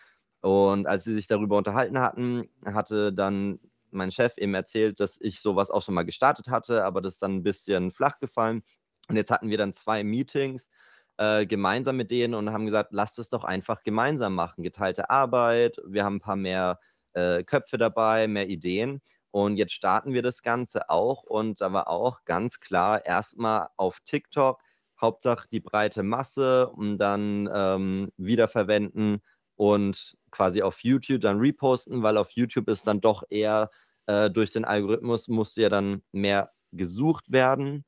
Und 0.41 0.87
als 0.87 1.03
sie 1.03 1.13
sich 1.13 1.27
darüber 1.27 1.57
unterhalten 1.57 1.99
hatten, 1.99 2.49
hatte 2.65 3.13
dann 3.13 3.59
mein 3.91 4.11
Chef 4.11 4.37
eben 4.37 4.55
erzählt, 4.55 4.99
dass 4.99 5.21
ich 5.21 5.39
sowas 5.39 5.69
auch 5.69 5.83
schon 5.83 5.93
mal 5.93 6.03
gestartet 6.03 6.49
hatte, 6.49 6.83
aber 6.83 7.01
das 7.01 7.13
ist 7.13 7.21
dann 7.21 7.35
ein 7.35 7.43
bisschen 7.43 7.91
flach 7.91 8.19
gefallen. 8.19 8.63
Und 9.07 9.15
jetzt 9.15 9.29
hatten 9.29 9.49
wir 9.49 9.57
dann 9.57 9.73
zwei 9.73 10.03
Meetings 10.03 10.71
äh, 11.17 11.45
gemeinsam 11.45 11.97
mit 11.97 12.09
denen 12.09 12.33
und 12.33 12.51
haben 12.51 12.65
gesagt, 12.65 12.91
lasst 12.91 13.19
es 13.19 13.29
doch 13.29 13.43
einfach 13.43 13.83
gemeinsam 13.83 14.33
machen. 14.33 14.63
Geteilte 14.63 15.11
Arbeit, 15.11 15.77
wir 15.85 16.03
haben 16.03 16.15
ein 16.15 16.21
paar 16.21 16.35
mehr 16.35 16.79
äh, 17.13 17.43
Köpfe 17.43 17.77
dabei, 17.77 18.27
mehr 18.27 18.49
Ideen. 18.49 19.01
Und 19.29 19.57
jetzt 19.57 19.73
starten 19.73 20.13
wir 20.13 20.23
das 20.23 20.41
Ganze 20.41 20.89
auch. 20.89 21.23
Und 21.23 21.61
da 21.61 21.71
war 21.73 21.87
auch 21.89 22.25
ganz 22.25 22.59
klar 22.59 23.05
erstmal 23.05 23.69
auf 23.77 23.99
TikTok, 24.01 24.61
Hauptsache 25.03 25.47
die 25.51 25.59
breite 25.59 26.01
Masse 26.01 26.69
und 26.69 26.97
dann 26.97 27.47
ähm, 27.53 28.11
wiederverwenden 28.17 29.21
und 29.55 30.17
quasi 30.31 30.63
auf 30.63 30.79
YouTube 30.83 31.21
dann 31.21 31.39
reposten, 31.39 32.01
weil 32.01 32.17
auf 32.17 32.31
YouTube 32.31 32.67
ist 32.69 32.87
dann 32.87 33.01
doch 33.01 33.23
eher 33.29 33.69
äh, 34.07 34.31
durch 34.31 34.51
den 34.51 34.65
Algorithmus 34.65 35.27
musst 35.27 35.57
du 35.57 35.61
ja 35.61 35.69
dann 35.69 36.01
mehr 36.11 36.51
gesucht 36.71 37.31
werden 37.31 37.85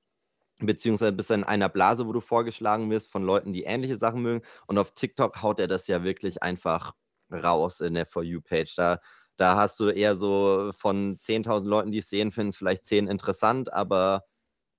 beziehungsweise 0.59 1.11
bist 1.11 1.29
du 1.29 1.33
in 1.35 1.43
einer 1.43 1.69
Blase, 1.69 2.07
wo 2.07 2.13
du 2.13 2.21
vorgeschlagen 2.21 2.89
wirst 2.89 3.11
von 3.11 3.23
Leuten, 3.23 3.53
die 3.53 3.63
ähnliche 3.63 3.97
Sachen 3.97 4.21
mögen. 4.21 4.45
Und 4.67 4.77
auf 4.77 4.91
TikTok 4.93 5.41
haut 5.41 5.59
er 5.59 5.67
das 5.67 5.87
ja 5.87 6.03
wirklich 6.03 6.41
einfach 6.43 6.93
raus 7.31 7.81
in 7.81 7.95
der 7.95 8.05
For 8.05 8.23
You-Page. 8.23 8.73
Da, 8.75 8.99
da 9.37 9.55
hast 9.55 9.79
du 9.79 9.89
eher 9.89 10.15
so 10.15 10.71
von 10.77 11.17
10.000 11.17 11.65
Leuten, 11.65 11.91
die 11.91 11.99
es 11.99 12.09
sehen, 12.09 12.31
finden 12.31 12.49
es 12.49 12.57
vielleicht 12.57 12.85
10 12.85 13.07
interessant, 13.07 13.73
aber 13.73 14.23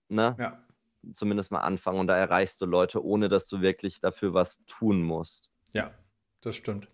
ne? 0.08 0.36
Ja. 0.38 0.65
Zumindest 1.12 1.52
mal 1.52 1.60
anfangen 1.60 2.00
und 2.00 2.06
da 2.06 2.16
erreichst 2.16 2.60
du 2.60 2.66
Leute, 2.66 3.04
ohne 3.04 3.28
dass 3.28 3.48
du 3.48 3.60
wirklich 3.60 4.00
dafür 4.00 4.34
was 4.34 4.64
tun 4.66 5.02
musst. 5.02 5.50
Ja, 5.72 5.92
das 6.40 6.56
stimmt. 6.56 6.88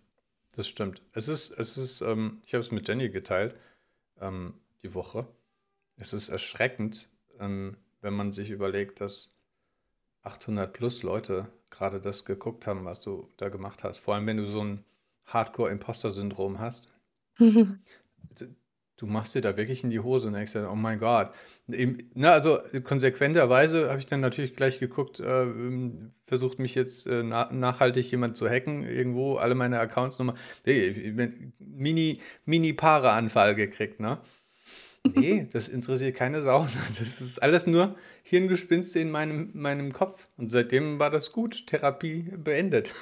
Das 0.53 0.67
stimmt. 0.67 1.01
Es 1.13 1.27
ist, 1.27 1.51
es 1.51 1.77
ist, 1.77 2.01
ähm, 2.01 2.41
ich 2.43 2.53
habe 2.53 2.63
es 2.63 2.71
mit 2.71 2.87
Jenny 2.87 3.09
geteilt, 3.09 3.55
ähm, 4.19 4.53
die 4.83 4.93
Woche. 4.93 5.27
Es 5.97 6.13
ist 6.13 6.29
erschreckend, 6.29 7.09
ähm, 7.39 7.77
wenn 8.01 8.13
man 8.13 8.31
sich 8.31 8.49
überlegt, 8.49 9.01
dass 9.01 9.35
800 10.21 10.71
plus 10.71 11.03
Leute 11.03 11.47
gerade 11.69 11.99
das 11.99 12.25
geguckt 12.25 12.67
haben, 12.67 12.85
was 12.85 13.01
du 13.01 13.31
da 13.37 13.49
gemacht 13.49 13.83
hast. 13.83 13.97
Vor 13.97 14.15
allem, 14.15 14.27
wenn 14.27 14.37
du 14.37 14.47
so 14.47 14.63
ein 14.63 14.85
Hardcore-Imposter-Syndrom 15.25 16.59
hast. 16.59 16.91
Du 19.03 19.09
machst 19.09 19.35
dir 19.35 19.41
da 19.41 19.57
wirklich 19.57 19.83
in 19.83 19.89
die 19.89 19.99
Hose 19.99 20.27
und 20.27 20.33
denkst 20.33 20.53
dir, 20.53 20.69
oh 20.71 20.75
mein 20.75 20.97
Gott. 20.97 21.31
Na, 21.67 22.31
also 22.31 22.59
konsequenterweise 22.85 23.89
habe 23.89 23.99
ich 23.99 24.05
dann 24.05 24.21
natürlich 24.21 24.55
gleich 24.55 24.79
geguckt, 24.79 25.19
äh, 25.19 25.45
versucht 26.25 26.57
mich 26.57 26.73
jetzt 26.73 27.05
äh, 27.07 27.21
na 27.21 27.51
nachhaltig 27.51 28.09
jemand 28.09 28.37
zu 28.37 28.47
hacken, 28.47 28.83
irgendwo 28.83 29.35
alle 29.35 29.55
meine 29.55 29.77
Accounts 29.77 30.19
nochmal. 30.19 30.35
Nee, 30.65 31.13
Mini, 31.59 32.21
Mini-Paare-Anfall 32.45 33.55
gekriegt, 33.55 33.99
ne? 33.99 34.19
Nee, 35.03 35.49
das 35.51 35.67
interessiert 35.67 36.15
keine 36.15 36.41
Sau. 36.41 36.65
Das 36.97 37.19
ist 37.19 37.43
alles 37.43 37.67
nur 37.67 37.97
Hirngespinste 38.23 39.01
in 39.01 39.11
meinem, 39.11 39.49
meinem 39.51 39.91
Kopf. 39.91 40.29
Und 40.37 40.49
seitdem 40.49 40.97
war 40.97 41.09
das 41.09 41.33
gut. 41.33 41.67
Therapie 41.67 42.31
beendet. 42.37 42.93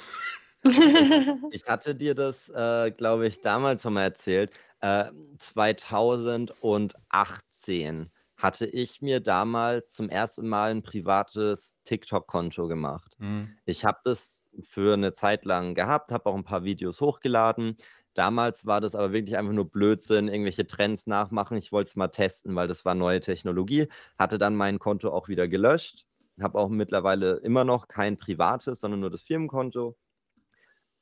Ich 1.50 1.64
hatte 1.66 1.92
dir 1.96 2.14
das, 2.14 2.48
äh, 2.48 2.92
glaube 2.92 3.26
ich, 3.26 3.40
damals 3.40 3.82
schon 3.82 3.94
mal 3.94 4.04
erzählt. 4.04 4.52
Äh, 4.82 5.10
2018 5.38 8.10
hatte 8.36 8.66
ich 8.66 9.00
mir 9.00 9.20
damals 9.20 9.92
zum 9.92 10.08
ersten 10.08 10.48
Mal 10.48 10.72
ein 10.72 10.82
privates 10.82 11.78
TikTok-Konto 11.84 12.66
gemacht. 12.66 13.14
Mhm. 13.18 13.56
Ich 13.64 13.84
habe 13.84 14.00
das 14.04 14.44
für 14.60 14.94
eine 14.94 15.12
Zeit 15.12 15.44
lang 15.44 15.74
gehabt, 15.74 16.10
habe 16.10 16.26
auch 16.26 16.34
ein 16.34 16.42
paar 16.42 16.64
Videos 16.64 17.00
hochgeladen. 17.00 17.76
Damals 18.14 18.66
war 18.66 18.80
das 18.80 18.96
aber 18.96 19.12
wirklich 19.12 19.36
einfach 19.36 19.52
nur 19.52 19.70
Blödsinn, 19.70 20.26
irgendwelche 20.26 20.66
Trends 20.66 21.06
nachmachen. 21.06 21.56
Ich 21.56 21.70
wollte 21.70 21.90
es 21.90 21.96
mal 21.96 22.08
testen, 22.08 22.56
weil 22.56 22.66
das 22.66 22.84
war 22.84 22.96
neue 22.96 23.20
Technologie. 23.20 23.86
Hatte 24.18 24.38
dann 24.38 24.56
mein 24.56 24.80
Konto 24.80 25.12
auch 25.12 25.28
wieder 25.28 25.46
gelöscht. 25.46 26.06
Habe 26.40 26.58
auch 26.58 26.68
mittlerweile 26.68 27.36
immer 27.36 27.64
noch 27.64 27.86
kein 27.86 28.18
privates, 28.18 28.80
sondern 28.80 28.98
nur 28.98 29.10
das 29.10 29.22
Firmenkonto. 29.22 29.96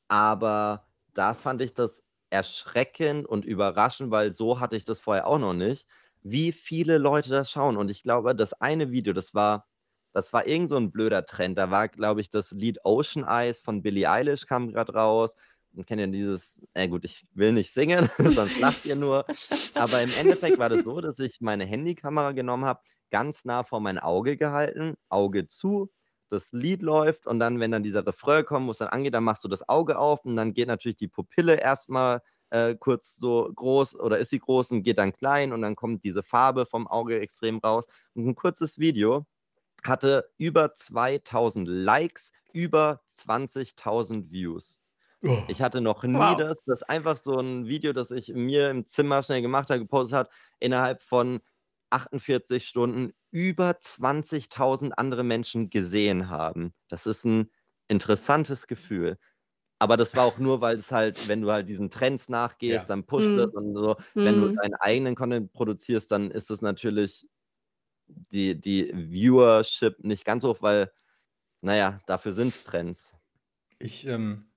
Aber 0.09 0.87
da 1.15 1.33
fand 1.33 1.63
ich 1.63 1.73
das 1.73 2.05
erschreckend 2.31 3.27
und 3.27 3.45
überraschend, 3.45 4.11
weil 4.11 4.33
so 4.33 4.61
hatte 4.61 4.77
ich 4.77 4.85
das 4.85 5.01
vorher 5.01 5.27
auch 5.27 5.39
noch 5.39 5.55
nicht, 5.55 5.87
wie 6.23 6.53
viele 6.53 6.99
Leute 6.99 7.31
das 7.31 7.51
schauen. 7.51 7.77
Und 7.77 7.91
ich 7.91 8.03
glaube, 8.03 8.35
das 8.35 8.53
eine 8.55 8.91
Video, 8.91 9.13
das 9.13 9.35
war, 9.35 9.67
das 10.13 10.33
war 10.33 10.47
irgend 10.47 10.69
so 10.69 10.77
ein 10.77 10.91
blöder 10.93 11.27
Trend. 11.27 11.59
Da 11.59 11.71
war, 11.71 11.89
glaube 11.89 12.21
ich, 12.21 12.31
das 12.31 12.53
Lied 12.53 12.79
Ocean 12.85 13.25
Eyes 13.27 13.61
von 13.61 13.83
Billie 13.83 14.11
Eilish 14.11 14.47
kam 14.47 14.73
gerade 14.73 14.93
raus. 14.95 15.37
Man 15.73 15.87
kennt 15.87 16.01
ja 16.01 16.07
dieses, 16.07 16.63
äh 16.75 16.89
gut, 16.89 17.05
ich 17.05 17.27
will 17.35 17.53
nicht 17.53 17.73
singen, 17.73 18.11
sonst 18.19 18.59
lacht 18.59 18.85
ihr 18.87 18.97
nur. 18.97 19.25
Aber 19.75 20.03
im 20.03 20.11
Endeffekt 20.19 20.59
war 20.59 20.69
das 20.69 20.85
so, 20.85 21.01
dass 21.01 21.19
ich 21.19 21.41
meine 21.41 21.65
Handykamera 21.65 22.33
genommen 22.33 22.65
habe, 22.65 22.81
ganz 23.11 23.45
nah 23.45 23.65
vor 23.65 23.81
mein 23.81 23.99
Auge 23.99 24.37
gehalten, 24.37 24.97
Auge 25.09 25.47
zu, 25.47 25.91
das 26.33 26.53
Lied 26.53 26.83
läuft 26.83 27.27
und 27.27 27.39
dann, 27.39 27.61
wenn 27.61 27.71
dann 27.71 27.83
dieser 27.83 28.07
Refrain 28.07 28.45
kommt, 28.45 28.67
wo 28.67 28.71
es 28.71 28.79
dann 28.79 28.89
angeht, 28.89 29.15
dann 29.15 29.25
machst 29.25 29.45
du 29.45 29.49
das 29.49 29.69
Auge 29.69 29.99
auf 29.99 30.25
und 30.25 30.37
dann 30.37 30.55
geht 30.55 30.69
natürlich 30.69 30.97
die 30.97 31.09
Pupille 31.09 31.61
erstmal 31.61 32.23
äh, 32.51 32.75
kurz 32.75 33.17
so 33.17 33.51
groß 33.55 33.99
oder 33.99 34.19
ist 34.19 34.31
sie 34.31 34.39
groß 34.39 34.73
und 34.73 34.83
geht 34.83 34.99
dann 34.99 35.13
klein 35.13 35.53
und 35.53 35.63
dann 35.63 35.77
kommt 35.77 36.05
diese 36.05 36.23
Farbe 36.23 36.67
vom 36.67 36.87
Auge 36.87 37.21
extrem 37.21 37.59
raus. 37.59 37.87
Und 38.15 38.27
ein 38.27 38.35
kurzes 38.35 38.79
Video 38.79 39.27
hatte 39.85 40.29
über 40.37 40.75
2000 40.75 41.67
Likes, 41.67 42.33
über 42.53 43.01
20.000 43.17 44.31
Views. 44.31 44.81
Oh. 45.23 45.37
Ich 45.49 45.61
hatte 45.61 45.81
noch 45.81 46.03
nie 46.03 46.15
wow. 46.15 46.37
das, 46.37 46.57
das 46.67 46.83
einfach 46.83 47.17
so 47.17 47.39
ein 47.39 47.67
Video, 47.67 47.93
das 47.93 48.11
ich 48.11 48.29
mir 48.29 48.71
im 48.71 48.87
Zimmer 48.87 49.23
schnell 49.23 49.43
gemacht 49.43 49.69
habe, 49.69 49.81
gepostet 49.81 50.17
hat, 50.17 50.31
innerhalb 50.61 51.03
von 51.03 51.41
48 51.91 52.67
Stunden 52.67 53.13
über 53.31 53.71
20.000 53.73 54.93
andere 54.93 55.25
Menschen 55.25 55.71
gesehen 55.71 56.29
haben. 56.29 56.73
Das 56.89 57.07
ist 57.07 57.25
ein 57.25 57.51
interessantes 57.89 58.67
Gefühl. 58.67 59.19
Aber 59.79 59.97
das 59.97 60.15
war 60.15 60.25
auch 60.25 60.39
nur, 60.39 60.61
weil 60.61 60.77
es 60.77 60.93
halt, 60.93 61.27
wenn 61.27 61.41
du 61.41 61.51
halt 61.51 61.69
diesen 61.69 61.91
Trends 61.91 62.29
nachgehst, 62.29 62.85
ja. 62.85 62.89
dann 62.89 63.07
pusht 63.07 63.29
mm. 63.29 63.39
es 63.39 63.51
und 63.55 63.75
so. 63.75 63.97
Mm. 64.15 64.25
Wenn 64.25 64.41
du 64.41 64.49
mhm. 64.49 64.57
deinen 64.57 64.75
eigenen 64.75 65.15
Content 65.15 65.53
produzierst, 65.55 66.11
dann 66.11 66.31
ist 66.31 66.51
es 66.51 66.61
natürlich 66.61 67.27
die, 68.07 68.61
die 68.61 68.93
Viewership 68.93 70.05
nicht 70.05 70.27
ganz 70.27 70.45
hoch, 70.45 70.59
weil, 70.61 70.93
naja, 71.63 72.01
dafür 72.07 72.33
sind 72.33 72.49
es 72.49 72.63
Trends. 72.63 73.17
Ich, 73.79 74.07
ähm, 74.07 74.50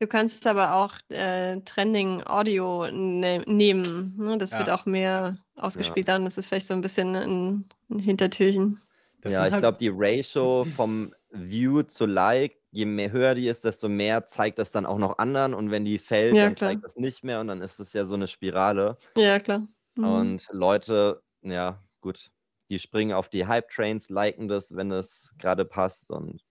Du 0.00 0.06
kannst 0.06 0.46
aber 0.46 0.74
auch 0.74 0.94
äh, 1.08 1.60
Trending 1.60 2.22
Audio 2.26 2.90
ne 2.90 3.42
nehmen. 3.46 4.16
Ne? 4.16 4.38
Das 4.38 4.58
wird 4.58 4.68
auch 4.70 4.86
mehr 4.86 5.38
ausgespielt 5.56 6.08
dann. 6.08 6.24
Das 6.24 6.36
ist 6.36 6.48
vielleicht 6.48 6.66
so 6.66 6.74
ein 6.74 6.80
bisschen 6.80 7.14
ein, 7.14 7.64
ein 7.90 7.98
Hintertürchen. 8.00 8.80
Das 9.20 9.32
Ja, 9.32 9.46
ich 9.46 9.52
halt 9.52 9.62
glaube, 9.62 9.78
die 9.78 9.90
Ratio 9.92 10.64
vom 10.76 11.14
View 11.30 11.82
zu 11.82 12.06
Like, 12.06 12.56
je 12.72 12.84
mehr 12.84 13.12
höher 13.12 13.34
die 13.34 13.48
ist, 13.48 13.64
desto 13.64 13.88
mehr 13.88 14.26
zeigt 14.26 14.58
das 14.58 14.72
dann 14.72 14.84
auch 14.84 14.98
noch 14.98 15.18
anderen. 15.18 15.54
Und 15.54 15.70
wenn 15.70 15.84
die 15.84 15.98
fällt, 15.98 16.34
Ja, 16.34 16.46
dann 16.46 16.54
klar. 16.56 16.70
zeigt 16.70 16.84
das 16.84 16.96
nicht 16.96 17.22
mehr. 17.24 17.40
Und 17.40 17.48
dann 17.48 17.62
ist 17.62 17.78
es 17.78 17.92
ja 17.92 18.04
so 18.04 18.16
eine 18.16 18.26
Spirale. 18.26 18.96
Ja, 19.16 19.38
klar. 19.38 19.66
Mhm. 19.94 20.04
Und 20.04 20.48
Leute, 20.50 21.22
ja, 21.42 21.80
gut, 22.00 22.30
die 22.68 22.78
springen 22.78 23.12
auf 23.12 23.28
die 23.28 23.46
Hype-Trains, 23.46 24.10
liken 24.10 24.48
das, 24.48 24.74
wenn 24.74 24.90
es 24.90 25.30
gerade 25.38 25.64
passt. 25.64 26.10
Und 26.10 26.42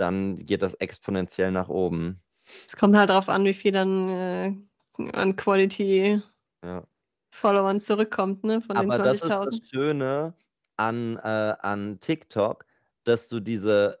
dann 0.00 0.38
geht 0.46 0.62
das 0.62 0.74
exponentiell 0.74 1.52
nach 1.52 1.68
oben. 1.68 2.20
Es 2.66 2.76
kommt 2.76 2.96
halt 2.96 3.10
darauf 3.10 3.28
an, 3.28 3.44
wie 3.44 3.54
viel 3.54 3.72
dann 3.72 4.08
äh, 4.08 4.54
an 5.12 5.36
Quality 5.36 6.22
ja. 6.64 6.84
Followern 7.30 7.80
zurückkommt, 7.80 8.42
ne? 8.42 8.60
Von 8.60 8.76
Aber 8.76 8.98
den 8.98 9.02
20.000. 9.02 9.04
Das 9.04 9.14
ist 9.14 9.62
das 9.62 9.68
Schöne 9.68 10.34
an, 10.76 11.16
äh, 11.18 11.54
an 11.60 12.00
TikTok, 12.00 12.64
dass 13.04 13.28
du 13.28 13.40
diese, 13.40 14.00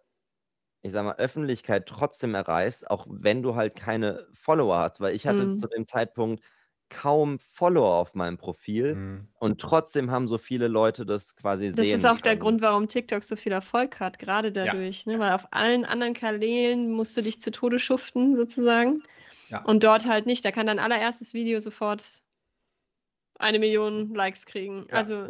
ich 0.82 0.92
sag 0.92 1.04
mal, 1.04 1.16
Öffentlichkeit 1.16 1.86
trotzdem 1.86 2.34
erreichst, 2.34 2.90
auch 2.90 3.06
wenn 3.08 3.42
du 3.42 3.54
halt 3.54 3.76
keine 3.76 4.26
Follower 4.32 4.78
hast. 4.78 5.00
Weil 5.00 5.14
ich 5.14 5.26
hatte 5.26 5.46
mhm. 5.46 5.54
zu 5.54 5.68
dem 5.68 5.86
Zeitpunkt 5.86 6.42
kaum 6.90 7.38
Follower 7.38 7.94
auf 7.94 8.14
meinem 8.14 8.36
Profil 8.36 8.94
mhm. 8.94 9.28
und 9.38 9.60
trotzdem 9.60 10.10
haben 10.10 10.28
so 10.28 10.36
viele 10.36 10.68
Leute 10.68 11.06
das 11.06 11.36
quasi 11.36 11.68
das 11.68 11.76
sehen. 11.76 11.84
Das 11.84 11.94
ist 11.94 12.04
auch 12.04 12.14
können. 12.14 12.22
der 12.24 12.36
Grund, 12.36 12.60
warum 12.60 12.88
TikTok 12.88 13.22
so 13.22 13.36
viel 13.36 13.52
Erfolg 13.52 14.00
hat, 14.00 14.18
gerade 14.18 14.52
dadurch, 14.52 15.04
ja. 15.06 15.12
ne? 15.12 15.18
weil 15.18 15.32
auf 15.32 15.46
allen 15.52 15.84
anderen 15.84 16.12
Kanälen 16.12 16.90
musst 16.92 17.16
du 17.16 17.22
dich 17.22 17.40
zu 17.40 17.50
Tode 17.50 17.78
schuften 17.78 18.36
sozusagen 18.36 19.02
ja. 19.48 19.64
und 19.64 19.84
dort 19.84 20.06
halt 20.06 20.26
nicht. 20.26 20.44
Da 20.44 20.50
kann 20.50 20.66
dein 20.66 20.78
allererstes 20.78 21.32
Video 21.32 21.58
sofort 21.60 22.22
eine 23.38 23.58
Million 23.58 24.14
Likes 24.14 24.44
kriegen. 24.44 24.86
Ja. 24.90 24.96
Also 24.96 25.26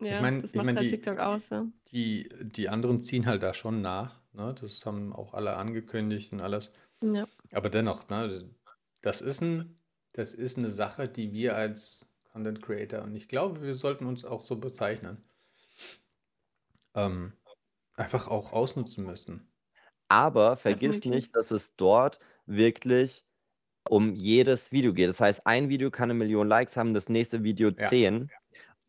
ja, 0.00 0.16
ich 0.16 0.20
mein, 0.20 0.40
das 0.40 0.54
macht 0.54 0.64
ich 0.64 0.66
mein, 0.66 0.76
halt 0.76 0.88
die, 0.88 0.94
TikTok 0.94 1.18
aus. 1.18 1.50
Ja. 1.50 1.66
Die, 1.92 2.28
die 2.40 2.68
anderen 2.68 3.02
ziehen 3.02 3.26
halt 3.26 3.42
da 3.42 3.54
schon 3.54 3.80
nach. 3.80 4.20
Ne? 4.32 4.54
Das 4.60 4.84
haben 4.84 5.12
auch 5.12 5.32
alle 5.34 5.56
angekündigt 5.56 6.32
und 6.32 6.40
alles. 6.40 6.74
Ja. 7.00 7.26
Aber 7.52 7.70
dennoch, 7.70 8.08
ne? 8.08 8.50
das 9.00 9.20
ist 9.20 9.40
ein 9.40 9.78
das 10.12 10.34
ist 10.34 10.58
eine 10.58 10.70
Sache, 10.70 11.08
die 11.08 11.32
wir 11.32 11.56
als 11.56 12.12
Content 12.32 12.62
Creator, 12.62 13.02
und 13.02 13.14
ich 13.14 13.28
glaube, 13.28 13.62
wir 13.62 13.74
sollten 13.74 14.06
uns 14.06 14.24
auch 14.24 14.42
so 14.42 14.56
bezeichnen, 14.56 15.22
ähm, 16.94 17.32
einfach 17.94 18.28
auch 18.28 18.52
ausnutzen 18.52 19.04
müssen. 19.04 19.48
Aber 20.08 20.56
vergiss 20.56 21.04
nicht, 21.04 21.34
dass 21.36 21.50
es 21.50 21.74
dort 21.76 22.18
wirklich 22.46 23.24
um 23.88 24.12
jedes 24.14 24.72
Video 24.72 24.92
geht. 24.92 25.08
Das 25.08 25.20
heißt, 25.20 25.46
ein 25.46 25.68
Video 25.68 25.90
kann 25.90 26.10
eine 26.10 26.18
Million 26.18 26.48
Likes 26.48 26.76
haben, 26.76 26.94
das 26.94 27.08
nächste 27.08 27.42
Video 27.42 27.70
Ja. 27.70 27.88
zehn. 27.88 28.30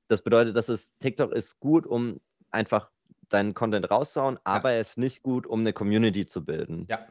Das 0.08 0.22
bedeutet, 0.22 0.56
dass 0.56 0.70
es 0.70 0.98
TikTok 0.98 1.32
ist 1.32 1.60
gut, 1.60 1.86
um 1.86 2.20
einfach 2.52 2.92
deinen 3.30 3.54
Content 3.54 3.90
rauszuhauen, 3.90 4.38
aber 4.44 4.74
er 4.74 4.82
ist 4.82 4.98
nicht 4.98 5.24
gut, 5.24 5.48
um 5.48 5.62
eine 5.62 5.74
Community 5.74 6.26
zu 6.26 6.46
bilden. 6.46 6.86
Ja. 6.90 7.08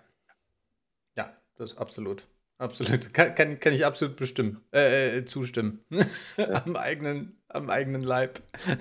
Ja, 1.17 1.37
das 1.57 1.73
ist 1.73 1.79
absolut. 1.79 2.27
Absolut. 2.63 3.13
Kann, 3.13 3.35
kann, 3.35 3.59
kann 3.59 3.73
ich 3.73 3.85
absolut 3.85 4.17
bestimmen, 4.17 4.65
äh, 4.73 5.19
äh 5.19 5.25
zustimmen. 5.25 5.85
am, 6.37 6.77
eigenen, 6.77 7.37
am 7.49 7.69
eigenen 7.69 8.05
Leib. 8.05 8.41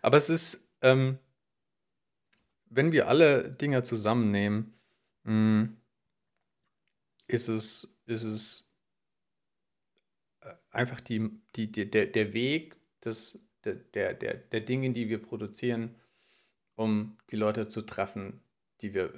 Aber 0.00 0.16
es 0.16 0.28
ist, 0.28 0.70
ähm, 0.82 1.18
wenn 2.66 2.92
wir 2.92 3.08
alle 3.08 3.50
Dinge 3.50 3.82
zusammennehmen, 3.82 4.72
mh, 5.24 5.32
hm, 5.32 5.76
ist 7.26 7.48
es, 7.48 7.98
ist 8.06 8.22
es 8.22 8.72
äh, 10.42 10.54
einfach 10.70 11.00
die, 11.00 11.28
die, 11.56 11.72
die, 11.72 11.90
der, 11.90 12.06
der 12.06 12.32
Weg 12.32 12.76
des, 13.04 13.44
der, 13.64 13.74
der, 13.74 14.14
der, 14.14 14.34
der 14.34 14.60
Dinge, 14.60 14.92
die 14.92 15.08
wir 15.08 15.20
produzieren, 15.20 15.96
um 16.76 17.18
die 17.30 17.36
Leute 17.36 17.66
zu 17.66 17.82
treffen, 17.82 18.40
die 18.80 18.94
wir 18.94 19.12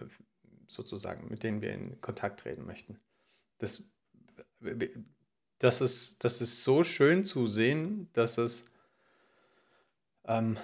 sozusagen, 0.73 1.29
mit 1.29 1.43
denen 1.43 1.61
wir 1.61 1.73
in 1.73 2.01
Kontakt 2.01 2.41
treten 2.41 2.65
möchten. 2.65 2.99
Das, 3.59 3.85
das, 5.59 5.81
ist, 5.81 6.25
das 6.25 6.41
ist 6.41 6.63
so 6.63 6.83
schön 6.83 7.25
zu 7.25 7.47
sehen, 7.47 8.09
dass 8.13 8.39
es, 8.39 8.63
äh, 10.25 10.39
ähm, 10.39 10.57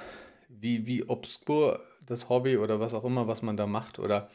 wie, 0.48 0.86
wie 0.86 1.04
obskur 1.04 1.84
das 2.04 2.28
Hobby 2.28 2.56
oder 2.56 2.80
was 2.80 2.94
auch 2.94 3.04
immer, 3.04 3.28
was 3.28 3.42
man 3.42 3.56
da 3.56 3.66
macht 3.66 3.98
oder 3.98 4.30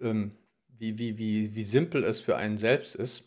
ähm, 0.00 0.36
wie, 0.68 0.98
wie, 0.98 1.18
wie, 1.18 1.54
wie 1.54 1.62
simpel 1.62 2.04
es 2.04 2.20
für 2.20 2.36
einen 2.36 2.58
selbst 2.58 2.94
ist 2.94 3.24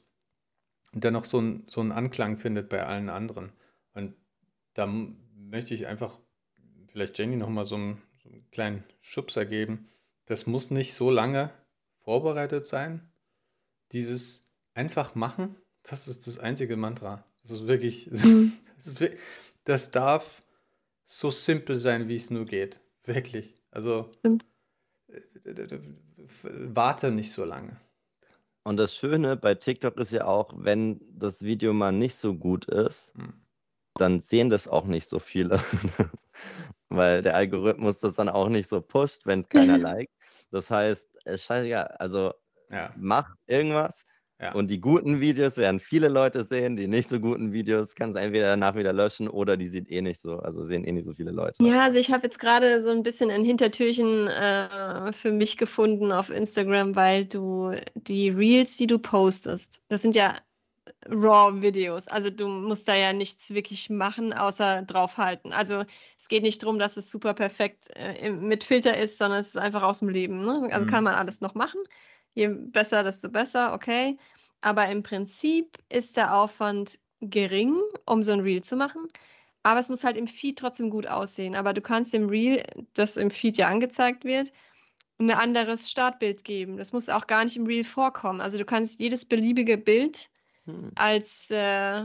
und 0.94 1.04
dennoch 1.04 1.26
so, 1.26 1.40
ein, 1.40 1.66
so 1.68 1.82
einen 1.82 1.92
Anklang 1.92 2.38
findet 2.38 2.70
bei 2.70 2.86
allen 2.86 3.10
anderen. 3.10 3.52
Und 3.94 4.16
da 4.74 4.86
möchte 4.86 5.74
ich 5.74 5.88
einfach 5.88 6.20
vielleicht 6.88 7.18
Jenny 7.18 7.36
nochmal 7.36 7.66
so 7.66 7.76
so 7.76 8.30
einen 8.30 8.50
kleinen 8.52 8.84
Schubser 9.00 9.46
geben. 9.46 9.90
Das 10.28 10.46
muss 10.46 10.72
nicht 10.72 10.94
so 10.94 11.10
lange 11.10 11.50
vorbereitet 12.04 12.68
sein. 12.68 13.10
Dieses 13.92 14.52
einfach 14.74 15.16
machen, 15.16 15.56
das 15.84 16.08
ist 16.08 16.28
das 16.28 16.38
einzige 16.38 16.78
Mantra. 16.78 17.26
Das 17.42 17.52
ist 17.52 17.68
wirklich, 17.68 18.12
mhm. 18.12 18.54
das 19.64 19.92
darf 19.92 20.44
so 21.04 21.32
simpel 21.32 21.80
sein, 21.80 22.08
wie 22.08 22.16
es 22.16 22.30
nur 22.30 22.46
geht. 22.46 22.82
Wirklich. 23.04 23.56
Also 23.72 24.12
warte 26.44 27.12
nicht 27.12 27.32
so 27.32 27.46
lange. 27.46 27.78
Und 28.64 28.76
das 28.76 28.94
Schöne 28.94 29.38
bei 29.38 29.56
TikTok 29.56 29.98
ist 29.98 30.12
ja 30.12 30.26
auch, 30.26 30.54
wenn 30.58 31.00
das 31.18 31.42
Video 31.42 31.72
mal 31.72 31.94
nicht 31.94 32.18
so 32.18 32.36
gut 32.36 32.66
ist, 32.66 33.14
hm. 33.16 33.34
dann 33.96 34.20
sehen 34.20 34.50
das 34.50 34.68
auch 34.68 34.86
nicht 34.86 35.08
so 35.08 35.20
viele. 35.20 35.62
Weil 36.90 37.22
der 37.22 37.36
Algorithmus 37.36 38.00
das 38.00 38.16
dann 38.16 38.28
auch 38.28 38.50
nicht 38.50 38.68
so 38.68 38.82
pusht, 38.82 39.26
wenn 39.26 39.42
es 39.42 39.50
keiner 39.50 39.78
liked. 39.78 40.12
Das 40.52 40.72
heißt, 40.72 41.06
es 41.26 41.44
scheint 41.44 41.68
ja, 41.68 41.84
also 41.84 42.34
ja. 42.70 42.94
mach 42.96 43.36
irgendwas, 43.48 44.06
ja. 44.40 44.54
Und 44.54 44.68
die 44.68 44.80
guten 44.80 45.20
Videos 45.20 45.58
werden 45.58 45.80
viele 45.80 46.10
Leute 46.10 46.46
sehen, 46.48 46.76
die 46.76 46.88
nicht 46.88 47.10
so 47.10 47.20
guten 47.20 47.54
Videos 47.54 47.96
kannst 47.96 48.16
du 48.16 48.22
entweder 48.22 48.46
danach 48.46 48.76
wieder 48.76 48.94
löschen 48.94 49.28
oder 49.28 49.58
die 49.58 49.68
sieht 49.68 49.90
eh 49.90 50.02
nicht 50.02 50.22
so, 50.22 50.38
also 50.38 50.64
sehen 50.64 50.84
eh 50.84 50.92
nicht 50.92 51.06
so 51.06 51.14
viele 51.14 51.32
Leute. 51.32 51.56
Ja, 51.64 51.82
also 51.82 51.98
ich 51.98 52.12
habe 52.12 52.26
jetzt 52.26 52.38
gerade 52.38 52.84
so 52.84 52.90
ein 52.90 53.02
bisschen 53.02 53.32
ein 53.32 53.44
Hintertürchen 53.44 54.28
äh, 54.28 55.12
für 55.12 55.32
mich 55.32 55.58
gefunden 55.58 56.12
auf 56.12 56.30
Instagram, 56.30 56.96
weil 56.96 57.26
du 57.26 57.72
die 57.96 58.30
Reels, 58.30 58.78
die 58.78 58.86
du 58.86 59.00
postest, 59.00 59.82
das 59.88 60.04
sind 60.04 60.16
ja 60.16 60.36
Raw-Videos. 61.08 62.08
Also 62.08 62.30
du 62.30 62.48
musst 62.48 62.88
da 62.88 62.96
ja 62.96 63.14
nichts 63.14 63.54
wirklich 63.54 63.90
machen, 63.90 64.34
außer 64.34 64.84
draufhalten. 64.84 65.54
Also 65.54 65.84
es 66.18 66.28
geht 66.28 66.44
nicht 66.44 66.64
darum, 66.64 66.80
dass 66.80 66.98
es 66.98 67.10
super 67.10 67.34
perfekt 67.34 67.90
äh, 67.96 68.32
mit 68.32 68.64
Filter 68.64 68.98
ist, 68.98 69.18
sondern 69.18 69.40
es 69.40 69.50
ist 69.50 69.58
einfach 69.58 69.84
aus 69.84 70.00
dem 70.00 70.10
Leben. 70.10 70.44
Ne? 70.44 70.70
Also 70.72 70.86
mhm. 70.86 70.90
kann 70.90 71.04
man 71.04 71.16
alles 71.16 71.42
noch 71.42 71.56
machen. 71.56 71.80
Je 72.34 72.48
besser, 72.48 73.04
desto 73.04 73.30
besser, 73.30 73.74
okay. 73.74 74.18
Aber 74.62 74.88
im 74.88 75.04
Prinzip 75.04 75.78
ist 75.90 76.18
der 76.18 76.36
Aufwand 76.36 77.00
gering, 77.22 77.80
um 78.06 78.24
so 78.24 78.32
ein 78.32 78.42
Reel 78.42 78.64
zu 78.64 78.76
machen. 78.76 79.08
Aber 79.64 79.80
es 79.80 79.90
muss 79.90 80.04
halt 80.04 80.18
im 80.18 80.28
Feed 80.28 80.60
trotzdem 80.60 80.90
gut 80.90 81.08
aussehen. 81.08 81.56
Aber 81.56 81.74
du 81.74 81.82
kannst 81.82 82.14
dem 82.14 82.30
Reel, 82.30 82.64
das 82.94 83.18
im 83.18 83.32
Feed 83.32 83.58
ja 83.58 83.68
angezeigt 83.68 84.24
wird, 84.24 84.52
ein 85.20 85.32
anderes 85.32 85.90
Startbild 85.90 86.44
geben. 86.44 86.78
Das 86.78 86.94
muss 86.94 87.10
auch 87.10 87.28
gar 87.28 87.44
nicht 87.44 87.58
im 87.58 87.66
Reel 87.66 87.84
vorkommen. 87.84 88.40
Also 88.40 88.58
du 88.58 88.66
kannst 88.66 89.00
jedes 89.00 89.26
beliebige 89.26 89.78
Bild 89.78 90.30
hm. 90.68 90.92
als 90.96 91.50
äh, 91.50 92.04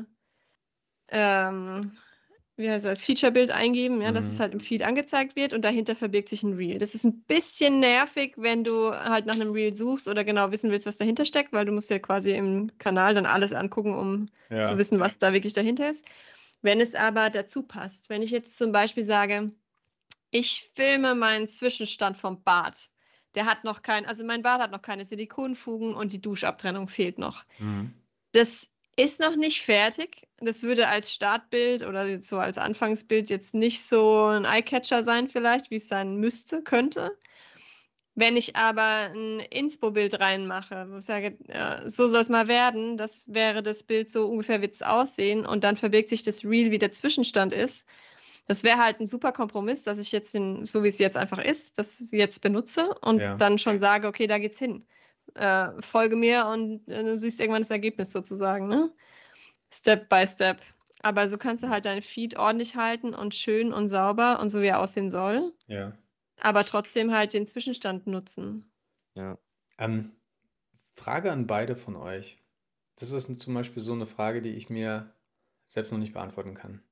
ähm, 1.08 1.80
wie 2.56 2.70
heißt 2.70 2.84
das, 2.84 3.04
Feature-Bild 3.04 3.50
eingeben, 3.50 4.02
ja, 4.02 4.10
mhm. 4.10 4.14
dass 4.14 4.26
es 4.26 4.36
mhm. 4.36 4.40
halt 4.40 4.52
im 4.54 4.60
Feed 4.60 4.82
angezeigt 4.82 5.36
wird 5.36 5.52
und 5.54 5.64
dahinter 5.64 5.94
verbirgt 5.94 6.28
sich 6.28 6.42
ein 6.42 6.54
Reel. 6.54 6.78
Das 6.78 6.94
ist 6.94 7.04
ein 7.04 7.22
bisschen 7.22 7.80
nervig, 7.80 8.34
wenn 8.36 8.62
du 8.62 8.92
halt 8.92 9.26
nach 9.26 9.34
einem 9.34 9.52
Reel 9.52 9.74
suchst 9.74 10.06
oder 10.06 10.22
genau 10.24 10.50
wissen 10.52 10.70
willst, 10.70 10.86
was 10.86 10.98
dahinter 10.98 11.24
steckt, 11.24 11.52
weil 11.52 11.64
du 11.64 11.72
musst 11.72 11.90
ja 11.90 11.98
quasi 11.98 12.32
im 12.32 12.70
Kanal 12.78 13.14
dann 13.14 13.26
alles 13.26 13.52
angucken, 13.52 13.94
um 13.94 14.28
ja. 14.50 14.64
zu 14.64 14.76
wissen, 14.76 15.00
was 15.00 15.18
da 15.18 15.32
wirklich 15.32 15.54
dahinter 15.54 15.90
ist. 15.90 16.04
Wenn 16.60 16.80
es 16.80 16.94
aber 16.94 17.30
dazu 17.30 17.62
passt, 17.62 18.10
wenn 18.10 18.22
ich 18.22 18.30
jetzt 18.30 18.56
zum 18.56 18.70
Beispiel 18.70 19.02
sage, 19.02 19.52
ich 20.30 20.70
filme 20.74 21.14
meinen 21.14 21.48
Zwischenstand 21.48 22.16
vom 22.16 22.42
Bad. 22.42 22.90
Der 23.34 23.46
hat 23.46 23.64
noch 23.64 23.82
kein, 23.82 24.04
also 24.04 24.24
mein 24.24 24.42
Bad 24.42 24.60
hat 24.60 24.72
noch 24.72 24.82
keine 24.82 25.04
Silikonfugen 25.04 25.94
und 25.94 26.12
die 26.12 26.20
Duschabtrennung 26.20 26.86
fehlt 26.86 27.18
noch. 27.18 27.44
Mhm. 27.58 27.94
Das 28.32 28.68
ist 28.96 29.20
noch 29.20 29.36
nicht 29.36 29.62
fertig. 29.62 30.26
Das 30.38 30.62
würde 30.62 30.88
als 30.88 31.12
Startbild 31.12 31.86
oder 31.86 32.20
so 32.20 32.38
als 32.38 32.58
Anfangsbild 32.58 33.30
jetzt 33.30 33.54
nicht 33.54 33.82
so 33.82 34.26
ein 34.26 34.44
Eyecatcher 34.44 35.04
sein, 35.04 35.28
vielleicht, 35.28 35.70
wie 35.70 35.76
es 35.76 35.88
sein 35.88 36.16
müsste, 36.16 36.62
könnte. 36.62 37.16
Wenn 38.14 38.36
ich 38.36 38.56
aber 38.56 39.10
ein 39.14 39.40
Inspo-Bild 39.40 40.20
reinmache, 40.20 40.86
wo 40.90 40.98
ich 40.98 41.04
sage, 41.04 41.38
so 41.86 42.08
soll 42.08 42.20
es 42.20 42.28
mal 42.28 42.46
werden, 42.46 42.98
das 42.98 43.24
wäre 43.32 43.62
das 43.62 43.82
Bild, 43.84 44.10
so 44.10 44.28
ungefähr 44.28 44.60
wird 44.60 44.74
es 44.74 44.82
aussehen 44.82 45.46
und 45.46 45.64
dann 45.64 45.76
verbirgt 45.76 46.10
sich 46.10 46.22
das 46.22 46.44
Real, 46.44 46.70
wie 46.70 46.78
der 46.78 46.92
Zwischenstand 46.92 47.54
ist. 47.54 47.86
Das 48.48 48.64
wäre 48.64 48.78
halt 48.78 49.00
ein 49.00 49.06
super 49.06 49.32
Kompromiss, 49.32 49.84
dass 49.84 49.96
ich 49.96 50.12
jetzt 50.12 50.34
den, 50.34 50.66
so 50.66 50.82
wie 50.82 50.88
es 50.88 50.98
jetzt 50.98 51.16
einfach 51.16 51.38
ist, 51.38 51.78
das 51.78 52.04
jetzt 52.10 52.42
benutze 52.42 52.94
und 53.00 53.20
ja. 53.20 53.36
dann 53.36 53.58
schon 53.58 53.78
sage, 53.78 54.08
okay, 54.08 54.26
da 54.26 54.36
geht's 54.38 54.58
hin 54.58 54.84
äh, 55.34 55.68
folge 55.80 56.16
mir 56.16 56.46
und 56.46 56.86
äh, 56.88 57.02
du 57.02 57.16
siehst 57.16 57.40
irgendwann 57.40 57.62
das 57.62 57.70
Ergebnis 57.70 58.12
sozusagen, 58.12 58.68
ne? 58.68 58.90
Step 59.72 60.08
by 60.08 60.26
Step. 60.26 60.60
Aber 61.02 61.28
so 61.28 61.36
kannst 61.36 61.64
du 61.64 61.68
halt 61.68 61.84
deinen 61.84 62.02
Feed 62.02 62.36
ordentlich 62.36 62.76
halten 62.76 63.14
und 63.14 63.34
schön 63.34 63.72
und 63.72 63.88
sauber 63.88 64.38
und 64.40 64.50
so 64.50 64.62
wie 64.62 64.66
er 64.66 64.80
aussehen 64.80 65.10
soll. 65.10 65.52
Ja. 65.66 65.96
Aber 66.40 66.64
trotzdem 66.64 67.12
halt 67.12 67.32
den 67.32 67.46
Zwischenstand 67.46 68.06
nutzen. 68.06 68.70
Ja. 69.14 69.38
Ähm, 69.78 70.12
Frage 70.94 71.32
an 71.32 71.46
beide 71.46 71.76
von 71.76 71.96
euch. 71.96 72.38
Das 72.96 73.10
ist 73.10 73.40
zum 73.40 73.54
Beispiel 73.54 73.82
so 73.82 73.92
eine 73.92 74.06
Frage, 74.06 74.42
die 74.42 74.50
ich 74.50 74.70
mir 74.70 75.12
selbst 75.66 75.90
noch 75.90 75.98
nicht 75.98 76.12
beantworten 76.12 76.54
kann. 76.54 76.82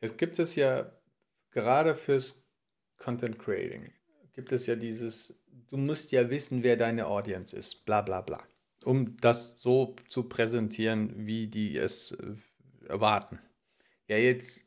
Es 0.00 0.16
gibt 0.16 0.38
es 0.38 0.54
ja 0.54 0.92
gerade 1.50 1.94
fürs 1.94 2.48
Content 2.98 3.38
Creating, 3.38 3.92
gibt 4.38 4.52
es 4.52 4.66
ja 4.66 4.76
dieses 4.76 5.34
du 5.70 5.76
musst 5.76 6.12
ja 6.12 6.30
wissen, 6.30 6.62
wer 6.62 6.76
deine 6.76 7.06
Audience 7.06 7.56
ist, 7.56 7.84
bla 7.84 8.02
bla 8.02 8.20
bla, 8.20 8.38
um 8.84 9.16
das 9.20 9.60
so 9.60 9.96
zu 10.08 10.28
präsentieren, 10.28 11.26
wie 11.26 11.48
die 11.48 11.76
es 11.76 12.12
äh, 12.12 12.88
erwarten. 12.88 13.40
Ja, 14.06 14.16
jetzt 14.16 14.62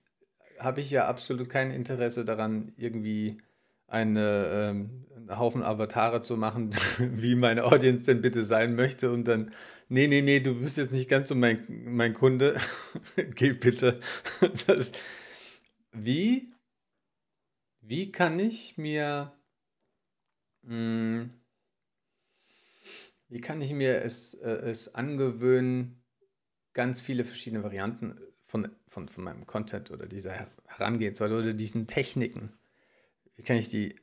habe 0.59 0.81
ich 0.81 0.91
ja 0.91 1.07
absolut 1.07 1.49
kein 1.49 1.71
Interesse 1.71 2.23
daran, 2.23 2.73
irgendwie 2.77 3.41
eine, 3.87 4.49
ähm, 4.53 5.05
einen 5.15 5.39
Haufen 5.39 5.63
Avatare 5.63 6.21
zu 6.21 6.35
machen, 6.35 6.71
wie 6.99 7.35
meine 7.35 7.63
Audience 7.63 8.03
denn 8.03 8.21
bitte 8.21 8.43
sein 8.43 8.75
möchte 8.75 9.09
und 9.09 9.25
dann, 9.25 9.53
nee, 9.87 10.07
nee, 10.07 10.21
nee, 10.21 10.41
du 10.41 10.59
bist 10.59 10.77
jetzt 10.77 10.93
nicht 10.93 11.09
ganz 11.09 11.29
so 11.29 11.35
mein, 11.35 11.61
mein 11.85 12.13
Kunde, 12.13 12.57
geh 13.35 13.53
bitte. 13.53 14.01
Das, 14.67 14.91
wie, 15.93 16.53
wie 17.81 18.11
kann 18.11 18.37
ich 18.37 18.77
mir. 18.77 19.33
Wie 20.63 21.29
kann 23.41 23.61
ich 23.61 23.73
mir 23.73 24.03
es, 24.03 24.33
äh, 24.35 24.49
es 24.49 24.93
angewöhnen, 24.93 26.03
ganz 26.73 27.01
viele 27.01 27.25
verschiedene 27.25 27.63
Varianten 27.63 28.19
von, 28.45 28.69
von, 28.89 29.07
von 29.09 29.23
meinem 29.23 29.47
Content 29.47 29.91
oder 29.91 30.05
dieser 30.05 30.47
Herangehensweise 30.65 31.37
oder 31.37 31.53
diesen 31.53 31.87
Techniken, 31.87 32.53
wie 33.35 33.43
kann 33.43 33.57
ich 33.57 33.69
die 33.69 33.95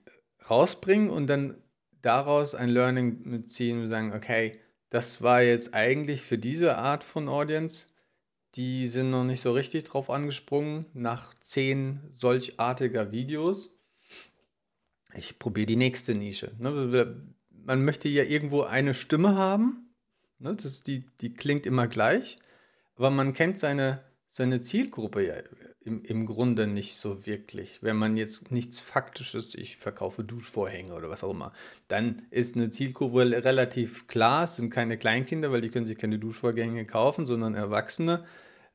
rausbringen 0.48 1.10
und 1.10 1.26
dann 1.26 1.62
daraus 2.02 2.54
ein 2.54 2.70
Learning 2.70 3.20
mitziehen 3.28 3.82
und 3.82 3.88
sagen, 3.88 4.12
okay, 4.12 4.58
das 4.90 5.22
war 5.22 5.42
jetzt 5.42 5.74
eigentlich 5.74 6.22
für 6.22 6.38
diese 6.38 6.76
Art 6.78 7.04
von 7.04 7.28
Audience, 7.28 7.86
die 8.54 8.86
sind 8.86 9.10
noch 9.10 9.24
nicht 9.24 9.40
so 9.40 9.52
richtig 9.52 9.84
drauf 9.84 10.08
angesprungen 10.08 10.86
nach 10.94 11.34
zehn 11.34 12.00
solchartiger 12.12 13.12
Videos 13.12 13.77
ich 15.14 15.38
probiere 15.38 15.66
die 15.66 15.76
nächste 15.76 16.14
Nische. 16.14 16.52
Ne? 16.58 17.22
Man 17.50 17.84
möchte 17.84 18.08
ja 18.08 18.24
irgendwo 18.24 18.62
eine 18.62 18.94
Stimme 18.94 19.36
haben. 19.36 19.94
Ne? 20.38 20.56
Das, 20.56 20.82
die, 20.82 21.06
die 21.20 21.34
klingt 21.34 21.66
immer 21.66 21.86
gleich. 21.86 22.38
Aber 22.96 23.10
man 23.10 23.32
kennt 23.32 23.58
seine, 23.58 24.04
seine 24.26 24.60
Zielgruppe 24.60 25.26
ja 25.26 25.34
im, 25.80 26.02
im 26.02 26.26
Grunde 26.26 26.66
nicht 26.66 26.96
so 26.96 27.26
wirklich. 27.26 27.82
Wenn 27.82 27.96
man 27.96 28.16
jetzt 28.16 28.52
nichts 28.52 28.78
Faktisches, 28.78 29.54
ich 29.54 29.78
verkaufe 29.78 30.24
Duschvorhänge 30.24 30.94
oder 30.94 31.08
was 31.08 31.24
auch 31.24 31.30
immer, 31.30 31.52
dann 31.88 32.26
ist 32.30 32.56
eine 32.56 32.70
Zielgruppe 32.70 33.44
relativ 33.44 34.06
klar. 34.06 34.44
Es 34.44 34.56
sind 34.56 34.70
keine 34.70 34.98
Kleinkinder, 34.98 35.50
weil 35.50 35.62
die 35.62 35.70
können 35.70 35.86
sich 35.86 35.98
keine 35.98 36.18
Duschvorhänge 36.18 36.84
kaufen, 36.84 37.24
sondern 37.24 37.54
Erwachsene 37.54 38.24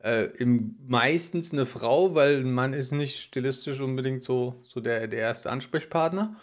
äh, 0.04 0.26
im, 0.38 0.78
meistens 0.86 1.54
eine 1.54 1.66
Frau, 1.66 2.14
weil 2.14 2.42
ein 2.42 2.52
Mann 2.52 2.74
ist 2.74 2.92
nicht 2.92 3.20
stilistisch 3.20 3.80
unbedingt 3.80 4.24
so, 4.24 4.62
so 4.64 4.80
der, 4.80 5.08
der 5.08 5.20
erste 5.20 5.50
Ansprechpartner. 5.50 6.36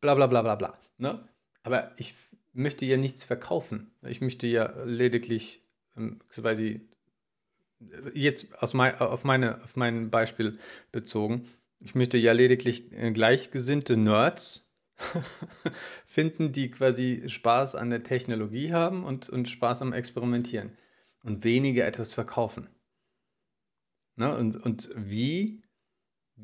Bla 0.00 0.14
bla 0.14 0.26
bla 0.26 0.42
bla 0.42 0.54
bla. 0.56 0.78
Ne? 0.98 1.28
Aber 1.62 1.92
ich 1.96 2.14
möchte 2.52 2.84
ja 2.86 2.96
nichts 2.96 3.24
verkaufen. 3.24 3.92
Ich 4.02 4.20
möchte 4.20 4.46
ja 4.46 4.72
lediglich 4.84 5.62
ähm, 5.96 6.20
quasi 6.28 6.80
jetzt 8.14 8.62
aus 8.62 8.74
mein, 8.74 8.98
auf, 8.98 9.24
meine, 9.24 9.62
auf 9.62 9.76
mein 9.76 10.10
Beispiel 10.10 10.58
bezogen, 10.92 11.48
ich 11.80 11.94
möchte 11.94 12.16
ja 12.16 12.32
lediglich 12.32 12.92
äh, 12.92 13.10
gleichgesinnte 13.10 13.96
Nerds 13.96 14.70
finden, 16.06 16.52
die 16.52 16.70
quasi 16.70 17.24
Spaß 17.26 17.74
an 17.74 17.90
der 17.90 18.04
Technologie 18.04 18.72
haben 18.72 19.04
und, 19.04 19.28
und 19.28 19.48
Spaß 19.48 19.82
am 19.82 19.92
Experimentieren 19.92 20.76
und 21.24 21.44
weniger 21.44 21.86
etwas 21.86 22.14
verkaufen. 22.14 22.68
Ne? 24.16 24.36
Und, 24.36 24.56
und 24.56 24.90
wie 24.96 25.62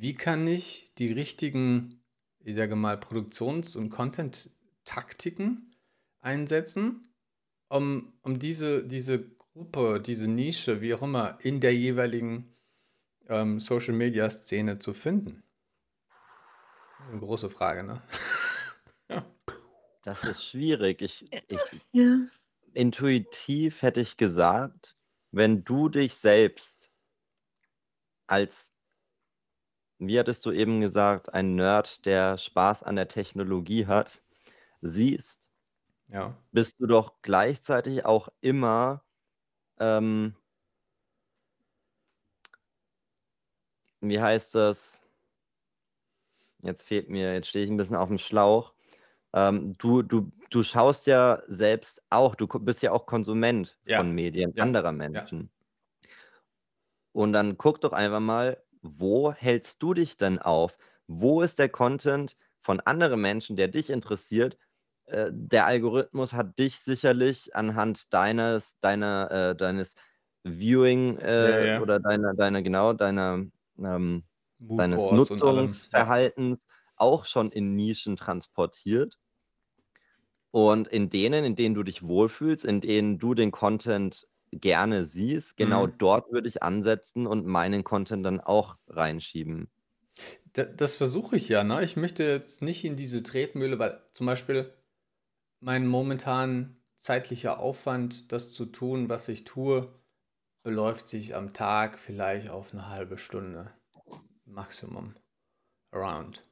wie 0.01 0.15
kann 0.15 0.47
ich 0.47 0.93
die 0.99 1.13
richtigen, 1.13 2.05
ich 2.41 2.55
sage 2.55 2.77
mal, 2.77 2.99
Produktions- 2.99 3.75
und 3.75 3.91
Content-Taktiken 3.91 5.75
einsetzen, 6.21 7.13
um, 7.69 8.13
um 8.23 8.39
diese, 8.39 8.85
diese 8.85 9.29
Gruppe, 9.53 10.01
diese 10.01 10.31
Nische, 10.31 10.81
wie 10.81 10.95
auch 10.95 11.03
immer, 11.03 11.39
in 11.43 11.61
der 11.61 11.75
jeweiligen 11.75 12.55
ähm, 13.29 13.59
Social-Media-Szene 13.59 14.79
zu 14.79 14.93
finden? 14.93 15.43
Eine 17.11 17.19
große 17.19 17.51
Frage, 17.51 17.83
ne? 17.83 18.03
Das 20.05 20.23
ist 20.25 20.45
schwierig. 20.45 21.03
Ich, 21.03 21.25
ich, 21.49 21.61
Ja. 21.93 22.21
intuitiv 22.73 23.83
hätte 23.83 24.01
ich 24.01 24.17
gesagt, 24.17 24.97
wenn 25.33 25.65
du 25.65 25.89
dich 25.89 26.15
selbst 26.15 26.78
als, 28.29 28.73
wie 29.99 30.19
hattest 30.19 30.45
du 30.47 30.51
eben 30.53 30.81
gesagt, 30.81 31.33
ein 31.35 31.55
Nerd, 31.55 32.05
der 32.07 32.37
Spaß 32.39 32.83
an 32.83 32.97
der 32.97 33.09
Technologie 33.09 33.87
hat, 33.87 34.23
siehst, 34.83 35.51
Ja. 36.09 36.37
bist 36.53 36.79
du 36.81 36.87
doch 36.87 37.23
gleichzeitig 37.23 38.05
auch 38.05 38.29
immer 38.41 39.05
ähm, 39.81 40.37
wie 44.01 44.21
heißt 44.21 44.55
das? 44.55 45.01
Jetzt 46.63 46.83
fehlt 46.83 47.09
mir, 47.09 47.35
jetzt 47.35 47.49
stehe 47.49 47.65
ich 47.65 47.71
ein 47.71 47.77
bisschen 47.77 47.97
auf 47.97 48.09
dem 48.09 48.19
Schlauch. 48.19 48.75
Ähm, 49.35 49.77
du, 49.79 50.03
du, 50.03 50.33
du 50.51 50.63
schaust 50.65 51.07
ja 51.07 51.43
selbst 51.49 52.03
auch, 52.11 52.35
du 52.37 52.47
bist 52.49 52.83
ja 52.83 52.93
auch 52.93 53.07
Konsument 53.07 53.79
Ja. 53.85 53.99
von 53.99 54.13
Medien 54.13 54.55
Ja. 54.57 54.65
anderer 54.65 54.93
Menschen. 54.93 55.51
Und 57.19 57.33
dann 57.33 57.59
guck 57.59 57.81
doch 57.81 57.93
einfach 57.93 58.21
mal, 58.21 58.63
wo 58.81 59.33
hältst 59.33 59.83
du 59.83 59.93
dich 59.93 60.17
denn 60.19 60.39
auf? 60.39 60.79
Wo 61.09 61.43
ist 61.43 61.59
der 61.59 61.69
Content 61.69 62.37
von 62.61 62.79
anderen 62.79 63.21
Menschen, 63.21 63.57
der 63.57 63.67
dich 63.67 63.91
interessiert? 63.91 64.57
Äh, 65.07 65.31
der 65.33 65.67
Algorithmus 65.67 66.33
hat 66.33 66.57
dich 66.61 66.79
sicherlich 66.79 67.57
anhand 67.57 68.15
deines, 68.15 68.79
deiner, 68.79 69.33
äh, 69.33 69.57
deines 69.57 69.97
Viewing 70.45 71.19
äh, 71.19 71.51
Ja, 71.51 71.75
ja. 71.75 71.83
oder 71.83 71.99
deiner, 71.99 72.35
deiner, 72.35 72.63
genau, 72.63 72.93
deiner 72.93 73.45
ähm, 73.81 74.23
deines. 74.61 75.11
Nutzungsverhaltens 75.11 76.69
auch 76.95 77.25
schon 77.25 77.51
in 77.51 77.75
Nischen 77.75 78.15
transportiert. 78.15 79.19
Und 80.53 80.87
in 80.87 81.11
denen, 81.11 81.45
in 81.45 81.57
denen 81.57 81.75
du 81.75 81.83
dich 81.83 82.07
wohlfühlst, 82.07 82.65
in 82.65 82.81
denen 82.81 83.19
du 83.19 83.35
den 83.35 83.51
Content 83.51 84.25
gerne 84.53 85.05
siehst, 85.05 85.57
genau 85.57 85.87
Mhm. 85.87 85.99
dort 85.99 86.31
würde 86.33 86.49
ich 86.49 86.63
ansetzen 86.63 87.27
und 87.27 87.47
meinen 87.47 87.85
Content 87.85 88.25
dann 88.27 88.41
auch 88.41 88.77
reinschieben. 88.89 89.71
Da, 90.53 90.65
das 90.65 90.97
versuche 90.97 91.37
ich 91.37 91.49
ja, 91.49 91.65
ne? 91.65 91.83
Ich 91.85 91.97
möchte 91.97 92.25
jetzt 92.25 92.63
nicht 92.63 92.85
in 92.85 92.97
diese 92.97 93.23
Tretmühle, 93.23 93.79
weil 93.79 94.03
zum 94.13 94.27
Beispiel 94.27 94.73
mein 95.61 95.87
momentan 95.87 96.79
zeitlicher 96.99 97.61
Aufwand, 97.61 98.33
das 98.33 98.53
zu 98.55 98.67
tun, 98.67 99.09
was 99.11 99.29
ich 99.29 99.45
tue, 99.45 99.93
beläuft 100.65 101.09
sich 101.09 101.37
am 101.37 101.55
Tag 101.55 101.99
vielleicht 101.99 102.51
auf 102.51 102.73
eine 102.75 102.89
halbe 102.91 103.19
Stunde. 103.19 103.73
Maximum. 104.47 105.15
Around. 105.93 106.43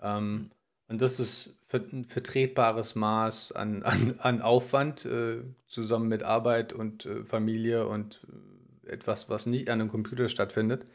Ähm, 0.00 0.50
und 0.88 1.00
das 1.00 1.18
ist 1.18 1.54
ein 1.72 2.04
vertretbares 2.04 2.94
Maß 2.94 3.52
an, 3.52 3.82
an, 3.84 4.14
an 4.18 4.42
Aufwand, 4.42 5.04
äh, 5.04 5.42
zusammen 5.66 6.08
mit 6.08 6.22
Arbeit 6.22 6.72
und 6.72 7.06
äh, 7.06 7.24
Familie 7.24 7.86
und 7.86 8.26
äh, 8.86 8.92
etwas, 8.92 9.28
was 9.28 9.46
nicht 9.46 9.68
an 9.70 9.80
einem 9.80 9.90
Computer 9.90 10.28
stattfindet. 10.28 10.86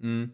Mm. 0.00 0.24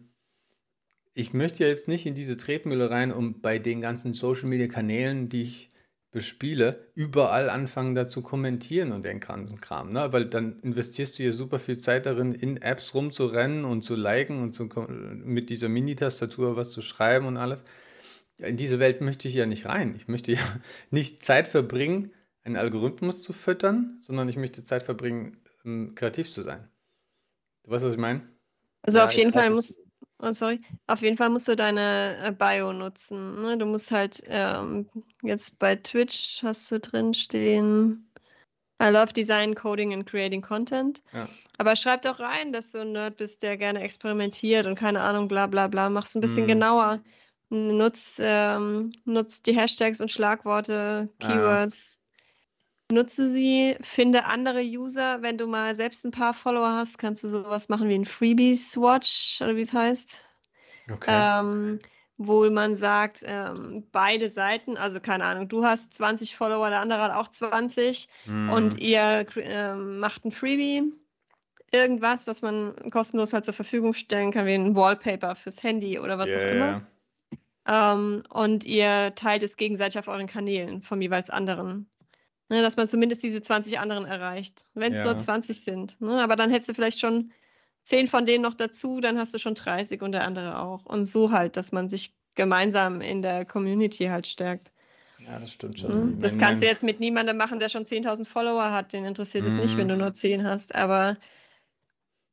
Ich 1.15 1.31
möchte 1.31 1.63
ja 1.63 1.69
jetzt 1.69 1.87
nicht 1.87 2.07
in 2.07 2.15
diese 2.15 2.37
Tretmühle 2.37 2.89
rein, 2.89 3.11
um 3.11 3.39
bei 3.39 3.59
den 3.59 3.81
ganzen 3.81 4.15
Social 4.15 4.49
Media 4.49 4.67
Kanälen, 4.67 5.29
die 5.29 5.43
ich 5.43 5.69
bespiele, 6.13 6.87
überall 6.95 7.49
anfangen 7.49 7.93
da 7.93 8.07
zu 8.07 8.21
kommentieren 8.21 8.91
und 8.91 9.03
den 9.03 9.19
ganzen 9.19 9.59
Kram, 9.59 9.91
ne? 9.91 10.13
Weil 10.13 10.25
dann 10.25 10.59
investierst 10.61 11.19
du 11.19 11.23
ja 11.23 11.31
super 11.31 11.59
viel 11.59 11.77
Zeit 11.77 12.05
darin, 12.05 12.33
in 12.33 12.57
Apps 12.61 12.93
rumzurennen 12.93 13.65
und 13.65 13.83
zu 13.83 13.95
liken 13.95 14.41
und 14.41 14.53
zu, 14.53 14.69
mit 15.23 15.49
dieser 15.49 15.69
Mini-Tastatur 15.69 16.55
was 16.55 16.71
zu 16.71 16.81
schreiben 16.81 17.25
und 17.25 17.37
alles. 17.37 17.63
In 18.37 18.57
diese 18.57 18.79
Welt 18.79 19.01
möchte 19.01 19.27
ich 19.27 19.33
ja 19.35 19.45
nicht 19.45 19.65
rein. 19.65 19.95
Ich 19.95 20.07
möchte 20.07 20.31
ja 20.31 20.39
nicht 20.91 21.23
Zeit 21.23 21.47
verbringen, 21.47 22.11
einen 22.43 22.57
Algorithmus 22.57 23.21
zu 23.21 23.33
füttern, 23.33 23.97
sondern 24.01 24.27
ich 24.27 24.37
möchte 24.37 24.63
Zeit 24.63 24.83
verbringen, 24.83 25.37
ähm, 25.65 25.95
kreativ 25.95 26.31
zu 26.31 26.41
sein. 26.41 26.67
Du 27.63 27.71
weißt, 27.71 27.85
was 27.85 27.93
ich 27.93 27.99
meine? 27.99 28.27
Also 28.81 28.97
Ja, 28.97 29.05
auf 29.05 29.13
jeden 29.13 29.31
Fall 29.31 29.49
musst, 29.49 29.79
oh, 30.19 30.31
sorry, 30.33 30.59
auf 30.87 31.01
jeden 31.01 31.15
Fall 31.15 31.29
musst 31.29 31.47
du 31.47 31.55
deine 31.55 32.17
äh, 32.21 32.31
Bio 32.31 32.73
nutzen. 32.73 33.41
Ne? 33.41 33.57
Du 33.57 33.65
musst 33.65 33.91
halt 33.91 34.21
ähm, 34.27 34.89
jetzt 35.21 35.57
bei 35.59 35.75
Twitch 35.75 36.41
hast 36.43 36.69
du 36.71 36.79
drin 36.79 37.13
stehen, 37.13 38.09
I 38.81 38.89
love 38.89 39.13
Design, 39.13 39.55
Coding 39.55 39.93
and 39.93 40.05
Creating 40.05 40.41
Content. 40.41 41.01
Ja. 41.13 41.29
Aber 41.57 41.75
schreib 41.77 42.01
doch 42.01 42.19
rein, 42.19 42.51
dass 42.51 42.71
du 42.71 42.79
ein 42.79 42.91
Nerd 42.91 43.15
bist, 43.15 43.41
der 43.41 43.55
gerne 43.55 43.79
experimentiert 43.79 44.65
und 44.65 44.75
keine 44.75 45.01
Ahnung, 45.01 45.29
bla 45.29 45.47
bla 45.47 45.67
bla. 45.67 45.89
Mach's 45.89 46.15
ein 46.15 46.21
bisschen 46.21 46.43
Mhm. 46.43 46.49
genauer. 46.49 47.01
Nutz, 47.53 48.17
ähm, 48.19 48.91
nutz 49.05 49.43
die 49.43 49.55
Hashtags 49.55 50.01
und 50.01 50.09
Schlagworte, 50.09 51.09
Ja. 51.21 51.27
Keywords. 51.27 51.99
Nutze 52.91 53.29
sie, 53.29 53.77
finde 53.81 54.25
andere 54.25 54.61
User. 54.61 55.21
Wenn 55.21 55.37
du 55.37 55.47
mal 55.47 55.75
selbst 55.75 56.03
ein 56.03 56.11
paar 56.11 56.33
Follower 56.33 56.73
hast, 56.73 56.97
kannst 56.97 57.23
du 57.23 57.27
sowas 57.27 57.69
machen 57.69 57.89
wie 57.89 57.95
ein 57.95 58.05
Freebies-Watch 58.05 59.41
oder 59.41 59.55
wie 59.55 59.61
es 59.61 59.71
heißt. 59.73 60.17
Okay. 60.91 61.11
Ähm, 61.39 61.79
wo 62.17 62.49
man 62.49 62.75
sagt, 62.75 63.21
ähm, 63.25 63.87
beide 63.91 64.29
Seiten, 64.29 64.77
also 64.77 64.99
keine 64.99 65.25
Ahnung, 65.25 65.47
du 65.47 65.63
hast 65.63 65.93
20 65.93 66.35
Follower, 66.35 66.69
der 66.69 66.81
andere 66.81 67.01
hat 67.01 67.11
auch 67.13 67.27
20 67.27 68.09
und 68.25 68.73
Mhm. 68.73 68.79
ihr 68.79 69.01
kre- 69.27 69.41
ähm, 69.41 69.99
macht 69.99 70.25
ein 70.25 70.31
Freebie, 70.31 70.91
irgendwas, 71.71 72.27
was 72.27 72.41
man 72.41 72.75
kostenlos 72.91 73.33
halt 73.33 73.45
zur 73.45 73.53
Verfügung 73.53 73.93
stellen 73.93 74.31
kann, 74.31 74.45
wie 74.45 74.53
ein 74.53 74.75
Wallpaper 74.75 75.35
fürs 75.35 75.63
Handy 75.63 75.99
oder 75.99 76.17
was 76.19 76.29
Ja, 76.31 76.37
auch 76.37 76.51
immer. 76.51 76.87
Ähm, 77.67 78.23
und 78.29 78.65
ihr 78.65 79.13
teilt 79.15 79.43
es 79.43 79.57
gegenseitig 79.57 79.97
auf 79.99 80.07
euren 80.07 80.27
Kanälen 80.27 80.81
vom 80.81 81.01
jeweils 81.01 81.29
anderen. 81.29 81.89
Ne, 82.49 82.61
dass 82.61 82.75
man 82.75 82.87
zumindest 82.87 83.23
diese 83.23 83.41
20 83.41 83.79
anderen 83.79 84.05
erreicht. 84.05 84.65
Wenn 84.73 84.91
es 84.91 85.03
nur 85.03 85.13
Ja. 85.13 85.17
20 85.17 85.61
sind. 85.61 85.99
Ne? 86.01 86.21
Aber 86.21 86.35
dann 86.35 86.51
hättest 86.51 86.69
du 86.69 86.73
vielleicht 86.73 86.99
schon 86.99 87.31
10 87.83 88.07
von 88.07 88.25
denen 88.25 88.43
noch 88.43 88.53
dazu, 88.53 88.99
dann 88.99 89.17
hast 89.17 89.33
du 89.33 89.39
schon 89.39 89.55
30 89.55 90.01
und 90.01 90.11
der 90.11 90.25
andere 90.25 90.59
auch. 90.59 90.85
Und 90.85 91.05
so 91.05 91.31
halt, 91.31 91.57
dass 91.57 91.71
man 91.71 91.89
sich 91.89 92.13
gemeinsam 92.35 93.01
in 93.01 93.21
der 93.21 93.45
Community 93.45 94.05
halt 94.05 94.27
stärkt. 94.27 94.71
Ja, 95.19 95.39
das 95.39 95.51
stimmt 95.53 95.81
Ne? 95.81 95.89
schon. 95.89 96.19
Das 96.19 96.33
Wenn 96.33 96.39
kannst 96.39 96.63
du 96.63 96.67
jetzt 96.67 96.83
mit 96.83 96.99
niemandem 96.99 97.37
machen, 97.37 97.59
der 97.59 97.69
schon 97.69 97.85
10.000 97.85 98.27
Follower 98.27 98.71
hat. 98.71 98.91
Den 98.93 99.05
interessiert 99.05 99.45
es 99.45 99.55
nicht, 99.57 99.77
wenn 99.77 99.85
Mhm. 99.85 99.91
du 99.91 99.97
nur 99.97 100.13
10 100.13 100.43
hast. 100.45 100.75
Aber 100.75 101.17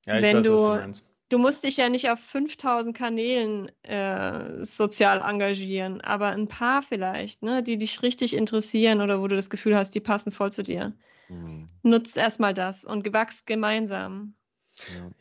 Ja, 0.07 0.21
wenn 0.21 0.39
weiß, 0.39 0.47
du 0.47 1.01
du- 1.31 1.39
musst 1.39 1.65
dich 1.65 1.79
ja 1.79 1.89
nicht 1.89 2.11
auf 2.11 2.21
5000 2.21 2.95
Kanälen 2.97 3.71
äh, 3.83 4.63
sozial 4.65 5.21
engagieren, 5.23 6.01
aber 6.03 6.29
ein 6.29 6.49
paar 6.49 6.83
vielleicht, 6.83 7.43
ne, 7.43 7.63
die 7.63 7.79
dich 7.79 8.03
richtig 8.03 8.35
interessieren 8.35 9.01
oder 9.01 9.21
wo 9.23 9.29
du 9.29 9.37
das 9.37 9.49
Gefühl 9.49 9.77
hast, 9.77 9.95
die 9.95 10.01
passen 10.01 10.33
voll 10.33 10.53
zu 10.53 10.63
dir. 10.63 10.93
Hm, 11.29 11.67
Nutzt 11.83 12.19
erstmal 12.19 12.53
das 12.53 12.85
und 12.85 13.05
gewachst 13.05 13.47
gemeinsam. 13.47 14.35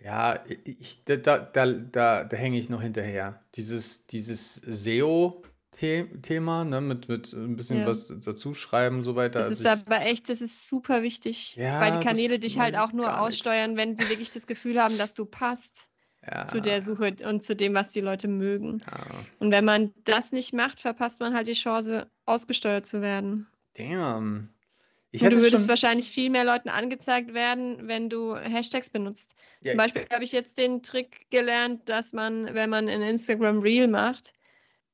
ja. 0.03 0.43
Ich, 0.65 1.03
da, 1.05 1.15
da, 1.17 1.37
da, 1.39 1.65
da, 1.67 2.23
da 2.23 2.37
hänge 2.37 2.57
ich 2.59 2.69
noch 2.69 2.81
hinterher. 2.81 3.43
Dieses, 3.55 4.07
dieses 4.07 4.55
SEO-Thema, 4.55 6.65
ne, 6.65 6.81
mit, 6.81 7.09
mit 7.09 7.33
ein 7.33 7.55
bisschen 7.55 7.79
Ja. 7.79 7.85
was 7.87 8.07
dazu 8.07 8.53
schreiben 8.53 8.99
und 8.99 9.03
so 9.03 9.15
weiter. 9.15 9.39
Das 9.39 9.49
Also 9.49 9.63
ist 9.63 9.79
ich, 9.79 9.87
aber 9.87 10.01
echt, 10.01 10.29
das 10.29 10.41
ist 10.41 10.67
super 10.67 11.03
wichtig, 11.03 11.55
Ja, 11.55 11.79
weil 11.79 11.97
die 11.99 12.05
Kanäle 12.05 12.39
dich 12.39 12.59
halt 12.59 12.75
auch 12.75 12.91
nur 12.91 13.05
gar 13.05 13.25
nichts. 13.27 13.41
aussteuern, 13.41 13.77
wenn 13.77 13.95
sie 13.95 14.09
wirklich 14.09 14.31
das 14.31 14.47
Gefühl 14.47 14.81
haben, 14.81 14.97
dass 14.97 15.13
du 15.13 15.25
passt 15.25 15.88
ja, 16.31 16.45
zu 16.45 16.61
der 16.61 16.81
Suche 16.81 17.15
und 17.25 17.43
zu 17.43 17.55
dem, 17.55 17.73
was 17.73 17.91
die 17.91 18.01
Leute 18.01 18.27
mögen. 18.27 18.81
ja. 18.85 19.07
Und 19.39 19.51
wenn 19.51 19.65
man 19.65 19.93
das 20.03 20.31
nicht 20.31 20.53
macht, 20.53 20.79
verpasst 20.79 21.19
man 21.19 21.33
halt 21.33 21.47
die 21.47 21.53
Chance, 21.53 22.07
ausgesteuert 22.25 22.85
zu 22.85 23.01
werden. 23.01 23.47
Damn. 23.75 24.49
Ich 25.11 25.23
Und 25.23 25.31
du 25.31 25.41
würdest 25.41 25.63
schon, 25.63 25.69
wahrscheinlich 25.69 26.09
viel 26.09 26.29
mehr 26.29 26.43
Leuten 26.43 26.69
angezeigt 26.69 27.33
werden, 27.33 27.87
wenn 27.87 28.09
du 28.09 28.35
Hashtags 28.35 28.91
benutzt. 28.91 29.33
Ja, 29.61 29.71
Zum 29.71 29.77
Beispiel 29.77 30.05
habe 30.13 30.23
ich 30.23 30.31
jetzt 30.31 30.57
den 30.59 30.83
Trick 30.83 31.29
gelernt, 31.31 31.89
dass 31.89 32.13
man, 32.13 32.53
wenn 32.53 32.69
man 32.69 32.87
ein 32.87 33.01
Instagram 33.01 33.59
Reel 33.59 33.87
macht 33.87 34.33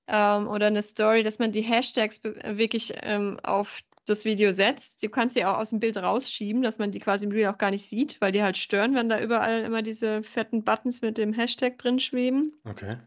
ähm, 0.07 0.47
oder 0.47 0.67
eine 0.67 0.81
Story, 0.81 1.23
dass 1.23 1.39
man 1.39 1.51
die 1.51 1.63
Hashtags 1.63 2.23
wirklich 2.23 2.93
ähm, 3.01 3.39
auf 3.43 3.81
das 4.05 4.25
Video 4.25 4.51
setzt. 4.51 5.03
Du 5.03 5.09
kannst 5.09 5.35
die 5.35 5.45
auch 5.45 5.57
aus 5.57 5.71
dem 5.71 5.79
Bild 5.79 5.97
rausschieben, 5.97 6.61
dass 6.61 6.79
man 6.79 6.91
die 6.91 6.99
quasi 6.99 7.25
im 7.25 7.31
Reel 7.31 7.47
auch 7.47 7.57
gar 7.57 7.71
nicht 7.71 7.87
sieht, 7.87 8.21
weil 8.21 8.31
die 8.31 8.43
halt 8.43 8.57
stören, 8.57 8.95
wenn 8.95 9.09
da 9.09 9.19
überall 9.19 9.61
immer 9.63 9.81
diese 9.81 10.23
fetten 10.23 10.63
Buttons 10.63 11.01
mit 11.01 11.17
dem 11.17 11.33
Hashtag 11.33 11.77
drin 11.77 11.99
schweben. 11.99 12.53
okay. 12.65 12.97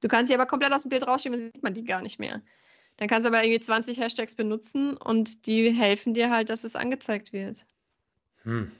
Du 0.00 0.06
kannst 0.06 0.28
sie 0.28 0.34
aber 0.34 0.46
komplett 0.46 0.72
aus 0.72 0.82
dem 0.82 0.90
Bild 0.90 1.06
rausschieben, 1.06 1.38
dann 1.38 1.44
sieht 1.44 1.62
man 1.62 1.74
die 1.74 1.84
gar 1.84 2.02
nicht 2.02 2.20
mehr. 2.20 2.40
Dann 2.98 3.08
kannst 3.08 3.24
du 3.24 3.28
aber 3.28 3.42
irgendwie 3.42 3.60
20 3.60 3.98
Hashtags 3.98 4.36
benutzen 4.36 4.96
und 4.96 5.46
die 5.46 5.70
helfen 5.70 6.14
dir 6.14 6.30
halt, 6.30 6.50
dass 6.50 6.64
es 6.64 6.76
angezeigt 6.76 7.32
wird. 7.32 7.66
Hm. 8.42 8.70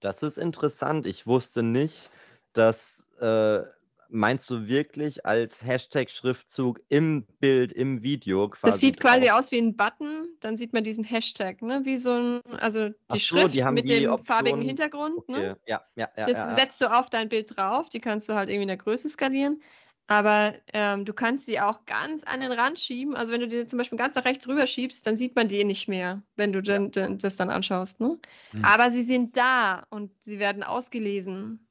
Das 0.00 0.22
ist 0.22 0.38
interessant. 0.38 1.06
Ich 1.06 1.26
wusste 1.26 1.62
nicht, 1.62 2.10
dass 2.52 3.06
äh, 3.20 3.62
meinst 4.10 4.48
du 4.50 4.66
wirklich 4.66 5.24
als 5.26 5.64
Hashtag-Schriftzug 5.64 6.80
im 6.88 7.26
Bild, 7.38 7.72
im 7.72 8.02
Video 8.02 8.48
quasi? 8.48 8.70
Das 8.70 8.80
sieht 8.80 9.00
quasi 9.00 9.30
aus 9.30 9.52
wie 9.52 9.58
ein 9.58 9.76
Button, 9.76 10.28
dann 10.40 10.56
sieht 10.56 10.72
man 10.72 10.84
diesen 10.84 11.04
Hashtag, 11.04 11.62
ne? 11.62 11.80
Wie 11.84 11.96
so 11.96 12.12
ein, 12.12 12.40
also 12.58 12.88
die 12.88 12.94
Ach 13.08 13.14
so, 13.14 13.18
Schrift 13.18 13.54
die 13.54 13.64
haben 13.64 13.74
mit 13.74 13.88
die 13.88 14.00
dem 14.00 14.10
Option. 14.10 14.26
farbigen 14.26 14.62
Hintergrund, 14.62 15.28
ne? 15.28 15.52
Okay. 15.52 15.60
Ja, 15.66 15.84
ja, 15.96 16.08
ja. 16.16 16.24
Das 16.26 16.38
ja, 16.38 16.50
ja. 16.50 16.56
setzt 16.56 16.80
du 16.80 16.86
auf 16.86 17.10
dein 17.10 17.28
Bild 17.28 17.56
drauf, 17.56 17.88
die 17.88 18.00
kannst 18.00 18.28
du 18.28 18.34
halt 18.34 18.48
irgendwie 18.48 18.62
in 18.62 18.68
der 18.68 18.76
Größe 18.76 19.08
skalieren. 19.08 19.62
Aber 20.10 20.54
ähm, 20.72 21.04
du 21.04 21.12
kannst 21.12 21.46
sie 21.46 21.60
auch 21.60 21.86
ganz 21.86 22.24
an 22.24 22.40
den 22.40 22.50
Rand 22.50 22.80
schieben. 22.80 23.14
Also 23.14 23.32
wenn 23.32 23.42
du 23.42 23.46
die 23.46 23.64
zum 23.66 23.78
Beispiel 23.78 23.96
ganz 23.96 24.16
nach 24.16 24.24
rechts 24.24 24.48
rüber 24.48 24.66
schiebst, 24.66 25.06
dann 25.06 25.16
sieht 25.16 25.36
man 25.36 25.46
die 25.46 25.62
nicht 25.62 25.86
mehr, 25.86 26.20
wenn 26.34 26.52
du 26.52 26.62
dann, 26.62 26.90
dann, 26.90 27.18
das 27.18 27.36
dann 27.36 27.48
anschaust. 27.48 28.00
Ne? 28.00 28.18
Hm. 28.50 28.64
Aber 28.64 28.90
sie 28.90 29.04
sind 29.04 29.36
da 29.36 29.86
und 29.88 30.10
sie 30.22 30.40
werden 30.40 30.64
ausgelesen. 30.64 31.68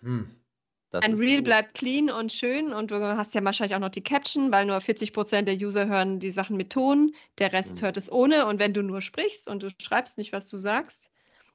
Hm. 0.00 0.28
Das 0.90 1.04
Ein 1.04 1.14
Reel 1.14 1.36
gut. 1.36 1.44
bleibt 1.44 1.74
clean 1.74 2.10
und 2.10 2.32
schön 2.32 2.72
und 2.72 2.90
du 2.90 2.96
hast 2.98 3.34
ja 3.34 3.44
wahrscheinlich 3.44 3.74
auch 3.74 3.80
noch 3.80 3.90
die 3.90 4.02
Caption, 4.02 4.50
weil 4.50 4.64
nur 4.64 4.78
40% 4.80 5.42
der 5.42 5.56
User 5.56 5.86
hören 5.86 6.18
die 6.18 6.30
Sachen 6.30 6.56
mit 6.56 6.70
Ton, 6.72 7.14
der 7.38 7.52
Rest 7.52 7.76
Mhm. 7.80 7.84
hört 7.86 7.96
es 7.98 8.10
ohne. 8.10 8.46
Und 8.46 8.58
wenn 8.58 8.72
du 8.72 8.82
nur 8.82 9.02
sprichst 9.02 9.48
und 9.48 9.62
du 9.62 9.68
schreibst 9.82 10.16
nicht, 10.16 10.32
was 10.32 10.48
du 10.48 10.56
sagst, 10.56 11.10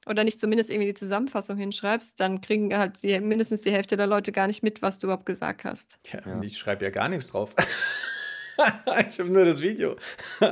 oder 0.06 0.22
nicht 0.22 0.38
zumindest 0.38 0.70
irgendwie 0.70 0.88
die 0.88 0.94
Zusammenfassung 0.94 1.56
hinschreibst, 1.56 2.20
dann 2.20 2.40
kriegen 2.42 2.76
halt 2.76 3.02
die, 3.02 3.18
mindestens 3.20 3.62
die 3.62 3.72
Hälfte 3.72 3.96
der 3.96 4.06
Leute 4.06 4.32
gar 4.32 4.46
nicht 4.46 4.62
mit, 4.62 4.82
was 4.82 4.98
du 4.98 5.06
überhaupt 5.08 5.26
gesagt 5.26 5.64
hast. 5.64 5.98
Ja, 6.12 6.20
Ja. 6.26 6.34
und 6.34 6.42
ich 6.44 6.56
schreibe 6.58 6.84
ja 6.84 6.90
gar 6.90 7.08
nichts 7.08 7.26
drauf. 7.28 7.54
ich 9.08 9.18
habe 9.18 9.30
nur 9.30 9.44
das 9.46 9.60
Video. 9.62 9.96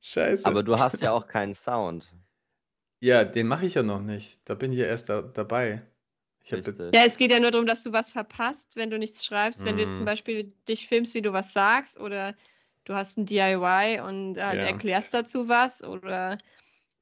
Scheiße. 0.00 0.46
Aber 0.46 0.62
du 0.62 0.78
hast 0.78 1.00
ja 1.00 1.12
auch 1.12 1.26
keinen 1.26 1.54
Sound. 1.54 2.12
ja, 3.00 3.24
den 3.24 3.46
mache 3.48 3.66
ich 3.66 3.74
ja 3.74 3.82
noch 3.82 4.00
nicht. 4.00 4.38
Da 4.44 4.54
bin 4.54 4.72
ich 4.72 4.78
ja 4.78 4.86
erst 4.86 5.08
da, 5.08 5.22
dabei. 5.22 5.82
Ja, 6.94 7.04
es 7.06 7.16
geht 7.16 7.32
ja 7.32 7.40
nur 7.40 7.50
darum, 7.50 7.66
dass 7.66 7.82
du 7.84 7.92
was 7.92 8.12
verpasst, 8.12 8.76
wenn 8.76 8.90
du 8.90 8.98
nichts 8.98 9.24
schreibst. 9.24 9.64
Wenn 9.64 9.76
du 9.76 9.82
jetzt 9.82 9.96
zum 9.96 10.04
Mhm. 10.04 10.08
Beispiel 10.10 10.52
dich 10.68 10.86
filmst, 10.88 11.14
wie 11.14 11.22
du 11.22 11.32
was 11.32 11.52
sagst, 11.52 11.98
oder 11.98 12.34
du 12.84 12.94
hast 12.94 13.16
ein 13.18 13.26
DIY 13.26 14.00
und 14.00 14.38
halt 14.42 14.60
Ja. 14.60 14.66
erklärst 14.68 15.14
dazu 15.14 15.48
was, 15.48 15.82
oder 15.82 16.38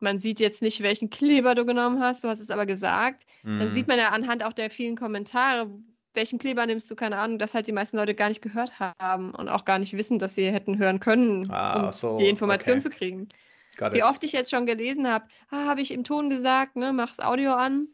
man 0.00 0.18
sieht 0.18 0.40
jetzt 0.40 0.62
nicht, 0.62 0.82
welchen 0.82 1.10
Kleber 1.10 1.54
du 1.54 1.64
genommen 1.66 2.00
hast, 2.02 2.24
du 2.24 2.28
hast 2.28 2.40
es 2.40 2.50
aber 2.50 2.66
gesagt, 2.66 3.26
dann 3.58 3.70
Mhm. 3.70 3.72
sieht 3.72 3.88
man 3.88 3.98
ja 3.98 4.10
anhand 4.10 4.42
auch 4.44 4.52
der 4.52 4.70
vielen 4.70 4.96
Kommentare, 4.96 5.70
welchen 6.14 6.38
Kleber 6.38 6.66
nimmst 6.66 6.90
du, 6.90 6.96
keine 6.96 7.18
Ahnung, 7.18 7.38
dass 7.38 7.54
halt 7.54 7.66
die 7.66 7.72
meisten 7.72 7.96
Leute 7.96 8.14
gar 8.14 8.28
nicht 8.28 8.42
gehört 8.42 8.78
haben 9.00 9.34
und 9.34 9.48
auch 9.48 9.64
gar 9.64 9.78
nicht 9.78 9.96
wissen, 9.96 10.18
dass 10.18 10.34
sie 10.34 10.50
hätten 10.50 10.78
hören 10.78 11.00
können, 11.00 11.52
Ah, 11.52 11.56
um 11.72 11.92
so, 11.92 12.08
die 12.18 12.28
Information 12.28 12.80
okay. 12.80 12.80
zu 12.80 12.90
kriegen. 12.90 13.28
Wie 13.90 14.02
oft 14.04 14.22
ich 14.24 14.32
jetzt 14.32 14.50
schon 14.50 14.66
gelesen 14.66 15.08
habe, 15.08 15.26
ah, 15.50 15.66
habe 15.66 15.80
ich 15.82 15.90
im 15.92 16.04
Ton 16.04 16.28
gesagt, 16.30 16.76
ne, 16.76 16.92
mach's 16.92 17.20
Audio 17.20 17.52
an. 17.54 17.88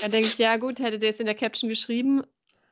Dann 0.00 0.10
denke 0.10 0.28
ich, 0.28 0.38
ja 0.38 0.56
gut, 0.56 0.78
hättet 0.80 1.02
ihr 1.02 1.08
es 1.10 1.20
in 1.20 1.26
der 1.26 1.34
Caption 1.34 1.68
geschrieben, 1.68 2.22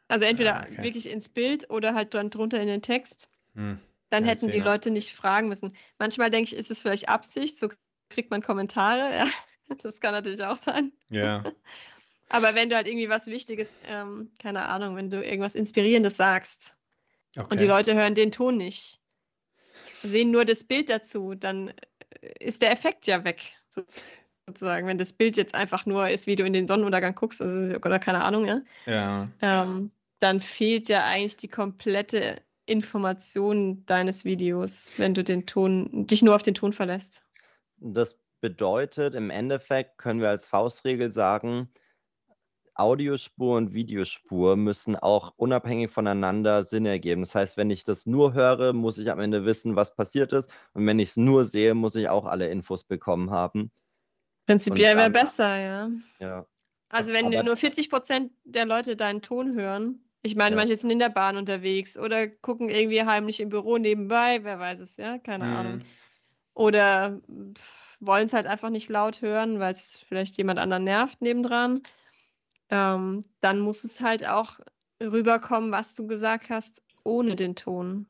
also 0.08 0.24
entweder 0.24 0.56
Ah, 0.56 0.66
okay. 0.66 0.82
wirklich 0.82 1.08
ins 1.08 1.28
Bild 1.28 1.70
oder 1.70 1.94
halt 1.94 2.14
dann 2.14 2.30
drunter 2.30 2.60
in 2.60 2.66
den 2.66 2.82
Text, 2.82 3.28
Hm. 3.54 3.78
dann 4.10 4.24
Ja, 4.24 4.30
hätten 4.30 4.50
die. 4.50 4.58
Leute 4.58 4.90
nicht 4.90 5.14
fragen 5.14 5.48
müssen. 5.48 5.76
Manchmal 5.98 6.30
denke 6.30 6.50
ich, 6.52 6.56
ist 6.58 6.70
es 6.70 6.82
vielleicht 6.82 7.08
Absicht, 7.08 7.58
so 7.58 7.68
kriegt 8.08 8.30
man 8.30 8.42
Kommentare, 8.42 9.14
ja, 9.16 9.76
das 9.82 10.00
kann 10.00 10.12
natürlich 10.12 10.42
auch 10.42 10.56
sein. 10.56 10.92
Ja. 11.10 11.44
Aber 12.28 12.54
wenn 12.54 12.70
du 12.70 12.76
halt 12.76 12.86
irgendwie 12.86 13.08
was 13.08 13.26
Wichtiges, 13.26 13.70
ähm, 13.86 14.30
keine 14.40 14.68
Ahnung, 14.68 14.94
wenn 14.96 15.10
du 15.10 15.22
irgendwas 15.22 15.54
Inspirierendes 15.56 16.16
sagst 16.16 16.76
Okay. 17.36 17.46
und 17.50 17.60
die 17.60 17.66
Leute 17.66 17.94
hören 17.94 18.14
den 18.14 18.30
Ton 18.32 18.56
nicht, 18.56 19.00
sehen 20.02 20.30
nur 20.30 20.44
das 20.44 20.64
Bild 20.64 20.88
dazu, 20.90 21.34
dann 21.34 21.68
äh, 22.20 22.32
ist 22.40 22.62
der 22.62 22.70
Effekt 22.72 23.06
ja 23.06 23.24
weg. 23.24 23.54
so- 23.68 23.84
Sozusagen, 24.50 24.86
wenn 24.88 24.98
das 24.98 25.12
Bild 25.12 25.36
jetzt 25.36 25.54
einfach 25.54 25.86
nur 25.86 26.08
ist, 26.08 26.26
wie 26.26 26.34
du 26.34 26.44
in 26.44 26.52
den 26.52 26.66
Sonnenuntergang 26.66 27.14
guckst 27.14 27.40
also, 27.40 27.76
oder 27.76 28.00
keine 28.00 28.24
Ahnung, 28.24 28.46
ja, 28.46 28.60
Ja. 28.86 29.28
ähm, 29.40 29.92
dann 30.18 30.40
fehlt 30.40 30.88
ja 30.88 31.04
eigentlich 31.04 31.36
die 31.36 31.48
komplette 31.48 32.42
Information 32.66 33.84
deines 33.86 34.24
Videos, 34.24 34.92
wenn 34.96 35.14
du 35.14 35.22
den 35.22 35.46
Ton, 35.46 36.06
dich 36.06 36.22
nur 36.22 36.34
auf 36.34 36.42
den 36.42 36.54
Ton 36.54 36.72
verlässt. 36.72 37.22
Das 37.78 38.18
bedeutet, 38.40 39.14
im 39.14 39.30
Endeffekt 39.30 39.98
können 39.98 40.20
wir 40.20 40.28
als 40.28 40.46
Faustregel 40.46 41.12
sagen, 41.12 41.68
Audiospur 42.74 43.56
und 43.58 43.74
Videospur 43.74 44.56
müssen 44.56 44.96
auch 44.96 45.34
unabhängig 45.36 45.90
voneinander 45.90 46.62
Sinn 46.62 46.86
ergeben. 46.86 47.22
Das 47.22 47.34
heißt, 47.34 47.56
wenn 47.56 47.70
ich 47.70 47.84
das 47.84 48.06
nur 48.06 48.32
höre, 48.32 48.72
muss 48.72 48.96
ich 48.96 49.10
am 49.10 49.20
Ende 49.20 49.44
wissen, 49.44 49.76
was 49.76 49.94
passiert 49.94 50.32
ist. 50.32 50.50
Und 50.72 50.86
wenn 50.86 50.98
ich 50.98 51.10
es 51.10 51.16
nur 51.16 51.44
sehe, 51.44 51.74
muss 51.74 51.94
ich 51.94 52.08
auch 52.08 52.24
alle 52.24 52.48
Infos 52.48 52.84
bekommen 52.84 53.30
haben. 53.30 53.70
Prinzipiell 54.50 54.96
wäre 54.96 55.10
besser, 55.10 55.58
ja. 55.58 55.90
Ja. 56.18 56.46
Also 56.88 57.12
wenn 57.12 57.26
Aber- 57.26 57.42
nur 57.42 57.56
40 57.56 57.88
Prozent 57.90 58.32
der 58.44 58.66
Leute 58.66 58.96
deinen 58.96 59.22
Ton 59.22 59.54
hören, 59.54 60.00
ich 60.22 60.36
meine, 60.36 60.56
Ja. 60.56 60.60
manche 60.60 60.76
sind 60.76 60.90
in 60.90 60.98
der 60.98 61.08
Bahn 61.08 61.36
unterwegs 61.36 61.96
oder 61.96 62.26
gucken 62.28 62.68
irgendwie 62.68 63.02
heimlich 63.04 63.40
im 63.40 63.48
Büro 63.48 63.78
nebenbei, 63.78 64.40
wer 64.42 64.58
weiß 64.58 64.80
es, 64.80 64.96
ja, 64.96 65.18
keine 65.18 65.44
Ahnung. 65.44 65.76
Mhm. 65.76 65.82
Oder 66.54 67.20
wollen 68.00 68.24
es 68.24 68.32
halt 68.32 68.46
einfach 68.46 68.70
nicht 68.70 68.88
laut 68.88 69.22
hören, 69.22 69.60
weil 69.60 69.72
es 69.72 70.00
vielleicht 70.08 70.36
jemand 70.36 70.58
anderen 70.58 70.84
nervt 70.84 71.22
nebendran. 71.22 71.82
Ähm, 72.68 73.22
dann 73.40 73.60
muss 73.60 73.84
es 73.84 74.00
halt 74.00 74.26
auch 74.26 74.58
rüberkommen, 75.02 75.70
was 75.72 75.94
du 75.94 76.06
gesagt 76.06 76.50
hast, 76.50 76.82
ohne 77.02 77.34
den 77.36 77.54
Ton. 77.56 78.06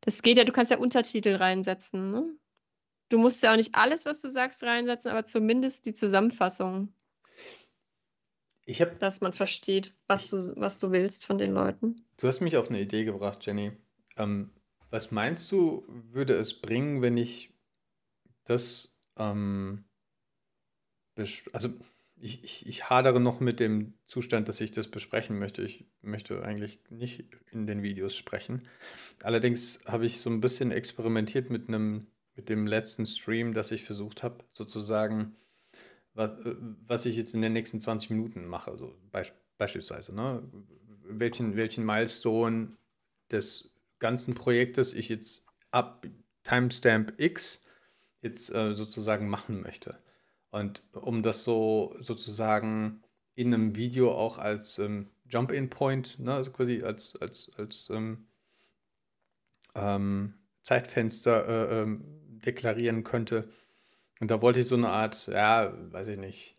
Das 0.00 0.22
geht 0.22 0.38
ja, 0.38 0.44
du 0.44 0.52
kannst 0.52 0.70
ja 0.70 0.78
Untertitel 0.78 1.36
reinsetzen, 1.36 2.10
ne? 2.10 2.24
Du 3.12 3.18
musst 3.18 3.42
ja 3.42 3.52
auch 3.52 3.56
nicht 3.56 3.74
alles, 3.74 4.06
was 4.06 4.22
du 4.22 4.30
sagst, 4.30 4.62
reinsetzen, 4.62 5.10
aber 5.10 5.26
zumindest 5.26 5.84
die 5.84 5.92
Zusammenfassung, 5.92 6.94
Ich 8.64 8.80
habe, 8.80 8.94
dass 8.98 9.20
man 9.20 9.34
versteht, 9.34 9.94
was 10.06 10.28
du, 10.30 10.54
was 10.56 10.78
du 10.78 10.92
willst 10.92 11.26
von 11.26 11.36
den 11.36 11.52
Leuten. 11.52 11.96
du 12.16 12.26
hast 12.26 12.40
mich 12.40 12.56
auf 12.56 12.70
eine 12.70 12.80
Idee 12.80 13.04
gebracht, 13.04 13.44
Jenny. 13.44 13.72
Ähm, 14.16 14.50
was 14.88 15.10
meinst 15.10 15.52
du, 15.52 15.84
würde 15.88 16.34
es 16.34 16.60
bringen, 16.60 17.02
wenn 17.02 17.18
ich 17.18 17.52
das, 18.44 18.96
ähm, 19.18 19.84
also 21.52 21.68
ich, 22.16 22.44
ich, 22.44 22.66
ich 22.66 22.88
hadere 22.88 23.20
noch 23.20 23.40
mit 23.40 23.58
dem 23.60 23.94
Zustand, 24.06 24.48
dass 24.48 24.60
ich 24.60 24.70
das 24.70 24.88
besprechen 24.88 25.38
möchte. 25.38 25.62
Ich 25.62 25.84
möchte 26.00 26.42
eigentlich 26.44 26.78
nicht 26.88 27.24
in 27.50 27.66
den 27.66 27.82
Videos 27.82 28.16
sprechen. 28.16 28.68
Allerdings 29.22 29.80
habe 29.86 30.06
ich 30.06 30.18
so 30.18 30.30
ein 30.30 30.40
bisschen 30.40 30.70
experimentiert 30.70 31.50
mit 31.50 31.68
einem, 31.68 32.06
mit 32.34 32.48
dem 32.48 32.66
letzten 32.66 33.06
Stream, 33.06 33.52
dass 33.52 33.70
ich 33.70 33.84
versucht 33.84 34.22
habe, 34.22 34.44
sozusagen, 34.50 35.36
was, 36.14 36.30
äh, 36.32 36.56
was 36.86 37.06
ich 37.06 37.16
jetzt 37.16 37.34
in 37.34 37.42
den 37.42 37.52
nächsten 37.52 37.80
20 37.80 38.10
Minuten 38.10 38.46
mache, 38.46 38.76
so 38.76 38.94
beisp 39.10 39.34
beispielsweise, 39.58 40.12
ne? 40.12 40.42
Welchen, 41.04 41.56
welchen 41.56 41.84
Milestone 41.84 42.76
des 43.30 43.72
ganzen 44.00 44.34
Projektes 44.34 44.92
ich 44.92 45.08
jetzt 45.08 45.46
ab 45.70 46.04
Timestamp 46.42 47.14
X 47.18 47.64
jetzt 48.22 48.52
äh, 48.52 48.74
sozusagen 48.74 49.28
machen 49.28 49.62
möchte. 49.62 49.98
Und 50.50 50.82
um 50.92 51.22
das 51.22 51.44
so 51.44 51.94
sozusagen 52.00 53.02
in 53.34 53.54
einem 53.54 53.76
Video 53.76 54.12
auch 54.12 54.38
als 54.38 54.78
ähm, 54.78 55.08
Jump-in-Point, 55.28 56.18
ne, 56.18 56.34
also 56.34 56.50
quasi 56.52 56.82
als, 56.82 57.16
als, 57.20 57.52
als 57.56 57.88
ähm, 57.90 58.26
ähm, 59.74 60.34
Zeitfenster 60.62 61.48
äh, 61.48 61.82
ähm, 61.82 62.04
deklarieren 62.46 63.04
könnte. 63.04 63.48
Und 64.20 64.30
da 64.30 64.40
wollte 64.40 64.60
ich 64.60 64.66
so 64.66 64.76
eine 64.76 64.90
Art, 64.90 65.26
ja, 65.26 65.72
weiß 65.92 66.08
ich 66.08 66.18
nicht, 66.18 66.56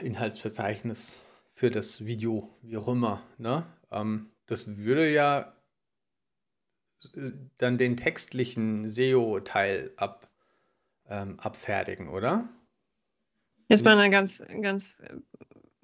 Inhaltsverzeichnis 0.00 1.18
für 1.54 1.70
das 1.70 2.04
Video, 2.04 2.48
wie 2.62 2.76
auch 2.76 2.88
immer. 2.88 3.22
Ne? 3.38 3.66
Ähm, 3.90 4.30
das 4.46 4.76
würde 4.76 5.10
ja 5.10 5.52
dann 7.58 7.78
den 7.78 7.96
textlichen 7.96 8.88
SEO-Teil 8.88 9.92
ab, 9.96 10.30
ähm, 11.08 11.38
abfertigen, 11.38 12.08
oder? 12.08 12.48
Jetzt 13.68 13.84
mal 13.84 13.98
eine 13.98 14.10
ganz, 14.10 14.42
ganz 14.62 15.02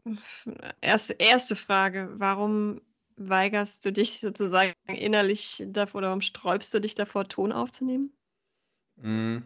äh, 0.04 0.12
erste, 0.80 1.14
erste 1.14 1.56
Frage. 1.56 2.10
Warum 2.14 2.80
weigerst 3.16 3.84
du 3.84 3.92
dich 3.92 4.20
sozusagen 4.20 4.72
innerlich 4.86 5.62
davor 5.66 5.98
oder 5.98 6.08
warum 6.08 6.20
sträubst 6.20 6.72
du 6.72 6.80
dich 6.80 6.94
davor, 6.94 7.28
Ton 7.28 7.52
aufzunehmen? 7.52 8.12
Mm. 9.02 9.38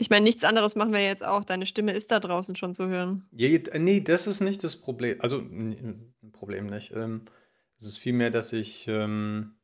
Ich 0.00 0.10
meine, 0.10 0.24
nichts 0.24 0.44
anderes 0.44 0.76
machen 0.76 0.92
wir 0.92 1.02
jetzt 1.02 1.24
auch. 1.26 1.44
Deine 1.44 1.66
Stimme 1.66 1.92
ist 1.92 2.12
da 2.12 2.20
draußen 2.20 2.54
schon 2.54 2.72
zu 2.74 2.86
hören. 2.86 3.26
Ja, 3.32 3.48
je- 3.48 3.78
nee, 3.78 4.00
das 4.00 4.26
ist 4.28 4.40
nicht 4.40 4.62
das 4.62 4.76
Problem. 4.76 5.20
Also, 5.20 5.38
ein 5.38 6.14
Problem 6.32 6.66
nicht. 6.66 6.92
Ähm, 6.92 7.22
es 7.78 7.86
ist 7.86 7.98
vielmehr, 7.98 8.30
dass 8.30 8.52
ich 8.52 8.86
ähm, 8.88 9.56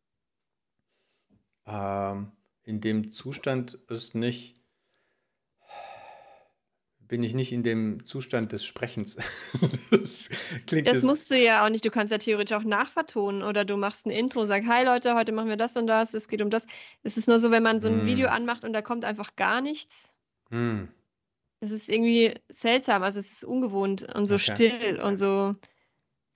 ähm, 1.67 2.33
in 2.65 2.81
dem 2.81 3.11
Zustand 3.13 3.75
ist 3.89 4.15
nicht, 4.15 4.57
bin 7.15 7.23
ich 7.23 7.35
nicht 7.35 7.53
in 7.53 7.63
dem 7.63 8.05
Zustand 8.05 8.51
des 8.51 8.65
Sprechens. 8.65 9.17
das 9.93 10.31
klingt 10.67 10.89
Das 10.89 11.05
musst 11.05 11.31
du 11.31 11.37
ja 11.41 11.65
auch 11.65 11.69
nicht. 11.69 11.85
Du 11.85 11.91
kannst 11.91 12.11
ja 12.11 12.19
theoretisch 12.19 12.57
auch 12.57 12.65
nachvertonen 12.65 13.45
oder 13.45 13.65
du 13.65 13.77
machst 13.77 14.05
ein 14.07 14.11
Intro, 14.11 14.47
sag, 14.47 14.67
hi 14.67 14.85
Leute, 14.85 15.15
heute 15.15 15.31
machen 15.31 15.49
wir 15.49 15.57
das 15.57 15.77
und 15.77 15.87
das, 15.87 16.13
es 16.13 16.27
geht 16.27 16.43
um 16.43 16.51
das. 16.51 16.67
Es 17.05 17.17
ist 17.17 17.29
nur 17.29 17.39
so, 17.39 17.53
wenn 17.53 17.63
man 17.63 17.81
so 17.81 17.87
ein 17.87 18.01
Hm. 18.01 18.07
Video 18.09 18.27
anmacht 18.27 18.65
und 18.65 18.73
da 18.73 18.83
kommt 18.83 19.05
einfach 19.05 19.37
gar 19.37 19.61
nichts. 19.61 20.13
Hm, 20.51 20.89
Es 21.61 21.71
ist 21.71 21.89
irgendwie 21.89 22.35
seltsam, 22.49 23.05
also 23.05 23.21
es 23.21 23.31
ist 23.31 23.45
ungewohnt 23.45 24.13
und 24.13 24.27
so 24.27 24.35
Okay. 24.35 24.73
still 24.73 25.01
und 25.01 25.17
so. 25.17 25.55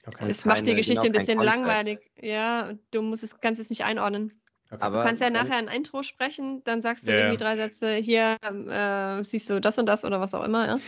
Okay. 0.06 0.28
Es 0.28 0.44
macht 0.44 0.64
die 0.64 0.76
Geschichte 0.76 0.92
genau, 0.94 1.06
ein 1.06 1.12
bisschen 1.12 1.40
langweilig. 1.40 1.98
Ja, 2.22 2.72
du 2.92 3.02
musst 3.02 3.24
es, 3.24 3.40
kannst 3.40 3.60
es 3.60 3.68
nicht 3.68 3.82
einordnen. 3.82 4.40
Okay. 4.70 4.82
Aber, 4.82 4.98
du 4.98 5.02
kannst 5.02 5.22
ja 5.22 5.30
nachher 5.30 5.56
ein 5.56 5.68
Intro 5.68 6.02
sprechen, 6.02 6.62
dann 6.64 6.82
sagst 6.82 7.06
du 7.06 7.10
ja, 7.10 7.18
irgendwie 7.18 7.38
drei 7.38 7.56
Sätze, 7.56 7.94
hier 7.94 8.36
äh, 8.42 9.22
siehst 9.22 9.48
du 9.48 9.60
das 9.60 9.78
und 9.78 9.86
das 9.86 10.04
oder 10.04 10.20
was 10.20 10.34
auch 10.34 10.44
immer. 10.44 10.66
Ja? 10.66 10.78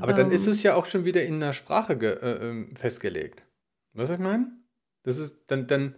Aber 0.00 0.10
ähm, 0.12 0.16
dann 0.16 0.30
ist 0.30 0.46
es 0.46 0.62
ja 0.62 0.74
auch 0.74 0.86
schon 0.86 1.04
wieder 1.06 1.24
in 1.24 1.40
der 1.40 1.54
Sprache 1.54 1.94
äh, 1.94 2.48
ähm, 2.48 2.76
festgelegt. 2.76 3.44
Was 3.94 4.10
ich 4.10 4.18
meine? 4.18 4.52
Das 5.04 5.16
ist, 5.16 5.44
dann, 5.46 5.66
dann, 5.66 5.94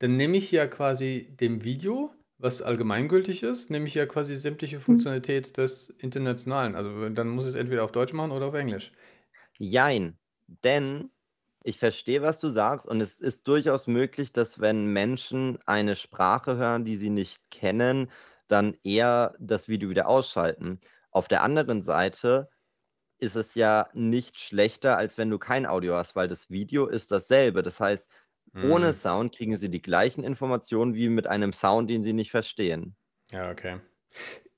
dann 0.00 0.16
nehme 0.16 0.36
ich 0.36 0.52
ja 0.52 0.66
quasi 0.66 1.34
dem 1.40 1.64
Video, 1.64 2.12
was 2.36 2.60
allgemeingültig 2.60 3.42
ist, 3.42 3.70
nehme 3.70 3.86
ich 3.86 3.94
ja 3.94 4.04
quasi 4.04 4.36
sämtliche 4.36 4.76
hm. 4.76 4.82
Funktionalität 4.82 5.56
des 5.56 5.88
Internationalen. 6.00 6.74
Also 6.74 7.08
dann 7.08 7.28
muss 7.28 7.46
es 7.46 7.54
entweder 7.54 7.84
auf 7.84 7.92
Deutsch 7.92 8.12
machen 8.12 8.30
oder 8.30 8.46
auf 8.46 8.54
Englisch. 8.54 8.92
Jein, 9.56 10.18
denn 10.64 11.10
ich 11.64 11.78
verstehe, 11.78 12.22
was 12.22 12.40
du 12.40 12.48
sagst, 12.48 12.86
und 12.86 13.00
es 13.00 13.20
ist 13.20 13.46
durchaus 13.48 13.86
möglich, 13.86 14.32
dass 14.32 14.60
wenn 14.60 14.86
Menschen 14.86 15.58
eine 15.66 15.96
Sprache 15.96 16.56
hören, 16.56 16.84
die 16.84 16.96
sie 16.96 17.10
nicht 17.10 17.50
kennen, 17.50 18.10
dann 18.48 18.76
eher 18.82 19.34
das 19.38 19.68
Video 19.68 19.88
wieder 19.88 20.08
ausschalten. 20.08 20.80
Auf 21.10 21.28
der 21.28 21.42
anderen 21.42 21.82
Seite 21.82 22.48
ist 23.18 23.36
es 23.36 23.54
ja 23.54 23.88
nicht 23.92 24.40
schlechter, 24.40 24.96
als 24.96 25.16
wenn 25.16 25.30
du 25.30 25.38
kein 25.38 25.66
Audio 25.66 25.94
hast, 25.94 26.16
weil 26.16 26.28
das 26.28 26.50
Video 26.50 26.86
ist 26.86 27.12
dasselbe. 27.12 27.62
Das 27.62 27.78
heißt, 27.78 28.10
ohne 28.54 28.88
mhm. 28.88 28.92
Sound 28.92 29.36
kriegen 29.36 29.56
sie 29.56 29.70
die 29.70 29.80
gleichen 29.80 30.24
Informationen 30.24 30.94
wie 30.94 31.08
mit 31.08 31.26
einem 31.26 31.52
Sound, 31.52 31.88
den 31.88 32.02
sie 32.02 32.12
nicht 32.12 32.30
verstehen. 32.30 32.96
Ja, 33.30 33.50
okay. 33.50 33.80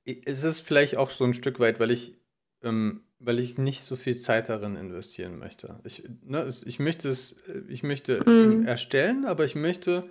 Es 0.05 0.43
ist 0.43 0.61
vielleicht 0.61 0.97
auch 0.97 1.11
so 1.11 1.25
ein 1.25 1.35
Stück 1.35 1.61
weit, 1.61 1.79
weil 1.79 1.91
ich 1.91 2.17
ähm, 2.63 3.04
weil 3.25 3.39
ich 3.39 3.59
nicht 3.59 3.83
so 3.83 3.97
viel 3.97 4.17
Zeit 4.17 4.49
darin 4.49 4.77
investieren 4.77 5.39
möchte. 5.39 5.81
Ich, 5.85 6.09
ne, 6.25 6.49
ich 6.65 6.79
möchte 6.79 7.09
es, 7.09 7.43
ich 7.69 7.83
möchte 7.83 8.29
mhm. 8.29 8.67
erstellen, 8.67 9.25
aber 9.25 9.45
ich 9.45 9.55
möchte 9.55 10.09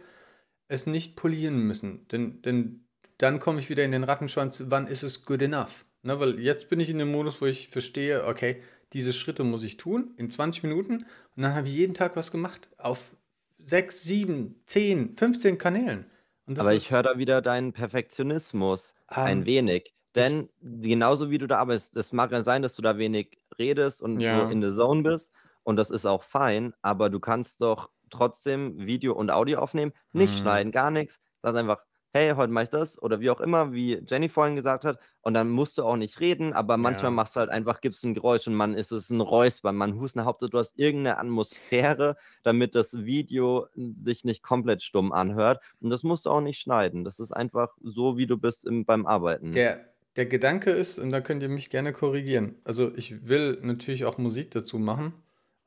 es 0.67 0.85
nicht 0.85 1.15
polieren 1.15 1.59
müssen. 1.59 2.07
Denn, 2.09 2.41
denn 2.41 2.85
dann 3.17 3.39
komme 3.39 3.59
ich 3.59 3.69
wieder 3.69 3.83
in 3.83 3.91
den 3.91 4.03
Rattenschwanz, 4.03 4.63
wann 4.67 4.87
ist 4.87 5.03
es 5.03 5.25
good 5.25 5.41
enough? 5.41 5.85
Ne, 6.01 6.19
weil 6.19 6.39
jetzt 6.39 6.69
bin 6.69 6.79
ich 6.79 6.89
in 6.89 6.97
dem 6.97 7.11
Modus, 7.11 7.41
wo 7.41 7.45
ich 7.45 7.69
verstehe, 7.69 8.25
okay, 8.25 8.61
diese 8.93 9.13
Schritte 9.13 9.43
muss 9.43 9.63
ich 9.63 9.77
tun 9.77 10.13
in 10.17 10.29
20 10.29 10.63
Minuten 10.63 11.05
und 11.35 11.43
dann 11.43 11.55
habe 11.55 11.67
ich 11.67 11.73
jeden 11.73 11.93
Tag 11.93 12.15
was 12.15 12.31
gemacht. 12.31 12.69
Auf 12.77 13.15
6, 13.59 14.03
7, 14.03 14.61
10, 14.65 15.17
15 15.17 15.57
Kanälen. 15.57 16.05
aber 16.47 16.73
ich 16.73 16.91
höre 16.91 17.03
da 17.03 17.17
wieder 17.17 17.41
deinen 17.41 17.73
Perfektionismus 17.73 18.95
um, 19.09 19.17
ein 19.17 19.39
ähm, 19.39 19.45
wenig. 19.45 19.93
Denn 20.15 20.49
genauso 20.61 21.29
wie 21.31 21.37
du 21.39 21.47
da 21.47 21.57
arbeitest, 21.59 21.95
es 21.97 22.11
mag 22.13 22.31
ja 22.31 22.41
sein, 22.43 22.61
dass 22.61 22.75
du 22.75 22.81
da 22.81 22.97
wenig 22.97 23.39
redest 23.57 24.01
und 24.01 24.25
so 24.25 24.45
in 24.45 24.61
der 24.61 24.71
Zone 24.73 25.01
bist 25.03 25.33
und 25.63 25.75
das 25.77 25.91
ist 25.91 26.05
auch 26.05 26.23
fein, 26.23 26.73
aber 26.81 27.09
du 27.09 27.19
kannst 27.19 27.61
doch 27.61 27.89
trotzdem 28.09 28.77
Video 28.85 29.13
und 29.13 29.31
Audio 29.31 29.59
aufnehmen, 29.59 29.93
nicht 30.11 30.35
Mhm. 30.35 30.37
schneiden, 30.37 30.71
gar 30.71 30.91
nichts. 30.91 31.19
Sagst 31.41 31.57
einfach: 31.57 31.83
„Hey, 32.13 32.33
heute 32.35 32.51
mache 32.53 32.65
ich 32.65 32.69
das“ 32.69 33.01
oder 33.01 33.19
wie 33.21 33.29
auch 33.31 33.41
immer, 33.41 33.71
wie 33.73 34.03
Jenny 34.07 34.29
vorhin 34.29 34.55
gesagt 34.55 34.85
hat 34.85 34.99
und 35.21 35.33
dann 35.33 35.49
musst 35.49 35.77
du 35.79 35.83
auch 35.83 35.95
nicht 35.95 36.19
reden, 36.19 36.53
aber 36.53 36.77
manchmal 36.77 37.11
Ja. 37.11 37.11
machst 37.11 37.35
du 37.35 37.39
halt 37.39 37.49
einfach 37.49 37.81
gibst 37.81 38.03
ein 38.05 38.13
Geräusch 38.13 38.47
und 38.47 38.53
man 38.55 38.75
ist 38.75 38.91
es 38.91 39.09
ein 39.09 39.21
Räuspern, 39.21 39.75
man 39.75 39.99
hustet, 39.99 40.25
Hauptsache 40.25 40.51
du 40.51 40.59
hast 40.59 40.77
irgendeine 40.77 41.17
Atmosphäre, 41.19 42.15
damit 42.43 42.75
das 42.75 42.93
Video 43.05 43.67
sich 43.75 44.23
nicht 44.25 44.43
komplett 44.43 44.83
stumm 44.83 45.11
anhört 45.11 45.63
und 45.79 45.89
das 45.89 46.03
musst 46.03 46.25
du 46.25 46.29
auch 46.29 46.41
nicht 46.41 46.59
schneiden. 46.59 47.03
Das 47.03 47.19
ist 47.19 47.31
einfach 47.31 47.75
so, 47.81 48.17
wie 48.17 48.27
du 48.27 48.37
bist 48.37 48.65
im 48.65 48.85
beim 48.85 49.05
Arbeiten. 49.07 49.63
Der 49.63 49.92
der 50.15 50.25
Gedanke 50.25 50.71
ist, 50.71 50.99
und 50.99 51.09
da 51.09 51.21
könnt 51.21 51.43
ihr 51.43 51.49
mich 51.49 51.69
gerne 51.69 51.93
korrigieren. 51.93 52.55
Also 52.63 52.93
ich 52.95 53.27
will 53.27 53.59
natürlich 53.61 54.05
auch 54.05 54.17
Musik 54.17 54.51
dazu 54.51 54.79
machen. 54.79 55.13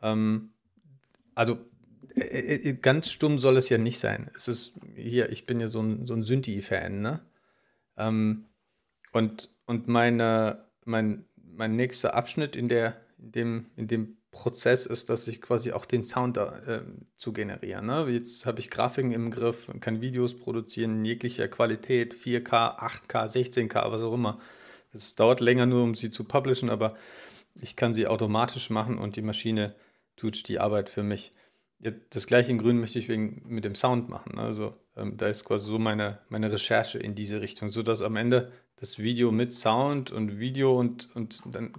Ähm, 0.03 0.51
also 1.35 1.59
äh, 2.15 2.55
äh, 2.55 2.73
ganz 2.75 3.11
stumm 3.11 3.39
soll 3.39 3.57
es 3.57 3.69
ja 3.69 3.79
nicht 3.79 3.99
sein. 3.99 4.31
Es 4.35 4.49
ist 4.49 4.75
hier, 4.95 5.31
ich 5.31 5.47
bin 5.47 5.61
ja 5.61 5.69
so 5.69 5.81
ein, 5.81 6.07
so 6.07 6.15
ein 6.15 6.23
Synthi-Fan, 6.23 7.01
ne? 7.01 7.21
Ähm, 7.97 8.47
und 9.13 9.49
und 9.67 9.89
meine, 9.89 10.65
mein, 10.85 11.25
mein 11.37 11.77
nächster 11.77 12.15
Abschnitt 12.15 12.57
in, 12.57 12.69
der, 12.69 13.01
in, 13.19 13.33
dem, 13.33 13.67
in 13.77 13.89
dem 13.89 14.16
Prozess 14.37 14.85
ist, 14.85 15.09
dass 15.09 15.27
ich 15.27 15.41
quasi 15.41 15.73
auch 15.73 15.87
den 15.87 16.05
Sound 16.05 16.37
da, 16.37 16.59
äh, 16.67 16.83
zu 17.17 17.33
generieren. 17.33 17.87
Ne? 17.87 18.07
Jetzt 18.11 18.45
habe 18.45 18.61
ich 18.61 18.71
Grafiken 18.71 19.13
im 19.13 19.31
Griff, 19.31 19.71
kann 19.81 20.03
Videos 20.03 20.39
produzieren 20.39 20.99
in 20.99 21.05
jeglicher 21.07 21.49
Qualität, 21.49 22.15
4K, 22.15 22.79
8K, 22.79 23.27
16K, 23.27 23.91
was 23.91 24.03
auch 24.03 24.13
immer. 24.13 24.39
Es 24.93 25.15
dauert 25.15 25.41
länger 25.41 25.65
nur, 25.65 25.83
um 25.83 25.95
sie 25.95 26.11
zu 26.11 26.25
publishen, 26.25 26.69
aber 26.69 26.97
ich 27.61 27.77
kann 27.77 27.95
sie 27.95 28.07
automatisch 28.07 28.69
machen 28.69 28.99
und 28.99 29.17
die 29.17 29.23
Maschine 29.23 29.75
tut 30.17 30.49
die 30.49 30.59
Arbeit 30.59 30.91
für 30.91 31.03
mich. 31.03 31.33
Das 32.11 32.27
gleiche 32.27 32.53
in 32.53 32.59
Grün 32.59 32.79
möchte 32.79 32.99
ich 32.99 33.09
wegen, 33.09 33.43
mit 33.47 33.65
dem 33.65 33.75
Sound 33.75 34.09
machen. 34.09 34.37
Ne? 34.37 34.43
Also 34.43 34.75
ähm, 34.97 35.17
da 35.17 35.29
ist 35.29 35.45
quasi 35.45 35.67
so 35.67 35.79
meine, 35.79 36.19
meine 36.29 36.53
Recherche 36.53 36.99
in 36.99 37.15
diese 37.15 37.41
Richtung, 37.41 37.71
sodass 37.71 38.03
am 38.03 38.17
Ende 38.17 38.53
das 38.77 38.99
Video 38.99 39.33
mit 39.33 39.55
Sound 39.55 40.11
und 40.11 40.39
Video 40.39 40.79
und, 40.79 41.09
und 41.15 41.41
dann 41.47 41.73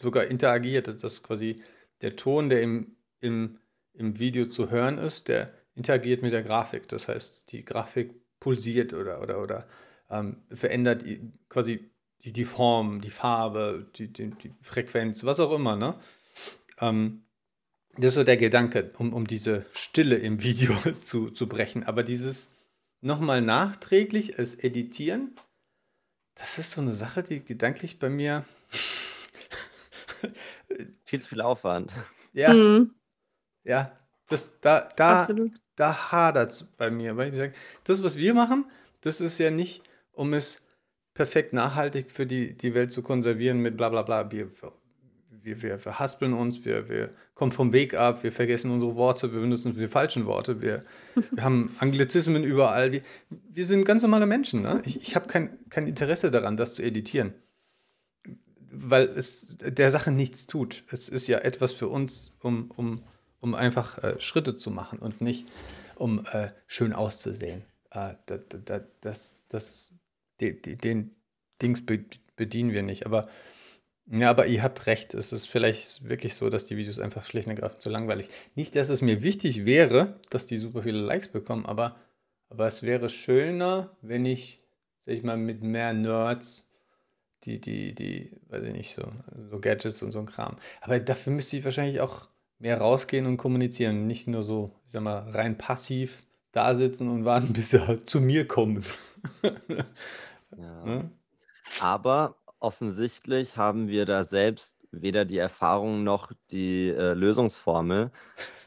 sogar 0.00 0.24
interagiert, 0.24 1.02
dass 1.02 1.22
quasi 1.22 1.62
der 2.02 2.16
Ton, 2.16 2.48
der 2.48 2.62
im, 2.62 2.96
im, 3.20 3.58
im 3.94 4.18
Video 4.18 4.46
zu 4.46 4.70
hören 4.70 4.98
ist, 4.98 5.28
der 5.28 5.52
interagiert 5.74 6.22
mit 6.22 6.32
der 6.32 6.42
Grafik. 6.42 6.88
Das 6.88 7.08
heißt, 7.08 7.52
die 7.52 7.64
Grafik 7.64 8.14
pulsiert 8.40 8.92
oder, 8.92 9.20
oder, 9.20 9.42
oder 9.42 9.68
ähm, 10.10 10.42
verändert 10.52 11.04
quasi 11.48 11.90
die, 12.24 12.32
die 12.32 12.44
Form, 12.44 13.00
die 13.00 13.10
Farbe, 13.10 13.86
die, 13.96 14.12
die, 14.12 14.30
die 14.30 14.52
Frequenz, 14.62 15.24
was 15.24 15.40
auch 15.40 15.52
immer. 15.52 15.76
Ne? 15.76 15.94
Ähm, 16.80 17.22
das 17.96 18.08
ist 18.08 18.14
so 18.14 18.24
der 18.24 18.36
Gedanke, 18.36 18.92
um, 18.98 19.12
um 19.12 19.26
diese 19.26 19.64
Stille 19.72 20.16
im 20.16 20.42
Video 20.42 20.74
zu, 21.00 21.30
zu 21.30 21.48
brechen. 21.48 21.84
Aber 21.84 22.02
dieses 22.02 22.54
nochmal 23.00 23.42
nachträglich 23.42 24.38
als 24.38 24.54
Editieren, 24.54 25.34
das 26.34 26.58
ist 26.58 26.72
so 26.72 26.80
eine 26.80 26.92
Sache, 26.92 27.22
die 27.22 27.42
gedanklich 27.42 27.98
bei 27.98 28.10
mir 28.10 28.44
viel 31.04 31.20
zu 31.20 31.28
viel 31.28 31.40
Aufwand. 31.40 31.92
Ja. 32.32 32.52
Mhm. 32.52 32.90
Ja, 33.64 33.92
das, 34.28 34.60
da, 34.60 34.88
da, 34.96 35.26
da 35.76 36.12
hadert 36.12 36.50
es 36.50 36.64
bei 36.64 36.90
mir, 36.90 37.16
weil 37.16 37.30
ich 37.30 37.36
sage, 37.36 37.54
das, 37.84 38.02
was 38.02 38.16
wir 38.16 38.34
machen, 38.34 38.66
das 39.00 39.20
ist 39.20 39.38
ja 39.38 39.50
nicht, 39.50 39.82
um 40.12 40.34
es 40.34 40.66
perfekt 41.14 41.52
nachhaltig 41.52 42.10
für 42.10 42.26
die, 42.26 42.54
die 42.56 42.74
Welt 42.74 42.92
zu 42.92 43.02
konservieren 43.02 43.58
mit 43.60 43.76
bla 43.76 43.88
bla 43.88 44.02
bla. 44.02 44.30
Wir, 44.30 44.50
wir, 45.30 45.62
wir 45.62 45.78
verhaspeln 45.78 46.34
uns, 46.34 46.64
wir, 46.64 46.88
wir 46.88 47.10
kommen 47.34 47.52
vom 47.52 47.72
Weg 47.72 47.94
ab, 47.94 48.22
wir 48.22 48.32
vergessen 48.32 48.70
unsere 48.70 48.96
Worte, 48.96 49.32
wir 49.32 49.40
benutzen 49.40 49.74
die 49.74 49.88
falschen 49.88 50.26
Worte, 50.26 50.60
wir, 50.60 50.84
wir 51.32 51.42
haben 51.42 51.74
Anglizismen 51.78 52.44
überall. 52.44 52.92
Wir, 52.92 53.02
wir 53.30 53.66
sind 53.66 53.84
ganz 53.84 54.02
normale 54.02 54.26
Menschen. 54.26 54.62
Ne? 54.62 54.82
Ich, 54.84 54.96
ich 54.96 55.16
habe 55.16 55.26
kein, 55.28 55.58
kein 55.70 55.86
Interesse 55.86 56.30
daran, 56.30 56.56
das 56.56 56.74
zu 56.74 56.82
editieren 56.82 57.34
weil 58.78 59.06
es 59.06 59.56
der 59.60 59.90
Sache 59.90 60.10
nichts 60.10 60.46
tut. 60.46 60.84
Es 60.90 61.08
ist 61.08 61.26
ja 61.26 61.38
etwas 61.38 61.72
für 61.72 61.88
uns, 61.88 62.34
um, 62.40 62.70
um, 62.76 63.02
um 63.40 63.54
einfach 63.54 64.02
äh, 64.02 64.20
Schritte 64.20 64.56
zu 64.56 64.70
machen 64.70 64.98
und 64.98 65.20
nicht 65.20 65.46
um 65.96 66.24
äh, 66.32 66.50
schön 66.66 66.92
auszusehen. 66.92 67.62
Äh, 67.90 68.14
da, 68.26 68.38
da, 68.38 68.80
das, 69.00 69.38
das, 69.48 69.92
die, 70.40 70.60
die, 70.60 70.76
den 70.76 71.14
Dings 71.62 71.84
bedienen 72.36 72.72
wir 72.72 72.82
nicht. 72.82 73.06
Aber 73.06 73.28
ja, 74.08 74.30
aber 74.30 74.46
ihr 74.46 74.62
habt 74.62 74.86
recht. 74.86 75.14
Es 75.14 75.32
ist 75.32 75.46
vielleicht 75.46 76.08
wirklich 76.08 76.34
so, 76.34 76.48
dass 76.48 76.64
die 76.64 76.76
Videos 76.76 77.00
einfach 77.00 77.24
schlicht 77.24 77.48
und 77.48 77.54
ergreifend 77.54 77.80
zu 77.80 77.90
langweilig. 77.90 78.28
Nicht, 78.54 78.76
dass 78.76 78.88
es 78.88 79.02
mir 79.02 79.22
wichtig 79.22 79.64
wäre, 79.64 80.20
dass 80.30 80.46
die 80.46 80.58
super 80.58 80.82
viele 80.82 80.98
Likes 81.00 81.28
bekommen, 81.28 81.66
aber, 81.66 81.96
aber 82.48 82.66
es 82.66 82.82
wäre 82.82 83.08
schöner, 83.08 83.96
wenn 84.02 84.24
ich, 84.24 84.62
sag 84.98 85.14
ich 85.14 85.24
mal, 85.24 85.36
mit 85.36 85.62
mehr 85.62 85.92
Nerds 85.92 86.65
die, 87.44 87.60
die, 87.60 87.94
die, 87.94 88.32
weiß 88.48 88.64
ich 88.64 88.72
nicht, 88.72 88.94
so, 88.94 89.04
so 89.50 89.60
Gadgets 89.60 90.02
und 90.02 90.12
so 90.12 90.18
ein 90.18 90.26
Kram. 90.26 90.56
Aber 90.80 90.98
dafür 90.98 91.32
müsste 91.32 91.56
ich 91.56 91.64
wahrscheinlich 91.64 92.00
auch 92.00 92.28
mehr 92.58 92.78
rausgehen 92.78 93.26
und 93.26 93.36
kommunizieren, 93.36 94.06
nicht 94.06 94.26
nur 94.26 94.42
so, 94.42 94.72
ich 94.86 94.92
sag 94.92 95.02
mal, 95.02 95.28
rein 95.30 95.58
passiv 95.58 96.22
da 96.52 96.74
sitzen 96.74 97.10
und 97.10 97.24
warten, 97.24 97.52
bis 97.52 97.70
sie 97.70 97.86
halt 97.86 98.08
zu 98.08 98.20
mir 98.20 98.48
kommen. 98.48 98.84
ja. 99.42 99.54
ne? 100.84 101.10
Aber 101.80 102.36
offensichtlich 102.58 103.56
haben 103.56 103.88
wir 103.88 104.06
da 104.06 104.24
selbst 104.24 104.76
weder 104.90 105.24
die 105.24 105.38
Erfahrung 105.38 106.04
noch 106.04 106.32
die 106.50 106.88
äh, 106.88 107.12
Lösungsformel. 107.12 108.10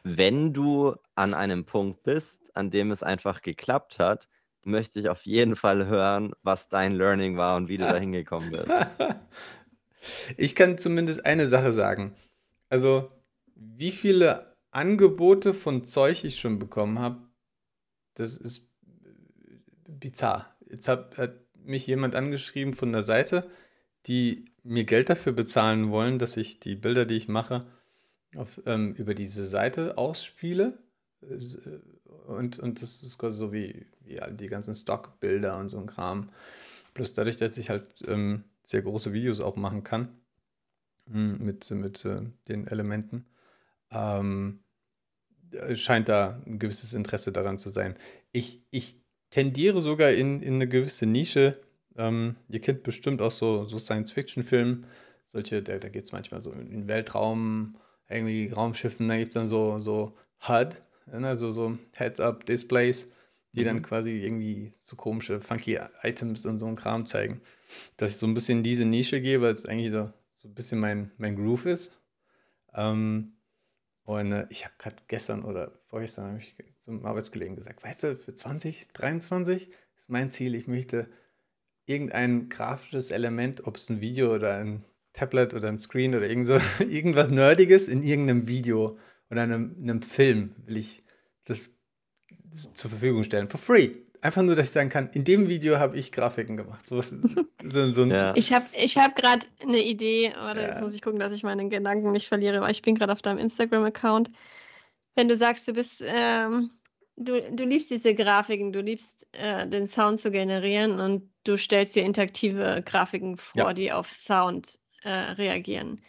Wenn 0.04 0.52
du 0.52 0.94
an 1.14 1.34
einem 1.34 1.64
Punkt 1.64 2.02
bist, 2.04 2.40
an 2.54 2.70
dem 2.70 2.90
es 2.90 3.02
einfach 3.02 3.42
geklappt 3.42 3.98
hat, 3.98 4.28
möchte 4.66 5.00
ich 5.00 5.08
auf 5.08 5.24
jeden 5.26 5.56
Fall 5.56 5.86
hören, 5.86 6.32
was 6.42 6.68
dein 6.68 6.94
Learning 6.94 7.36
war 7.36 7.56
und 7.56 7.68
wie 7.68 7.78
du 7.78 7.84
da 7.84 7.96
hingekommen 7.96 8.50
bist. 8.50 8.66
Ich 10.36 10.54
kann 10.54 10.78
zumindest 10.78 11.26
eine 11.26 11.46
Sache 11.46 11.72
sagen. 11.72 12.14
Also, 12.70 13.12
wie 13.54 13.92
viele 13.92 14.56
Angebote 14.70 15.52
von 15.52 15.84
Zeug 15.84 16.24
ich 16.24 16.40
schon 16.40 16.58
bekommen 16.58 16.98
habe, 16.98 17.20
das 18.14 18.36
ist 18.36 18.70
bizarr. 19.86 20.56
Jetzt 20.68 20.88
hat, 20.88 21.18
hat 21.18 21.34
mich 21.54 21.86
jemand 21.86 22.14
angeschrieben 22.14 22.74
von 22.74 22.92
der 22.92 23.02
Seite, 23.02 23.50
die 24.06 24.46
mir 24.62 24.84
Geld 24.84 25.10
dafür 25.10 25.32
bezahlen 25.32 25.90
wollen, 25.90 26.18
dass 26.18 26.36
ich 26.36 26.60
die 26.60 26.74
Bilder, 26.74 27.04
die 27.04 27.16
ich 27.16 27.28
mache, 27.28 27.66
auf, 28.36 28.60
ähm, 28.66 28.94
über 28.94 29.14
diese 29.14 29.44
Seite 29.46 29.98
ausspiele. 29.98 30.78
Und, 32.26 32.58
und 32.58 32.82
das 32.82 33.02
ist 33.02 33.18
quasi 33.18 33.38
so 33.38 33.52
wie, 33.52 33.86
wie 34.00 34.20
die 34.32 34.46
ganzen 34.46 34.74
Stockbilder 34.74 35.56
und 35.58 35.68
so 35.68 35.78
ein 35.78 35.86
Kram. 35.86 36.30
Plus 36.94 37.12
dadurch, 37.12 37.36
dass 37.36 37.56
ich 37.56 37.70
halt 37.70 37.88
ähm, 38.06 38.44
sehr 38.64 38.82
große 38.82 39.12
Videos 39.12 39.40
auch 39.40 39.56
machen 39.56 39.84
kann 39.84 40.08
hm, 41.10 41.44
mit, 41.44 41.70
mit 41.70 42.04
äh, 42.04 42.22
den 42.48 42.66
Elementen, 42.66 43.26
ähm, 43.90 44.60
scheint 45.74 46.08
da 46.08 46.40
ein 46.46 46.58
gewisses 46.58 46.94
Interesse 46.94 47.32
daran 47.32 47.58
zu 47.58 47.68
sein. 47.70 47.96
Ich, 48.32 48.62
ich 48.70 48.96
tendiere 49.30 49.80
sogar 49.80 50.10
in, 50.10 50.42
in 50.42 50.54
eine 50.54 50.68
gewisse 50.68 51.06
Nische. 51.06 51.60
Ähm, 51.96 52.36
ihr 52.48 52.60
kennt 52.60 52.82
bestimmt 52.82 53.20
auch 53.22 53.32
so, 53.32 53.64
so 53.64 53.78
Science-Fiction-Filme. 53.78 54.84
Solche, 55.24 55.62
da, 55.62 55.78
da 55.78 55.88
geht 55.88 56.04
es 56.04 56.12
manchmal 56.12 56.40
so 56.40 56.52
in 56.52 56.70
den 56.70 56.88
Weltraum, 56.88 57.76
irgendwie 58.08 58.48
Raumschiffen, 58.48 59.08
da 59.08 59.16
gibt 59.16 59.28
es 59.28 59.34
dann 59.34 59.46
so, 59.46 59.78
so 59.78 60.16
HUD, 60.48 60.82
also 61.06 61.50
so 61.50 61.78
Heads-Up-Displays, 61.92 63.08
die 63.54 63.60
mhm. 63.60 63.64
dann 63.64 63.82
quasi 63.82 64.12
irgendwie 64.22 64.72
so 64.84 64.96
komische, 64.96 65.40
funky 65.40 65.78
Items 66.02 66.46
und 66.46 66.58
so 66.58 66.66
ein 66.66 66.76
Kram 66.76 67.06
zeigen. 67.06 67.40
Dass 67.96 68.12
ich 68.12 68.16
so 68.16 68.26
ein 68.26 68.34
bisschen 68.34 68.58
in 68.58 68.64
diese 68.64 68.84
Nische 68.84 69.20
gehe, 69.20 69.40
weil 69.40 69.52
es 69.52 69.66
eigentlich 69.66 69.90
so, 69.90 70.12
so 70.34 70.48
ein 70.48 70.54
bisschen 70.54 70.80
mein, 70.80 71.12
mein 71.18 71.36
Groove 71.36 71.66
ist. 71.66 72.00
Ähm, 72.74 73.32
und 74.04 74.32
äh, 74.32 74.46
ich 74.50 74.64
habe 74.64 74.74
gerade 74.78 74.96
gestern 75.08 75.44
oder 75.44 75.72
vorgestern 75.86 76.26
habe 76.26 76.38
ich 76.38 76.54
zum 76.80 77.04
Arbeitskollegen 77.04 77.56
gesagt, 77.56 77.84
weißt 77.84 78.04
du, 78.04 78.16
für 78.16 78.34
2023 78.34 79.68
ist 79.96 80.10
mein 80.10 80.30
Ziel, 80.30 80.54
ich 80.54 80.66
möchte 80.66 81.08
irgendein 81.86 82.48
grafisches 82.48 83.10
Element, 83.10 83.66
ob 83.66 83.76
es 83.76 83.88
ein 83.88 84.00
Video 84.00 84.34
oder 84.34 84.54
ein 84.54 84.84
Tablet 85.12 85.54
oder 85.54 85.68
ein 85.68 85.78
Screen 85.78 86.14
oder 86.14 86.28
irgend 86.28 86.46
so, 86.46 86.58
irgendwas 86.78 87.30
Nerdiges 87.30 87.88
in 87.88 88.02
irgendeinem 88.02 88.48
Video 88.48 88.98
oder 89.30 89.42
einem, 89.42 89.76
einem 89.80 90.02
Film 90.02 90.54
will 90.66 90.76
ich 90.76 91.02
das 91.44 91.70
zur 92.74 92.90
Verfügung 92.90 93.24
stellen. 93.24 93.48
For 93.48 93.60
free. 93.60 93.90
Einfach 94.22 94.42
nur, 94.42 94.54
dass 94.54 94.66
ich 94.66 94.72
sagen 94.72 94.90
kann, 94.90 95.08
in 95.14 95.24
dem 95.24 95.48
Video 95.48 95.78
habe 95.78 95.96
ich 95.96 96.12
Grafiken 96.12 96.56
gemacht. 96.56 96.86
So, 96.86 97.00
so, 97.00 97.92
so 97.92 98.04
ja. 98.04 98.34
Ich 98.36 98.52
habe 98.52 98.66
ich 98.74 98.98
hab 98.98 99.16
gerade 99.16 99.46
eine 99.62 99.82
Idee, 99.82 100.32
oder 100.50 100.60
ja. 100.60 100.68
jetzt 100.68 100.82
muss 100.82 100.94
ich 100.94 101.00
gucken, 101.00 101.20
dass 101.20 101.32
ich 101.32 101.42
meinen 101.42 101.70
Gedanken 101.70 102.12
nicht 102.12 102.28
verliere, 102.28 102.60
weil 102.60 102.72
ich 102.72 102.82
bin 102.82 102.96
gerade 102.96 103.12
auf 103.12 103.22
deinem 103.22 103.38
Instagram-Account. 103.38 104.30
Wenn 105.14 105.28
du 105.28 105.36
sagst, 105.36 105.66
du 105.68 105.72
bist, 105.72 106.04
ähm, 106.06 106.70
du, 107.16 107.40
du 107.50 107.64
liebst 107.64 107.90
diese 107.90 108.14
Grafiken, 108.14 108.72
du 108.72 108.82
liebst 108.82 109.26
äh, 109.32 109.66
den 109.66 109.86
Sound 109.86 110.18
zu 110.18 110.30
generieren 110.30 111.00
und 111.00 111.30
du 111.44 111.56
stellst 111.56 111.94
dir 111.94 112.02
interaktive 112.02 112.82
Grafiken 112.84 113.38
vor, 113.38 113.68
ja. 113.68 113.72
die 113.72 113.90
auf 113.90 114.10
Sound 114.10 114.78
äh, 115.02 115.08
reagieren. 115.10 116.00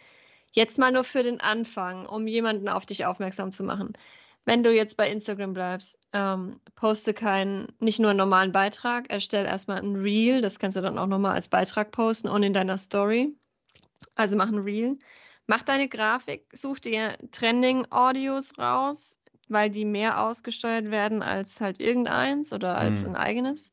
Jetzt 0.52 0.78
mal 0.78 0.92
nur 0.92 1.04
für 1.04 1.22
den 1.22 1.40
Anfang, 1.40 2.06
um 2.06 2.26
jemanden 2.26 2.68
auf 2.68 2.86
dich 2.86 3.06
aufmerksam 3.06 3.52
zu 3.52 3.64
machen. 3.64 3.94
Wenn 4.44 4.62
du 4.62 4.72
jetzt 4.72 4.96
bei 4.96 5.08
Instagram 5.08 5.54
bleibst, 5.54 5.98
ähm, 6.12 6.60
poste 6.74 7.14
keinen, 7.14 7.68
nicht 7.78 8.00
nur 8.00 8.10
einen 8.10 8.18
normalen 8.18 8.52
Beitrag, 8.52 9.10
erstell 9.10 9.46
erstmal 9.46 9.78
ein 9.78 9.96
Reel, 9.96 10.42
das 10.42 10.58
kannst 10.58 10.76
du 10.76 10.80
dann 10.80 10.98
auch 10.98 11.06
nochmal 11.06 11.34
als 11.34 11.48
Beitrag 11.48 11.90
posten 11.90 12.28
und 12.28 12.42
in 12.42 12.52
deiner 12.52 12.76
Story. 12.76 13.34
Also 14.14 14.36
mach 14.36 14.48
ein 14.48 14.58
Reel. 14.58 14.98
Mach 15.46 15.62
deine 15.62 15.88
Grafik, 15.88 16.46
such 16.52 16.80
dir 16.80 17.16
Trending-Audios 17.30 18.58
raus, 18.58 19.18
weil 19.48 19.70
die 19.70 19.84
mehr 19.84 20.22
ausgesteuert 20.22 20.90
werden 20.90 21.22
als 21.22 21.60
halt 21.60 21.80
irgendeins 21.80 22.52
oder 22.52 22.76
als 22.76 23.00
mhm. 23.00 23.08
ein 23.08 23.16
eigenes. 23.16 23.72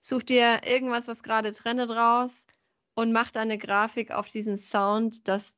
Such 0.00 0.22
dir 0.22 0.60
irgendwas, 0.64 1.08
was 1.08 1.22
gerade 1.22 1.52
trendet 1.52 1.90
raus 1.90 2.46
und 2.94 3.12
mach 3.12 3.30
deine 3.30 3.58
Grafik 3.58 4.12
auf 4.12 4.28
diesen 4.28 4.56
Sound, 4.56 5.28
dass 5.28 5.54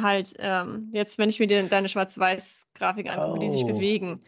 halt 0.00 0.34
ähm, 0.38 0.88
jetzt, 0.92 1.18
wenn 1.18 1.30
ich 1.30 1.40
mir 1.40 1.46
die, 1.46 1.68
deine 1.68 1.88
Schwarz-Weiß-Grafik 1.88 3.10
angucke, 3.10 3.38
oh. 3.38 3.40
die 3.40 3.48
sich 3.48 3.64
oh. 3.64 3.68
bewegen. 3.68 4.20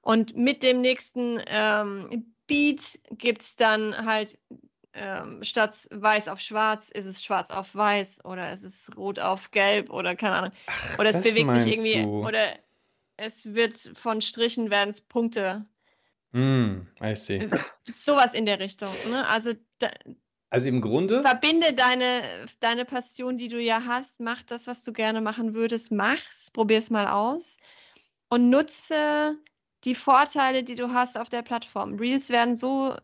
Und 0.00 0.36
mit 0.36 0.62
dem 0.62 0.80
nächsten 0.80 1.40
ähm, 1.46 2.32
Beat 2.46 3.00
gibt 3.10 3.42
es 3.42 3.56
dann 3.56 4.04
halt 4.04 4.38
ähm, 4.94 5.42
statt 5.42 5.88
weiß 5.90 6.28
auf 6.28 6.38
schwarz 6.38 6.90
ist 6.90 7.06
es 7.06 7.24
schwarz 7.24 7.50
auf 7.50 7.74
weiß 7.74 8.24
oder 8.26 8.50
es 8.50 8.62
ist 8.62 8.94
rot 8.96 9.18
auf 9.18 9.50
gelb 9.50 9.90
oder 9.90 10.14
keine 10.14 10.34
Ahnung. 10.34 10.50
Ach, 10.66 10.98
oder 10.98 11.10
es 11.10 11.20
bewegt 11.20 11.50
sich 11.52 11.72
irgendwie 11.72 12.02
du? 12.02 12.26
oder 12.26 12.42
es 13.16 13.54
wird 13.54 13.74
von 13.94 14.20
Strichen 14.20 14.70
werden 14.70 14.90
es 14.90 15.00
Punkte. 15.00 15.64
Mm, 16.32 16.82
I 17.02 17.14
see. 17.14 17.48
Sowas 17.84 18.34
in 18.34 18.46
der 18.46 18.58
Richtung. 18.58 18.90
Ne? 19.08 19.26
Also 19.26 19.52
da, 19.78 19.90
also 20.52 20.68
im 20.68 20.82
Grunde. 20.82 21.22
Verbinde 21.22 21.72
deine, 21.72 22.20
deine 22.60 22.84
Passion, 22.84 23.38
die 23.38 23.48
du 23.48 23.58
ja 23.58 23.84
hast, 23.86 24.20
mach 24.20 24.42
das, 24.42 24.66
was 24.66 24.82
du 24.82 24.92
gerne 24.92 25.22
machen 25.22 25.54
würdest, 25.54 25.90
mach's, 25.90 26.50
probier's 26.50 26.90
mal 26.90 27.06
aus 27.06 27.56
und 28.28 28.50
nutze 28.50 29.38
die 29.84 29.94
Vorteile, 29.94 30.62
die 30.62 30.74
du 30.74 30.92
hast 30.92 31.16
auf 31.16 31.30
der 31.30 31.40
Plattform. 31.40 31.94
Reels 31.94 32.28
werden 32.28 32.58
so 32.58 32.94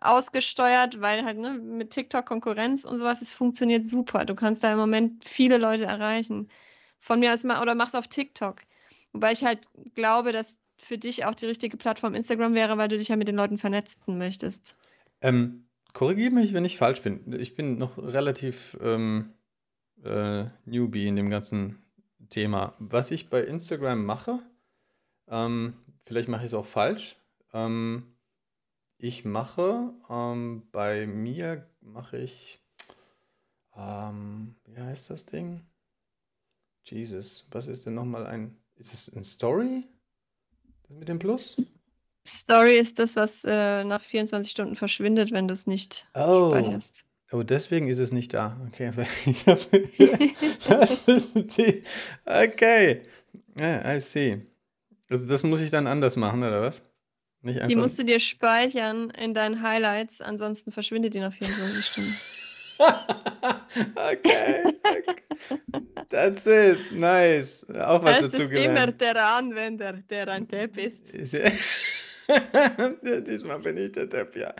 ausgesteuert, 0.00 1.00
weil 1.00 1.24
halt 1.24 1.38
ne, 1.38 1.54
mit 1.54 1.90
TikTok 1.90 2.24
Konkurrenz 2.24 2.84
und 2.84 2.98
sowas, 2.98 3.20
es 3.20 3.34
funktioniert 3.34 3.84
super. 3.84 4.24
Du 4.24 4.36
kannst 4.36 4.62
da 4.62 4.70
im 4.70 4.78
Moment 4.78 5.24
viele 5.24 5.58
Leute 5.58 5.86
erreichen. 5.86 6.46
Von 7.00 7.18
mir 7.18 7.34
aus 7.34 7.42
mal 7.42 7.60
oder 7.60 7.74
mach's 7.74 7.96
auf 7.96 8.06
TikTok. 8.06 8.62
Wobei 9.12 9.32
ich 9.32 9.42
halt 9.42 9.66
glaube, 9.96 10.30
dass 10.30 10.56
für 10.78 10.98
dich 10.98 11.24
auch 11.24 11.34
die 11.34 11.46
richtige 11.46 11.76
Plattform 11.76 12.14
Instagram 12.14 12.54
wäre, 12.54 12.78
weil 12.78 12.86
du 12.86 12.96
dich 12.96 13.08
ja 13.08 13.16
mit 13.16 13.26
den 13.26 13.36
Leuten 13.36 13.58
vernetzen 13.58 14.18
möchtest. 14.18 14.76
Ähm, 15.20 15.66
Korrigiere 15.96 16.30
mich, 16.30 16.52
wenn 16.52 16.66
ich 16.66 16.76
falsch 16.76 17.00
bin. 17.00 17.32
Ich 17.40 17.54
bin 17.54 17.78
noch 17.78 17.96
relativ 17.96 18.76
ähm, 18.82 19.32
äh, 20.04 20.44
Newbie 20.66 21.08
in 21.08 21.16
dem 21.16 21.30
ganzen 21.30 21.86
Thema. 22.28 22.74
Was 22.78 23.10
ich 23.10 23.30
bei 23.30 23.40
Instagram 23.40 24.04
mache, 24.04 24.40
ähm, 25.26 25.72
vielleicht 26.04 26.28
mache 26.28 26.42
ich 26.42 26.48
es 26.48 26.54
auch 26.54 26.66
falsch. 26.66 27.16
Ähm, 27.54 28.14
ich 28.98 29.24
mache, 29.24 29.94
ähm, 30.10 30.68
bei 30.70 31.06
mir 31.06 31.66
mache 31.80 32.18
ich, 32.18 32.62
ähm, 33.74 34.54
wie 34.66 34.78
heißt 34.78 35.08
das 35.08 35.24
Ding? 35.24 35.62
Jesus, 36.84 37.48
was 37.52 37.68
ist 37.68 37.86
denn 37.86 37.94
nochmal 37.94 38.26
ein, 38.26 38.58
ist 38.74 38.92
es 38.92 39.16
ein 39.16 39.24
Story? 39.24 39.84
Das 40.82 40.98
mit 40.98 41.08
dem 41.08 41.18
Plus? 41.18 41.56
Story 42.26 42.76
ist 42.76 42.98
das, 42.98 43.16
was 43.16 43.44
äh, 43.44 43.84
nach 43.84 44.02
24 44.02 44.50
Stunden 44.50 44.76
verschwindet, 44.76 45.32
wenn 45.32 45.48
du 45.48 45.52
es 45.52 45.66
nicht 45.66 46.08
oh. 46.14 46.50
speicherst. 46.50 47.04
Oh, 47.32 47.42
deswegen 47.42 47.88
ist 47.88 47.98
es 47.98 48.12
nicht 48.12 48.34
da. 48.34 48.56
Okay, 48.68 48.92
das 50.68 51.02
ist 51.08 51.58
die. 51.58 51.82
Okay, 52.24 53.02
yeah, 53.58 53.96
I 53.96 54.00
see. 54.00 54.42
Also 55.08 55.26
das 55.26 55.42
muss 55.42 55.60
ich 55.60 55.70
dann 55.70 55.86
anders 55.86 56.16
machen, 56.16 56.42
oder 56.42 56.62
was? 56.62 56.82
Nicht 57.42 57.56
einfach... 57.56 57.68
Die 57.68 57.76
musst 57.76 57.98
du 57.98 58.04
dir 58.04 58.20
speichern 58.20 59.10
in 59.10 59.34
deinen 59.34 59.62
Highlights, 59.62 60.20
ansonsten 60.20 60.72
verschwindet 60.72 61.14
die 61.14 61.20
nach 61.20 61.32
24 61.32 61.84
Stunden. 61.84 62.16
okay. 63.96 64.74
That's 66.10 66.46
it. 66.46 66.92
Nice. 66.92 67.66
Auch 67.70 68.02
was 68.02 68.20
das 68.20 68.32
dazu 68.32 68.42
ist 68.42 68.52
immer 68.52 68.88
der 68.92 69.24
Anwender, 69.24 69.94
der 69.94 70.28
ein 70.28 70.46
Tab 70.48 70.76
ist. 70.76 71.12
Diesmal 73.26 73.60
bin 73.60 73.76
ich 73.76 73.92
der 73.92 74.06
Depp, 74.06 74.36
ja. 74.36 74.54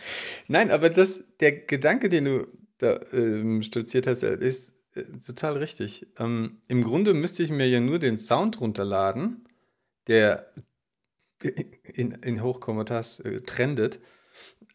Nein, 0.49 0.71
aber 0.71 0.91
das, 0.91 1.25
der 1.41 1.53
Gedanke, 1.53 2.09
den 2.09 2.25
du 2.25 2.47
da 2.79 3.01
ähm, 3.13 3.63
stolziert 3.63 4.07
hast, 4.07 4.23
ist 4.23 4.77
äh, 4.95 5.05
total 5.25 5.57
richtig. 5.59 6.07
Ähm, 6.19 6.61
Im 6.69 6.85
Grunde 6.85 7.15
müsste 7.15 7.43
ich 7.43 7.51
mir 7.51 7.69
ja 7.69 7.81
nur 7.81 7.99
den 7.99 8.17
Sound 8.17 8.61
runterladen, 8.61 9.45
der 10.07 10.53
in, 11.43 12.13
in 12.13 12.43
Hochkommentars 12.43 13.21
äh, 13.21 13.41
trendet, 13.41 14.01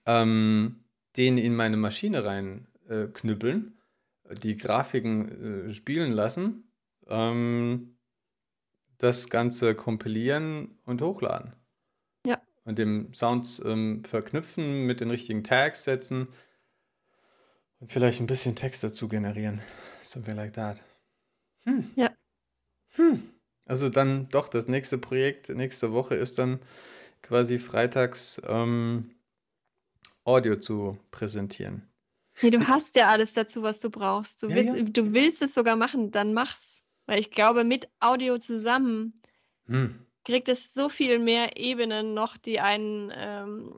ähm, 0.06 0.84
den 1.18 1.38
in 1.38 1.56
meine 1.56 1.78
Maschine 1.78 2.26
rein 2.26 2.68
äh, 2.90 3.08
die 4.44 4.58
Grafiken 4.58 5.70
äh, 5.70 5.74
spielen 5.74 6.12
lassen, 6.12 6.72
ähm, 7.08 7.98
das 8.98 9.30
Ganze 9.30 9.76
kompilieren 9.76 10.80
und 10.86 11.02
hochladen 11.02 11.61
und 12.66 12.78
dem 12.78 13.14
Sound 13.14 13.62
ähm, 13.66 14.04
verknüpfen, 14.04 14.86
mit 14.86 15.02
den 15.02 15.10
richtigen 15.10 15.44
Tags 15.44 15.84
setzen 15.84 16.28
und 17.80 17.92
vielleicht 17.92 18.20
ein 18.20 18.28
bisschen 18.28 18.56
Text 18.56 18.84
dazu 18.84 19.08
generieren. 19.08 19.62
Something 20.04 20.36
like 20.36 20.54
that. 20.54 20.84
Hm. 21.64 21.92
Ja. 21.96 22.12
Hm. 22.90 23.24
Also 23.66 23.90
dann 23.90 24.28
doch, 24.30 24.50
das 24.50 24.68
nächste 24.68 24.98
Projekt 24.98 25.50
nächste 25.50 25.92
Woche 25.92 26.16
ist 26.16 26.38
dann 26.38 26.60
quasi 27.22 27.60
freitags 27.60 28.42
ähm, 28.46 29.12
Audio 30.24 30.56
zu 30.58 30.98
präsentieren. 31.12 31.88
Nee, 32.42 32.50
du 32.50 32.68
hast 32.68 32.96
ja 32.96 33.10
alles 33.10 33.34
dazu, 33.34 33.62
was 33.62 33.80
du 33.80 33.90
brauchst. 33.90 34.42
Du, 34.42 34.50
ja, 34.50 34.56
willst, 34.56 34.78
ja. 34.78 34.84
du 34.84 35.14
willst 35.14 35.42
es 35.42 35.54
sogar 35.54 35.76
machen, 35.76 36.12
dann 36.12 36.34
mach's. 36.34 36.84
Weil 37.06 37.20
ich 37.20 37.32
glaube, 37.32 37.64
mit 37.64 37.90
Audio 38.00 38.38
zusammen 38.38 39.22
hm 39.68 40.06
kriegt 40.32 40.50
es 40.50 40.74
so 40.74 40.90
viel 40.90 41.20
mehr 41.20 41.58
Ebenen 41.58 42.14
noch, 42.14 42.38
die 42.38 42.60
einen 42.60 43.12
ähm, 43.16 43.78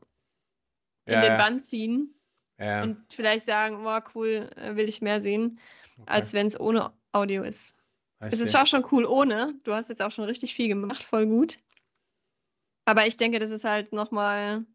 in 1.05 1.13
ja, 1.13 1.21
den 1.21 1.37
Bann 1.37 1.59
ziehen 1.59 2.13
ja. 2.59 2.83
und 2.83 2.97
vielleicht 3.11 3.45
sagen, 3.45 3.83
wow, 3.83 4.01
cool, 4.15 4.49
äh, 4.55 4.75
will 4.75 4.87
ich 4.87 5.01
mehr 5.01 5.19
sehen, 5.19 5.59
okay. 5.97 6.03
als 6.05 6.33
wenn 6.33 6.47
es 6.47 6.59
ohne 6.59 6.93
Audio 7.11 7.43
ist. 7.43 7.75
Es 8.19 8.39
ist 8.39 8.55
auch 8.55 8.67
schon 8.67 8.85
cool 8.91 9.05
ohne. 9.05 9.53
Du 9.63 9.73
hast 9.73 9.89
jetzt 9.89 10.01
auch 10.01 10.11
schon 10.11 10.23
richtig 10.23 10.55
viel 10.55 10.69
gemacht, 10.69 11.03
voll 11.03 11.25
gut. 11.25 11.59
Aber 12.85 13.05
ich 13.05 13.17
denke, 13.17 13.39
das 13.39 13.51
ist 13.51 13.65
halt 13.65 13.91
nochmal 13.91 14.65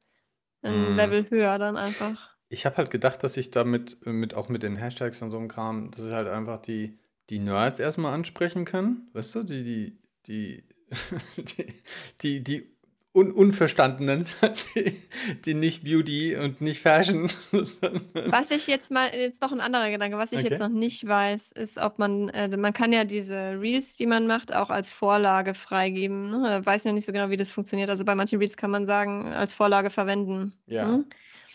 ein 0.63 0.93
mm. 0.93 0.97
Level 0.97 1.31
höher 1.31 1.59
dann 1.59 1.79
einfach. 1.79 2.37
Ich 2.51 2.67
habe 2.67 2.77
halt 2.77 2.91
gedacht, 2.91 3.23
dass 3.23 3.37
ich 3.37 3.51
damit 3.51 4.05
mit, 4.05 4.35
auch 4.35 4.49
mit 4.49 4.63
den 4.63 4.77
Hashtags 4.77 5.23
und 5.23 5.31
so 5.31 5.39
einem 5.39 5.49
Kram, 5.49 5.91
dass 5.91 6.05
ich 6.05 6.13
halt 6.13 6.29
einfach 6.29 6.59
die, 6.59 6.99
die 7.31 7.39
Nerds 7.39 7.79
erstmal 7.79 8.13
ansprechen 8.13 8.65
kann. 8.65 9.09
Weißt 9.13 9.35
du, 9.35 9.43
die, 9.45 9.65
die, 9.65 9.99
die, 10.27 10.65
die, 11.37 11.75
die, 12.23 12.45
die 12.45 12.79
un 13.15 13.33
Unverstandenen, 13.33 14.27
die, 14.75 15.01
die, 15.45 15.55
nicht 15.55 15.83
Beauty 15.83 16.37
und 16.37 16.61
nicht 16.61 16.81
Fashion. 16.81 17.29
was 18.13 18.51
ich 18.51 18.67
jetzt 18.67 18.91
mal, 18.91 19.13
jetzt 19.15 19.43
noch 19.43 19.51
ein 19.51 19.61
anderer 19.61 19.91
Gedanke, 19.91 20.19
was 20.19 20.33
ich 20.33 20.41
okay. 20.41 20.51
jetzt 20.51 20.61
noch 20.61 20.69
nicht 20.69 21.07
weiß, 21.07 21.53
ist, 21.53 21.79
ob 21.79 21.99
man, 21.99 22.29
äh, 22.29 22.55
man 22.57 22.73
kann 22.73 22.93
ja 22.93 23.05
diese 23.05 23.61
Reels, 23.61 23.97
die 23.97 24.07
man 24.07 24.27
macht, 24.27 24.55
auch 24.55 24.71
als 24.71 24.91
Vorlage 24.91 25.55
freigeben. 25.55 26.31
Ne? 26.31 26.61
Weiß 26.65 26.85
ja 26.85 26.93
nicht 26.93 27.07
so 27.07 27.13
genau, 27.13 27.31
wie 27.31 27.37
das 27.37 27.51
funktioniert. 27.51 27.91
Also 27.91 28.05
bei 28.05 28.15
manchen 28.15 28.39
Reels 28.39 28.57
kann 28.57 28.71
man 28.71 28.87
sagen, 28.87 29.33
als 29.33 29.55
Vorlage 29.55 29.91
verwenden. 29.91 30.53
Ja. 30.67 30.87
Ne? 30.87 31.05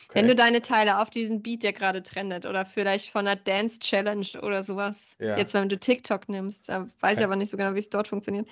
Okay. 0.10 0.19
Wenn 0.19 0.27
du 0.27 0.35
deine 0.35 0.61
Teile 0.61 0.99
auf 0.99 1.10
diesen 1.10 1.41
Beat, 1.41 1.64
der 1.64 1.73
gerade 1.73 2.03
trendet, 2.03 2.45
oder 2.45 2.65
vielleicht 2.65 3.10
von 3.10 3.26
einer 3.26 3.35
Dance 3.35 3.80
Challenge 3.80 4.27
oder 4.41 4.64
sowas, 4.64 5.15
ja. 5.19 5.38
jetzt 5.38 5.53
wenn 5.53 5.69
du 5.69 5.80
TikTok 5.80 6.30
nimmst, 6.30 6.69
da 6.69 6.88
weiß 6.99 7.14
okay. 7.14 7.19
ich 7.19 7.26
aber 7.26 7.35
nicht 7.35 7.49
so 7.49 7.57
genau, 7.57 7.73
wie 7.73 7.80
es 7.80 7.89
dort 7.89 8.07
funktioniert. 8.07 8.47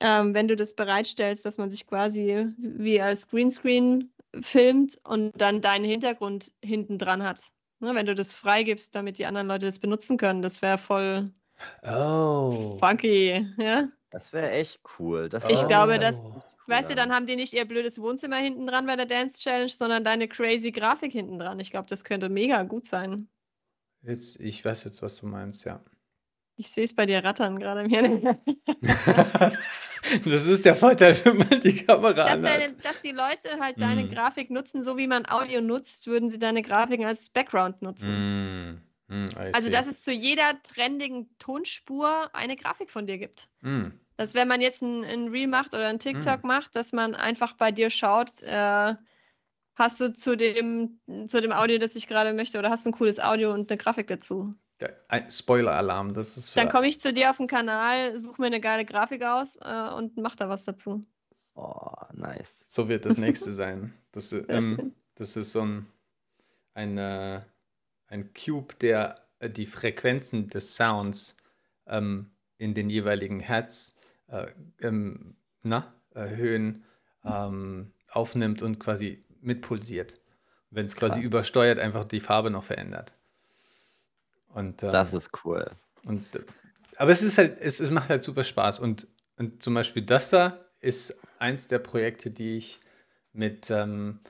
Ähm, 0.00 0.34
wenn 0.34 0.48
du 0.48 0.56
das 0.56 0.74
bereitstellst, 0.74 1.44
dass 1.44 1.58
man 1.58 1.70
sich 1.70 1.86
quasi 1.86 2.48
wie 2.56 3.00
als 3.00 3.28
Greenscreen 3.28 4.12
filmt 4.40 4.98
und 5.04 5.32
dann 5.40 5.60
deinen 5.60 5.84
Hintergrund 5.84 6.52
hinten 6.62 6.98
dran 6.98 7.22
hat. 7.22 7.40
Ne, 7.80 7.94
wenn 7.94 8.06
du 8.06 8.14
das 8.14 8.34
freigibst, 8.34 8.94
damit 8.94 9.18
die 9.18 9.26
anderen 9.26 9.46
Leute 9.46 9.66
das 9.66 9.78
benutzen 9.78 10.16
können, 10.16 10.42
das 10.42 10.62
wäre 10.62 10.78
voll 10.78 11.30
oh. 11.82 12.76
funky, 12.80 13.46
ja. 13.56 13.88
Das 14.10 14.32
wäre 14.32 14.50
echt 14.50 14.80
cool. 14.98 15.28
Das 15.28 15.48
ich 15.48 15.66
glaube, 15.66 15.98
dass 15.98 16.22
Weißt 16.68 16.90
du, 16.90 16.94
dann 16.94 17.14
haben 17.14 17.26
die 17.26 17.36
nicht 17.36 17.54
ihr 17.54 17.66
blödes 17.66 17.98
Wohnzimmer 17.98 18.36
hinten 18.36 18.66
dran 18.66 18.84
bei 18.84 18.94
der 18.94 19.06
Dance 19.06 19.38
Challenge, 19.38 19.70
sondern 19.70 20.04
deine 20.04 20.28
crazy 20.28 20.70
Grafik 20.70 21.12
hinten 21.12 21.38
dran. 21.38 21.58
Ich 21.60 21.70
glaube, 21.70 21.86
das 21.88 22.04
könnte 22.04 22.28
mega 22.28 22.62
gut 22.64 22.84
sein. 22.84 23.26
Jetzt, 24.02 24.38
ich 24.38 24.62
weiß 24.62 24.84
jetzt, 24.84 25.00
was 25.00 25.16
du 25.16 25.26
meinst, 25.26 25.64
ja. 25.64 25.82
Ich 26.58 26.70
sehe 26.70 26.84
es 26.84 26.94
bei 26.94 27.06
dir 27.06 27.24
rattern 27.24 27.58
gerade. 27.58 27.88
das 30.24 30.46
ist 30.46 30.64
der 30.66 30.74
Vorteil, 30.74 31.16
wenn 31.24 31.38
man 31.38 31.60
die 31.62 31.86
Kamera 31.86 32.36
dass, 32.36 32.42
deine, 32.42 32.72
dass 32.74 33.00
die 33.00 33.12
Leute 33.12 33.60
halt 33.60 33.78
mm. 33.78 33.80
deine 33.80 34.08
Grafik 34.08 34.50
nutzen, 34.50 34.84
so 34.84 34.98
wie 34.98 35.06
man 35.06 35.24
Audio 35.26 35.62
nutzt, 35.62 36.06
würden 36.06 36.28
sie 36.28 36.38
deine 36.38 36.62
Grafiken 36.62 37.06
als 37.06 37.30
Background 37.30 37.80
nutzen. 37.80 38.82
Mm. 39.08 39.24
Mm, 39.24 39.28
also, 39.52 39.70
dass 39.70 39.86
es 39.86 40.04
zu 40.04 40.12
jeder 40.12 40.60
trendigen 40.62 41.30
Tonspur 41.38 42.28
eine 42.34 42.56
Grafik 42.56 42.90
von 42.90 43.06
dir 43.06 43.16
gibt. 43.16 43.48
Mm 43.62 43.92
dass 44.18 44.34
wenn 44.34 44.48
man 44.48 44.60
jetzt 44.60 44.82
ein, 44.82 45.04
ein 45.04 45.28
Reel 45.28 45.46
macht 45.46 45.74
oder 45.74 45.86
ein 45.86 46.00
TikTok 46.00 46.42
mhm. 46.42 46.48
macht, 46.48 46.74
dass 46.74 46.92
man 46.92 47.14
einfach 47.14 47.52
bei 47.52 47.70
dir 47.70 47.88
schaut, 47.88 48.42
äh, 48.42 48.94
hast 49.76 50.00
du 50.00 50.12
zu 50.12 50.36
dem, 50.36 50.98
zu 51.28 51.40
dem 51.40 51.52
Audio, 51.52 51.78
das 51.78 51.94
ich 51.94 52.08
gerade 52.08 52.32
möchte, 52.32 52.58
oder 52.58 52.68
hast 52.68 52.84
du 52.84 52.90
ein 52.90 52.94
cooles 52.94 53.20
Audio 53.20 53.54
und 53.54 53.70
eine 53.70 53.78
Grafik 53.78 54.08
dazu? 54.08 54.54
Spoiler-Alarm, 55.28 56.14
das 56.14 56.36
ist. 56.36 56.56
Dann 56.56 56.68
komme 56.68 56.86
ich 56.86 57.00
zu 57.00 57.12
dir 57.12 57.30
auf 57.30 57.38
den 57.38 57.46
Kanal, 57.46 58.18
suche 58.18 58.40
mir 58.40 58.46
eine 58.46 58.60
geile 58.60 58.84
Grafik 58.84 59.24
aus 59.24 59.56
äh, 59.56 59.90
und 59.90 60.16
mach 60.16 60.36
da 60.36 60.48
was 60.48 60.64
dazu. 60.64 61.02
Oh, 61.54 61.90
nice. 62.12 62.64
So 62.66 62.88
wird 62.88 63.04
das 63.04 63.16
nächste 63.16 63.52
sein. 63.52 63.92
Das, 64.12 64.32
ähm, 64.32 64.94
das 65.16 65.36
ist 65.36 65.52
so 65.52 65.62
ein, 65.62 65.86
ein, 66.74 66.98
äh, 66.98 67.40
ein 68.06 68.32
Cube, 68.32 68.74
der 68.80 69.20
äh, 69.40 69.50
die 69.50 69.66
Frequenzen 69.66 70.48
des 70.48 70.76
Sounds 70.76 71.36
ähm, 71.86 72.30
in 72.58 72.74
den 72.74 72.90
jeweiligen 72.90 73.40
Hertz 73.40 73.98
äh, 74.28 74.46
ähm, 74.80 75.36
na, 75.62 75.92
äh, 76.14 76.28
Höhen 76.28 76.84
ähm, 77.24 77.92
aufnimmt 78.10 78.62
und 78.62 78.78
quasi 78.78 79.24
mitpulsiert. 79.40 80.20
Wenn 80.70 80.86
es 80.86 80.96
quasi 80.96 81.20
übersteuert, 81.20 81.78
einfach 81.78 82.04
die 82.04 82.20
Farbe 82.20 82.50
noch 82.50 82.64
verändert. 82.64 83.14
Und, 84.48 84.82
ähm, 84.82 84.90
das 84.90 85.14
ist 85.14 85.30
cool. 85.44 85.70
Und, 86.04 86.24
aber 86.96 87.12
es 87.12 87.22
ist 87.22 87.38
halt, 87.38 87.58
es, 87.60 87.80
es 87.80 87.90
macht 87.90 88.08
halt 88.08 88.22
super 88.22 88.44
Spaß. 88.44 88.78
Und, 88.80 89.06
und 89.36 89.62
zum 89.62 89.74
Beispiel 89.74 90.02
das 90.02 90.30
da 90.30 90.64
ist 90.80 91.18
eins 91.38 91.68
der 91.68 91.78
Projekte, 91.78 92.30
die 92.30 92.56
ich 92.56 92.80
mit, 93.32 93.70
ähm, 93.70 94.20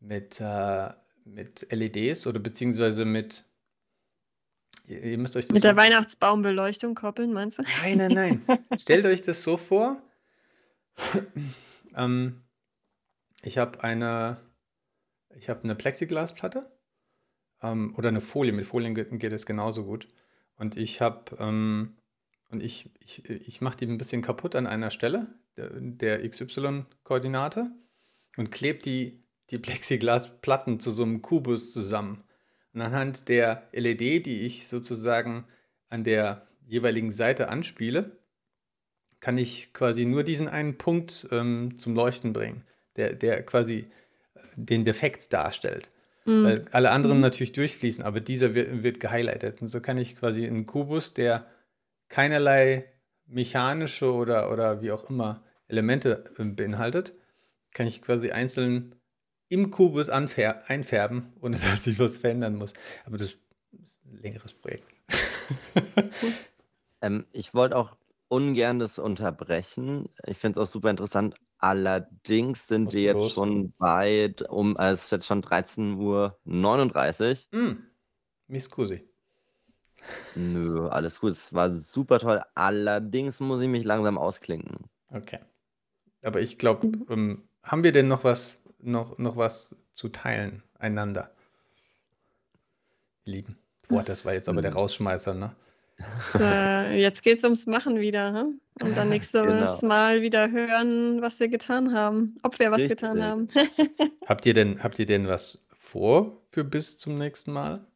mit, 0.00 0.40
äh, 0.40 0.90
mit 1.24 1.66
LEDs 1.70 2.26
oder 2.26 2.40
beziehungsweise 2.40 3.04
mit 3.04 3.44
Ihr 4.88 5.18
müsst 5.18 5.36
euch 5.36 5.46
das 5.46 5.54
Mit 5.54 5.62
der 5.62 5.76
Weihnachtsbaumbeleuchtung 5.76 6.96
koppeln, 6.96 7.32
meinst 7.32 7.58
du? 7.58 7.62
Nein, 7.82 7.98
nein, 7.98 8.42
nein. 8.46 8.58
Stellt 8.80 9.06
euch 9.06 9.22
das 9.22 9.42
so 9.42 9.56
vor. 9.56 10.02
ähm, 11.94 12.42
ich 13.42 13.58
habe 13.58 13.84
eine, 13.84 14.38
ich 15.36 15.48
habe 15.48 15.62
eine 15.62 15.76
Plexiglasplatte 15.76 16.70
ähm, 17.62 17.94
oder 17.96 18.08
eine 18.08 18.20
Folie. 18.20 18.52
Mit 18.52 18.66
Folien 18.66 18.94
geht, 18.94 19.10
geht 19.18 19.32
es 19.32 19.46
genauso 19.46 19.84
gut. 19.84 20.08
Und 20.56 20.76
ich 20.76 21.00
habe 21.00 21.36
ähm, 21.38 21.96
und 22.50 22.62
ich, 22.62 22.90
ich, 22.98 23.28
ich 23.28 23.60
mache 23.60 23.78
die 23.78 23.86
ein 23.86 23.98
bisschen 23.98 24.22
kaputt 24.22 24.56
an 24.56 24.66
einer 24.66 24.90
Stelle 24.90 25.28
der, 25.56 25.70
der 25.72 26.28
XY-Koordinate 26.28 27.70
und 28.36 28.50
klebe 28.50 28.80
die, 28.80 29.22
die 29.50 29.58
Plexiglasplatten 29.58 30.80
zu 30.80 30.90
so 30.90 31.04
einem 31.04 31.22
Kubus 31.22 31.72
zusammen. 31.72 32.24
Und 32.72 32.82
anhand 32.82 33.28
der 33.28 33.68
LED, 33.72 34.26
die 34.26 34.40
ich 34.42 34.68
sozusagen 34.68 35.44
an 35.88 36.04
der 36.04 36.46
jeweiligen 36.66 37.10
Seite 37.10 37.48
anspiele, 37.48 38.18
kann 39.20 39.38
ich 39.38 39.72
quasi 39.72 40.04
nur 40.04 40.24
diesen 40.24 40.48
einen 40.48 40.78
Punkt 40.78 41.28
ähm, 41.30 41.78
zum 41.78 41.94
Leuchten 41.94 42.32
bringen, 42.32 42.64
der, 42.96 43.12
der 43.12 43.44
quasi 43.44 43.86
äh, 44.34 44.40
den 44.56 44.84
Defekt 44.84 45.32
darstellt. 45.32 45.90
Mhm. 46.30 46.44
Weil 46.44 46.64
alle 46.70 46.90
anderen 46.90 47.16
mhm. 47.16 47.22
natürlich 47.22 47.52
durchfließen, 47.52 48.04
aber 48.04 48.20
dieser 48.20 48.54
wird, 48.54 48.82
wird 48.82 49.00
gehighlightet. 49.00 49.60
Und 49.60 49.68
so 49.68 49.80
kann 49.80 49.98
ich 49.98 50.16
quasi 50.16 50.46
einen 50.46 50.66
Kubus, 50.66 51.14
der 51.14 51.46
keinerlei 52.08 52.86
mechanische 53.26 54.12
oder, 54.12 54.50
oder 54.52 54.82
wie 54.82 54.92
auch 54.92 55.08
immer 55.10 55.42
Elemente 55.68 56.24
äh, 56.38 56.44
beinhaltet, 56.44 57.12
kann 57.72 57.86
ich 57.86 58.02
quasi 58.02 58.30
einzeln 58.30 58.94
im 59.48 59.70
Kubus 59.70 60.08
einfärben, 60.08 61.32
ohne 61.40 61.56
dass 61.56 61.84
sich 61.84 61.98
was 61.98 62.18
verändern 62.18 62.56
muss. 62.56 62.72
Aber 63.04 63.16
das 63.16 63.36
ist 63.82 64.04
ein 64.04 64.18
längeres 64.18 64.52
Projekt. 64.54 64.86
ähm, 67.00 67.26
ich 67.32 67.54
wollte 67.54 67.76
auch 67.76 67.96
ungern 68.28 68.78
das 68.78 68.98
unterbrechen. 68.98 70.08
Ich 70.26 70.38
finde 70.38 70.60
es 70.60 70.68
auch 70.68 70.70
super 70.70 70.90
interessant. 70.90 71.34
Allerdings 71.60 72.66
sind 72.66 72.94
wir 72.94 73.02
jetzt 73.02 73.14
los? 73.14 73.32
schon 73.32 73.74
weit 73.78 74.42
um, 74.48 74.76
also 74.76 74.94
es 74.94 75.04
ist 75.04 75.10
jetzt 75.10 75.26
schon 75.26 75.42
13.39 75.42 77.46
Uhr. 77.52 77.60
Mm. 77.60 77.86
Mi 78.46 78.60
scusi. 78.60 79.06
Nö, 80.34 80.88
alles 80.88 81.20
gut. 81.20 81.32
Es 81.32 81.52
war 81.52 81.70
super 81.70 82.18
toll. 82.18 82.42
Allerdings 82.54 83.40
muss 83.40 83.60
ich 83.60 83.68
mich 83.68 83.84
langsam 83.84 84.16
ausklinken. 84.16 84.86
Okay. 85.10 85.40
Aber 86.22 86.40
ich 86.40 86.58
glaube, 86.58 86.90
ähm, 87.10 87.42
haben 87.62 87.84
wir 87.84 87.92
denn 87.92 88.08
noch 88.08 88.24
was 88.24 88.58
noch, 88.78 89.18
noch 89.18 89.36
was 89.36 89.76
zu 89.92 90.08
teilen 90.08 90.62
einander. 90.78 91.30
Lieben. 93.24 93.58
Boah, 93.88 94.02
das 94.02 94.24
war 94.24 94.32
jetzt 94.32 94.48
aber 94.48 94.62
der. 94.62 94.72
Rausschmeißer, 94.72 95.34
ne? 95.34 95.54
So, 96.14 96.44
jetzt 96.44 97.22
geht 97.22 97.38
es 97.38 97.44
ums 97.44 97.66
Machen 97.66 97.98
wieder. 97.98 98.32
Hm? 98.32 98.60
Und 98.82 98.96
dann 98.96 99.08
nächstes 99.10 99.42
genau. 99.42 99.86
Mal 99.86 100.22
wieder 100.22 100.50
hören, 100.50 101.20
was 101.22 101.40
wir 101.40 101.48
getan 101.48 101.94
haben. 101.94 102.38
Ob 102.42 102.58
wir 102.58 102.70
was 102.70 102.80
Richtig. 102.80 102.98
getan 102.98 103.22
haben. 103.22 103.48
habt, 104.26 104.46
ihr 104.46 104.54
denn, 104.54 104.82
habt 104.82 104.98
ihr 104.98 105.06
denn 105.06 105.28
was 105.28 105.62
vor 105.72 106.42
für 106.50 106.64
bis 106.64 106.98
zum 106.98 107.14
nächsten 107.14 107.52
Mal? 107.52 107.86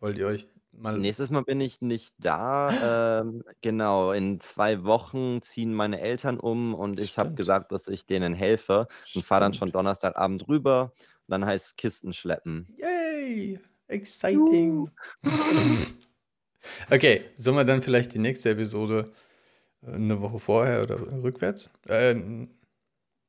Wollt 0.00 0.18
ihr 0.18 0.26
euch 0.26 0.48
Mal 0.72 0.98
Nächstes 0.98 1.30
Mal 1.30 1.42
bin 1.42 1.60
ich 1.60 1.82
nicht 1.82 2.14
da. 2.18 3.20
Ähm, 3.20 3.44
genau, 3.60 4.12
in 4.12 4.40
zwei 4.40 4.84
Wochen 4.84 5.42
ziehen 5.42 5.74
meine 5.74 6.00
Eltern 6.00 6.38
um 6.40 6.74
und 6.74 7.00
ich 7.00 7.18
habe 7.18 7.34
gesagt, 7.34 7.72
dass 7.72 7.88
ich 7.88 8.06
denen 8.06 8.34
helfe 8.34 8.86
und 9.14 9.24
fahre 9.24 9.42
dann 9.42 9.52
schon 9.52 9.72
Donnerstagabend 9.72 10.48
rüber. 10.48 10.92
Und 11.26 11.32
dann 11.32 11.44
heißt 11.44 11.66
es 11.66 11.76
Kisten 11.76 12.12
schleppen. 12.12 12.66
Yay! 12.78 13.60
Exciting! 13.88 14.90
Okay, 16.90 17.24
sollen 17.36 17.56
wir 17.56 17.64
dann 17.64 17.82
vielleicht 17.82 18.14
die 18.14 18.18
nächste 18.18 18.50
Episode 18.50 19.12
äh, 19.82 19.92
eine 19.92 20.20
Woche 20.20 20.38
vorher 20.38 20.82
oder 20.82 21.00
rückwärts? 21.22 21.70
Ähm, 21.88 22.50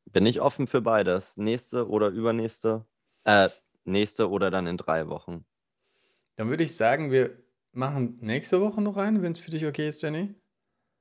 Bin 0.05 0.25
ich 0.25 0.41
offen 0.41 0.67
für 0.67 0.81
beides. 0.81 1.37
Nächste 1.37 1.87
oder 1.87 2.09
übernächste. 2.09 2.85
Äh, 3.23 3.49
nächste 3.85 4.29
oder 4.29 4.51
dann 4.51 4.67
in 4.67 4.77
drei 4.77 5.07
Wochen. 5.07 5.45
Dann 6.35 6.49
würde 6.49 6.63
ich 6.63 6.75
sagen, 6.75 7.11
wir 7.11 7.37
machen 7.71 8.17
nächste 8.21 8.61
Woche 8.61 8.81
noch 8.81 8.97
rein, 8.97 9.21
wenn 9.21 9.31
es 9.31 9.39
für 9.39 9.51
dich 9.51 9.65
okay 9.65 9.87
ist, 9.87 10.01
Jenny. 10.01 10.35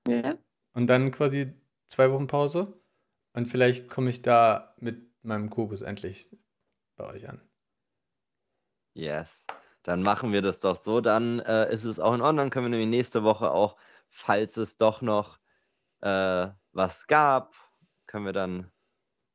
Ja. 0.07 0.39
Und 0.73 0.87
dann 0.87 1.11
quasi 1.11 1.55
zwei 1.89 2.11
Wochen 2.11 2.27
Pause. 2.27 2.81
Und 3.33 3.47
vielleicht 3.47 3.89
komme 3.89 4.11
ich 4.11 4.23
da 4.23 4.75
mit 4.79 5.11
meinem 5.23 5.51
Kubus 5.51 5.83
endlich 5.83 6.31
bei 6.97 7.07
euch 7.07 7.29
an. 7.29 7.41
Yes. 8.95 9.47
Dann 9.83 10.03
machen 10.03 10.33
wir 10.33 10.43
das 10.43 10.61
doch 10.61 10.77
so. 10.77 11.01
Dann 11.01 11.41
äh, 11.41 11.73
ist 11.73 11.85
es 11.85 11.99
auch 12.01 12.15
in 12.15 12.21
Ordnung. 12.21 12.37
Dann 12.45 12.51
können 12.51 12.67
wir 12.67 12.71
nämlich 12.71 12.89
nächste 12.89 13.23
Woche 13.23 13.51
auch 13.51 13.77
falls 14.11 14.57
es 14.57 14.77
doch 14.77 15.01
noch 15.01 15.39
äh, 16.01 16.49
was 16.73 17.07
gab, 17.07 17.55
können 18.07 18.27
wir 18.27 18.33
dann 18.33 18.71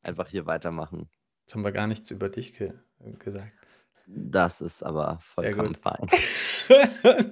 einfach 0.03 0.27
hier 0.27 0.45
weitermachen. 0.45 1.09
Jetzt 1.41 1.55
haben 1.55 1.63
wir 1.63 1.71
gar 1.71 1.87
nichts 1.87 2.11
über 2.11 2.29
dich 2.29 2.53
ge 2.53 2.73
gesagt. 3.19 3.53
Das 4.07 4.61
ist 4.61 4.83
aber 4.83 5.19
vollkommen 5.21 5.75
fein. 5.75 6.07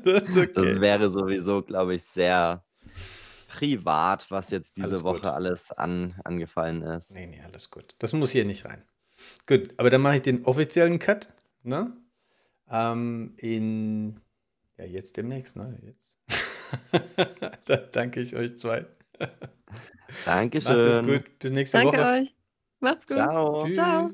das, 0.03 0.37
okay. 0.37 0.51
das 0.53 0.81
wäre 0.81 1.11
sowieso, 1.11 1.61
glaube 1.61 1.95
ich, 1.95 2.03
sehr 2.03 2.65
privat, 3.47 4.31
was 4.31 4.49
jetzt 4.49 4.77
diese 4.77 4.87
Alles 4.87 5.03
Woche 5.03 5.21
gut. 5.21 5.25
alles 5.27 5.71
an, 5.71 6.19
angefallen 6.23 6.81
ist. 6.81 7.13
Nee, 7.13 7.27
nee, 7.27 7.41
alles 7.43 7.69
gut. 7.69 7.95
Das 7.99 8.13
muss 8.13 8.31
hier 8.31 8.45
nicht 8.45 8.65
rein. 8.65 8.83
Gut, 9.45 9.73
aber 9.77 9.91
dann 9.91 10.01
mache 10.01 10.15
ich 10.15 10.21
den 10.23 10.45
offiziellen 10.45 10.97
Cut. 10.97 11.27
Ne? 11.61 11.95
Ähm, 12.69 13.33
in, 13.37 14.19
ja, 14.77 14.85
jetzt 14.85 15.17
demnächst, 15.17 15.55
ne? 15.55 15.77
Jetzt. 15.83 16.13
da 17.65 17.77
danke 17.77 18.21
ich 18.21 18.35
euch 18.35 18.57
zwei. 18.57 18.85
Macht 19.19 20.85
es 20.85 21.01
Dankeschön. 21.01 21.05
gut. 21.05 21.39
Bis 21.39 21.51
nächste 21.51 21.77
Danke 21.77 21.97
Woche. 21.97 22.05
euch. 22.21 22.35
Macht's 22.79 23.07
gut. 23.07 23.17
Ciao. 23.17 23.63
Tschüss. 23.65 23.75
Ciao. 23.75 24.11